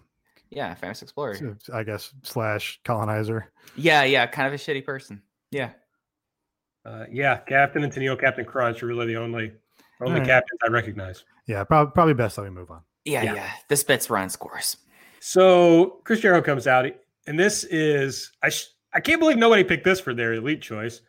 Yeah, 0.51 0.73
famous 0.73 1.01
explorer. 1.01 1.57
I 1.73 1.83
guess 1.83 2.13
slash 2.23 2.79
colonizer. 2.83 3.51
Yeah, 3.75 4.03
yeah, 4.03 4.25
kind 4.27 4.47
of 4.47 4.53
a 4.53 4.57
shitty 4.57 4.85
person. 4.85 5.21
Yeah. 5.51 5.71
Uh, 6.89 7.05
yeah, 7.11 7.37
Captain 7.37 7.83
and 7.83 7.93
Tennille, 7.93 8.19
Captain 8.19 8.43
Crunch 8.45 8.81
are 8.81 8.87
really 8.87 9.05
the 9.05 9.15
only 9.15 9.51
only 10.01 10.13
Alright. 10.13 10.27
captains 10.27 10.59
I 10.63 10.67
recognize. 10.69 11.23
Yeah, 11.45 11.63
probably 11.63 11.91
probably 11.93 12.13
best 12.15 12.35
that 12.37 12.43
we 12.43 12.49
move 12.49 12.71
on. 12.71 12.81
Yeah, 13.05 13.21
Yeah. 13.23 13.35
yeah. 13.35 13.51
This 13.67 13.83
bit's 13.83 14.09
run 14.09 14.29
scores. 14.29 14.77
So 15.19 15.99
Chris 16.03 16.21
Jericho 16.21 16.43
comes 16.43 16.65
out, 16.65 16.85
and 17.27 17.39
this 17.39 17.63
is 17.65 18.31
I 18.41 18.49
sh- 18.49 18.69
I 18.93 19.01
can't 19.01 19.19
believe 19.19 19.37
nobody 19.37 19.63
picked 19.63 19.83
this 19.83 19.99
for 19.99 20.13
their 20.15 20.33
elite 20.33 20.61
choice. 20.61 21.01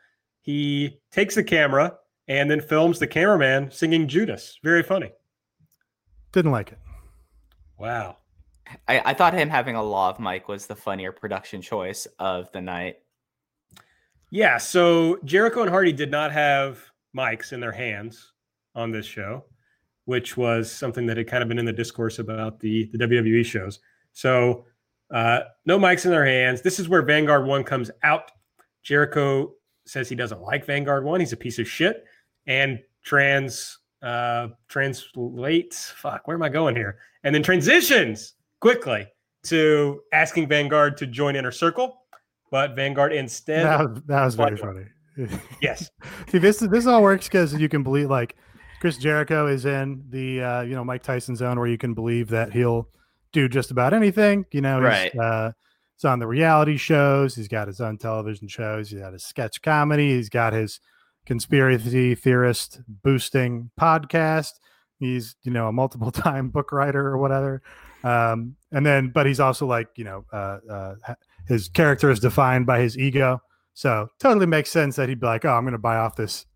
He 0.43 1.01
takes 1.13 1.35
the 1.35 1.45
camera 1.45 1.97
and 2.29 2.51
then 2.51 2.61
films 2.61 2.99
the 2.99 3.07
cameraman 3.07 3.71
singing 3.71 4.07
Judas. 4.07 4.59
Very 4.63 4.83
funny. 4.83 5.13
Didn't 6.33 6.51
like 6.53 6.73
it. 6.73 6.79
Wow. 7.79 8.19
I, 8.87 9.01
I 9.11 9.15
thought 9.15 9.35
him 9.35 9.49
having 9.49 9.75
a 9.77 9.83
law 9.83 10.11
of 10.11 10.21
Mike 10.21 10.47
was 10.47 10.67
the 10.67 10.77
funnier 10.77 11.11
production 11.13 11.61
choice 11.63 12.07
of 12.19 12.51
the 12.53 12.61
night. 12.61 12.97
Yeah. 14.31 14.59
So 14.59 15.19
Jericho 15.25 15.63
and 15.63 15.71
Hardy 15.71 15.93
did 15.93 16.11
not 16.11 16.33
have 16.33 16.81
mics 17.17 17.53
in 17.53 17.61
their 17.61 17.73
hands 17.73 18.33
on 18.75 18.91
this 18.91 19.07
show, 19.07 19.45
which 20.05 20.37
was 20.37 20.71
something 20.71 21.07
that 21.07 21.17
had 21.17 21.27
kind 21.29 21.43
of 21.43 21.49
been 21.49 21.59
in 21.59 21.65
the 21.65 21.73
discourse 21.73 22.19
about 22.19 22.61
the, 22.61 22.89
the 22.93 22.99
WWE 22.99 23.45
shows. 23.45 23.81
So 24.13 24.65
uh, 25.13 25.41
no 25.67 25.79
mics 25.79 26.05
in 26.05 26.13
their 26.13 26.27
hands. 26.27 26.63
This 26.63 26.79
is 26.79 26.89
where 26.89 27.03
Vanguard 27.03 27.47
One 27.47 27.65
comes 27.65 27.91
out. 28.05 28.31
Jericho 28.83 29.53
says 29.87 30.09
he 30.09 30.15
doesn't 30.15 30.41
like 30.41 30.65
Vanguard 30.65 31.05
One. 31.05 31.21
He's 31.21 31.33
a 31.33 31.37
piece 31.37 31.59
of 31.59 31.69
shit. 31.69 32.05
And 32.47 32.79
trans 33.03 33.79
uh 34.03 34.49
translates 34.69 35.91
fuck 35.91 36.27
where 36.27 36.35
am 36.35 36.43
i 36.43 36.49
going 36.49 36.75
here 36.75 36.99
and 37.25 37.35
then 37.35 37.43
transitions 37.43 38.35
quickly 38.61 39.07
to 39.43 40.01
asking 40.13 40.49
vanguard 40.49 40.97
to 40.97 41.07
join 41.07 41.37
inner 41.37 41.53
circle 41.53 42.00
but 42.51 42.75
vanguard 42.75 43.13
instead 43.13 43.65
That, 43.67 43.81
was- 43.91 44.03
that 44.07 44.25
was 44.25 44.35
very 44.35 44.57
funny. 44.57 44.85
yes 45.63 45.91
See, 46.29 46.39
this 46.39 46.59
this 46.59 46.87
all 46.87 47.03
works 47.03 47.27
because 47.29 47.53
you 47.55 47.69
can 47.69 47.83
believe 47.83 48.09
like 48.09 48.37
Chris 48.81 48.97
Jericho 48.97 49.47
is 49.47 49.67
in 49.67 50.03
the 50.09 50.41
uh, 50.43 50.61
you 50.63 50.75
know 50.75 50.85
Mike 50.85 51.03
Tyson 51.03 51.37
zone 51.37 51.59
where 51.59 51.69
you 51.69 51.77
can 51.77 51.93
believe 51.95 52.29
that 52.31 52.53
he'll 52.53 52.89
do 53.33 53.49
just 53.49 53.71
about 53.71 53.93
anything. 53.93 54.47
You 54.53 54.61
know, 54.63 54.77
he's, 54.79 54.85
Right. 54.89 55.17
uh, 55.19 55.53
he's 55.97 56.05
on 56.07 56.19
the 56.19 56.27
reality 56.27 56.77
shows. 56.79 57.35
He's 57.35 57.49
got 57.49 57.69
his 57.69 57.81
own 57.81 57.99
television 57.99 58.49
shows. 58.49 58.91
He's 58.91 59.01
got 59.01 59.13
his 59.13 59.23
sketch 59.25 59.61
comedy. 59.61 60.15
He's 60.17 60.31
got 60.31 60.53
his 60.55 60.81
conspiracy 61.27 62.15
theorist 62.15 62.81
boosting 62.89 63.71
podcast. 63.79 64.53
He's 64.99 65.37
you 65.43 65.51
know 65.53 65.69
a 65.69 65.73
multiple 65.73 66.11
time 66.13 66.49
book 66.49 66.73
writer 66.73 67.07
or 67.07 67.19
whatever. 67.19 67.63
Um, 68.03 68.57
and 68.73 68.85
then, 68.87 69.11
but 69.11 69.27
he's 69.27 69.41
also 69.41 69.67
like 69.67 69.89
you 69.97 70.05
know 70.05 70.25
uh, 70.33 70.59
uh, 70.71 70.95
ha- 71.05 71.15
his 71.47 71.69
character 71.69 72.11
is 72.11 72.21
defined 72.21 72.67
by 72.67 72.81
his 72.81 72.97
ego. 72.99 73.41
So 73.75 74.09
totally 74.19 74.47
makes 74.47 74.71
sense 74.71 74.97
that 74.97 75.09
he'd 75.09 75.21
be 75.21 75.27
like, 75.27 75.45
"Oh, 75.45 75.51
I'm 75.53 75.65
going 75.65 75.73
to 75.73 75.79
buy 75.79 75.97
off 75.97 76.17
this 76.17 76.47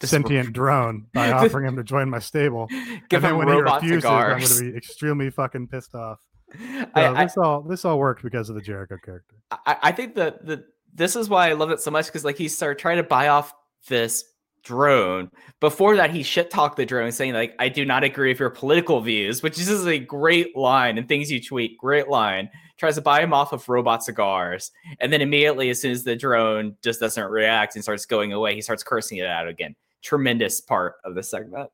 This- 0.00 0.10
sentient 0.10 0.52
drone 0.52 1.06
by 1.14 1.30
offering 1.32 1.66
him 1.66 1.76
to 1.76 1.84
join 1.84 2.10
my 2.10 2.18
stable." 2.18 2.66
Give 2.68 3.22
and 3.22 3.24
then 3.24 3.30
him 3.32 3.38
when 3.38 3.48
he 3.48 3.60
refuses, 3.60 4.04
I'm 4.04 4.38
going 4.38 4.42
to 4.42 4.72
be 4.72 4.76
extremely 4.76 5.30
fucking 5.30 5.68
pissed 5.68 5.94
off. 5.94 6.20
I, 6.94 7.02
So 7.02 7.14
I, 7.14 7.24
this 7.24 7.36
all 7.36 7.62
this 7.62 7.84
all 7.84 7.98
worked 7.98 8.22
because 8.22 8.48
of 8.48 8.54
the 8.54 8.62
Jericho 8.62 8.96
character. 9.04 9.36
I, 9.50 9.76
I 9.82 9.92
think 9.92 10.14
that 10.14 10.46
the 10.46 10.64
this 10.94 11.14
is 11.16 11.28
why 11.28 11.50
I 11.50 11.52
love 11.52 11.70
it 11.70 11.80
so 11.80 11.90
much 11.90 12.06
because 12.06 12.24
like 12.24 12.38
he 12.38 12.48
started 12.48 12.78
trying 12.78 12.96
to 12.96 13.02
buy 13.02 13.28
off 13.28 13.52
this 13.88 14.24
drone. 14.66 15.30
Before 15.60 15.96
that, 15.96 16.10
he 16.10 16.22
shit 16.22 16.50
talked 16.50 16.76
the 16.76 16.84
drone, 16.84 17.12
saying 17.12 17.34
like, 17.34 17.54
"I 17.58 17.68
do 17.68 17.84
not 17.84 18.04
agree 18.04 18.30
with 18.32 18.40
your 18.40 18.50
political 18.50 19.00
views," 19.00 19.42
which 19.42 19.58
is 19.58 19.86
a 19.86 19.98
great 19.98 20.56
line 20.56 20.98
and 20.98 21.08
things 21.08 21.30
you 21.30 21.40
tweet. 21.42 21.78
Great 21.78 22.08
line. 22.08 22.50
Tries 22.76 22.96
to 22.96 23.00
buy 23.00 23.22
him 23.22 23.32
off 23.32 23.52
of 23.52 23.66
robot 23.68 24.04
cigars, 24.04 24.70
and 25.00 25.12
then 25.12 25.22
immediately, 25.22 25.70
as 25.70 25.80
soon 25.80 25.92
as 25.92 26.04
the 26.04 26.16
drone 26.16 26.76
just 26.82 27.00
doesn't 27.00 27.24
react 27.30 27.74
and 27.74 27.82
starts 27.82 28.04
going 28.06 28.32
away, 28.32 28.54
he 28.54 28.60
starts 28.60 28.82
cursing 28.82 29.18
it 29.18 29.26
out 29.26 29.48
again. 29.48 29.74
Tremendous 30.02 30.60
part 30.60 30.96
of 31.04 31.14
the 31.14 31.22
segment. 31.22 31.70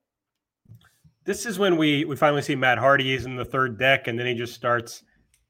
this 1.24 1.46
is 1.46 1.58
when 1.58 1.76
we 1.76 2.04
we 2.04 2.16
finally 2.16 2.42
see 2.42 2.56
matt 2.56 2.78
hardy 2.78 3.12
is 3.14 3.26
in 3.26 3.36
the 3.36 3.44
third 3.44 3.78
deck 3.78 4.08
and 4.08 4.18
then 4.18 4.26
he 4.26 4.34
just 4.34 4.54
starts 4.54 5.04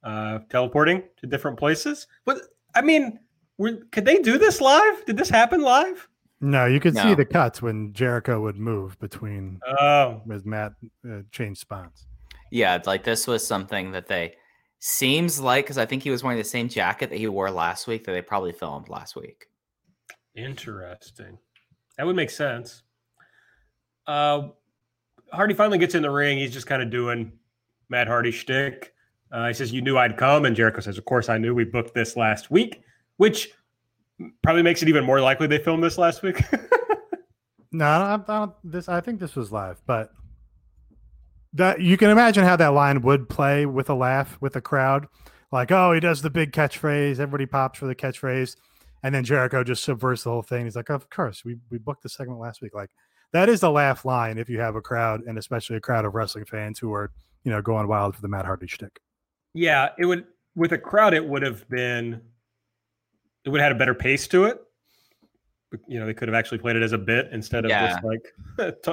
uh 0.04 0.38
teleporting 0.50 1.02
to 1.16 1.26
different 1.26 1.58
places 1.58 2.06
but 2.26 2.38
i 2.74 2.82
mean 2.82 3.18
were, 3.58 3.78
could 3.90 4.04
they 4.04 4.18
do 4.18 4.36
this 4.38 4.60
live 4.60 5.04
did 5.06 5.16
this 5.16 5.30
happen 5.30 5.62
live 5.62 6.08
No, 6.44 6.66
you 6.66 6.80
could 6.80 6.96
see 6.96 7.14
the 7.14 7.24
cuts 7.24 7.62
when 7.62 7.92
Jericho 7.92 8.40
would 8.40 8.56
move 8.56 8.98
between 8.98 9.60
oh 9.78 10.20
as 10.30 10.44
Matt 10.44 10.72
uh, 11.08 11.20
changed 11.30 11.60
spots. 11.60 12.06
Yeah, 12.50 12.78
like 12.84 13.04
this 13.04 13.28
was 13.28 13.46
something 13.46 13.92
that 13.92 14.08
they 14.08 14.34
seems 14.80 15.38
like 15.38 15.64
because 15.64 15.78
I 15.78 15.86
think 15.86 16.02
he 16.02 16.10
was 16.10 16.24
wearing 16.24 16.38
the 16.38 16.44
same 16.44 16.68
jacket 16.68 17.10
that 17.10 17.18
he 17.18 17.28
wore 17.28 17.48
last 17.48 17.86
week 17.86 18.04
that 18.04 18.12
they 18.12 18.22
probably 18.22 18.50
filmed 18.50 18.88
last 18.88 19.14
week. 19.14 19.46
Interesting. 20.34 21.38
That 21.96 22.06
would 22.06 22.16
make 22.16 22.30
sense. 22.30 22.82
Uh, 24.08 24.48
Hardy 25.32 25.54
finally 25.54 25.78
gets 25.78 25.94
in 25.94 26.02
the 26.02 26.10
ring. 26.10 26.38
He's 26.38 26.52
just 26.52 26.66
kind 26.66 26.82
of 26.82 26.90
doing 26.90 27.30
Matt 27.88 28.08
Hardy 28.08 28.32
shtick. 28.32 28.92
Uh, 29.30 29.46
he 29.46 29.54
says, 29.54 29.72
"You 29.72 29.80
knew 29.80 29.96
I'd 29.96 30.16
come," 30.16 30.44
and 30.44 30.56
Jericho 30.56 30.80
says, 30.80 30.98
"Of 30.98 31.04
course 31.04 31.28
I 31.28 31.38
knew. 31.38 31.54
We 31.54 31.64
booked 31.64 31.94
this 31.94 32.16
last 32.16 32.50
week," 32.50 32.82
which 33.18 33.52
probably 34.42 34.62
makes 34.62 34.82
it 34.82 34.88
even 34.88 35.04
more 35.04 35.20
likely 35.20 35.46
they 35.46 35.58
filmed 35.58 35.82
this 35.82 35.98
last 35.98 36.22
week. 36.22 36.42
No, 37.74 37.86
I 37.86 37.98
don't, 38.10 38.28
I 38.28 38.38
don't, 38.40 38.52
this 38.64 38.86
I 38.86 39.00
think 39.00 39.18
this 39.18 39.34
was 39.34 39.50
live, 39.50 39.80
but 39.86 40.10
that 41.54 41.80
you 41.80 41.96
can 41.96 42.10
imagine 42.10 42.44
how 42.44 42.56
that 42.56 42.68
line 42.74 43.00
would 43.00 43.30
play 43.30 43.64
with 43.64 43.88
a 43.88 43.94
laugh 43.94 44.36
with 44.42 44.56
a 44.56 44.60
crowd. 44.60 45.06
Like, 45.50 45.72
oh, 45.72 45.92
he 45.94 46.00
does 46.00 46.20
the 46.20 46.28
big 46.28 46.52
catchphrase, 46.52 47.12
everybody 47.12 47.46
pops 47.46 47.78
for 47.78 47.86
the 47.86 47.94
catchphrase, 47.94 48.56
and 49.02 49.14
then 49.14 49.24
Jericho 49.24 49.64
just 49.64 49.84
subverts 49.84 50.24
the 50.24 50.30
whole 50.30 50.42
thing. 50.42 50.64
He's 50.64 50.76
like, 50.76 50.90
Of 50.90 51.08
course, 51.08 51.46
we 51.46 51.56
we 51.70 51.78
booked 51.78 52.02
the 52.02 52.10
segment 52.10 52.38
last 52.40 52.60
week. 52.60 52.74
Like 52.74 52.90
that 53.32 53.48
is 53.48 53.60
the 53.60 53.70
laugh 53.70 54.04
line 54.04 54.36
if 54.36 54.50
you 54.50 54.60
have 54.60 54.76
a 54.76 54.82
crowd 54.82 55.22
and 55.26 55.38
especially 55.38 55.76
a 55.76 55.80
crowd 55.80 56.04
of 56.04 56.14
wrestling 56.14 56.44
fans 56.44 56.78
who 56.78 56.92
are, 56.92 57.10
you 57.44 57.50
know, 57.50 57.62
going 57.62 57.88
wild 57.88 58.14
for 58.14 58.20
the 58.20 58.28
Matt 58.28 58.44
Hardy 58.44 58.66
shtick. 58.66 59.00
yeah, 59.54 59.88
it 59.98 60.04
would 60.04 60.26
with 60.54 60.72
a 60.72 60.78
crowd. 60.78 61.14
It 61.14 61.26
would 61.26 61.42
have 61.42 61.66
been. 61.70 62.20
It 63.44 63.50
would 63.50 63.60
have 63.60 63.68
had 63.70 63.76
a 63.76 63.78
better 63.78 63.94
pace 63.94 64.26
to 64.28 64.44
it. 64.44 64.60
You 65.88 65.98
know, 66.00 66.06
they 66.06 66.14
could 66.14 66.28
have 66.28 66.34
actually 66.34 66.58
played 66.58 66.76
it 66.76 66.82
as 66.82 66.92
a 66.92 66.98
bit 66.98 67.28
instead 67.32 67.64
of 67.64 67.70
just 67.70 68.04
like 68.04 68.34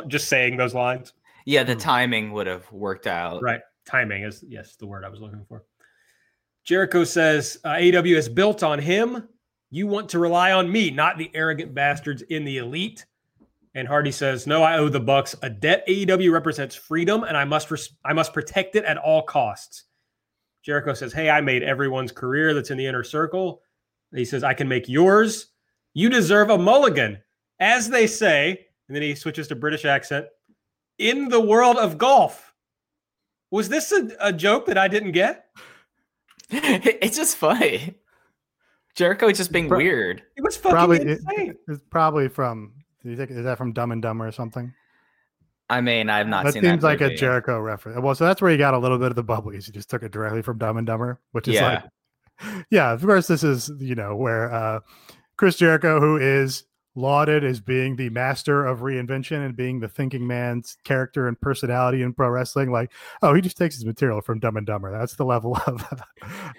just 0.07 0.27
saying 0.29 0.57
those 0.57 0.73
lines. 0.73 1.13
Yeah, 1.45 1.63
the 1.63 1.73
Hmm. 1.73 1.79
timing 1.79 2.31
would 2.31 2.47
have 2.47 2.71
worked 2.71 3.05
out. 3.07 3.41
Right. 3.41 3.61
Timing 3.85 4.23
is 4.23 4.43
yes 4.47 4.75
the 4.75 4.87
word 4.87 5.03
I 5.03 5.09
was 5.09 5.19
looking 5.19 5.43
for. 5.47 5.63
Jericho 6.63 7.03
says 7.03 7.57
uh, 7.63 7.69
AEW 7.73 8.15
is 8.15 8.29
built 8.29 8.63
on 8.63 8.79
him. 8.79 9.27
You 9.71 9.87
want 9.87 10.09
to 10.09 10.19
rely 10.19 10.51
on 10.51 10.71
me, 10.71 10.89
not 10.89 11.17
the 11.17 11.29
arrogant 11.33 11.73
bastards 11.73 12.21
in 12.23 12.43
the 12.45 12.57
elite. 12.57 13.05
And 13.75 13.87
Hardy 13.87 14.11
says, 14.11 14.47
"No, 14.47 14.63
I 14.63 14.77
owe 14.77 14.89
the 14.89 14.99
Bucks 14.99 15.35
a 15.43 15.49
debt. 15.49 15.85
AEW 15.87 16.31
represents 16.31 16.75
freedom, 16.75 17.23
and 17.23 17.35
I 17.37 17.45
must 17.45 17.69
res- 17.71 17.93
I 18.05 18.13
must 18.13 18.33
protect 18.33 18.75
it 18.75 18.83
at 18.85 18.97
all 18.97 19.21
costs." 19.21 19.83
Jericho 20.63 20.93
says, 20.93 21.13
"Hey, 21.13 21.29
I 21.29 21.41
made 21.41 21.61
everyone's 21.63 22.11
career 22.11 22.53
that's 22.53 22.71
in 22.71 22.77
the 22.77 22.85
inner 22.87 23.03
circle." 23.03 23.61
He 24.13 24.25
says, 24.25 24.43
"I 24.43 24.53
can 24.53 24.67
make 24.67 24.89
yours. 24.89 25.47
You 25.93 26.09
deserve 26.09 26.49
a 26.49 26.57
mulligan, 26.57 27.21
as 27.59 27.89
they 27.89 28.07
say." 28.07 28.65
And 28.87 28.95
then 28.95 29.03
he 29.03 29.15
switches 29.15 29.47
to 29.49 29.55
British 29.55 29.85
accent. 29.85 30.25
In 30.97 31.29
the 31.29 31.39
world 31.39 31.77
of 31.77 31.97
golf, 31.97 32.53
was 33.51 33.69
this 33.69 33.91
a, 33.91 34.09
a 34.19 34.33
joke 34.33 34.65
that 34.65 34.77
I 34.77 34.87
didn't 34.87 35.11
get? 35.11 35.45
it's 36.49 37.15
just 37.17 37.37
funny. 37.37 37.95
Jericho 38.95 39.27
is 39.29 39.37
just 39.37 39.51
being 39.51 39.67
Pro- 39.67 39.77
weird. 39.77 40.23
It 40.35 40.43
was 40.43 40.57
fucking 40.57 40.71
Probably 40.71 40.97
it- 40.99 41.57
it's 41.67 41.81
probably 41.89 42.27
from 42.27 42.73
do 43.03 43.09
you 43.09 43.15
think 43.15 43.31
is 43.31 43.43
that 43.43 43.57
from 43.57 43.71
Dumb 43.71 43.91
and 43.91 44.01
Dumber 44.01 44.27
or 44.27 44.31
something? 44.31 44.73
I 45.69 45.81
mean, 45.81 46.09
I've 46.09 46.27
not 46.27 46.45
seen 46.45 46.47
that 46.47 46.53
seen 46.53 46.63
seems 46.63 46.81
that 46.81 46.87
like 46.87 47.01
a. 47.01 47.15
Jericho 47.15 47.59
reference. 47.59 47.99
Well, 48.01 48.15
so 48.15 48.25
that's 48.25 48.41
where 48.41 48.49
he 48.51 48.57
got 48.57 48.73
a 48.73 48.77
little 48.79 48.97
bit 48.97 49.07
of 49.11 49.15
the 49.15 49.23
bubblies. 49.23 49.65
He 49.65 49.71
just 49.71 49.89
took 49.89 50.01
it 50.01 50.11
directly 50.11 50.41
from 50.41 50.57
Dumb 50.57 50.77
and 50.77 50.87
Dumber, 50.87 51.19
which 51.31 51.47
is 51.47 51.61
like, 51.61 51.83
yeah, 52.69 52.91
of 52.91 53.01
course, 53.01 53.27
this 53.27 53.43
is 53.43 53.71
you 53.79 53.95
know 53.95 54.15
where 54.15 54.51
uh, 54.53 54.79
Chris 55.37 55.55
Jericho, 55.57 55.99
who 55.99 56.17
is 56.17 56.63
lauded 56.95 57.43
as 57.45 57.61
being 57.61 57.95
the 57.95 58.09
master 58.09 58.65
of 58.65 58.79
reinvention 58.79 59.45
and 59.45 59.55
being 59.55 59.79
the 59.79 59.87
thinking 59.87 60.27
man's 60.27 60.75
character 60.83 61.27
and 61.27 61.39
personality 61.39 62.01
in 62.01 62.13
pro 62.13 62.29
wrestling. 62.29 62.71
Like, 62.71 62.91
oh, 63.21 63.33
he 63.33 63.41
just 63.41 63.57
takes 63.57 63.75
his 63.75 63.85
material 63.85 64.21
from 64.21 64.39
Dumb 64.39 64.57
and 64.57 64.65
Dumber. 64.67 64.91
That's 64.91 65.15
the 65.15 65.25
level 65.25 65.57
of 65.67 65.85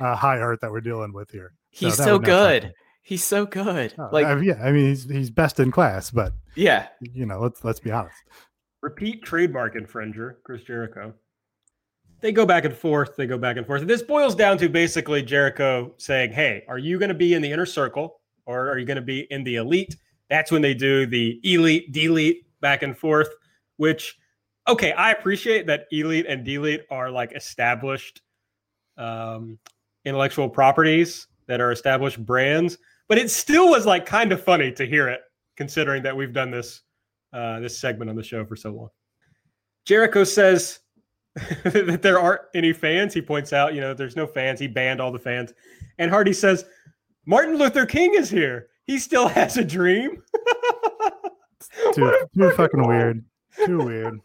uh, 0.00 0.16
high 0.16 0.38
art 0.38 0.60
that 0.62 0.70
we're 0.70 0.80
dealing 0.80 1.12
with 1.12 1.30
here. 1.30 1.52
He's 1.70 1.96
that 1.96 2.04
so 2.04 2.12
would 2.14 2.22
not 2.22 2.28
shock 2.28 2.50
good. 2.50 2.62
me. 2.64 2.70
He's 3.02 3.24
so 3.24 3.46
good. 3.46 3.94
Uh, 3.98 4.08
like, 4.12 4.26
I- 4.26 4.40
yeah, 4.40 4.60
I 4.62 4.72
mean, 4.72 4.86
he's 4.86 5.04
he's 5.10 5.30
best 5.30 5.58
in 5.60 5.70
class, 5.70 6.10
but 6.10 6.32
yeah. 6.54 6.88
you 7.00 7.26
know, 7.26 7.40
let's 7.40 7.62
let's 7.64 7.80
be 7.80 7.90
honest. 7.90 8.16
repeat 8.82 9.22
trademark 9.22 9.74
infringer, 9.74 10.36
Chris 10.44 10.62
Jericho. 10.62 11.12
They 12.20 12.32
go 12.32 12.44
back 12.44 12.64
and 12.64 12.76
forth. 12.76 13.16
They 13.16 13.26
go 13.26 13.38
back 13.38 13.56
and 13.56 13.66
forth. 13.66 13.86
This 13.86 14.02
boils 14.02 14.34
down 14.34 14.58
to 14.58 14.68
basically 14.68 15.22
Jericho 15.22 15.94
saying, 15.96 16.32
Hey, 16.32 16.64
are 16.68 16.78
you 16.78 16.98
going 16.98 17.08
to 17.08 17.14
be 17.14 17.34
in 17.34 17.42
the 17.42 17.50
inner 17.50 17.66
circle 17.66 18.20
or 18.46 18.68
are 18.70 18.78
you 18.78 18.84
going 18.84 18.96
to 18.96 19.02
be 19.02 19.26
in 19.30 19.44
the 19.44 19.56
elite? 19.56 19.96
That's 20.28 20.52
when 20.52 20.62
they 20.62 20.74
do 20.74 21.06
the 21.06 21.40
elite, 21.42 21.92
delete 21.92 22.46
back 22.60 22.82
and 22.82 22.96
forth, 22.96 23.30
which, 23.78 24.16
okay, 24.68 24.92
I 24.92 25.12
appreciate 25.12 25.66
that 25.66 25.86
elite 25.90 26.26
and 26.28 26.44
delete 26.44 26.82
are 26.90 27.10
like 27.10 27.32
established 27.32 28.20
um, 28.96 29.58
intellectual 30.04 30.48
properties 30.48 31.26
that 31.46 31.60
are 31.60 31.72
established 31.72 32.24
brands, 32.24 32.78
but 33.08 33.18
it 33.18 33.30
still 33.30 33.70
was 33.70 33.86
like 33.86 34.06
kind 34.06 34.30
of 34.30 34.42
funny 34.42 34.70
to 34.72 34.86
hear 34.86 35.08
it 35.08 35.20
considering 35.56 36.02
that 36.02 36.16
we've 36.16 36.32
done 36.32 36.50
this 36.50 36.82
uh, 37.32 37.60
this 37.60 37.78
segment 37.78 38.10
on 38.10 38.16
the 38.16 38.22
show 38.22 38.44
for 38.44 38.56
so 38.56 38.70
long. 38.70 38.88
Jericho 39.84 40.24
says 40.24 40.80
that 41.64 42.00
there 42.02 42.18
aren't 42.18 42.42
any 42.54 42.72
fans. 42.72 43.14
He 43.14 43.22
points 43.22 43.52
out, 43.52 43.74
you 43.74 43.80
know, 43.80 43.94
there's 43.94 44.16
no 44.16 44.26
fans. 44.26 44.58
He 44.58 44.66
banned 44.66 45.00
all 45.00 45.12
the 45.12 45.18
fans. 45.18 45.52
And 45.98 46.10
Hardy 46.10 46.32
says, 46.32 46.64
Martin 47.26 47.56
Luther 47.56 47.86
King 47.86 48.14
is 48.14 48.30
here. 48.30 48.68
He 48.84 48.98
still 48.98 49.28
has 49.28 49.56
a 49.56 49.64
dream. 49.64 50.22
Too, 51.94 52.16
too 52.36 52.50
fucking 52.50 52.86
weird. 52.86 53.24
Too 53.64 53.78
weird. 53.78 54.20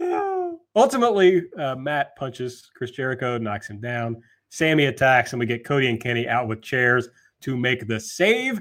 Ultimately, 0.76 1.44
uh, 1.58 1.76
Matt 1.76 2.16
punches 2.16 2.70
Chris 2.74 2.90
Jericho, 2.90 3.38
knocks 3.38 3.68
him 3.68 3.80
down. 3.80 4.22
Sammy 4.48 4.86
attacks, 4.86 5.32
and 5.32 5.40
we 5.40 5.46
get 5.46 5.64
Cody 5.64 5.88
and 5.88 6.00
Kenny 6.00 6.28
out 6.28 6.48
with 6.48 6.62
chairs 6.62 7.08
to 7.42 7.56
make 7.56 7.86
the 7.86 8.00
save. 8.00 8.60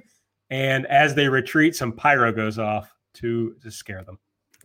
And 0.49 0.85
as 0.87 1.15
they 1.15 1.27
retreat, 1.27 1.75
some 1.75 1.93
pyro 1.93 2.31
goes 2.31 2.59
off 2.59 2.93
to, 3.15 3.55
to 3.61 3.71
scare 3.71 4.03
them. 4.03 4.19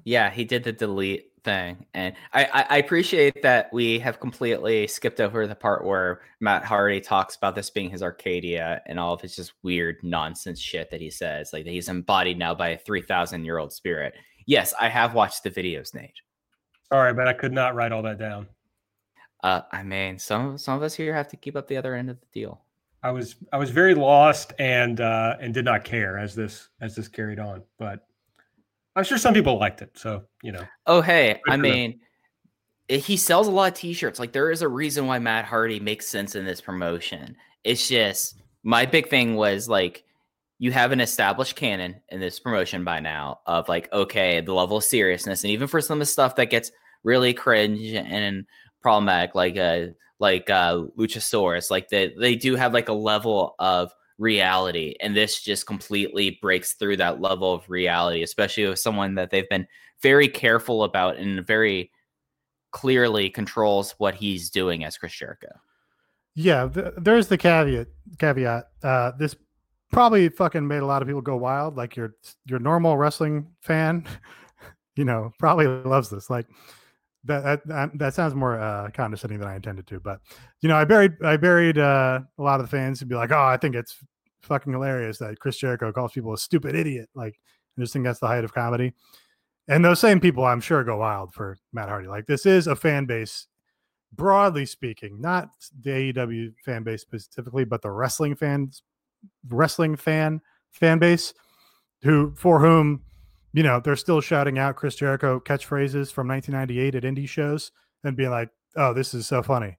Yeah, 0.04 0.30
he 0.30 0.44
did 0.44 0.64
the 0.64 0.72
delete 0.72 1.30
thing, 1.48 1.86
and 1.94 2.14
I, 2.34 2.44
I, 2.44 2.66
I 2.68 2.76
appreciate 2.76 3.42
that 3.42 3.72
we 3.72 3.98
have 4.00 4.20
completely 4.20 4.86
skipped 4.86 5.18
over 5.18 5.46
the 5.46 5.54
part 5.54 5.86
where 5.86 6.20
Matt 6.40 6.62
Hardy 6.62 7.00
talks 7.00 7.36
about 7.36 7.54
this 7.54 7.70
being 7.70 7.88
his 7.88 8.02
Arcadia 8.02 8.82
and 8.84 9.00
all 9.00 9.14
of 9.14 9.22
his 9.22 9.34
just 9.34 9.54
weird 9.62 9.96
nonsense 10.02 10.60
shit 10.60 10.90
that 10.90 11.00
he 11.00 11.08
says, 11.08 11.54
like 11.54 11.64
that 11.64 11.70
he's 11.70 11.88
embodied 11.88 12.38
now 12.38 12.54
by 12.54 12.68
a 12.68 12.78
three 12.78 13.00
thousand 13.00 13.46
year 13.46 13.56
old 13.56 13.72
spirit. 13.72 14.14
Yes, 14.44 14.74
I 14.78 14.90
have 14.90 15.14
watched 15.14 15.42
the 15.42 15.50
videos, 15.50 15.94
Nate. 15.94 16.20
Sorry, 16.92 17.14
but 17.14 17.26
I 17.26 17.32
could 17.32 17.52
not 17.52 17.74
write 17.74 17.92
all 17.92 18.02
that 18.02 18.18
down. 18.18 18.46
Uh, 19.42 19.62
I 19.72 19.82
mean, 19.82 20.18
some 20.18 20.58
some 20.58 20.76
of 20.76 20.82
us 20.82 20.94
here 20.94 21.14
have 21.14 21.28
to 21.28 21.36
keep 21.36 21.56
up 21.56 21.66
the 21.66 21.78
other 21.78 21.94
end 21.94 22.10
of 22.10 22.20
the 22.20 22.26
deal. 22.32 22.60
I 23.02 23.10
was 23.10 23.36
I 23.52 23.56
was 23.56 23.70
very 23.70 23.94
lost 23.94 24.52
and 24.58 25.00
uh, 25.00 25.36
and 25.40 25.54
did 25.54 25.64
not 25.64 25.84
care 25.84 26.18
as 26.18 26.34
this 26.34 26.68
as 26.82 26.94
this 26.94 27.08
carried 27.08 27.38
on, 27.38 27.62
but 27.78 28.07
I'm 28.98 29.04
sure 29.04 29.16
some 29.16 29.32
people 29.32 29.58
liked 29.60 29.80
it. 29.80 29.90
So 29.94 30.24
you 30.42 30.50
know, 30.50 30.64
Oh, 30.86 31.00
hey, 31.00 31.40
I 31.48 31.52
them. 31.52 31.60
mean, 31.62 32.00
he 32.88 33.16
sells 33.16 33.46
a 33.46 33.50
lot 33.52 33.72
of 33.72 33.78
t-shirts. 33.78 34.18
Like 34.18 34.32
there 34.32 34.50
is 34.50 34.60
a 34.60 34.68
reason 34.68 35.06
why 35.06 35.20
Matt 35.20 35.44
Hardy 35.44 35.78
makes 35.78 36.08
sense 36.08 36.34
in 36.34 36.44
this 36.44 36.60
promotion. 36.60 37.36
It's 37.62 37.88
just 37.88 38.40
my 38.64 38.86
big 38.86 39.08
thing 39.08 39.36
was 39.36 39.68
like 39.68 40.04
you 40.58 40.72
have 40.72 40.90
an 40.90 41.00
established 41.00 41.54
canon 41.54 42.00
in 42.08 42.18
this 42.18 42.40
promotion 42.40 42.82
by 42.82 42.98
now 42.98 43.38
of 43.46 43.68
like 43.68 43.92
okay, 43.92 44.40
the 44.40 44.52
level 44.52 44.78
of 44.78 44.84
seriousness 44.84 45.44
and 45.44 45.52
even 45.52 45.68
for 45.68 45.80
some 45.80 45.98
of 45.98 46.00
the 46.00 46.06
stuff 46.06 46.34
that 46.34 46.50
gets 46.50 46.72
really 47.04 47.32
cringe 47.32 47.94
and 47.94 48.44
problematic 48.82 49.36
like 49.36 49.56
uh 49.56 49.86
like 50.18 50.50
uh 50.50 50.82
Luchasaurus, 50.98 51.70
like 51.70 51.88
they 51.88 52.12
they 52.18 52.34
do 52.34 52.56
have 52.56 52.74
like 52.74 52.88
a 52.88 52.92
level 52.94 53.54
of 53.60 53.92
reality 54.18 54.94
and 55.00 55.16
this 55.16 55.40
just 55.40 55.66
completely 55.66 56.38
breaks 56.42 56.74
through 56.74 56.96
that 56.96 57.20
level 57.20 57.54
of 57.54 57.68
reality 57.70 58.22
especially 58.22 58.66
with 58.66 58.78
someone 58.78 59.14
that 59.14 59.30
they've 59.30 59.48
been 59.48 59.66
very 60.02 60.28
careful 60.28 60.84
about 60.84 61.16
and 61.16 61.46
very 61.46 61.90
clearly 62.70 63.30
controls 63.30 63.94
what 63.98 64.14
he's 64.14 64.50
doing 64.50 64.84
as 64.84 64.96
Chris 64.96 65.14
Jericho. 65.14 65.48
Yeah, 66.34 66.68
th- 66.68 66.94
there's 66.98 67.28
the 67.28 67.38
caveat. 67.38 67.88
Caveat. 68.18 68.64
Uh, 68.82 69.12
this 69.18 69.34
probably 69.90 70.28
fucking 70.28 70.66
made 70.66 70.78
a 70.78 70.86
lot 70.86 71.02
of 71.02 71.08
people 71.08 71.22
go 71.22 71.36
wild. 71.36 71.76
Like 71.76 71.96
your 71.96 72.14
your 72.46 72.58
normal 72.58 72.96
wrestling 72.96 73.48
fan, 73.60 74.06
you 74.96 75.04
know, 75.04 75.32
probably 75.38 75.66
loves 75.66 76.10
this. 76.10 76.30
Like 76.30 76.46
that 77.28 77.66
that 77.66 77.98
that, 77.98 78.14
sounds 78.14 78.34
more 78.34 78.58
uh, 78.58 78.90
condescending 78.92 79.38
than 79.38 79.48
I 79.48 79.56
intended 79.56 79.86
to. 79.86 80.00
But 80.00 80.20
you 80.60 80.68
know, 80.68 80.76
I 80.76 80.84
buried 80.84 81.12
I 81.24 81.36
buried 81.36 81.78
uh, 81.78 82.20
a 82.38 82.42
lot 82.42 82.60
of 82.60 82.66
the 82.66 82.70
fans 82.70 82.98
who'd 82.98 83.08
be 83.08 83.14
like, 83.14 83.30
"Oh, 83.30 83.44
I 83.44 83.56
think 83.56 83.74
it's 83.74 83.96
fucking 84.42 84.72
hilarious 84.72 85.18
that 85.18 85.38
Chris 85.38 85.56
Jericho 85.58 85.92
calls 85.92 86.12
people 86.12 86.32
a 86.32 86.38
stupid 86.38 86.74
idiot." 86.74 87.08
Like, 87.14 87.38
I 87.76 87.80
just 87.80 87.92
think 87.92 88.04
that's 88.04 88.20
the 88.20 88.26
height 88.26 88.44
of 88.44 88.52
comedy. 88.52 88.92
And 89.68 89.84
those 89.84 90.00
same 90.00 90.18
people, 90.18 90.44
I'm 90.44 90.60
sure, 90.60 90.82
go 90.82 90.96
wild 90.96 91.34
for 91.34 91.58
Matt 91.72 91.90
Hardy. 91.90 92.08
Like, 92.08 92.26
this 92.26 92.46
is 92.46 92.66
a 92.66 92.74
fan 92.74 93.04
base 93.04 93.46
broadly 94.12 94.64
speaking, 94.64 95.20
not 95.20 95.50
the 95.82 95.90
AEW 95.90 96.54
fan 96.64 96.82
base 96.82 97.02
specifically, 97.02 97.64
but 97.64 97.82
the 97.82 97.90
wrestling 97.90 98.34
fans, 98.34 98.82
wrestling 99.48 99.96
fan 99.96 100.40
fan 100.70 100.98
base, 100.98 101.34
who 102.02 102.32
for 102.34 102.60
whom, 102.60 103.02
you 103.52 103.62
know, 103.62 103.80
they're 103.80 103.96
still 103.96 104.20
shouting 104.20 104.58
out 104.58 104.76
Chris 104.76 104.94
Jericho 104.94 105.40
catchphrases 105.40 106.12
from 106.12 106.28
1998 106.28 106.94
at 106.94 107.02
indie 107.02 107.28
shows 107.28 107.72
and 108.04 108.16
being 108.16 108.30
like, 108.30 108.50
"Oh, 108.76 108.92
this 108.92 109.14
is 109.14 109.26
so 109.26 109.42
funny." 109.42 109.78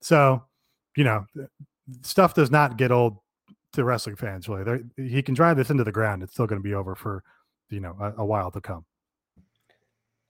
So, 0.00 0.44
you 0.96 1.04
know, 1.04 1.26
stuff 2.02 2.34
does 2.34 2.50
not 2.50 2.76
get 2.76 2.90
old 2.90 3.18
to 3.72 3.84
wrestling 3.84 4.16
fans. 4.16 4.48
Really, 4.48 4.64
They're, 4.64 4.80
he 4.96 5.22
can 5.22 5.34
drive 5.34 5.56
this 5.56 5.70
into 5.70 5.84
the 5.84 5.92
ground; 5.92 6.22
it's 6.22 6.32
still 6.32 6.46
going 6.46 6.60
to 6.60 6.68
be 6.68 6.74
over 6.74 6.94
for, 6.94 7.22
you 7.70 7.80
know, 7.80 7.96
a, 8.00 8.22
a 8.22 8.24
while 8.24 8.50
to 8.50 8.60
come. 8.60 8.84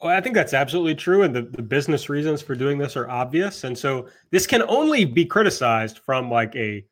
Well, 0.01 0.15
I 0.15 0.21
think 0.21 0.35
that's 0.35 0.53
absolutely 0.53 0.97
true, 0.97 1.23
and 1.23 1.35
the, 1.35 1.43
the 1.43 1.63
business 1.63 2.11
reasons 2.11 2.43
for 2.43 2.55
doing 2.55 2.77
this 2.77 2.97
are 2.97 3.09
obvious, 3.09 3.65
and 3.65 3.77
so 3.77 4.09
this 4.31 4.47
can 4.47 4.63
only 4.69 5.07
be 5.07 5.25
criticized 5.25 6.01
from 6.01 6.31
like 6.31 6.55
a 6.57 6.85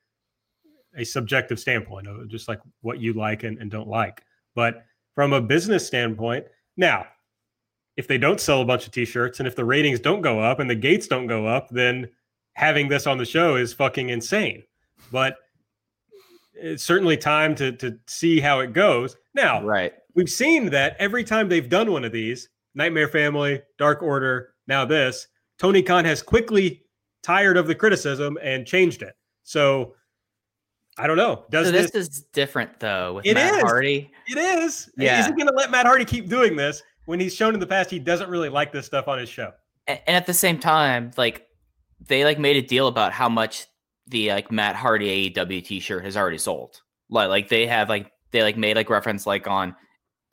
a 0.96 1.04
subjective 1.04 1.58
standpoint 1.58 2.06
of 2.06 2.28
just 2.28 2.48
like 2.48 2.60
what 2.80 3.00
you 3.00 3.12
like 3.14 3.44
and, 3.44 3.58
and 3.58 3.70
don't 3.70 3.88
like. 3.88 4.22
But 4.54 4.84
from 5.14 5.32
a 5.32 5.40
business 5.40 5.86
standpoint, 5.86 6.46
now 6.76 7.06
if 7.96 8.08
they 8.08 8.16
don't 8.16 8.40
sell 8.40 8.62
a 8.62 8.64
bunch 8.64 8.86
of 8.86 8.92
t-shirts 8.92 9.38
and 9.38 9.46
if 9.46 9.54
the 9.54 9.64
ratings 9.64 10.00
don't 10.00 10.22
go 10.22 10.40
up 10.40 10.60
and 10.60 10.70
the 10.70 10.74
gates 10.74 11.06
don't 11.06 11.26
go 11.26 11.46
up, 11.46 11.68
then 11.70 12.08
having 12.54 12.88
this 12.88 13.06
on 13.06 13.18
the 13.18 13.24
show 13.24 13.56
is 13.56 13.74
fucking 13.74 14.08
insane. 14.08 14.62
But 15.10 15.36
it's 16.54 16.84
certainly 16.84 17.16
time 17.16 17.54
to 17.56 17.72
to 17.72 17.98
see 18.06 18.40
how 18.40 18.60
it 18.60 18.72
goes. 18.72 19.16
Now, 19.34 19.62
Right. 19.62 19.92
we've 20.14 20.28
seen 20.30 20.70
that 20.70 20.96
every 20.98 21.24
time 21.24 21.48
they've 21.48 21.68
done 21.68 21.90
one 21.92 22.04
of 22.04 22.12
these 22.12 22.48
nightmare 22.74 23.08
family 23.08 23.60
dark 23.76 24.02
order 24.02 24.54
now 24.66 24.82
this 24.86 25.26
tony 25.58 25.82
khan 25.82 26.06
has 26.06 26.22
quickly 26.22 26.82
tired 27.22 27.58
of 27.58 27.66
the 27.66 27.74
criticism 27.74 28.38
and 28.40 28.66
changed 28.66 29.02
it 29.02 29.14
so 29.42 29.94
i 30.98 31.06
don't 31.06 31.16
know 31.16 31.44
does 31.50 31.66
So 31.66 31.72
this, 31.72 31.90
this 31.90 32.08
is 32.08 32.22
different 32.32 32.78
though 32.80 33.14
with 33.14 33.26
It 33.26 33.34
Matt 33.34 33.54
is. 33.56 33.62
Hardy. 33.62 34.10
it 34.28 34.38
is 34.38 34.90
Yeah. 34.96 35.20
is 35.20 35.26
he 35.26 35.32
going 35.32 35.46
to 35.46 35.54
let 35.54 35.70
matt 35.70 35.86
hardy 35.86 36.04
keep 36.04 36.28
doing 36.28 36.54
this 36.56 36.82
when 37.06 37.18
he's 37.18 37.34
shown 37.34 37.54
in 37.54 37.60
the 37.60 37.66
past 37.66 37.90
he 37.90 37.98
doesn't 37.98 38.28
really 38.30 38.48
like 38.48 38.72
this 38.72 38.86
stuff 38.86 39.08
on 39.08 39.18
his 39.18 39.28
show 39.28 39.52
And 39.88 40.00
at 40.06 40.26
the 40.26 40.34
same 40.34 40.58
time, 40.58 41.10
like 41.16 41.46
they 42.08 42.24
like 42.24 42.38
made 42.38 42.56
a 42.56 42.62
deal 42.66 42.86
about 42.88 43.12
how 43.12 43.28
much 43.28 43.66
the 44.08 44.28
like 44.30 44.50
Matt 44.52 44.76
Hardy 44.76 45.30
AEW 45.30 45.64
t-shirt 45.64 46.04
has 46.04 46.16
already 46.16 46.38
sold. 46.38 46.80
Like 47.10 47.28
like 47.28 47.48
they 47.48 47.66
have 47.66 47.88
like 47.88 48.10
they 48.30 48.42
like 48.42 48.56
made 48.56 48.76
like 48.76 48.88
reference 48.90 49.26
like 49.26 49.46
on 49.48 49.74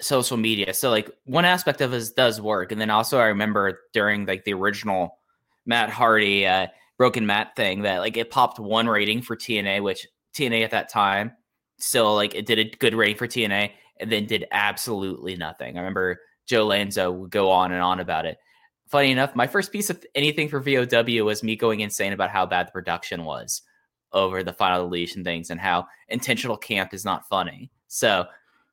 social 0.01 0.37
media. 0.37 0.73
So 0.73 0.89
like 0.91 1.09
one 1.25 1.45
aspect 1.45 1.81
of 1.81 1.91
this 1.91 2.11
does 2.11 2.39
work. 2.41 2.71
And 2.71 2.79
then 2.79 2.89
also 2.89 3.17
I 3.19 3.25
remember 3.25 3.79
during 3.93 4.25
like 4.25 4.43
the 4.45 4.53
original 4.53 5.17
Matt 5.65 5.89
Hardy 5.89 6.45
uh 6.45 6.67
broken 6.97 7.25
Matt 7.25 7.55
thing 7.55 7.81
that 7.83 7.99
like 7.99 8.17
it 8.17 8.29
popped 8.31 8.59
one 8.59 8.87
rating 8.87 9.21
for 9.23 9.35
TNA, 9.35 9.81
which 9.83 10.05
TNA 10.35 10.63
at 10.63 10.71
that 10.71 10.89
time 10.89 11.31
still 11.77 12.13
like 12.15 12.35
it 12.35 12.45
did 12.45 12.59
a 12.59 12.65
good 12.65 12.93
rating 12.93 13.15
for 13.15 13.27
TNA 13.27 13.71
and 13.99 14.11
then 14.11 14.25
did 14.25 14.45
absolutely 14.51 15.35
nothing. 15.35 15.77
I 15.77 15.79
remember 15.79 16.19
Joe 16.45 16.65
Lanza 16.65 17.11
would 17.11 17.31
go 17.31 17.49
on 17.49 17.71
and 17.71 17.81
on 17.81 17.99
about 17.99 18.25
it 18.25 18.37
funny 18.89 19.11
enough, 19.11 19.35
my 19.35 19.47
first 19.47 19.71
piece 19.71 19.89
of 19.89 20.03
anything 20.15 20.49
for 20.49 20.59
VOW 20.59 21.23
was 21.23 21.43
me 21.43 21.55
going 21.55 21.79
insane 21.79 22.11
about 22.11 22.31
how 22.31 22.45
bad 22.45 22.67
the 22.67 22.71
production 22.71 23.23
was 23.23 23.61
over 24.11 24.43
the 24.43 24.51
final 24.51 24.83
deletion 24.83 25.23
things 25.23 25.51
and 25.51 25.59
how 25.59 25.87
intentional 26.09 26.57
camp 26.57 26.93
is 26.93 27.05
not 27.05 27.29
funny. 27.29 27.71
So 27.87 28.25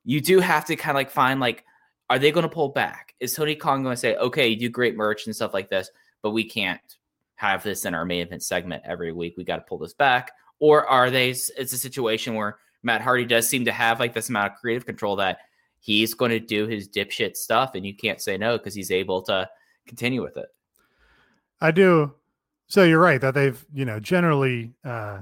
you 0.04 0.20
do 0.20 0.40
have 0.40 0.64
to 0.66 0.76
kind 0.76 0.96
of 0.96 1.00
like 1.00 1.10
find 1.10 1.38
like, 1.38 1.64
are 2.08 2.18
they 2.18 2.30
going 2.30 2.48
to 2.48 2.54
pull 2.54 2.70
back? 2.70 3.14
Is 3.20 3.34
Tony 3.34 3.54
Khan 3.54 3.82
going 3.82 3.92
to 3.92 4.00
say, 4.00 4.16
okay, 4.16 4.48
you 4.48 4.56
do 4.56 4.68
great 4.70 4.96
merch 4.96 5.26
and 5.26 5.36
stuff 5.36 5.52
like 5.52 5.68
this, 5.68 5.90
but 6.22 6.30
we 6.30 6.44
can't 6.44 6.80
have 7.34 7.62
this 7.62 7.84
in 7.84 7.94
our 7.94 8.06
main 8.06 8.22
event 8.22 8.42
segment 8.42 8.82
every 8.86 9.12
week. 9.12 9.34
We 9.36 9.44
got 9.44 9.56
to 9.56 9.62
pull 9.62 9.78
this 9.78 9.92
back. 9.92 10.32
Or 10.58 10.86
are 10.86 11.10
they? 11.10 11.30
It's 11.30 11.72
a 11.72 11.78
situation 11.78 12.34
where 12.34 12.58
Matt 12.82 13.02
Hardy 13.02 13.24
does 13.24 13.48
seem 13.48 13.64
to 13.64 13.72
have 13.72 14.00
like 14.00 14.14
this 14.14 14.28
amount 14.28 14.52
of 14.52 14.58
creative 14.58 14.86
control 14.86 15.16
that 15.16 15.38
he's 15.80 16.14
going 16.14 16.30
to 16.30 16.40
do 16.40 16.66
his 16.66 16.88
dipshit 16.88 17.36
stuff, 17.36 17.74
and 17.74 17.84
you 17.84 17.94
can't 17.94 18.20
say 18.20 18.36
no 18.36 18.56
because 18.56 18.74
he's 18.74 18.90
able 18.90 19.22
to 19.22 19.48
continue 19.86 20.22
with 20.22 20.36
it. 20.36 20.46
I 21.60 21.70
do. 21.70 22.14
So 22.68 22.84
you're 22.84 23.00
right 23.00 23.20
that 23.20 23.34
they've, 23.34 23.64
you 23.72 23.84
know, 23.84 24.00
generally 24.00 24.72
uh, 24.84 25.20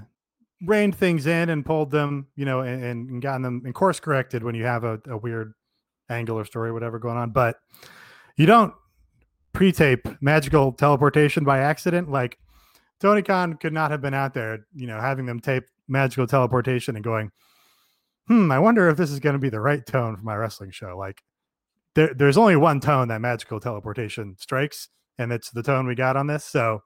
reined 0.64 0.96
things 0.96 1.26
in 1.26 1.50
and 1.50 1.64
pulled 1.64 1.90
them, 1.90 2.26
you 2.36 2.44
know, 2.44 2.60
and, 2.60 2.82
and 2.82 3.22
gotten 3.22 3.42
them 3.42 3.62
and 3.64 3.74
course 3.74 4.00
corrected 4.00 4.42
when 4.42 4.54
you 4.54 4.64
have 4.64 4.84
a, 4.84 5.00
a 5.06 5.16
weird 5.16 5.52
angle 6.08 6.38
or 6.38 6.44
story, 6.44 6.72
whatever 6.72 6.98
going 6.98 7.16
on. 7.16 7.30
But 7.30 7.58
you 8.36 8.46
don't 8.46 8.72
pre-tape 9.52 10.08
magical 10.22 10.72
teleportation 10.72 11.44
by 11.44 11.58
accident. 11.58 12.10
Like 12.10 12.38
Tony 13.04 13.20
Khan 13.20 13.52
could 13.58 13.74
not 13.74 13.90
have 13.90 14.00
been 14.00 14.14
out 14.14 14.32
there, 14.32 14.66
you 14.74 14.86
know, 14.86 14.98
having 14.98 15.26
them 15.26 15.38
tape 15.38 15.64
magical 15.88 16.26
teleportation 16.26 16.96
and 16.96 17.04
going, 17.04 17.30
hmm, 18.28 18.50
I 18.50 18.58
wonder 18.58 18.88
if 18.88 18.96
this 18.96 19.10
is 19.10 19.20
going 19.20 19.34
to 19.34 19.38
be 19.38 19.50
the 19.50 19.60
right 19.60 19.84
tone 19.84 20.16
for 20.16 20.22
my 20.22 20.34
wrestling 20.34 20.70
show. 20.70 20.96
Like 20.96 21.22
there, 21.96 22.14
there's 22.14 22.38
only 22.38 22.56
one 22.56 22.80
tone 22.80 23.08
that 23.08 23.20
magical 23.20 23.60
teleportation 23.60 24.36
strikes, 24.38 24.88
and 25.18 25.32
it's 25.32 25.50
the 25.50 25.62
tone 25.62 25.86
we 25.86 25.94
got 25.94 26.16
on 26.16 26.28
this. 26.28 26.46
So, 26.46 26.82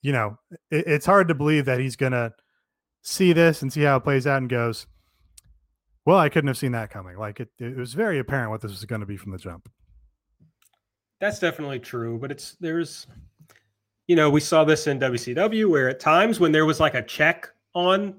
you 0.00 0.10
know, 0.10 0.38
it, 0.70 0.86
it's 0.86 1.04
hard 1.04 1.28
to 1.28 1.34
believe 1.34 1.66
that 1.66 1.80
he's 1.80 1.96
going 1.96 2.12
to 2.12 2.32
see 3.02 3.34
this 3.34 3.60
and 3.60 3.70
see 3.70 3.82
how 3.82 3.96
it 3.96 4.04
plays 4.04 4.26
out 4.26 4.38
and 4.38 4.48
goes, 4.48 4.86
well, 6.06 6.16
I 6.16 6.30
couldn't 6.30 6.48
have 6.48 6.56
seen 6.56 6.72
that 6.72 6.88
coming. 6.88 7.18
Like 7.18 7.40
it, 7.40 7.50
it 7.58 7.76
was 7.76 7.92
very 7.92 8.18
apparent 8.18 8.52
what 8.52 8.62
this 8.62 8.70
was 8.70 8.86
going 8.86 9.02
to 9.02 9.06
be 9.06 9.18
from 9.18 9.32
the 9.32 9.38
jump. 9.38 9.68
That's 11.20 11.40
definitely 11.40 11.80
true, 11.80 12.18
but 12.18 12.30
it's 12.30 12.56
there's 12.58 13.06
you 14.06 14.16
know, 14.16 14.30
we 14.30 14.40
saw 14.40 14.64
this 14.64 14.86
in 14.86 15.00
WCW 15.00 15.68
where 15.68 15.88
at 15.88 16.00
times 16.00 16.38
when 16.38 16.52
there 16.52 16.66
was 16.66 16.80
like 16.80 16.94
a 16.94 17.02
check 17.02 17.48
on 17.74 18.14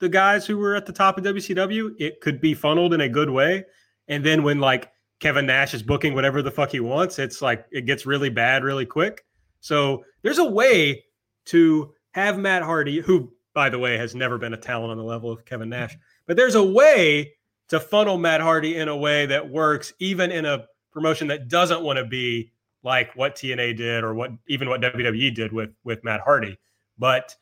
the 0.00 0.08
guys 0.08 0.46
who 0.46 0.58
were 0.58 0.74
at 0.74 0.86
the 0.86 0.92
top 0.92 1.18
of 1.18 1.24
WCW, 1.24 1.94
it 1.98 2.20
could 2.20 2.40
be 2.40 2.54
funneled 2.54 2.94
in 2.94 3.00
a 3.00 3.08
good 3.08 3.30
way. 3.30 3.64
And 4.08 4.24
then 4.24 4.42
when 4.42 4.60
like 4.60 4.92
Kevin 5.20 5.46
Nash 5.46 5.74
is 5.74 5.82
booking 5.82 6.14
whatever 6.14 6.42
the 6.42 6.50
fuck 6.50 6.70
he 6.70 6.80
wants, 6.80 7.18
it's 7.18 7.42
like 7.42 7.66
it 7.70 7.86
gets 7.86 8.06
really 8.06 8.28
bad 8.30 8.64
really 8.64 8.86
quick. 8.86 9.24
So 9.60 10.04
there's 10.22 10.38
a 10.38 10.44
way 10.44 11.04
to 11.46 11.94
have 12.12 12.38
Matt 12.38 12.62
Hardy, 12.62 13.00
who 13.00 13.32
by 13.54 13.70
the 13.70 13.78
way 13.78 13.96
has 13.96 14.14
never 14.14 14.38
been 14.38 14.54
a 14.54 14.58
talent 14.58 14.90
on 14.90 14.98
the 14.98 15.04
level 15.04 15.30
of 15.30 15.44
Kevin 15.44 15.68
Nash, 15.68 15.96
but 16.26 16.36
there's 16.36 16.54
a 16.54 16.62
way 16.62 17.34
to 17.68 17.80
funnel 17.80 18.18
Matt 18.18 18.40
Hardy 18.40 18.76
in 18.76 18.88
a 18.88 18.96
way 18.96 19.26
that 19.26 19.48
works 19.48 19.94
even 19.98 20.30
in 20.30 20.44
a 20.44 20.66
promotion 20.92 21.28
that 21.28 21.48
doesn't 21.48 21.82
want 21.82 21.98
to 21.98 22.04
be 22.04 22.52
like 22.84 23.14
what 23.16 23.34
TNA 23.34 23.76
did 23.76 24.04
or 24.04 24.14
what 24.14 24.30
even 24.46 24.68
what 24.68 24.80
WWE 24.80 25.34
did 25.34 25.52
with 25.52 25.70
with 25.82 26.04
Matt 26.04 26.20
Hardy. 26.20 26.58
But 26.98 27.34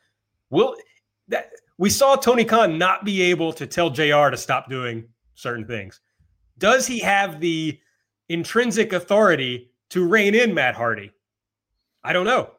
will 0.50 0.76
that 1.28 1.50
we 1.78 1.90
saw 1.90 2.16
Tony 2.16 2.44
Khan 2.44 2.78
not 2.78 3.04
be 3.04 3.20
able 3.22 3.52
to 3.54 3.66
tell 3.66 3.90
JR 3.90 4.30
to 4.30 4.36
stop 4.36 4.70
doing 4.70 5.04
certain 5.34 5.66
things. 5.66 6.00
Does 6.58 6.86
he 6.86 7.00
have 7.00 7.40
the 7.40 7.78
intrinsic 8.28 8.92
authority 8.92 9.70
to 9.90 10.06
rein 10.06 10.34
in 10.34 10.54
Matt 10.54 10.74
Hardy? 10.74 11.10
I 12.04 12.12
don't 12.12 12.26
know. 12.26 12.50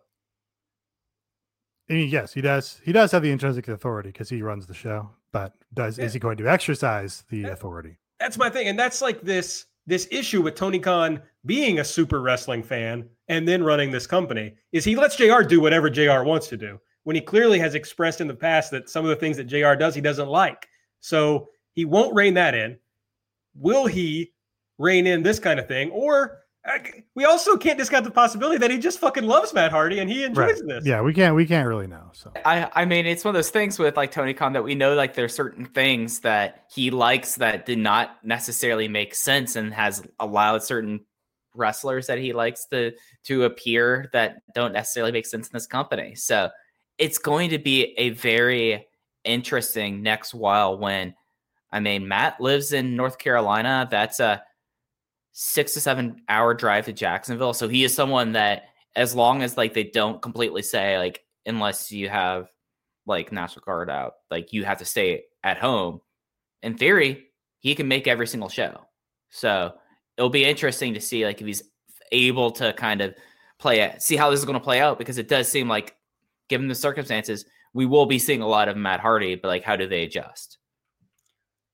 I 1.89 1.93
mean, 1.93 2.09
yes, 2.09 2.33
he 2.33 2.41
does. 2.41 2.81
He 2.83 2.91
does 2.91 3.11
have 3.11 3.21
the 3.21 3.31
intrinsic 3.31 3.67
authority 3.67 4.09
because 4.09 4.29
he 4.29 4.41
runs 4.41 4.67
the 4.67 4.73
show. 4.73 5.09
But 5.31 5.53
does 5.73 5.97
yeah. 5.97 6.05
is 6.05 6.13
he 6.13 6.19
going 6.19 6.37
to 6.37 6.47
exercise 6.47 7.23
the 7.29 7.43
that, 7.43 7.53
authority? 7.53 7.97
That's 8.19 8.37
my 8.37 8.49
thing, 8.49 8.67
and 8.67 8.77
that's 8.77 9.01
like 9.01 9.21
this 9.21 9.65
this 9.85 10.07
issue 10.11 10.41
with 10.41 10.55
Tony 10.55 10.79
Khan 10.79 11.21
being 11.45 11.79
a 11.79 11.83
super 11.83 12.21
wrestling 12.21 12.63
fan 12.63 13.07
and 13.27 13.47
then 13.47 13.63
running 13.63 13.91
this 13.91 14.07
company 14.07 14.55
is 14.71 14.85
he 14.85 14.95
lets 14.95 15.15
JR 15.15 15.41
do 15.41 15.59
whatever 15.59 15.89
JR 15.89 16.23
wants 16.23 16.47
to 16.47 16.57
do 16.57 16.79
when 17.03 17.15
he 17.15 17.21
clearly 17.21 17.59
has 17.59 17.75
expressed 17.75 18.21
in 18.21 18.27
the 18.27 18.33
past 18.33 18.71
that 18.71 18.89
some 18.89 19.05
of 19.05 19.09
the 19.09 19.15
things 19.15 19.37
that 19.37 19.45
JR 19.45 19.73
does 19.73 19.93
he 19.93 20.01
doesn't 20.01 20.29
like. 20.29 20.67
So 21.01 21.49
he 21.73 21.85
won't 21.85 22.15
rein 22.15 22.33
that 22.35 22.55
in. 22.55 22.77
Will 23.55 23.85
he 23.85 24.33
rein 24.77 25.05
in 25.05 25.21
this 25.21 25.39
kind 25.39 25.59
of 25.59 25.67
thing? 25.67 25.91
Or 25.91 26.42
we 27.15 27.25
also 27.25 27.57
can't 27.57 27.77
discount 27.77 28.05
the 28.05 28.11
possibility 28.11 28.57
that 28.57 28.71
he 28.71 28.79
just 28.79 28.99
fucking 28.99 29.25
loves 29.25 29.53
Matt 29.53 29.71
Hardy 29.71 29.99
and 29.99 30.09
he 30.09 30.23
enjoys 30.23 30.61
right. 30.61 30.67
this. 30.67 30.85
Yeah, 30.85 31.01
we 31.01 31.13
can't 31.13 31.35
we 31.35 31.45
can't 31.45 31.67
really 31.67 31.87
know. 31.87 32.09
So 32.13 32.31
I 32.45 32.69
I 32.73 32.85
mean 32.85 33.05
it's 33.05 33.25
one 33.25 33.31
of 33.31 33.37
those 33.37 33.49
things 33.49 33.77
with 33.77 33.97
like 33.97 34.11
Tony 34.11 34.33
Khan 34.33 34.53
that 34.53 34.63
we 34.63 34.73
know 34.73 34.93
like 34.93 35.13
there's 35.13 35.35
certain 35.35 35.65
things 35.65 36.21
that 36.21 36.65
he 36.73 36.89
likes 36.89 37.35
that 37.35 37.65
did 37.65 37.79
not 37.79 38.17
necessarily 38.23 38.87
make 38.87 39.13
sense 39.13 39.57
and 39.57 39.73
has 39.73 40.03
allowed 40.19 40.63
certain 40.63 41.01
wrestlers 41.53 42.07
that 42.07 42.17
he 42.17 42.31
likes 42.31 42.65
to 42.67 42.93
to 43.25 43.43
appear 43.43 44.09
that 44.13 44.37
don't 44.55 44.71
necessarily 44.71 45.11
make 45.11 45.25
sense 45.25 45.47
in 45.47 45.53
this 45.53 45.67
company. 45.67 46.15
So 46.15 46.49
it's 46.97 47.17
going 47.17 47.49
to 47.49 47.59
be 47.59 47.93
a 47.97 48.11
very 48.11 48.87
interesting 49.25 50.01
next 50.01 50.33
while 50.33 50.77
when 50.77 51.13
I 51.73 51.81
mean 51.81 52.07
Matt 52.07 52.39
lives 52.39 52.71
in 52.71 52.95
North 52.95 53.17
Carolina. 53.17 53.85
That's 53.91 54.21
a 54.21 54.43
six 55.33 55.73
to 55.73 55.81
seven 55.81 56.21
hour 56.29 56.53
drive 56.53 56.85
to 56.85 56.93
Jacksonville. 56.93 57.53
So 57.53 57.67
he 57.67 57.83
is 57.83 57.93
someone 57.93 58.31
that, 58.33 58.63
as 58.95 59.15
long 59.15 59.41
as 59.41 59.57
like 59.57 59.73
they 59.73 59.83
don't 59.83 60.21
completely 60.21 60.61
say 60.61 60.97
like 60.97 61.21
unless 61.45 61.91
you 61.91 62.07
have 62.07 62.47
like 63.05 63.31
National 63.31 63.65
Guard 63.65 63.89
out, 63.89 64.13
like 64.31 64.53
you 64.53 64.63
have 64.63 64.77
to 64.77 64.85
stay 64.85 65.23
at 65.43 65.57
home. 65.57 65.99
In 66.61 66.77
theory, 66.77 67.25
he 67.59 67.75
can 67.75 67.87
make 67.87 68.07
every 68.07 68.27
single 68.27 68.49
show. 68.49 68.85
So 69.29 69.73
it'll 70.17 70.29
be 70.29 70.45
interesting 70.45 70.93
to 70.93 71.01
see 71.01 71.25
like 71.25 71.41
if 71.41 71.47
he's 71.47 71.63
able 72.11 72.51
to 72.51 72.71
kind 72.73 73.01
of 73.01 73.15
play 73.57 73.79
it, 73.81 74.01
see 74.01 74.15
how 74.15 74.29
this 74.29 74.39
is 74.39 74.45
going 74.45 74.59
to 74.59 74.63
play 74.63 74.79
out 74.79 74.97
because 74.97 75.17
it 75.17 75.27
does 75.27 75.49
seem 75.49 75.67
like, 75.67 75.95
given 76.49 76.67
the 76.67 76.75
circumstances, 76.75 77.45
we 77.73 77.85
will 77.85 78.05
be 78.05 78.19
seeing 78.19 78.41
a 78.41 78.47
lot 78.47 78.69
of 78.69 78.77
Matt 78.77 78.99
Hardy, 78.99 79.35
but 79.35 79.47
like 79.47 79.63
how 79.63 79.75
do 79.75 79.87
they 79.87 80.03
adjust? 80.03 80.59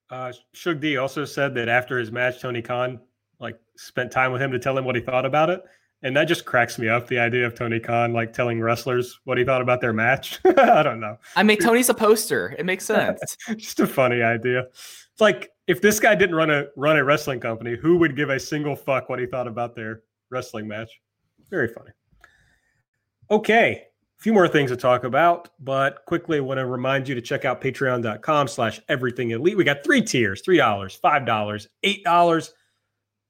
Uh, 0.10 0.32
Sugar 0.54 0.80
D 0.80 0.98
also 0.98 1.26
said 1.26 1.54
that 1.56 1.68
after 1.68 2.00
his 2.00 2.12
match, 2.12 2.40
Tony 2.40 2.62
Khan 2.62 3.00
like 3.40 3.60
spent 3.78 4.12
time 4.12 4.32
with 4.32 4.42
him 4.42 4.52
to 4.52 4.60
tell 4.60 4.78
him 4.78 4.86
what 4.86 4.96
he 4.96 5.02
thought 5.02 5.26
about 5.26 5.50
it. 5.50 5.64
And 6.02 6.16
that 6.16 6.26
just 6.26 6.46
cracks 6.46 6.80
me 6.80 6.88
up. 6.88 7.08
The 7.08 7.20
idea 7.20 7.46
of 7.46 7.56
Tony 7.56 7.80
Khan 7.80 8.14
like 8.14 8.32
telling 8.32 8.62
wrestlers 8.62 9.20
what 9.26 9.38
he 9.38 9.44
thought 9.44 9.62
about 9.62 9.82
their 9.82 9.92
match. 9.92 10.40
I 10.58 10.82
don't 10.82 11.00
know. 11.02 11.18
I 11.36 11.44
mean, 11.44 11.58
Tony's 11.58 11.90
a 11.90 11.94
poster. 11.94 12.56
It 12.58 12.66
makes 12.66 12.86
sense. 12.86 13.38
just 13.58 13.80
a 13.82 13.88
funny 13.88 14.22
idea. 14.22 14.62
It's 14.62 15.20
like 15.20 15.52
if 15.68 15.82
this 15.82 16.00
guy 16.00 16.16
didn't 16.16 16.36
run 16.36 16.50
a 16.50 16.68
run 16.78 16.98
a 16.98 17.04
wrestling 17.04 17.40
company, 17.42 17.76
who 17.76 17.98
would 17.98 18.16
give 18.16 18.30
a 18.30 18.40
single 18.40 18.76
fuck 18.76 19.10
what 19.10 19.20
he 19.20 19.26
thought 19.26 19.48
about 19.48 19.76
their 19.76 20.04
wrestling 20.30 20.68
match? 20.68 20.90
Very 21.50 21.68
funny. 21.68 21.92
Okay, 23.32 23.84
a 24.20 24.24
few 24.24 24.34
more 24.34 24.48
things 24.48 24.72
to 24.72 24.78
talk 24.78 25.04
about, 25.04 25.50
but 25.60 26.04
quickly 26.06 26.38
I 26.38 26.42
want 26.42 26.58
to 26.58 26.66
remind 26.66 27.08
you 27.08 27.16
to 27.16 27.22
check 27.22 27.46
out 27.46 27.62
patreon.com 27.62 28.48
slash 28.48 28.82
everything 28.90 29.32
elite. 29.32 29.56
We 29.56 29.64
got 29.64 29.84
three 29.84 30.02
tiers, 30.02 30.42
$3, 30.42 31.00
$5, 31.00 31.68
$8 31.86 32.50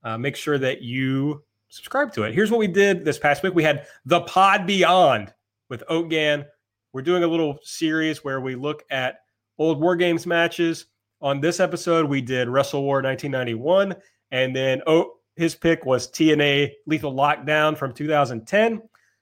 uh, 0.04 0.18
make 0.18 0.36
sure 0.36 0.58
that 0.58 0.82
you 0.82 1.44
subscribe 1.70 2.12
to 2.14 2.24
it. 2.24 2.34
Here's 2.34 2.52
what 2.52 2.60
we 2.60 2.68
did 2.68 3.06
this 3.06 3.20
past 3.20 3.44
week. 3.44 3.54
We 3.54 3.64
had 3.64 3.86
the 4.06 4.22
Pod 4.22 4.66
Beyond 4.66 5.34
with 5.70 5.84
Oatgan. 5.88 6.46
We're 6.94 7.02
doing 7.02 7.24
a 7.24 7.28
little 7.28 7.60
series 7.62 8.24
where 8.24 8.42
we 8.42 8.56
look 8.56 8.84
at 8.90 9.20
old 9.58 9.80
War 9.80 9.96
Games 9.96 10.26
matches. 10.26 10.86
On 11.22 11.42
this 11.42 11.60
episode, 11.60 12.10
we 12.10 12.22
did 12.22 12.48
Wrestle 12.48 12.82
War 12.84 13.02
1991, 13.02 13.96
and 14.32 14.56
then 14.56 14.82
oh, 14.88 15.16
his 15.36 15.54
pick 15.54 15.86
was 15.86 16.10
TNA 16.10 16.72
Lethal 16.86 17.14
Lockdown 17.14 17.78
from 17.78 17.94
2010. 17.94 18.82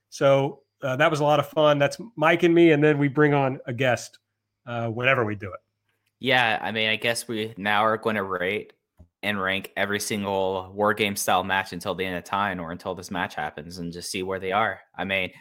So 0.09 0.61
uh, 0.83 0.95
that 0.95 1.09
was 1.09 1.19
a 1.19 1.23
lot 1.23 1.39
of 1.39 1.47
fun. 1.47 1.79
That's 1.79 1.97
Mike 2.15 2.43
and 2.43 2.53
me, 2.53 2.71
and 2.71 2.83
then 2.83 2.97
we 2.97 3.07
bring 3.07 3.33
on 3.33 3.59
a 3.65 3.73
guest 3.73 4.19
uh, 4.67 4.87
whenever 4.87 5.25
we 5.25 5.35
do 5.35 5.51
it. 5.51 5.59
Yeah, 6.19 6.59
I 6.61 6.71
mean, 6.71 6.89
I 6.89 6.95
guess 6.95 7.27
we 7.27 7.53
now 7.57 7.83
are 7.83 7.97
going 7.97 8.15
to 8.15 8.23
rate 8.23 8.73
and 9.23 9.41
rank 9.41 9.71
every 9.75 9.99
single 9.99 10.71
war 10.73 10.93
game 10.93 11.15
style 11.15 11.43
match 11.43 11.73
until 11.73 11.95
the 11.95 12.05
end 12.05 12.17
of 12.17 12.23
time 12.23 12.59
or 12.59 12.71
until 12.71 12.95
this 12.95 13.11
match 13.11 13.35
happens 13.35 13.77
and 13.79 13.91
just 13.91 14.11
see 14.11 14.23
where 14.23 14.39
they 14.39 14.51
are. 14.51 14.79
I 14.95 15.05
mean, 15.05 15.31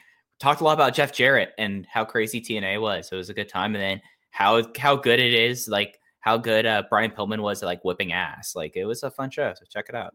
talked 0.40 0.60
a 0.60 0.64
lot 0.64 0.74
about 0.74 0.94
Jeff 0.94 1.12
Jarrett 1.12 1.52
and 1.58 1.86
how 1.90 2.04
crazy 2.04 2.40
TNA 2.40 2.80
was. 2.80 3.10
It 3.12 3.16
was 3.16 3.30
a 3.30 3.34
good 3.34 3.48
time, 3.48 3.74
and 3.74 3.82
then 3.82 4.00
how 4.30 4.62
how 4.78 4.96
good 4.96 5.20
it 5.20 5.34
is, 5.34 5.68
like 5.68 5.98
how 6.20 6.36
good 6.36 6.66
uh, 6.66 6.82
Brian 6.90 7.10
Pillman 7.10 7.40
was 7.40 7.62
at 7.62 7.66
like 7.66 7.84
whipping 7.84 8.12
ass. 8.12 8.54
Like 8.56 8.76
it 8.76 8.84
was 8.84 9.02
a 9.02 9.10
fun 9.10 9.30
show. 9.30 9.52
So 9.54 9.64
check 9.70 9.86
it 9.88 9.94
out. 9.94 10.14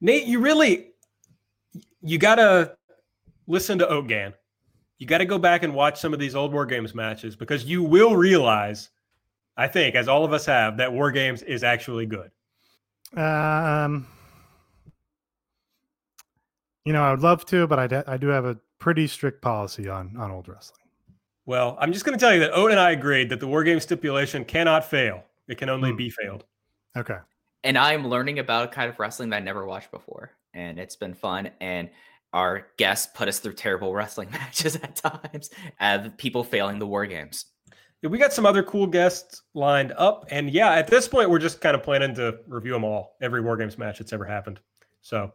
Nate, 0.00 0.26
you 0.26 0.40
really 0.40 0.92
you 2.02 2.18
gotta 2.18 2.76
listen 3.46 3.78
to 3.78 3.86
Oatgan. 3.86 4.34
You 4.98 5.06
got 5.06 5.18
to 5.18 5.26
go 5.26 5.38
back 5.38 5.62
and 5.62 5.74
watch 5.74 6.00
some 6.00 6.14
of 6.14 6.18
these 6.18 6.34
old 6.34 6.52
War 6.52 6.66
Games 6.66 6.94
matches 6.94 7.36
because 7.36 7.64
you 7.64 7.82
will 7.82 8.16
realize, 8.16 8.90
I 9.56 9.68
think, 9.68 9.94
as 9.94 10.08
all 10.08 10.24
of 10.24 10.32
us 10.32 10.46
have, 10.46 10.78
that 10.78 10.92
War 10.92 11.10
Games 11.10 11.42
is 11.42 11.62
actually 11.62 12.06
good. 12.06 12.30
Um, 13.16 14.06
you 16.84 16.92
know, 16.92 17.02
I 17.02 17.10
would 17.10 17.22
love 17.22 17.44
to, 17.46 17.66
but 17.66 17.92
I, 17.92 18.04
I 18.06 18.16
do 18.16 18.28
have 18.28 18.44
a 18.44 18.58
pretty 18.78 19.06
strict 19.06 19.42
policy 19.42 19.88
on 19.88 20.16
on 20.16 20.30
old 20.30 20.48
wrestling. 20.48 20.86
Well, 21.46 21.78
I'm 21.80 21.92
just 21.92 22.04
going 22.04 22.18
to 22.18 22.22
tell 22.22 22.34
you 22.34 22.40
that 22.40 22.52
Owen 22.54 22.72
and 22.72 22.80
I 22.80 22.90
agreed 22.90 23.30
that 23.30 23.40
the 23.40 23.46
war 23.46 23.64
game 23.64 23.80
stipulation 23.80 24.44
cannot 24.44 24.84
fail. 24.84 25.24
It 25.48 25.58
can 25.58 25.68
only 25.68 25.92
mm. 25.92 25.96
be 25.96 26.10
failed. 26.10 26.44
Okay. 26.96 27.18
And 27.62 27.78
I'm 27.78 28.06
learning 28.08 28.38
about 28.38 28.64
a 28.64 28.68
kind 28.68 28.90
of 28.90 28.98
wrestling 28.98 29.30
that 29.30 29.36
I 29.36 29.40
never 29.40 29.64
watched 29.64 29.90
before, 29.90 30.32
and 30.54 30.78
it's 30.78 30.96
been 30.96 31.14
fun. 31.14 31.50
And 31.60 31.90
our 32.32 32.66
guests 32.76 33.08
put 33.14 33.28
us 33.28 33.38
through 33.38 33.54
terrible 33.54 33.94
wrestling 33.94 34.30
matches 34.30 34.76
at 34.76 34.96
times, 34.96 35.50
of 35.80 36.16
people 36.16 36.44
failing 36.44 36.78
the 36.78 36.86
war 36.86 37.06
games. 37.06 37.46
We 38.08 38.18
got 38.18 38.32
some 38.32 38.46
other 38.46 38.62
cool 38.62 38.86
guests 38.86 39.42
lined 39.54 39.92
up, 39.96 40.26
and 40.30 40.50
yeah, 40.50 40.72
at 40.72 40.86
this 40.86 41.08
point, 41.08 41.30
we're 41.30 41.38
just 41.38 41.60
kind 41.60 41.74
of 41.74 41.82
planning 41.82 42.14
to 42.16 42.38
review 42.46 42.72
them 42.72 42.84
all, 42.84 43.16
every 43.20 43.40
War 43.40 43.56
Games 43.56 43.78
match 43.78 43.98
that's 43.98 44.12
ever 44.12 44.24
happened. 44.24 44.60
So 45.00 45.32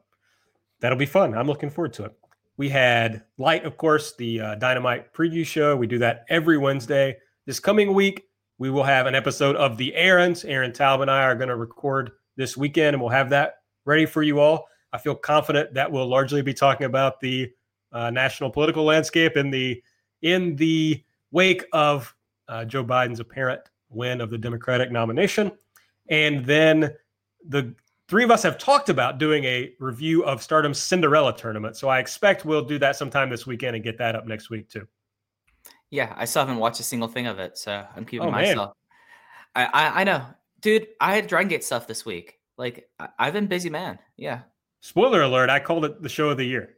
that'll 0.79 0.97
be 0.97 1.05
fun. 1.05 1.35
I'm 1.35 1.47
looking 1.47 1.69
forward 1.69 1.93
to 1.93 2.05
it. 2.05 2.13
We 2.57 2.69
had 2.69 3.23
Light, 3.37 3.65
of 3.65 3.77
course, 3.77 4.15
the 4.15 4.41
uh, 4.41 4.55
Dynamite 4.55 5.13
preview 5.13 5.45
show. 5.45 5.75
We 5.75 5.87
do 5.87 5.97
that 5.99 6.25
every 6.29 6.57
Wednesday. 6.57 7.17
This 7.45 7.59
coming 7.59 7.93
week, 7.93 8.25
we 8.59 8.69
will 8.69 8.83
have 8.83 9.07
an 9.07 9.15
episode 9.15 9.55
of 9.55 9.77
The 9.77 9.95
Errands. 9.95 10.45
Aaron 10.45 10.71
Taub 10.71 11.01
and 11.01 11.09
I 11.09 11.23
are 11.23 11.35
going 11.35 11.49
to 11.49 11.55
record 11.55 12.11
this 12.35 12.55
weekend, 12.55 12.93
and 12.93 13.01
we'll 13.01 13.09
have 13.09 13.29
that 13.31 13.55
ready 13.85 14.05
for 14.05 14.21
you 14.21 14.39
all. 14.39 14.67
I 14.93 14.97
feel 14.97 15.15
confident 15.15 15.73
that 15.73 15.91
we'll 15.91 16.07
largely 16.07 16.41
be 16.41 16.53
talking 16.53 16.85
about 16.85 17.19
the 17.19 17.51
uh, 17.91 18.11
national 18.11 18.51
political 18.51 18.83
landscape 18.83 19.37
in 19.37 19.49
the 19.49 19.81
in 20.21 20.55
the 20.55 21.03
wake 21.31 21.65
of 21.73 22.13
uh, 22.47 22.65
Joe 22.65 22.83
Biden's 22.83 23.19
apparent 23.19 23.61
win 23.89 24.21
of 24.21 24.29
the 24.29 24.37
Democratic 24.37 24.91
nomination, 24.91 25.51
and 26.09 26.45
then 26.45 26.93
the 27.47 27.73
three 28.07 28.23
of 28.23 28.31
us 28.31 28.43
have 28.43 28.57
talked 28.57 28.89
about 28.89 29.17
doing 29.17 29.43
a 29.45 29.73
review 29.79 30.23
of 30.25 30.41
Stardom's 30.41 30.79
Cinderella 30.79 31.35
tournament. 31.35 31.77
So 31.77 31.87
I 31.87 31.99
expect 31.99 32.45
we'll 32.45 32.63
do 32.65 32.77
that 32.79 32.95
sometime 32.95 33.29
this 33.29 33.47
weekend 33.47 33.75
and 33.75 33.83
get 33.83 33.97
that 33.99 34.15
up 34.15 34.27
next 34.27 34.49
week 34.49 34.69
too. 34.69 34.87
Yeah, 35.89 36.13
I 36.15 36.25
still 36.25 36.41
haven't 36.43 36.57
watched 36.59 36.79
a 36.79 36.83
single 36.83 37.07
thing 37.07 37.27
of 37.27 37.39
it, 37.39 37.57
so 37.57 37.85
I'm 37.95 38.05
keeping 38.05 38.27
Oh, 38.27 38.31
myself. 38.31 38.75
I, 39.55 39.65
I 39.65 40.01
I 40.01 40.03
know, 40.03 40.25
dude. 40.61 40.87
I 40.99 41.15
had 41.15 41.27
Dragon 41.27 41.49
Gate 41.49 41.63
stuff 41.63 41.87
this 41.87 42.05
week. 42.05 42.39
Like 42.57 42.89
I, 42.99 43.09
I've 43.19 43.33
been 43.33 43.47
busy, 43.47 43.69
man. 43.69 43.99
Yeah. 44.17 44.41
Spoiler 44.79 45.21
alert, 45.21 45.49
I 45.49 45.59
called 45.59 45.85
it 45.85 46.01
the 46.01 46.09
show 46.09 46.29
of 46.29 46.37
the 46.37 46.45
year. 46.45 46.77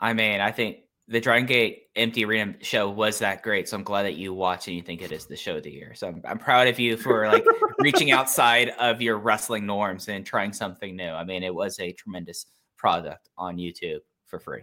I 0.00 0.12
mean, 0.14 0.40
I 0.40 0.50
think 0.50 0.78
the 1.10 1.20
Dragon 1.20 1.44
Gate 1.44 1.88
Empty 1.96 2.24
Arena 2.24 2.54
show 2.62 2.88
was 2.88 3.18
that 3.18 3.42
great. 3.42 3.68
So 3.68 3.76
I'm 3.76 3.82
glad 3.82 4.04
that 4.04 4.14
you 4.14 4.32
watch 4.32 4.68
and 4.68 4.76
you 4.76 4.82
think 4.82 5.02
it 5.02 5.10
is 5.10 5.26
the 5.26 5.36
show 5.36 5.56
of 5.56 5.64
the 5.64 5.70
year. 5.70 5.92
So 5.94 6.06
I'm, 6.06 6.22
I'm 6.24 6.38
proud 6.38 6.68
of 6.68 6.78
you 6.78 6.96
for 6.96 7.26
like 7.26 7.44
reaching 7.80 8.10
outside 8.12 8.70
of 8.78 9.02
your 9.02 9.18
wrestling 9.18 9.66
norms 9.66 10.08
and 10.08 10.24
trying 10.24 10.52
something 10.52 10.94
new. 10.94 11.10
I 11.10 11.24
mean, 11.24 11.42
it 11.42 11.52
was 11.52 11.80
a 11.80 11.92
tremendous 11.92 12.46
product 12.76 13.28
on 13.36 13.56
YouTube 13.56 13.98
for 14.26 14.38
free. 14.38 14.62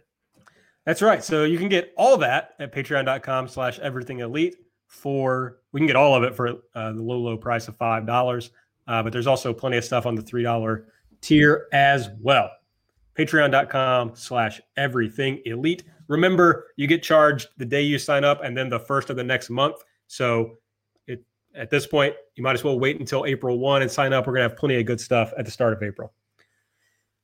That's 0.85 1.01
right. 1.01 1.21
So 1.21 1.43
you 1.43 1.57
can 1.57 1.67
get 1.67 1.93
all 1.97 2.15
that 2.17 2.51
at 2.59 2.73
patreon.com 2.73 3.49
slash 3.49 3.77
everything 3.79 4.21
elite 4.21 4.55
for 4.87 5.57
we 5.73 5.81
can 5.81 5.87
get 5.87 5.97
all 5.97 6.15
of 6.15 6.23
it 6.23 6.33
for 6.33 6.47
uh, 6.75 6.93
the 6.93 7.03
low, 7.03 7.19
low 7.19 7.35
price 7.35 7.67
of 7.67 7.75
five 7.75 8.07
dollars. 8.07 8.51
Uh, 8.87 9.03
but 9.03 9.11
there's 9.11 9.27
also 9.27 9.53
plenty 9.53 9.75
of 9.75 9.83
stuff 9.83 10.05
on 10.05 10.15
the 10.15 10.21
three 10.21 10.43
dollar 10.43 10.87
tier 11.19 11.67
as 11.73 12.07
well. 12.21 12.49
Patreon.com 13.17 14.11
slash 14.15 14.61
everything 14.77 15.41
elite. 15.45 15.83
Remember, 16.07 16.67
you 16.75 16.87
get 16.87 17.03
charged 17.03 17.49
the 17.57 17.65
day 17.65 17.81
you 17.81 17.99
sign 17.99 18.23
up 18.23 18.43
and 18.43 18.55
then 18.55 18.69
the 18.69 18.79
first 18.79 19.09
of 19.09 19.15
the 19.15 19.23
next 19.23 19.49
month. 19.49 19.83
So 20.07 20.57
it 21.07 21.23
at 21.55 21.69
this 21.69 21.85
point, 21.85 22.15
you 22.35 22.43
might 22.43 22.53
as 22.53 22.63
well 22.63 22.79
wait 22.79 22.99
until 22.99 23.25
April 23.25 23.59
1 23.59 23.81
and 23.81 23.91
sign 23.91 24.13
up. 24.13 24.27
We're 24.27 24.33
gonna 24.33 24.49
have 24.49 24.57
plenty 24.57 24.79
of 24.79 24.85
good 24.85 25.01
stuff 25.01 25.33
at 25.37 25.45
the 25.45 25.51
start 25.51 25.73
of 25.73 25.83
April. 25.83 26.13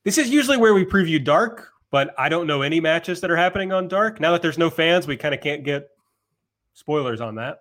This 0.03 0.17
is 0.17 0.29
usually 0.29 0.57
where 0.57 0.73
we 0.73 0.85
preview 0.85 1.23
Dark, 1.23 1.69
but 1.91 2.13
I 2.17 2.27
don't 2.27 2.47
know 2.47 2.61
any 2.61 2.81
matches 2.81 3.21
that 3.21 3.31
are 3.31 3.37
happening 3.37 3.71
on 3.71 3.87
Dark. 3.87 4.19
Now 4.19 4.31
that 4.33 4.41
there's 4.41 4.57
no 4.57 4.69
fans, 4.69 5.07
we 5.07 5.15
kind 5.15 5.33
of 5.33 5.39
can't 5.39 5.63
get 5.63 5.89
spoilers 6.73 7.21
on 7.21 7.35
that. 7.35 7.59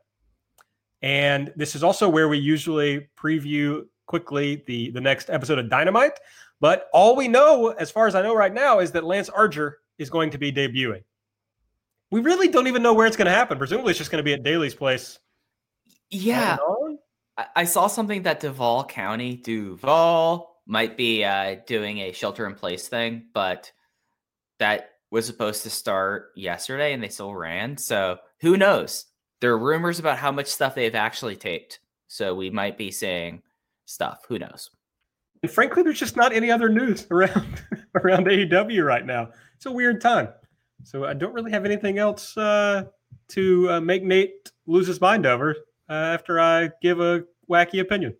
And 1.03 1.53
this 1.57 1.77
is 1.77 1.85
also 1.85 2.09
where 2.09 2.29
we 2.29 2.39
usually 2.39 3.09
preview 3.17 3.85
quickly 4.07 4.63
the 4.67 4.91
the 4.91 5.01
next 5.01 5.31
episode 5.31 5.59
of 5.59 5.69
Dynamite. 5.69 6.19
But 6.61 6.89
all 6.93 7.17
we 7.17 7.29
know, 7.29 7.69
as 7.71 7.91
far 7.91 8.07
as 8.07 8.15
I 8.15 8.23
know 8.23 8.35
right 8.35 8.55
now, 8.55 8.79
is 8.79 8.93
that 8.93 9.05
Lance 9.05 9.29
Archer 9.29 9.79
is 9.99 10.11
going 10.11 10.31
to 10.31 10.39
be 10.39 10.53
debuting. 10.53 11.03
We 12.13 12.21
really 12.21 12.49
don't 12.49 12.67
even 12.67 12.83
know 12.83 12.93
where 12.93 13.07
it's 13.07 13.17
going 13.17 13.27
to 13.27 13.33
happen. 13.33 13.57
Presumably, 13.57 13.91
it's 13.91 13.99
just 13.99 14.11
going 14.11 14.21
to 14.21 14.23
be 14.23 14.35
at 14.35 14.43
Daily's 14.43 14.75
place. 14.75 15.19
Yeah. 16.11 16.59
I, 17.39 17.47
I 17.57 17.65
saw 17.65 17.87
something 17.87 18.25
that 18.25 18.39
Duval 18.39 18.85
County, 18.85 19.37
Duval, 19.37 20.61
might 20.67 20.99
be 20.99 21.25
uh, 21.25 21.57
doing 21.67 21.99
a 21.99 22.13
shelter 22.13 22.47
in 22.47 22.55
place 22.55 22.87
thing, 22.87 23.29
but 23.33 23.73
that 24.59 24.91
was 25.11 25.25
supposed 25.25 25.63
to 25.63 25.71
start 25.71 26.33
yesterday 26.37 26.93
and 26.93 27.03
they 27.03 27.09
still 27.09 27.35
ran. 27.35 27.79
So 27.79 28.19
who 28.43 28.59
knows? 28.59 29.07
There 29.41 29.53
are 29.53 29.59
rumors 29.59 29.99
about 29.99 30.19
how 30.19 30.31
much 30.31 30.49
stuff 30.49 30.75
they've 30.75 30.95
actually 30.95 31.37
taped. 31.37 31.81
So 32.09 32.35
we 32.35 32.51
might 32.51 32.77
be 32.77 32.91
seeing 32.91 33.41
stuff. 33.87 34.21
Who 34.29 34.39
knows? 34.39 34.69
And 35.43 35.51
frankly, 35.51 35.83
there's 35.83 35.99
just 35.99 36.17
not 36.17 36.35
any 36.35 36.51
other 36.51 36.69
news 36.69 37.07
around 37.11 37.63
around 37.95 38.27
AEW 38.27 38.85
right 38.85 39.07
now. 39.07 39.31
It's 39.57 39.65
a 39.65 39.73
weird 39.73 40.03
time. 40.03 40.29
So 40.85 41.05
I 41.05 41.15
don't 41.15 41.33
really 41.33 41.51
have 41.51 41.65
anything 41.65 41.99
else 41.99 42.37
uh, 42.37 42.85
to 43.29 43.71
uh, 43.71 43.81
make 43.81 44.03
Nate 44.03 44.51
lose 44.67 44.87
his 44.87 45.01
mind 45.01 45.27
over 45.27 45.57
uh, 45.89 45.93
after 45.93 46.41
I 46.41 46.71
give 46.81 47.01
a 47.01 47.25
wacky 47.49 47.81
opinion. 47.81 48.15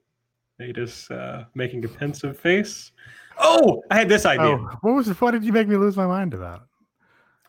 Nate 0.59 0.79
is 0.79 1.11
uh, 1.11 1.45
making 1.55 1.85
a 1.85 1.89
pensive 1.89 2.39
face. 2.39 2.93
Oh, 3.39 3.83
I 3.91 3.97
had 3.97 4.09
this 4.09 4.27
idea. 4.27 4.47
Oh, 4.47 4.79
what 4.83 4.95
was 4.95 5.09
what 5.21 5.33
did 5.33 5.45
you 5.45 5.53
make 5.53 5.69
me 5.69 5.77
lose 5.77 5.97
my 5.97 6.07
mind 6.07 6.35
about? 6.35 6.67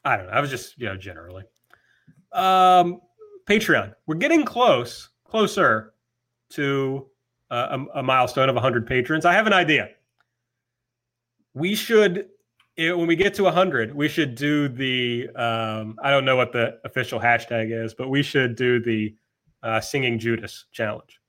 I 0.06 0.18
don't 0.18 0.28
know. 0.28 0.34
I 0.34 0.42
was 0.42 0.50
just, 0.50 0.78
you 0.78 0.86
know, 0.86 0.98
generally. 0.98 1.44
Um, 2.32 3.02
Patreon. 3.46 3.94
We're 4.06 4.16
getting 4.16 4.44
close, 4.44 5.10
closer 5.26 5.94
to 6.52 7.08
uh, 7.52 7.78
a, 7.96 8.00
a 8.00 8.04
milestone 8.04 8.50
of 8.50 8.56
100 8.56 8.88
patrons. 8.88 9.26
I 9.26 9.34
have 9.34 9.48
an 9.48 9.54
idea. 9.54 9.90
We 11.54 11.76
should, 11.76 12.30
eh, 12.78 12.92
when 12.92 13.08
we 13.08 13.16
get 13.16 13.34
to 13.36 13.44
100, 13.44 13.94
we 13.94 14.08
should 14.08 14.36
do 14.36 14.68
the, 14.68 15.30
um, 15.36 15.98
I 16.04 16.12
don't 16.12 16.26
know 16.26 16.36
what 16.36 16.52
the 16.52 16.80
official 16.86 17.20
hashtag 17.20 17.72
is, 17.72 17.94
but 17.94 18.10
we 18.10 18.24
should 18.24 18.56
do 18.56 18.80
the 18.82 19.16
uh, 19.62 19.80
singing 19.82 20.20
Judas 20.20 20.66
challenge. 20.72 21.20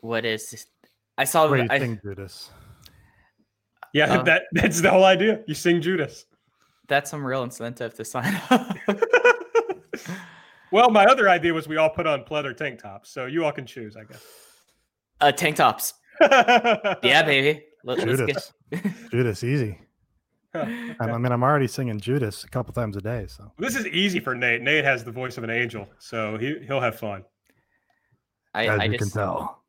What 0.00 0.24
is 0.24 0.50
this? 0.50 0.66
I 1.18 1.24
saw 1.24 1.50
Wait, 1.50 1.70
I, 1.70 1.78
thing, 1.78 2.00
Judas. 2.02 2.50
Yeah, 3.92 4.06
Um, 4.18 4.24
that 4.24 4.44
that's 4.52 4.80
the 4.80 4.90
whole 4.90 5.04
idea. 5.04 5.40
You 5.46 5.54
sing 5.54 5.82
Judas. 5.82 6.24
that's 6.88 7.10
some 7.10 7.24
real 7.24 7.42
incentive 7.42 7.92
to 7.94 8.04
sign 8.04 8.40
up. 8.50 8.76
well, 10.72 10.90
my 10.90 11.04
other 11.04 11.28
idea 11.28 11.52
was 11.52 11.68
we 11.68 11.76
all 11.76 11.90
put 11.90 12.06
on 12.06 12.24
pleather 12.24 12.56
tank 12.56 12.80
tops, 12.80 13.10
so 13.10 13.26
you 13.26 13.44
all 13.44 13.52
can 13.52 13.66
choose, 13.66 13.96
I 13.96 14.04
guess. 14.04 14.24
uh, 15.20 15.32
tank 15.32 15.56
tops. 15.56 15.94
Yeah, 16.22 17.22
baby. 17.22 17.64
Let, 17.84 17.98
us 18.00 18.04
Judas. 18.18 18.52
get. 18.70 18.92
Judas, 19.10 19.42
easy. 19.44 19.78
I 20.54 20.94
I 21.00 21.18
mean, 21.18 21.32
I'm 21.32 21.42
already 21.42 21.66
singing 21.68 22.00
Judas 22.00 22.44
a 22.44 22.48
couple 22.48 22.72
times 22.72 22.96
a 22.96 23.00
day, 23.00 23.26
so 23.28 23.52
This 23.58 23.76
is 23.76 23.86
easy 23.86 24.18
for 24.20 24.34
Nate. 24.34 24.62
Nate 24.62 24.84
has 24.84 25.04
the 25.04 25.12
voice 25.12 25.38
of 25.38 25.44
an 25.44 25.50
angel, 25.50 25.88
so 25.98 26.36
he 26.38 26.58
he'll 26.66 26.80
have 26.80 26.98
fun. 26.98 27.24
I, 28.52 28.66
as 28.66 28.80
I 28.80 28.84
you 28.84 28.98
just, 28.98 29.12
can 29.12 29.20
tell. 29.22 29.62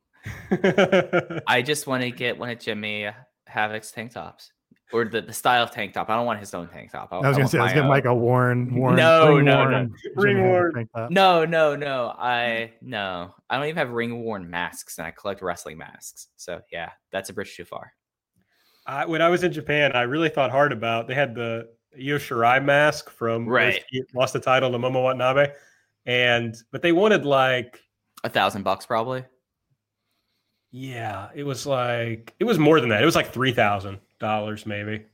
I 1.48 1.62
just 1.62 1.88
want 1.88 2.04
to 2.04 2.12
get 2.12 2.38
one 2.38 2.50
of 2.50 2.60
Jimmy 2.60 3.08
Havoc's 3.48 3.92
tank 3.92 4.14
tops, 4.14 4.52
or 4.92 5.06
the, 5.06 5.22
the 5.22 5.34
style 5.34 5.64
of 5.64 5.72
tank 5.72 5.94
top. 5.94 6.10
I 6.10 6.16
don't 6.16 6.26
want 6.26 6.40
his 6.40 6.54
own 6.56 6.68
tank 6.68 6.92
top. 6.92 7.10
I 7.12 7.18
was 7.18 7.26
gonna 7.26 7.38
want 7.40 7.52
say 7.52 7.60
I 7.60 7.64
was 7.64 7.70
my 7.70 7.74
getting 7.74 7.84
own. 7.84 7.90
like 7.90 8.06
a 8.06 8.16
Warren, 8.16 8.74
Warren, 8.76 8.96
No, 8.96 9.36
ring 9.36 9.46
no, 9.46 9.64
no. 9.66 9.70
worn 9.70 9.94
Ring 10.16 10.38
Jimmy 10.38 10.50
worn. 10.50 10.88
No, 11.14 11.46
no, 11.46 11.76
no. 11.76 12.16
I 12.18 12.74
no. 12.82 13.36
I 13.50 13.58
don't 13.58 13.66
even 13.68 13.78
have 13.78 13.92
ring 13.92 14.24
worn 14.24 14.50
masks, 14.50 14.98
and 14.98 15.06
I 15.06 15.12
collect 15.12 15.42
wrestling 15.44 15.78
masks. 15.78 16.28
So 16.38 16.62
yeah, 16.72 16.92
that's 17.12 17.30
a 17.30 17.34
bridge 17.34 17.56
too 17.56 17.66
far. 17.66 17.94
I, 18.86 19.06
when 19.06 19.22
I 19.22 19.30
was 19.30 19.44
in 19.44 19.52
Japan, 19.52 19.92
I 19.94 20.02
really 20.04 20.30
thought 20.30 20.52
hard 20.52 20.72
about. 20.72 21.08
They 21.08 21.14
had 21.14 21.36
the 21.36 21.70
Io 21.96 22.18
Shirai 22.18 22.64
mask 22.64 23.10
from 23.10 23.48
Right. 23.48 23.84
she 23.92 24.02
lost 24.14 24.34
the 24.34 24.40
title 24.40 24.72
to 24.72 24.78
Momo 24.78 25.04
Watanabe, 25.04 25.52
and 26.06 26.56
but 26.72 26.82
they 26.82 26.92
wanted 26.92 27.26
like 27.26 27.80
A 28.24 28.30
thousand 28.30 28.64
bucks 28.64 28.86
probably. 28.86 29.24
yeah, 30.72 31.30
it 31.36 31.44
was 31.44 31.66
like 31.66 32.34
it 32.40 32.46
was 32.46 32.58
more 32.58 32.80
than 32.80 32.90
that. 32.90 33.02
It 33.02 33.06
was 33.06 33.16
like 33.16 33.32
three 33.34 33.52
thousand 33.52 34.00
dollars 34.20 34.66
maybe. 34.66 35.06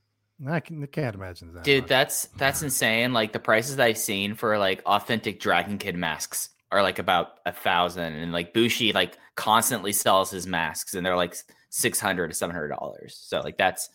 I, 0.48 0.60
can, 0.60 0.84
I 0.84 0.86
can't 0.86 1.16
imagine 1.16 1.52
that. 1.56 1.64
Dude, 1.64 1.84
much. 1.84 1.90
that's 1.90 2.26
that's 2.38 2.62
insane. 2.62 3.12
Like 3.12 3.34
the 3.34 3.40
prices 3.40 3.76
that 3.78 3.86
I've 3.88 3.98
seen 3.98 4.36
for 4.36 4.58
like 4.60 4.84
authentic 4.86 5.40
Dragon 5.40 5.80
Kid 5.80 5.96
masks 5.96 6.50
are 6.72 6.84
like 6.84 7.00
about 7.00 7.40
a 7.46 7.52
thousand, 7.52 8.14
and 8.14 8.32
like 8.32 8.54
Bushi 8.54 8.94
like 8.94 9.18
constantly 9.36 9.94
sells 9.94 10.30
his 10.30 10.46
masks, 10.46 10.94
and 10.94 11.04
they're 11.06 11.16
like 11.18 11.36
six 11.70 12.00
hundred 12.00 12.30
to 12.30 12.34
seven 12.34 12.56
hundred 12.56 12.70
dollars. 12.70 13.18
So 13.20 13.42
like 13.42 13.58
that's. 13.58 13.90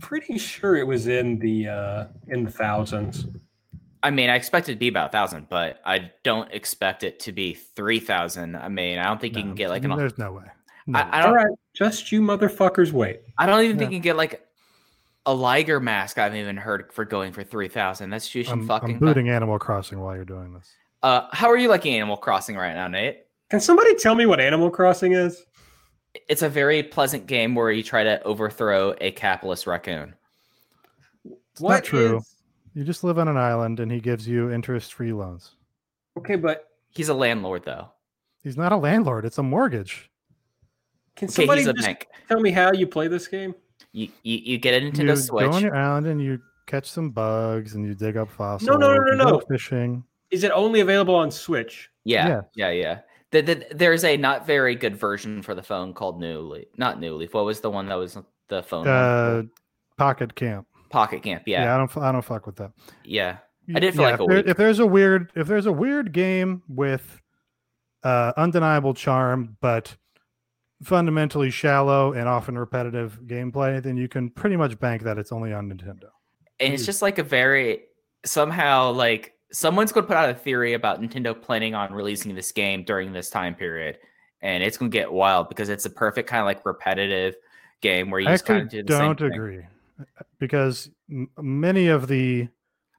Pretty 0.00 0.36
sure 0.36 0.76
it 0.76 0.86
was 0.86 1.06
in 1.06 1.38
the 1.38 1.68
uh 1.68 2.06
in 2.28 2.44
the 2.44 2.50
thousands. 2.50 3.26
I 4.02 4.10
mean, 4.10 4.28
I 4.28 4.34
expect 4.34 4.68
it 4.68 4.72
to 4.72 4.78
be 4.78 4.88
about 4.88 5.08
a 5.08 5.12
thousand, 5.12 5.48
but 5.48 5.80
I 5.86 6.10
don't 6.24 6.52
expect 6.52 7.04
it 7.04 7.20
to 7.20 7.32
be 7.32 7.54
three 7.54 8.00
thousand. 8.00 8.56
I 8.56 8.68
mean, 8.68 8.98
I 8.98 9.04
don't 9.04 9.18
think 9.18 9.34
you 9.34 9.42
can 9.42 9.54
get 9.54 9.70
like 9.70 9.82
an. 9.84 9.96
There's 9.96 10.18
no 10.18 10.32
way. 10.32 10.44
No 10.86 10.98
I. 10.98 11.20
I 11.20 11.22
don't. 11.22 11.34
right, 11.34 11.46
just 11.72 12.12
you 12.12 12.20
motherfuckers 12.20 12.92
wait. 12.92 13.22
I 13.38 13.46
don't 13.46 13.64
even 13.64 13.78
think 13.78 13.92
you 13.92 13.96
can 13.96 14.02
get 14.02 14.16
like 14.16 14.46
a 15.24 15.32
Liger 15.32 15.80
mask. 15.80 16.18
I've 16.18 16.34
even 16.34 16.58
heard 16.58 16.92
for 16.92 17.06
going 17.06 17.32
for 17.32 17.42
three 17.42 17.68
thousand. 17.68 18.10
That's 18.10 18.28
just 18.28 18.50
I'm, 18.50 18.66
fucking. 18.66 18.96
I'm 18.96 18.98
booting 18.98 19.30
Animal 19.30 19.58
Crossing 19.58 19.98
while 20.00 20.14
you're 20.14 20.26
doing 20.26 20.52
this. 20.52 20.70
Uh, 21.02 21.28
how 21.32 21.48
are 21.48 21.56
you 21.56 21.68
liking 21.70 21.94
Animal 21.94 22.18
Crossing 22.18 22.56
right 22.56 22.74
now, 22.74 22.88
Nate? 22.88 23.20
Can 23.48 23.60
somebody 23.60 23.94
tell 23.94 24.14
me 24.14 24.26
what 24.26 24.38
Animal 24.38 24.70
Crossing 24.70 25.12
is? 25.12 25.46
It's 26.28 26.42
a 26.42 26.48
very 26.48 26.82
pleasant 26.82 27.26
game 27.26 27.54
where 27.54 27.70
you 27.70 27.82
try 27.82 28.04
to 28.04 28.22
overthrow 28.22 28.94
a 29.00 29.10
capitalist 29.12 29.66
raccoon. 29.66 30.14
It's 31.52 31.60
not 31.60 31.84
true. 31.84 32.20
You 32.74 32.84
just 32.84 33.04
live 33.04 33.18
on 33.18 33.28
an 33.28 33.36
island, 33.36 33.80
and 33.80 33.90
he 33.90 34.00
gives 34.00 34.26
you 34.26 34.50
interest-free 34.50 35.12
loans. 35.12 35.52
Okay, 36.18 36.36
but 36.36 36.68
He's 36.90 37.08
a 37.08 37.14
landlord 37.14 37.64
though. 37.64 37.88
He's 38.44 38.56
not 38.56 38.70
a 38.70 38.76
landlord. 38.76 39.24
It's 39.24 39.38
a 39.38 39.42
mortgage. 39.42 40.10
Can 41.16 41.26
Okay, 41.26 41.34
somebody 41.34 41.62
he's 41.62 41.68
a 41.68 41.72
just 41.72 41.86
bank. 41.86 42.06
tell 42.28 42.38
me 42.40 42.52
how 42.52 42.72
you 42.72 42.86
play 42.86 43.08
this 43.08 43.26
game? 43.26 43.52
You, 43.92 44.08
you 44.22 44.38
you 44.38 44.58
get 44.58 44.80
a 44.80 44.84
You 44.84 44.92
Nintendo 44.92 45.16
Switch. 45.18 45.44
go 45.50 45.52
on 45.52 45.62
your 45.62 45.74
island 45.74 46.06
and 46.06 46.22
you 46.22 46.40
catch 46.66 46.86
some 46.88 47.10
bugs 47.10 47.74
and 47.74 47.84
you 47.84 47.94
dig 47.94 48.16
up 48.16 48.30
fossils. 48.30 48.68
no, 48.68 48.76
no, 48.76 48.92
you 48.94 49.16
no, 49.16 49.24
no. 49.24 49.40
Fishing. 49.48 50.04
Is 50.30 50.44
it 50.44 50.52
only 50.52 50.80
available 50.80 51.14
on 51.16 51.30
Switch? 51.32 51.90
Yeah, 52.04 52.28
Yeah. 52.28 52.40
yeah, 52.54 52.70
yeah. 52.70 53.00
The, 53.34 53.42
the, 53.42 53.66
there's 53.74 54.04
a 54.04 54.16
not 54.16 54.46
very 54.46 54.74
good 54.76 54.96
version 54.96 55.42
for 55.42 55.54
the 55.54 55.62
phone 55.62 55.92
called 55.92 56.20
New 56.20 56.40
Leaf. 56.40 56.68
Not 56.76 57.00
New 57.00 57.14
Leaf. 57.16 57.34
What 57.34 57.44
was 57.44 57.60
the 57.60 57.70
one 57.70 57.86
that 57.88 57.96
was 57.96 58.16
the 58.48 58.62
phone? 58.62 58.86
Uh, 58.86 59.42
Pocket 59.98 60.34
Camp. 60.34 60.66
Pocket 60.88 61.22
Camp. 61.22 61.42
Yeah. 61.46 61.64
Yeah, 61.64 61.74
I 61.74 61.78
don't. 61.78 61.96
I 61.98 62.12
don't 62.12 62.22
fuck 62.22 62.46
with 62.46 62.56
that. 62.56 62.70
yeah. 63.04 63.38
I 63.74 63.80
did 63.80 63.94
for 63.94 64.02
yeah, 64.02 64.10
like 64.10 64.20
a 64.20 64.22
if, 64.22 64.28
there- 64.28 64.36
week. 64.38 64.46
if 64.48 64.56
there's 64.56 64.78
a 64.78 64.86
weird, 64.86 65.32
if 65.34 65.46
there's 65.48 65.66
a 65.66 65.72
weird 65.72 66.12
game 66.12 66.62
with 66.68 67.20
uh, 68.02 68.32
undeniable 68.36 68.94
charm, 68.94 69.56
but 69.60 69.96
fundamentally 70.82 71.50
shallow 71.50 72.12
and 72.12 72.28
often 72.28 72.58
repetitive 72.58 73.18
gameplay, 73.26 73.82
then 73.82 73.96
you 73.96 74.06
can 74.08 74.28
pretty 74.30 74.56
much 74.56 74.78
bank 74.78 75.02
that 75.02 75.18
it's 75.18 75.32
only 75.32 75.52
on 75.52 75.70
Nintendo. 75.70 76.08
and 76.60 76.74
it's 76.74 76.84
just 76.84 77.00
like 77.02 77.18
a 77.18 77.22
very 77.22 77.80
somehow 78.24 78.90
like 78.92 79.32
someone's 79.54 79.92
going 79.92 80.04
to 80.04 80.08
put 80.08 80.16
out 80.16 80.28
a 80.28 80.34
theory 80.34 80.74
about 80.74 81.00
Nintendo 81.00 81.40
planning 81.40 81.74
on 81.74 81.92
releasing 81.92 82.34
this 82.34 82.52
game 82.52 82.84
during 82.84 83.12
this 83.12 83.30
time 83.30 83.54
period, 83.54 83.98
and 84.42 84.62
it's 84.62 84.76
going 84.76 84.90
to 84.90 84.94
get 84.98 85.10
wild 85.12 85.48
because 85.48 85.68
it's 85.68 85.86
a 85.86 85.90
perfect 85.90 86.28
kind 86.28 86.40
of 86.40 86.46
like 86.46 86.66
repetitive 86.66 87.36
game 87.80 88.10
where 88.10 88.20
you 88.20 88.28
I 88.28 88.36
kind 88.38 88.62
of 88.62 88.68
do 88.68 88.82
the 88.82 88.88
don't 88.88 89.18
same 89.18 89.30
thing. 89.30 89.38
agree 89.38 89.66
because 90.38 90.90
m- 91.10 91.30
many 91.38 91.86
of 91.86 92.08
the 92.08 92.48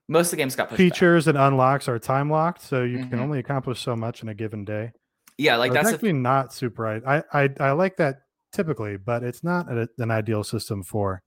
Most 0.07 0.27
of 0.27 0.31
the 0.31 0.37
games 0.37 0.55
got 0.55 0.69
pushed 0.69 0.77
back. 0.77 0.93
features 0.93 1.27
and 1.27 1.37
unlocks 1.37 1.87
are 1.89 1.99
time 1.99 2.29
locked, 2.29 2.61
so 2.61 2.83
you 2.83 2.99
Mhm. 2.99 3.09
can 3.09 3.19
only 3.19 3.39
accomplish 3.39 3.81
so 3.81 3.95
much 3.95 4.21
in 4.23 4.29
a 4.29 4.33
given 4.33 4.63
day. 4.63 4.91
Yeah, 5.37 5.57
like 5.57 5.71
So 5.71 5.73
that's 5.73 5.89
actually 5.93 6.13
not 6.13 6.53
super. 6.53 6.83
right. 6.83 7.03
I, 7.05 7.23
I 7.33 7.49
I 7.59 7.71
like 7.71 7.97
that 7.97 8.21
typically, 8.53 8.95
but 8.97 9.23
it's 9.23 9.43
not 9.43 9.69
a, 9.69 9.89
an 9.97 10.11
ideal 10.11 10.43
system 10.45 10.81
for, 10.83 11.21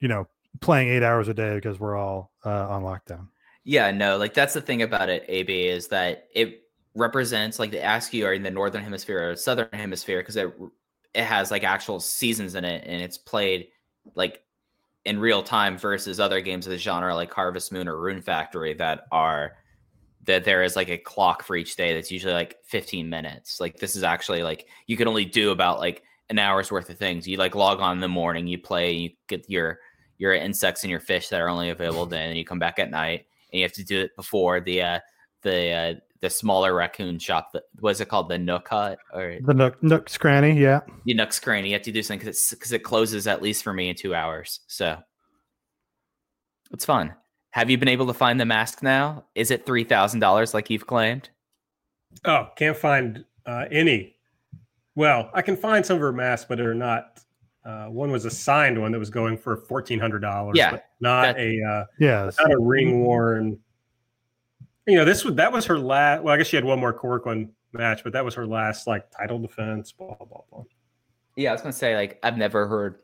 you 0.00 0.08
know, 0.08 0.26
playing 0.60 0.88
eight 0.88 1.02
hours 1.02 1.28
a 1.28 1.34
day 1.34 1.56
because 1.56 1.78
we're 1.78 1.96
all 1.96 2.32
uh, 2.46 2.68
on 2.68 2.82
lockdown. 2.82 3.28
Yeah, 3.70 3.92
no, 3.92 4.16
like 4.16 4.34
that's 4.34 4.54
the 4.54 4.60
thing 4.60 4.82
about 4.82 5.10
it, 5.10 5.24
AB, 5.28 5.68
is 5.68 5.86
that 5.88 6.26
it 6.34 6.64
represents 6.96 7.60
like 7.60 7.70
they 7.70 7.80
ask 7.80 8.12
you 8.12 8.26
are 8.26 8.32
in 8.32 8.42
the 8.42 8.50
northern 8.50 8.82
hemisphere 8.82 9.30
or 9.30 9.36
southern 9.36 9.68
hemisphere 9.72 10.18
because 10.18 10.34
it 10.34 10.52
it 11.14 11.22
has 11.22 11.52
like 11.52 11.62
actual 11.62 12.00
seasons 12.00 12.56
in 12.56 12.64
it 12.64 12.82
and 12.84 13.00
it's 13.00 13.16
played 13.16 13.68
like 14.16 14.42
in 15.04 15.20
real 15.20 15.44
time 15.44 15.78
versus 15.78 16.18
other 16.18 16.40
games 16.40 16.66
of 16.66 16.72
the 16.72 16.78
genre 16.78 17.14
like 17.14 17.32
Harvest 17.32 17.70
Moon 17.70 17.86
or 17.86 17.96
Rune 17.96 18.22
Factory 18.22 18.74
that 18.74 19.02
are 19.12 19.52
that 20.24 20.42
there 20.42 20.64
is 20.64 20.74
like 20.74 20.88
a 20.88 20.98
clock 20.98 21.44
for 21.44 21.54
each 21.54 21.76
day 21.76 21.94
that's 21.94 22.10
usually 22.10 22.34
like 22.34 22.56
15 22.64 23.08
minutes. 23.08 23.60
Like 23.60 23.76
this 23.76 23.94
is 23.94 24.02
actually 24.02 24.42
like 24.42 24.66
you 24.88 24.96
can 24.96 25.06
only 25.06 25.26
do 25.26 25.52
about 25.52 25.78
like 25.78 26.02
an 26.28 26.40
hour's 26.40 26.72
worth 26.72 26.90
of 26.90 26.98
things. 26.98 27.28
You 27.28 27.36
like 27.36 27.54
log 27.54 27.78
on 27.78 27.98
in 27.98 28.00
the 28.00 28.08
morning, 28.08 28.48
you 28.48 28.58
play, 28.58 28.90
you 28.94 29.10
get 29.28 29.48
your 29.48 29.78
your 30.18 30.34
insects 30.34 30.82
and 30.82 30.90
your 30.90 30.98
fish 30.98 31.28
that 31.28 31.40
are 31.40 31.48
only 31.48 31.70
available 31.70 32.06
then, 32.06 32.30
and 32.30 32.36
you 32.36 32.44
come 32.44 32.58
back 32.58 32.80
at 32.80 32.90
night 32.90 33.26
and 33.52 33.60
you 33.60 33.64
have 33.64 33.72
to 33.72 33.84
do 33.84 34.00
it 34.00 34.14
before 34.16 34.60
the 34.60 34.82
uh 34.82 34.98
the 35.42 35.70
uh 35.70 35.94
the 36.20 36.30
smaller 36.30 36.74
raccoon 36.74 37.18
shop 37.18 37.50
that 37.52 37.62
was 37.80 38.00
it 38.00 38.08
called 38.08 38.28
the 38.28 38.38
nook 38.38 38.68
hut 38.68 38.98
or 39.14 39.38
The 39.42 39.54
Nook 39.54 39.82
Nook's 39.82 40.18
Cranny, 40.18 40.52
yeah. 40.52 40.80
the 41.06 41.14
nook's 41.14 41.40
cranny 41.40 41.68
you 41.68 41.74
have 41.74 41.82
to 41.82 41.92
do 41.92 42.02
something 42.02 42.18
because 42.18 42.36
it's 42.36 42.50
because 42.50 42.72
it 42.72 42.84
closes 42.84 43.26
at 43.26 43.40
least 43.40 43.62
for 43.62 43.72
me 43.72 43.88
in 43.88 43.96
two 43.96 44.14
hours 44.14 44.60
so 44.66 44.98
it's 46.72 46.84
fun 46.84 47.14
have 47.52 47.70
you 47.70 47.78
been 47.78 47.88
able 47.88 48.06
to 48.06 48.14
find 48.14 48.38
the 48.38 48.44
mask 48.44 48.82
now 48.82 49.24
is 49.34 49.50
it 49.50 49.64
three 49.64 49.84
thousand 49.84 50.20
dollars 50.20 50.52
like 50.52 50.68
you've 50.68 50.86
claimed 50.86 51.30
Oh, 52.24 52.48
can't 52.56 52.76
find 52.76 53.24
uh, 53.46 53.66
any. 53.70 54.16
Well, 54.94 55.30
I 55.32 55.42
can 55.42 55.56
find 55.56 55.84
some 55.84 55.96
of 55.96 56.00
her 56.00 56.12
masks, 56.12 56.46
but 56.48 56.58
they're 56.58 56.74
not. 56.74 57.20
Uh, 57.64 57.86
one 57.86 58.10
was 58.10 58.24
a 58.24 58.30
signed 58.30 58.80
one 58.80 58.90
that 58.92 58.98
was 58.98 59.10
going 59.10 59.36
for 59.36 59.56
fourteen 59.56 59.98
hundred 59.98 60.20
dollars. 60.20 60.54
Yeah, 60.56 60.70
but 60.72 60.84
not 61.00 61.36
that- 61.36 61.38
a 61.38 61.62
uh, 61.62 61.84
Yes. 61.98 62.36
not 62.40 62.52
a 62.52 62.58
ring 62.58 63.02
worn. 63.04 63.58
You 64.86 64.96
know, 64.96 65.04
this 65.04 65.24
was 65.24 65.34
that 65.36 65.52
was 65.52 65.66
her 65.66 65.78
last. 65.78 66.22
Well, 66.22 66.34
I 66.34 66.38
guess 66.38 66.46
she 66.46 66.56
had 66.56 66.64
one 66.64 66.80
more 66.80 66.92
Korakuen 66.92 67.50
match, 67.72 68.02
but 68.02 68.12
that 68.14 68.24
was 68.24 68.34
her 68.34 68.46
last 68.46 68.86
like 68.86 69.10
title 69.10 69.38
defense. 69.38 69.92
Blah 69.92 70.14
blah 70.14 70.40
blah. 70.50 70.62
yeah 71.36 71.50
i 71.50 71.52
was 71.52 71.60
gonna 71.62 71.72
say 71.72 71.94
like 71.94 72.18
i've 72.24 72.36
never 72.36 72.66
heard 72.66 73.00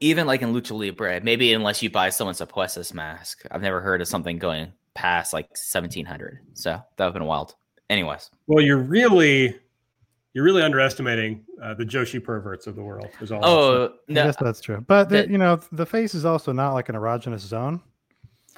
even 0.00 0.26
like 0.26 0.40
in 0.42 0.54
lucha 0.54 0.72
libre 0.72 1.20
maybe 1.22 1.52
unless 1.52 1.82
you 1.82 1.90
buy 1.90 2.08
someone's 2.08 2.40
apuestas 2.40 2.94
mask 2.94 3.44
i've 3.50 3.60
never 3.60 3.80
heard 3.82 4.00
of 4.00 4.08
something 4.08 4.38
going 4.38 4.72
past 4.94 5.32
like 5.34 5.46
1700 5.50 6.38
so 6.54 6.70
that 6.70 6.82
would 6.98 7.04
have 7.04 7.12
been 7.14 7.24
wild 7.26 7.54
anyways 7.90 8.30
Well, 8.46 8.64
you're 8.64 8.78
really 8.78 9.58
you're 10.34 10.44
really 10.44 10.62
underestimating 10.62 11.44
uh, 11.62 11.74
the 11.74 11.84
Joshi 11.84 12.22
perverts 12.22 12.66
of 12.66 12.76
the 12.76 12.82
world. 12.82 13.08
Is 13.20 13.32
all. 13.32 13.44
Oh 13.44 13.86
I 13.86 14.12
no 14.12 14.24
guess 14.24 14.36
that's 14.36 14.60
true. 14.60 14.84
But 14.86 15.08
the, 15.08 15.22
the- 15.22 15.30
you 15.30 15.38
know, 15.38 15.60
the 15.72 15.86
face 15.86 16.14
is 16.14 16.24
also 16.24 16.52
not 16.52 16.74
like 16.74 16.88
an 16.88 16.94
erogenous 16.94 17.40
zone. 17.40 17.80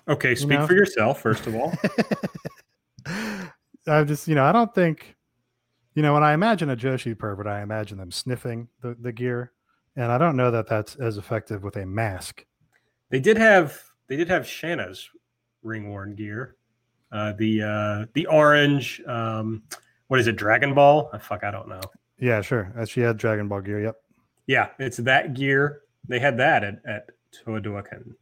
okay. 0.08 0.34
Speak 0.34 0.58
know- 0.58 0.66
for 0.66 0.74
yourself, 0.74 1.20
first 1.20 1.46
of 1.46 1.54
all. 1.54 1.72
I'm 3.86 4.06
just, 4.06 4.28
you 4.28 4.34
know, 4.34 4.44
I 4.44 4.52
don't 4.52 4.74
think, 4.74 5.16
you 5.94 6.02
know, 6.02 6.12
when 6.14 6.22
I 6.22 6.34
imagine 6.34 6.70
a 6.70 6.76
Joshi 6.76 7.18
pervert, 7.18 7.46
I 7.46 7.62
imagine 7.62 7.98
them 7.98 8.10
sniffing 8.10 8.68
the, 8.82 8.94
the 9.00 9.10
gear, 9.12 9.52
and 9.96 10.12
I 10.12 10.18
don't 10.18 10.36
know 10.36 10.50
that 10.50 10.68
that's 10.68 10.96
as 10.96 11.16
effective 11.18 11.64
with 11.64 11.76
a 11.76 11.86
mask. 11.86 12.44
They 13.08 13.20
did 13.20 13.36
have 13.38 13.80
they 14.06 14.16
did 14.16 14.28
have 14.28 14.46
Shanna's 14.46 15.08
ring 15.62 15.88
worn 15.90 16.14
gear. 16.14 16.56
Uh, 17.10 17.32
the 17.38 17.62
uh, 17.62 18.06
the 18.14 18.26
orange 18.26 19.00
um, 19.06 19.62
what 20.10 20.18
is 20.18 20.26
it? 20.26 20.34
Dragon 20.34 20.74
Ball? 20.74 21.08
Uh, 21.12 21.20
fuck, 21.20 21.44
I 21.44 21.52
don't 21.52 21.68
know. 21.68 21.80
Yeah, 22.18 22.40
sure. 22.40 22.72
Uh, 22.76 22.84
She 22.84 23.00
had 23.00 23.16
Dragon 23.16 23.46
Ball 23.46 23.60
gear. 23.60 23.80
Yep. 23.80 23.96
Yeah, 24.48 24.70
it's 24.80 24.96
that 24.96 25.34
gear. 25.34 25.82
They 26.08 26.18
had 26.18 26.36
that 26.38 26.64
at 26.64 26.82
at 26.84 27.10
Toadoakan. 27.32 28.14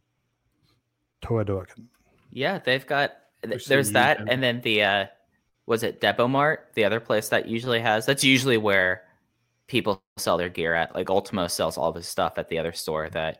Toadoakan. 1.22 1.86
Yeah, 2.30 2.58
they've 2.58 2.86
got 2.86 3.12
There's 3.40 3.64
there's 3.64 3.92
that, 3.92 4.18
used 4.18 4.30
and 4.30 4.42
then 4.42 4.60
the 4.60 4.82
uh 4.82 5.06
was 5.64 5.82
it 5.82 6.02
Depot 6.02 6.28
Mart, 6.28 6.68
the 6.74 6.84
other 6.84 7.00
place 7.00 7.30
that 7.30 7.48
usually 7.48 7.80
has 7.80 8.04
that's 8.04 8.22
usually 8.22 8.58
where 8.58 9.04
people 9.66 10.02
sell 10.18 10.36
their 10.36 10.50
gear 10.50 10.74
at. 10.74 10.94
Like 10.94 11.08
Ultimo 11.08 11.46
sells 11.46 11.78
all 11.78 11.92
this 11.92 12.06
stuff 12.06 12.34
at 12.36 12.50
the 12.50 12.58
other 12.58 12.72
store. 12.72 13.08
That 13.08 13.38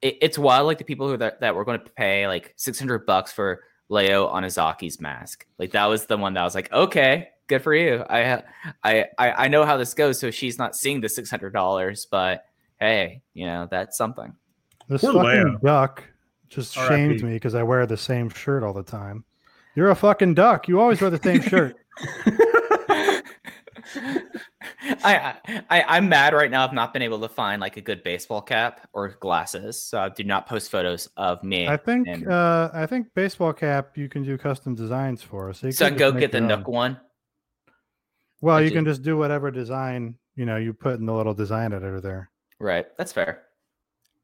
it, 0.00 0.16
it's 0.22 0.38
wild. 0.38 0.66
Like 0.66 0.78
the 0.78 0.84
people 0.84 1.08
who 1.08 1.18
that, 1.18 1.40
that 1.40 1.54
were 1.54 1.66
going 1.66 1.80
to 1.80 1.90
pay 1.90 2.26
like 2.26 2.54
six 2.56 2.78
hundred 2.78 3.04
bucks 3.04 3.32
for 3.32 3.64
Leo 3.90 4.28
Onozaki's 4.28 4.98
mask. 4.98 5.44
Like 5.58 5.72
that 5.72 5.84
was 5.86 6.06
the 6.06 6.16
one 6.16 6.32
that 6.32 6.40
I 6.40 6.44
was 6.44 6.54
like, 6.54 6.72
okay, 6.72 7.28
good 7.52 7.62
for 7.62 7.74
you. 7.74 8.04
I 8.08 8.42
I 8.82 9.06
I, 9.18 9.30
I 9.32 9.48
know 9.48 9.64
how 9.64 9.76
this 9.76 9.94
goes. 9.94 10.18
So 10.18 10.30
she's 10.30 10.58
not 10.58 10.74
seeing 10.74 11.00
the 11.00 11.08
six 11.08 11.30
hundred 11.30 11.52
dollars, 11.52 12.06
but 12.10 12.44
hey, 12.80 13.22
you 13.34 13.46
know 13.46 13.68
that's 13.70 13.96
something. 13.96 14.32
This 14.88 15.02
Poor 15.02 15.12
fucking 15.12 15.44
Leo. 15.44 15.58
duck 15.62 16.04
just 16.48 16.76
R.I.P. 16.76 16.94
shames 16.94 17.22
me 17.22 17.34
because 17.34 17.54
I 17.54 17.62
wear 17.62 17.86
the 17.86 17.96
same 17.96 18.28
shirt 18.30 18.62
all 18.62 18.72
the 18.72 18.82
time. 18.82 19.24
You're 19.74 19.90
a 19.90 19.94
fucking 19.94 20.34
duck. 20.34 20.68
You 20.68 20.80
always 20.80 21.00
wear 21.00 21.10
the 21.10 21.22
same 21.22 21.40
shirt. 21.42 21.76
I, 25.04 25.34
I 25.70 25.82
I'm 25.88 26.08
mad 26.08 26.34
right 26.34 26.50
now. 26.50 26.64
I've 26.64 26.72
not 26.72 26.92
been 26.92 27.02
able 27.02 27.20
to 27.20 27.28
find 27.28 27.60
like 27.60 27.76
a 27.76 27.80
good 27.80 28.02
baseball 28.02 28.40
cap 28.40 28.88
or 28.92 29.08
glasses, 29.20 29.82
so 29.82 30.00
I 30.00 30.08
do 30.08 30.24
not 30.24 30.46
post 30.46 30.70
photos 30.70 31.08
of 31.16 31.42
me. 31.42 31.68
I 31.68 31.76
think 31.76 32.08
and- 32.08 32.28
uh, 32.28 32.70
I 32.72 32.86
think 32.86 33.08
baseball 33.14 33.52
cap 33.52 33.96
you 33.96 34.08
can 34.08 34.24
do 34.24 34.38
custom 34.38 34.74
designs 34.74 35.22
for. 35.22 35.52
So, 35.52 35.66
you 35.66 35.72
so 35.72 35.86
I 35.86 35.88
can 35.90 35.98
go 35.98 36.12
get 36.12 36.32
the 36.32 36.38
your 36.38 36.48
Nook 36.48 36.68
one. 36.68 36.98
Well, 38.42 38.60
you 38.60 38.66
actually- 38.66 38.76
can 38.76 38.84
just 38.84 39.02
do 39.02 39.16
whatever 39.16 39.50
design 39.50 40.16
you 40.34 40.44
know 40.46 40.56
you 40.56 40.72
put 40.72 40.98
in 40.98 41.06
the 41.06 41.14
little 41.14 41.34
design 41.34 41.72
editor 41.72 42.00
there. 42.00 42.30
Right, 42.58 42.86
that's 42.96 43.12
fair. 43.12 43.44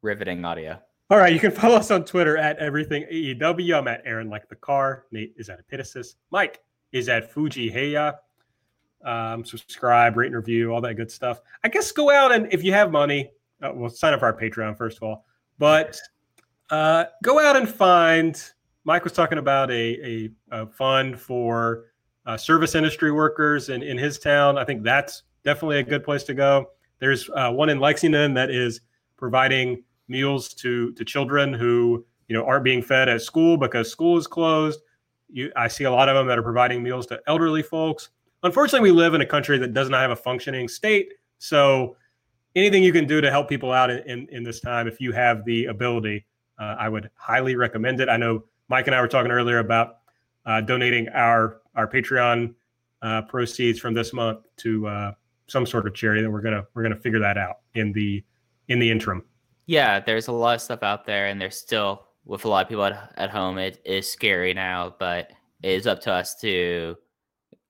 Riveting 0.02 0.44
audio. 0.44 0.78
All 1.10 1.18
right, 1.18 1.32
you 1.32 1.40
can 1.40 1.50
follow 1.60 1.76
us 1.76 1.90
on 1.90 2.04
Twitter 2.04 2.36
at 2.36 2.58
everything 2.58 3.04
AEW. 3.10 3.78
I'm 3.78 3.88
at 3.88 4.02
Aaron 4.04 4.28
like 4.28 4.48
the 4.48 4.56
car. 4.56 5.04
Nate 5.10 5.34
is 5.36 5.48
at 5.48 5.66
Epitasis. 5.66 6.16
Mike 6.30 6.60
is 6.92 7.08
at 7.08 7.32
Fuji 7.32 7.70
Heya. 7.70 8.16
Um, 9.04 9.44
subscribe, 9.44 10.16
rate, 10.16 10.26
and 10.28 10.36
review, 10.36 10.72
all 10.72 10.80
that 10.80 10.94
good 10.94 11.10
stuff. 11.10 11.40
I 11.62 11.68
guess 11.68 11.92
go 11.92 12.10
out 12.10 12.32
and 12.32 12.52
if 12.52 12.64
you 12.64 12.72
have 12.72 12.90
money, 12.90 13.30
uh, 13.62 13.70
well, 13.74 13.90
sign 13.90 14.12
up 14.12 14.20
for 14.20 14.26
our 14.26 14.36
Patreon 14.36 14.76
first 14.76 14.96
of 14.96 15.04
all. 15.04 15.24
But 15.58 15.98
uh, 16.70 17.04
go 17.22 17.38
out 17.38 17.56
and 17.56 17.68
find. 17.68 18.42
Mike 18.84 19.04
was 19.04 19.12
talking 19.12 19.38
about 19.38 19.70
a 19.70 20.30
a, 20.52 20.62
a 20.62 20.66
fund 20.66 21.18
for 21.20 21.86
uh, 22.28 22.36
service 22.36 22.74
industry 22.74 23.10
workers 23.10 23.70
in 23.70 23.82
in 23.82 23.96
his 23.96 24.18
town. 24.18 24.58
I 24.58 24.64
think 24.64 24.82
that's 24.82 25.22
definitely 25.44 25.78
a 25.78 25.82
good 25.82 26.04
place 26.04 26.22
to 26.24 26.34
go. 26.34 26.70
There's 27.00 27.28
uh, 27.34 27.50
one 27.50 27.70
in 27.70 27.80
Lexington 27.80 28.34
that 28.34 28.50
is 28.50 28.82
providing 29.16 29.82
meals 30.08 30.50
to 30.54 30.92
to 30.92 31.04
children 31.04 31.54
who 31.54 32.04
you 32.28 32.36
know 32.36 32.44
aren't 32.44 32.64
being 32.64 32.82
fed 32.82 33.08
at 33.08 33.22
school 33.22 33.56
because 33.56 33.90
school 33.90 34.18
is 34.18 34.26
closed. 34.26 34.80
You, 35.30 35.50
I 35.56 35.68
see 35.68 35.84
a 35.84 35.90
lot 35.90 36.08
of 36.08 36.16
them 36.16 36.26
that 36.26 36.38
are 36.38 36.42
providing 36.42 36.82
meals 36.82 37.06
to 37.06 37.20
elderly 37.26 37.62
folks. 37.62 38.10
Unfortunately, 38.42 38.90
we 38.90 38.96
live 38.96 39.14
in 39.14 39.22
a 39.22 39.26
country 39.26 39.58
that 39.58 39.72
does 39.72 39.88
not 39.88 40.02
have 40.02 40.10
a 40.10 40.16
functioning 40.16 40.68
state. 40.68 41.12
So, 41.38 41.96
anything 42.54 42.82
you 42.82 42.92
can 42.92 43.06
do 43.06 43.20
to 43.20 43.30
help 43.30 43.48
people 43.48 43.72
out 43.72 43.90
in, 43.90 43.98
in, 44.06 44.28
in 44.30 44.42
this 44.42 44.60
time, 44.60 44.86
if 44.86 45.00
you 45.00 45.12
have 45.12 45.44
the 45.44 45.66
ability, 45.66 46.26
uh, 46.58 46.76
I 46.78 46.88
would 46.88 47.10
highly 47.14 47.56
recommend 47.56 48.00
it. 48.00 48.08
I 48.08 48.16
know 48.16 48.44
Mike 48.68 48.86
and 48.86 48.94
I 48.94 49.00
were 49.00 49.08
talking 49.08 49.32
earlier 49.32 49.58
about 49.58 49.98
uh, 50.46 50.60
donating 50.60 51.08
our 51.10 51.60
our 51.78 51.88
Patreon 51.88 52.54
uh, 53.00 53.22
proceeds 53.22 53.78
from 53.78 53.94
this 53.94 54.12
month 54.12 54.40
to 54.58 54.86
uh, 54.86 55.12
some 55.46 55.64
sort 55.64 55.86
of 55.86 55.94
charity. 55.94 56.22
That 56.22 56.30
we're 56.30 56.42
gonna 56.42 56.66
we're 56.74 56.82
gonna 56.82 56.96
figure 56.96 57.20
that 57.20 57.38
out 57.38 57.60
in 57.74 57.92
the 57.92 58.22
in 58.66 58.78
the 58.78 58.90
interim. 58.90 59.24
Yeah, 59.66 60.00
there's 60.00 60.28
a 60.28 60.32
lot 60.32 60.56
of 60.56 60.60
stuff 60.60 60.82
out 60.82 61.06
there, 61.06 61.28
and 61.28 61.40
there's 61.40 61.56
still 61.56 62.04
with 62.24 62.44
a 62.44 62.48
lot 62.48 62.66
of 62.66 62.68
people 62.68 62.84
at, 62.84 63.12
at 63.16 63.30
home. 63.30 63.56
It 63.56 63.80
is 63.84 64.10
scary 64.10 64.52
now, 64.52 64.94
but 64.98 65.30
it 65.62 65.70
is 65.70 65.86
up 65.86 66.00
to 66.02 66.12
us 66.12 66.34
to 66.40 66.96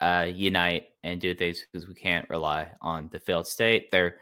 uh, 0.01 0.27
unite 0.33 0.87
and 1.05 1.21
do 1.21 1.35
things 1.35 1.65
because 1.71 1.87
we 1.87 1.95
can't 1.95 2.29
rely 2.31 2.69
on 2.81 3.09
the 3.13 3.21
failed 3.21 3.47
state. 3.47 3.91
There, 3.91 4.17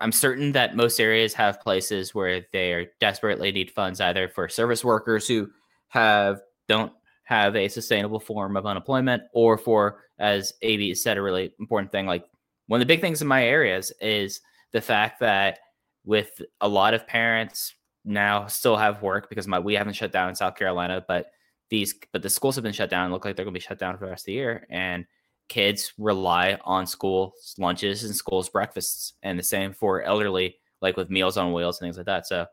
I'm 0.00 0.12
certain 0.12 0.52
that 0.52 0.76
most 0.76 1.00
areas 1.00 1.34
have 1.34 1.60
places 1.60 2.14
where 2.14 2.46
they 2.52 2.72
are 2.72 2.86
desperately 3.00 3.50
need 3.52 3.70
funds 3.70 4.00
either 4.00 4.28
for 4.28 4.48
service 4.48 4.84
workers 4.84 5.26
who 5.26 5.50
have 5.88 6.40
don't 6.68 6.92
have 7.30 7.54
a 7.54 7.68
sustainable 7.68 8.18
form 8.18 8.56
of 8.56 8.66
unemployment, 8.66 9.22
or 9.32 9.56
for, 9.56 10.02
as 10.18 10.52
AB 10.62 10.94
said, 10.96 11.16
a 11.16 11.22
really 11.22 11.54
important 11.60 11.92
thing. 11.92 12.04
Like 12.04 12.24
one 12.66 12.80
of 12.80 12.86
the 12.86 12.92
big 12.92 13.00
things 13.00 13.22
in 13.22 13.28
my 13.28 13.44
areas 13.44 13.92
is 14.00 14.40
the 14.72 14.80
fact 14.80 15.20
that 15.20 15.60
with 16.04 16.42
a 16.60 16.68
lot 16.68 16.92
of 16.92 17.06
parents 17.06 17.72
now 18.04 18.48
still 18.48 18.76
have 18.76 19.00
work 19.00 19.28
because 19.28 19.46
my 19.46 19.60
we 19.60 19.74
haven't 19.74 19.92
shut 19.92 20.10
down 20.10 20.28
in 20.28 20.34
South 20.34 20.56
Carolina, 20.56 21.04
but 21.06 21.30
these 21.70 21.94
but 22.12 22.20
the 22.20 22.28
schools 22.28 22.56
have 22.56 22.64
been 22.64 22.72
shut 22.72 22.90
down. 22.90 23.12
Look 23.12 23.24
like 23.24 23.36
they're 23.36 23.44
going 23.44 23.54
to 23.54 23.60
be 23.60 23.64
shut 23.64 23.78
down 23.78 23.96
for 23.96 24.06
the 24.06 24.10
rest 24.10 24.22
of 24.22 24.26
the 24.26 24.32
year, 24.32 24.66
and 24.68 25.06
kids 25.48 25.92
rely 25.98 26.58
on 26.64 26.84
school 26.84 27.34
lunches 27.58 28.02
and 28.02 28.14
school's 28.14 28.48
breakfasts, 28.48 29.12
and 29.22 29.38
the 29.38 29.42
same 29.44 29.72
for 29.72 30.02
elderly, 30.02 30.56
like 30.82 30.96
with 30.96 31.10
Meals 31.10 31.36
on 31.36 31.52
Wheels 31.52 31.80
and 31.80 31.86
things 31.86 31.96
like 31.96 32.06
that. 32.06 32.26
So 32.26 32.46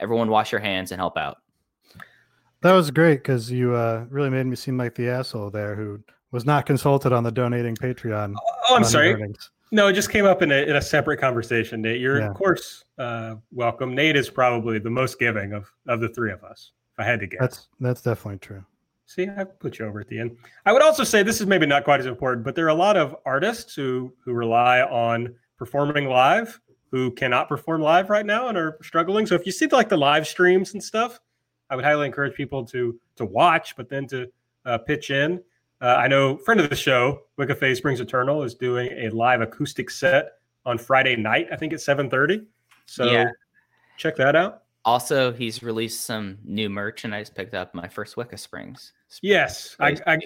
everyone, 0.00 0.30
wash 0.30 0.52
your 0.52 0.60
hands 0.62 0.90
and 0.90 0.98
help 0.98 1.18
out. 1.18 1.36
That 2.62 2.72
was 2.72 2.90
great 2.90 3.16
because 3.16 3.50
you 3.50 3.74
uh, 3.74 4.06
really 4.08 4.30
made 4.30 4.46
me 4.46 4.56
seem 4.56 4.78
like 4.78 4.94
the 4.94 5.08
asshole 5.08 5.50
there 5.50 5.74
who 5.74 6.00
was 6.30 6.44
not 6.44 6.64
consulted 6.64 7.12
on 7.12 7.24
the 7.24 7.30
donating 7.30 7.74
Patreon. 7.74 8.34
Oh, 8.68 8.76
I'm 8.76 8.84
sorry. 8.84 9.14
Earnings. 9.14 9.50
No, 9.72 9.88
it 9.88 9.94
just 9.94 10.10
came 10.10 10.26
up 10.26 10.42
in 10.42 10.52
a, 10.52 10.62
in 10.62 10.76
a 10.76 10.82
separate 10.82 11.18
conversation, 11.18 11.82
Nate. 11.82 12.00
You're 12.00 12.20
yeah. 12.20 12.30
of 12.30 12.34
course 12.34 12.84
uh, 12.98 13.36
welcome. 13.50 13.94
Nate 13.94 14.16
is 14.16 14.30
probably 14.30 14.78
the 14.78 14.90
most 14.90 15.18
giving 15.18 15.52
of 15.52 15.70
of 15.88 16.00
the 16.00 16.08
three 16.10 16.30
of 16.30 16.44
us. 16.44 16.72
If 16.92 17.00
I 17.00 17.04
had 17.04 17.20
to 17.20 17.26
guess, 17.26 17.40
that's 17.40 17.68
that's 17.80 18.02
definitely 18.02 18.38
true. 18.38 18.64
See, 19.06 19.28
I 19.28 19.44
put 19.44 19.78
you 19.78 19.86
over 19.86 20.00
at 20.00 20.08
the 20.08 20.20
end. 20.20 20.36
I 20.64 20.72
would 20.72 20.82
also 20.82 21.04
say 21.04 21.22
this 21.22 21.40
is 21.40 21.46
maybe 21.46 21.66
not 21.66 21.84
quite 21.84 22.00
as 22.00 22.06
important, 22.06 22.44
but 22.44 22.54
there 22.54 22.66
are 22.66 22.68
a 22.70 22.74
lot 22.74 22.96
of 22.96 23.16
artists 23.26 23.74
who 23.74 24.12
who 24.24 24.34
rely 24.34 24.82
on 24.82 25.34
performing 25.58 26.06
live 26.08 26.60
who 26.92 27.10
cannot 27.10 27.48
perform 27.48 27.80
live 27.80 28.10
right 28.10 28.26
now 28.26 28.48
and 28.48 28.58
are 28.58 28.78
struggling. 28.82 29.26
So 29.26 29.34
if 29.34 29.46
you 29.46 29.52
see 29.52 29.66
like 29.66 29.88
the 29.88 29.96
live 29.96 30.28
streams 30.28 30.74
and 30.74 30.82
stuff, 30.82 31.18
I 31.72 31.74
would 31.74 31.86
highly 31.86 32.04
encourage 32.04 32.34
people 32.34 32.66
to 32.66 33.00
to 33.16 33.24
watch, 33.24 33.76
but 33.76 33.88
then 33.88 34.06
to 34.08 34.30
uh, 34.66 34.76
pitch 34.76 35.10
in. 35.10 35.40
Uh, 35.80 35.96
I 35.98 36.06
know 36.06 36.36
friend 36.36 36.60
of 36.60 36.68
the 36.68 36.76
show, 36.76 37.22
Wicca 37.38 37.74
Springs 37.74 37.98
Eternal, 37.98 38.42
is 38.42 38.54
doing 38.54 38.92
a 38.92 39.08
live 39.08 39.40
acoustic 39.40 39.88
set 39.88 40.34
on 40.66 40.76
Friday 40.76 41.16
night. 41.16 41.48
I 41.50 41.56
think 41.56 41.72
at 41.72 41.80
seven 41.80 42.10
thirty. 42.10 42.42
So 42.84 43.10
yeah. 43.10 43.30
check 43.96 44.16
that 44.16 44.36
out. 44.36 44.64
Also, 44.84 45.32
he's 45.32 45.62
released 45.62 46.04
some 46.04 46.36
new 46.44 46.68
merchandise. 46.68 47.30
Picked 47.30 47.54
up 47.54 47.74
my 47.74 47.88
first 47.88 48.18
Wicca 48.18 48.36
Springs. 48.36 48.92
Yes, 49.22 49.74
I, 49.80 49.96
I, 50.06 50.18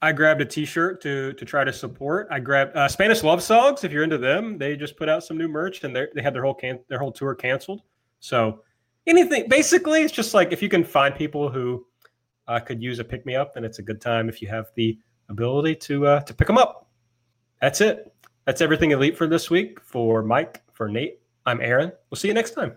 I 0.00 0.12
grabbed 0.12 0.40
a 0.40 0.44
T-shirt 0.44 1.00
to 1.02 1.32
to 1.34 1.44
try 1.44 1.62
to 1.62 1.72
support. 1.72 2.26
I 2.28 2.40
grabbed 2.40 2.76
uh, 2.76 2.88
Spanish 2.88 3.22
Love 3.22 3.40
Songs. 3.40 3.84
If 3.84 3.92
you're 3.92 4.02
into 4.02 4.18
them, 4.18 4.58
they 4.58 4.76
just 4.76 4.96
put 4.96 5.08
out 5.08 5.22
some 5.22 5.38
new 5.38 5.46
merch, 5.46 5.84
and 5.84 5.94
they 5.94 6.08
they 6.12 6.22
had 6.22 6.34
their 6.34 6.42
whole 6.42 6.54
can 6.54 6.80
their 6.88 6.98
whole 6.98 7.12
tour 7.12 7.36
canceled. 7.36 7.82
So 8.18 8.64
anything, 9.06 9.48
basically, 9.48 10.02
it's 10.02 10.12
just 10.12 10.34
like 10.34 10.52
if 10.52 10.62
you 10.62 10.68
can 10.68 10.84
find 10.84 11.14
people 11.14 11.48
who 11.48 11.86
uh, 12.48 12.60
could 12.60 12.82
use 12.82 12.98
a 12.98 13.04
pick 13.04 13.24
me 13.26 13.34
up, 13.34 13.54
then 13.54 13.64
it's 13.64 13.78
a 13.78 13.82
good 13.82 14.00
time 14.00 14.28
if 14.28 14.42
you 14.42 14.48
have 14.48 14.66
the 14.74 14.98
ability 15.28 15.74
to 15.76 16.06
uh, 16.06 16.20
to 16.20 16.34
pick 16.34 16.46
them 16.46 16.58
up. 16.58 16.88
That's 17.60 17.80
it. 17.80 18.12
That's 18.44 18.60
everything 18.60 18.90
elite 18.90 19.16
for 19.16 19.26
this 19.26 19.50
week. 19.50 19.80
For 19.80 20.22
Mike, 20.22 20.62
for 20.72 20.88
Nate, 20.88 21.20
I'm 21.46 21.60
Aaron. 21.60 21.92
We'll 22.10 22.18
see 22.18 22.28
you 22.28 22.34
next 22.34 22.52
time. 22.52 22.74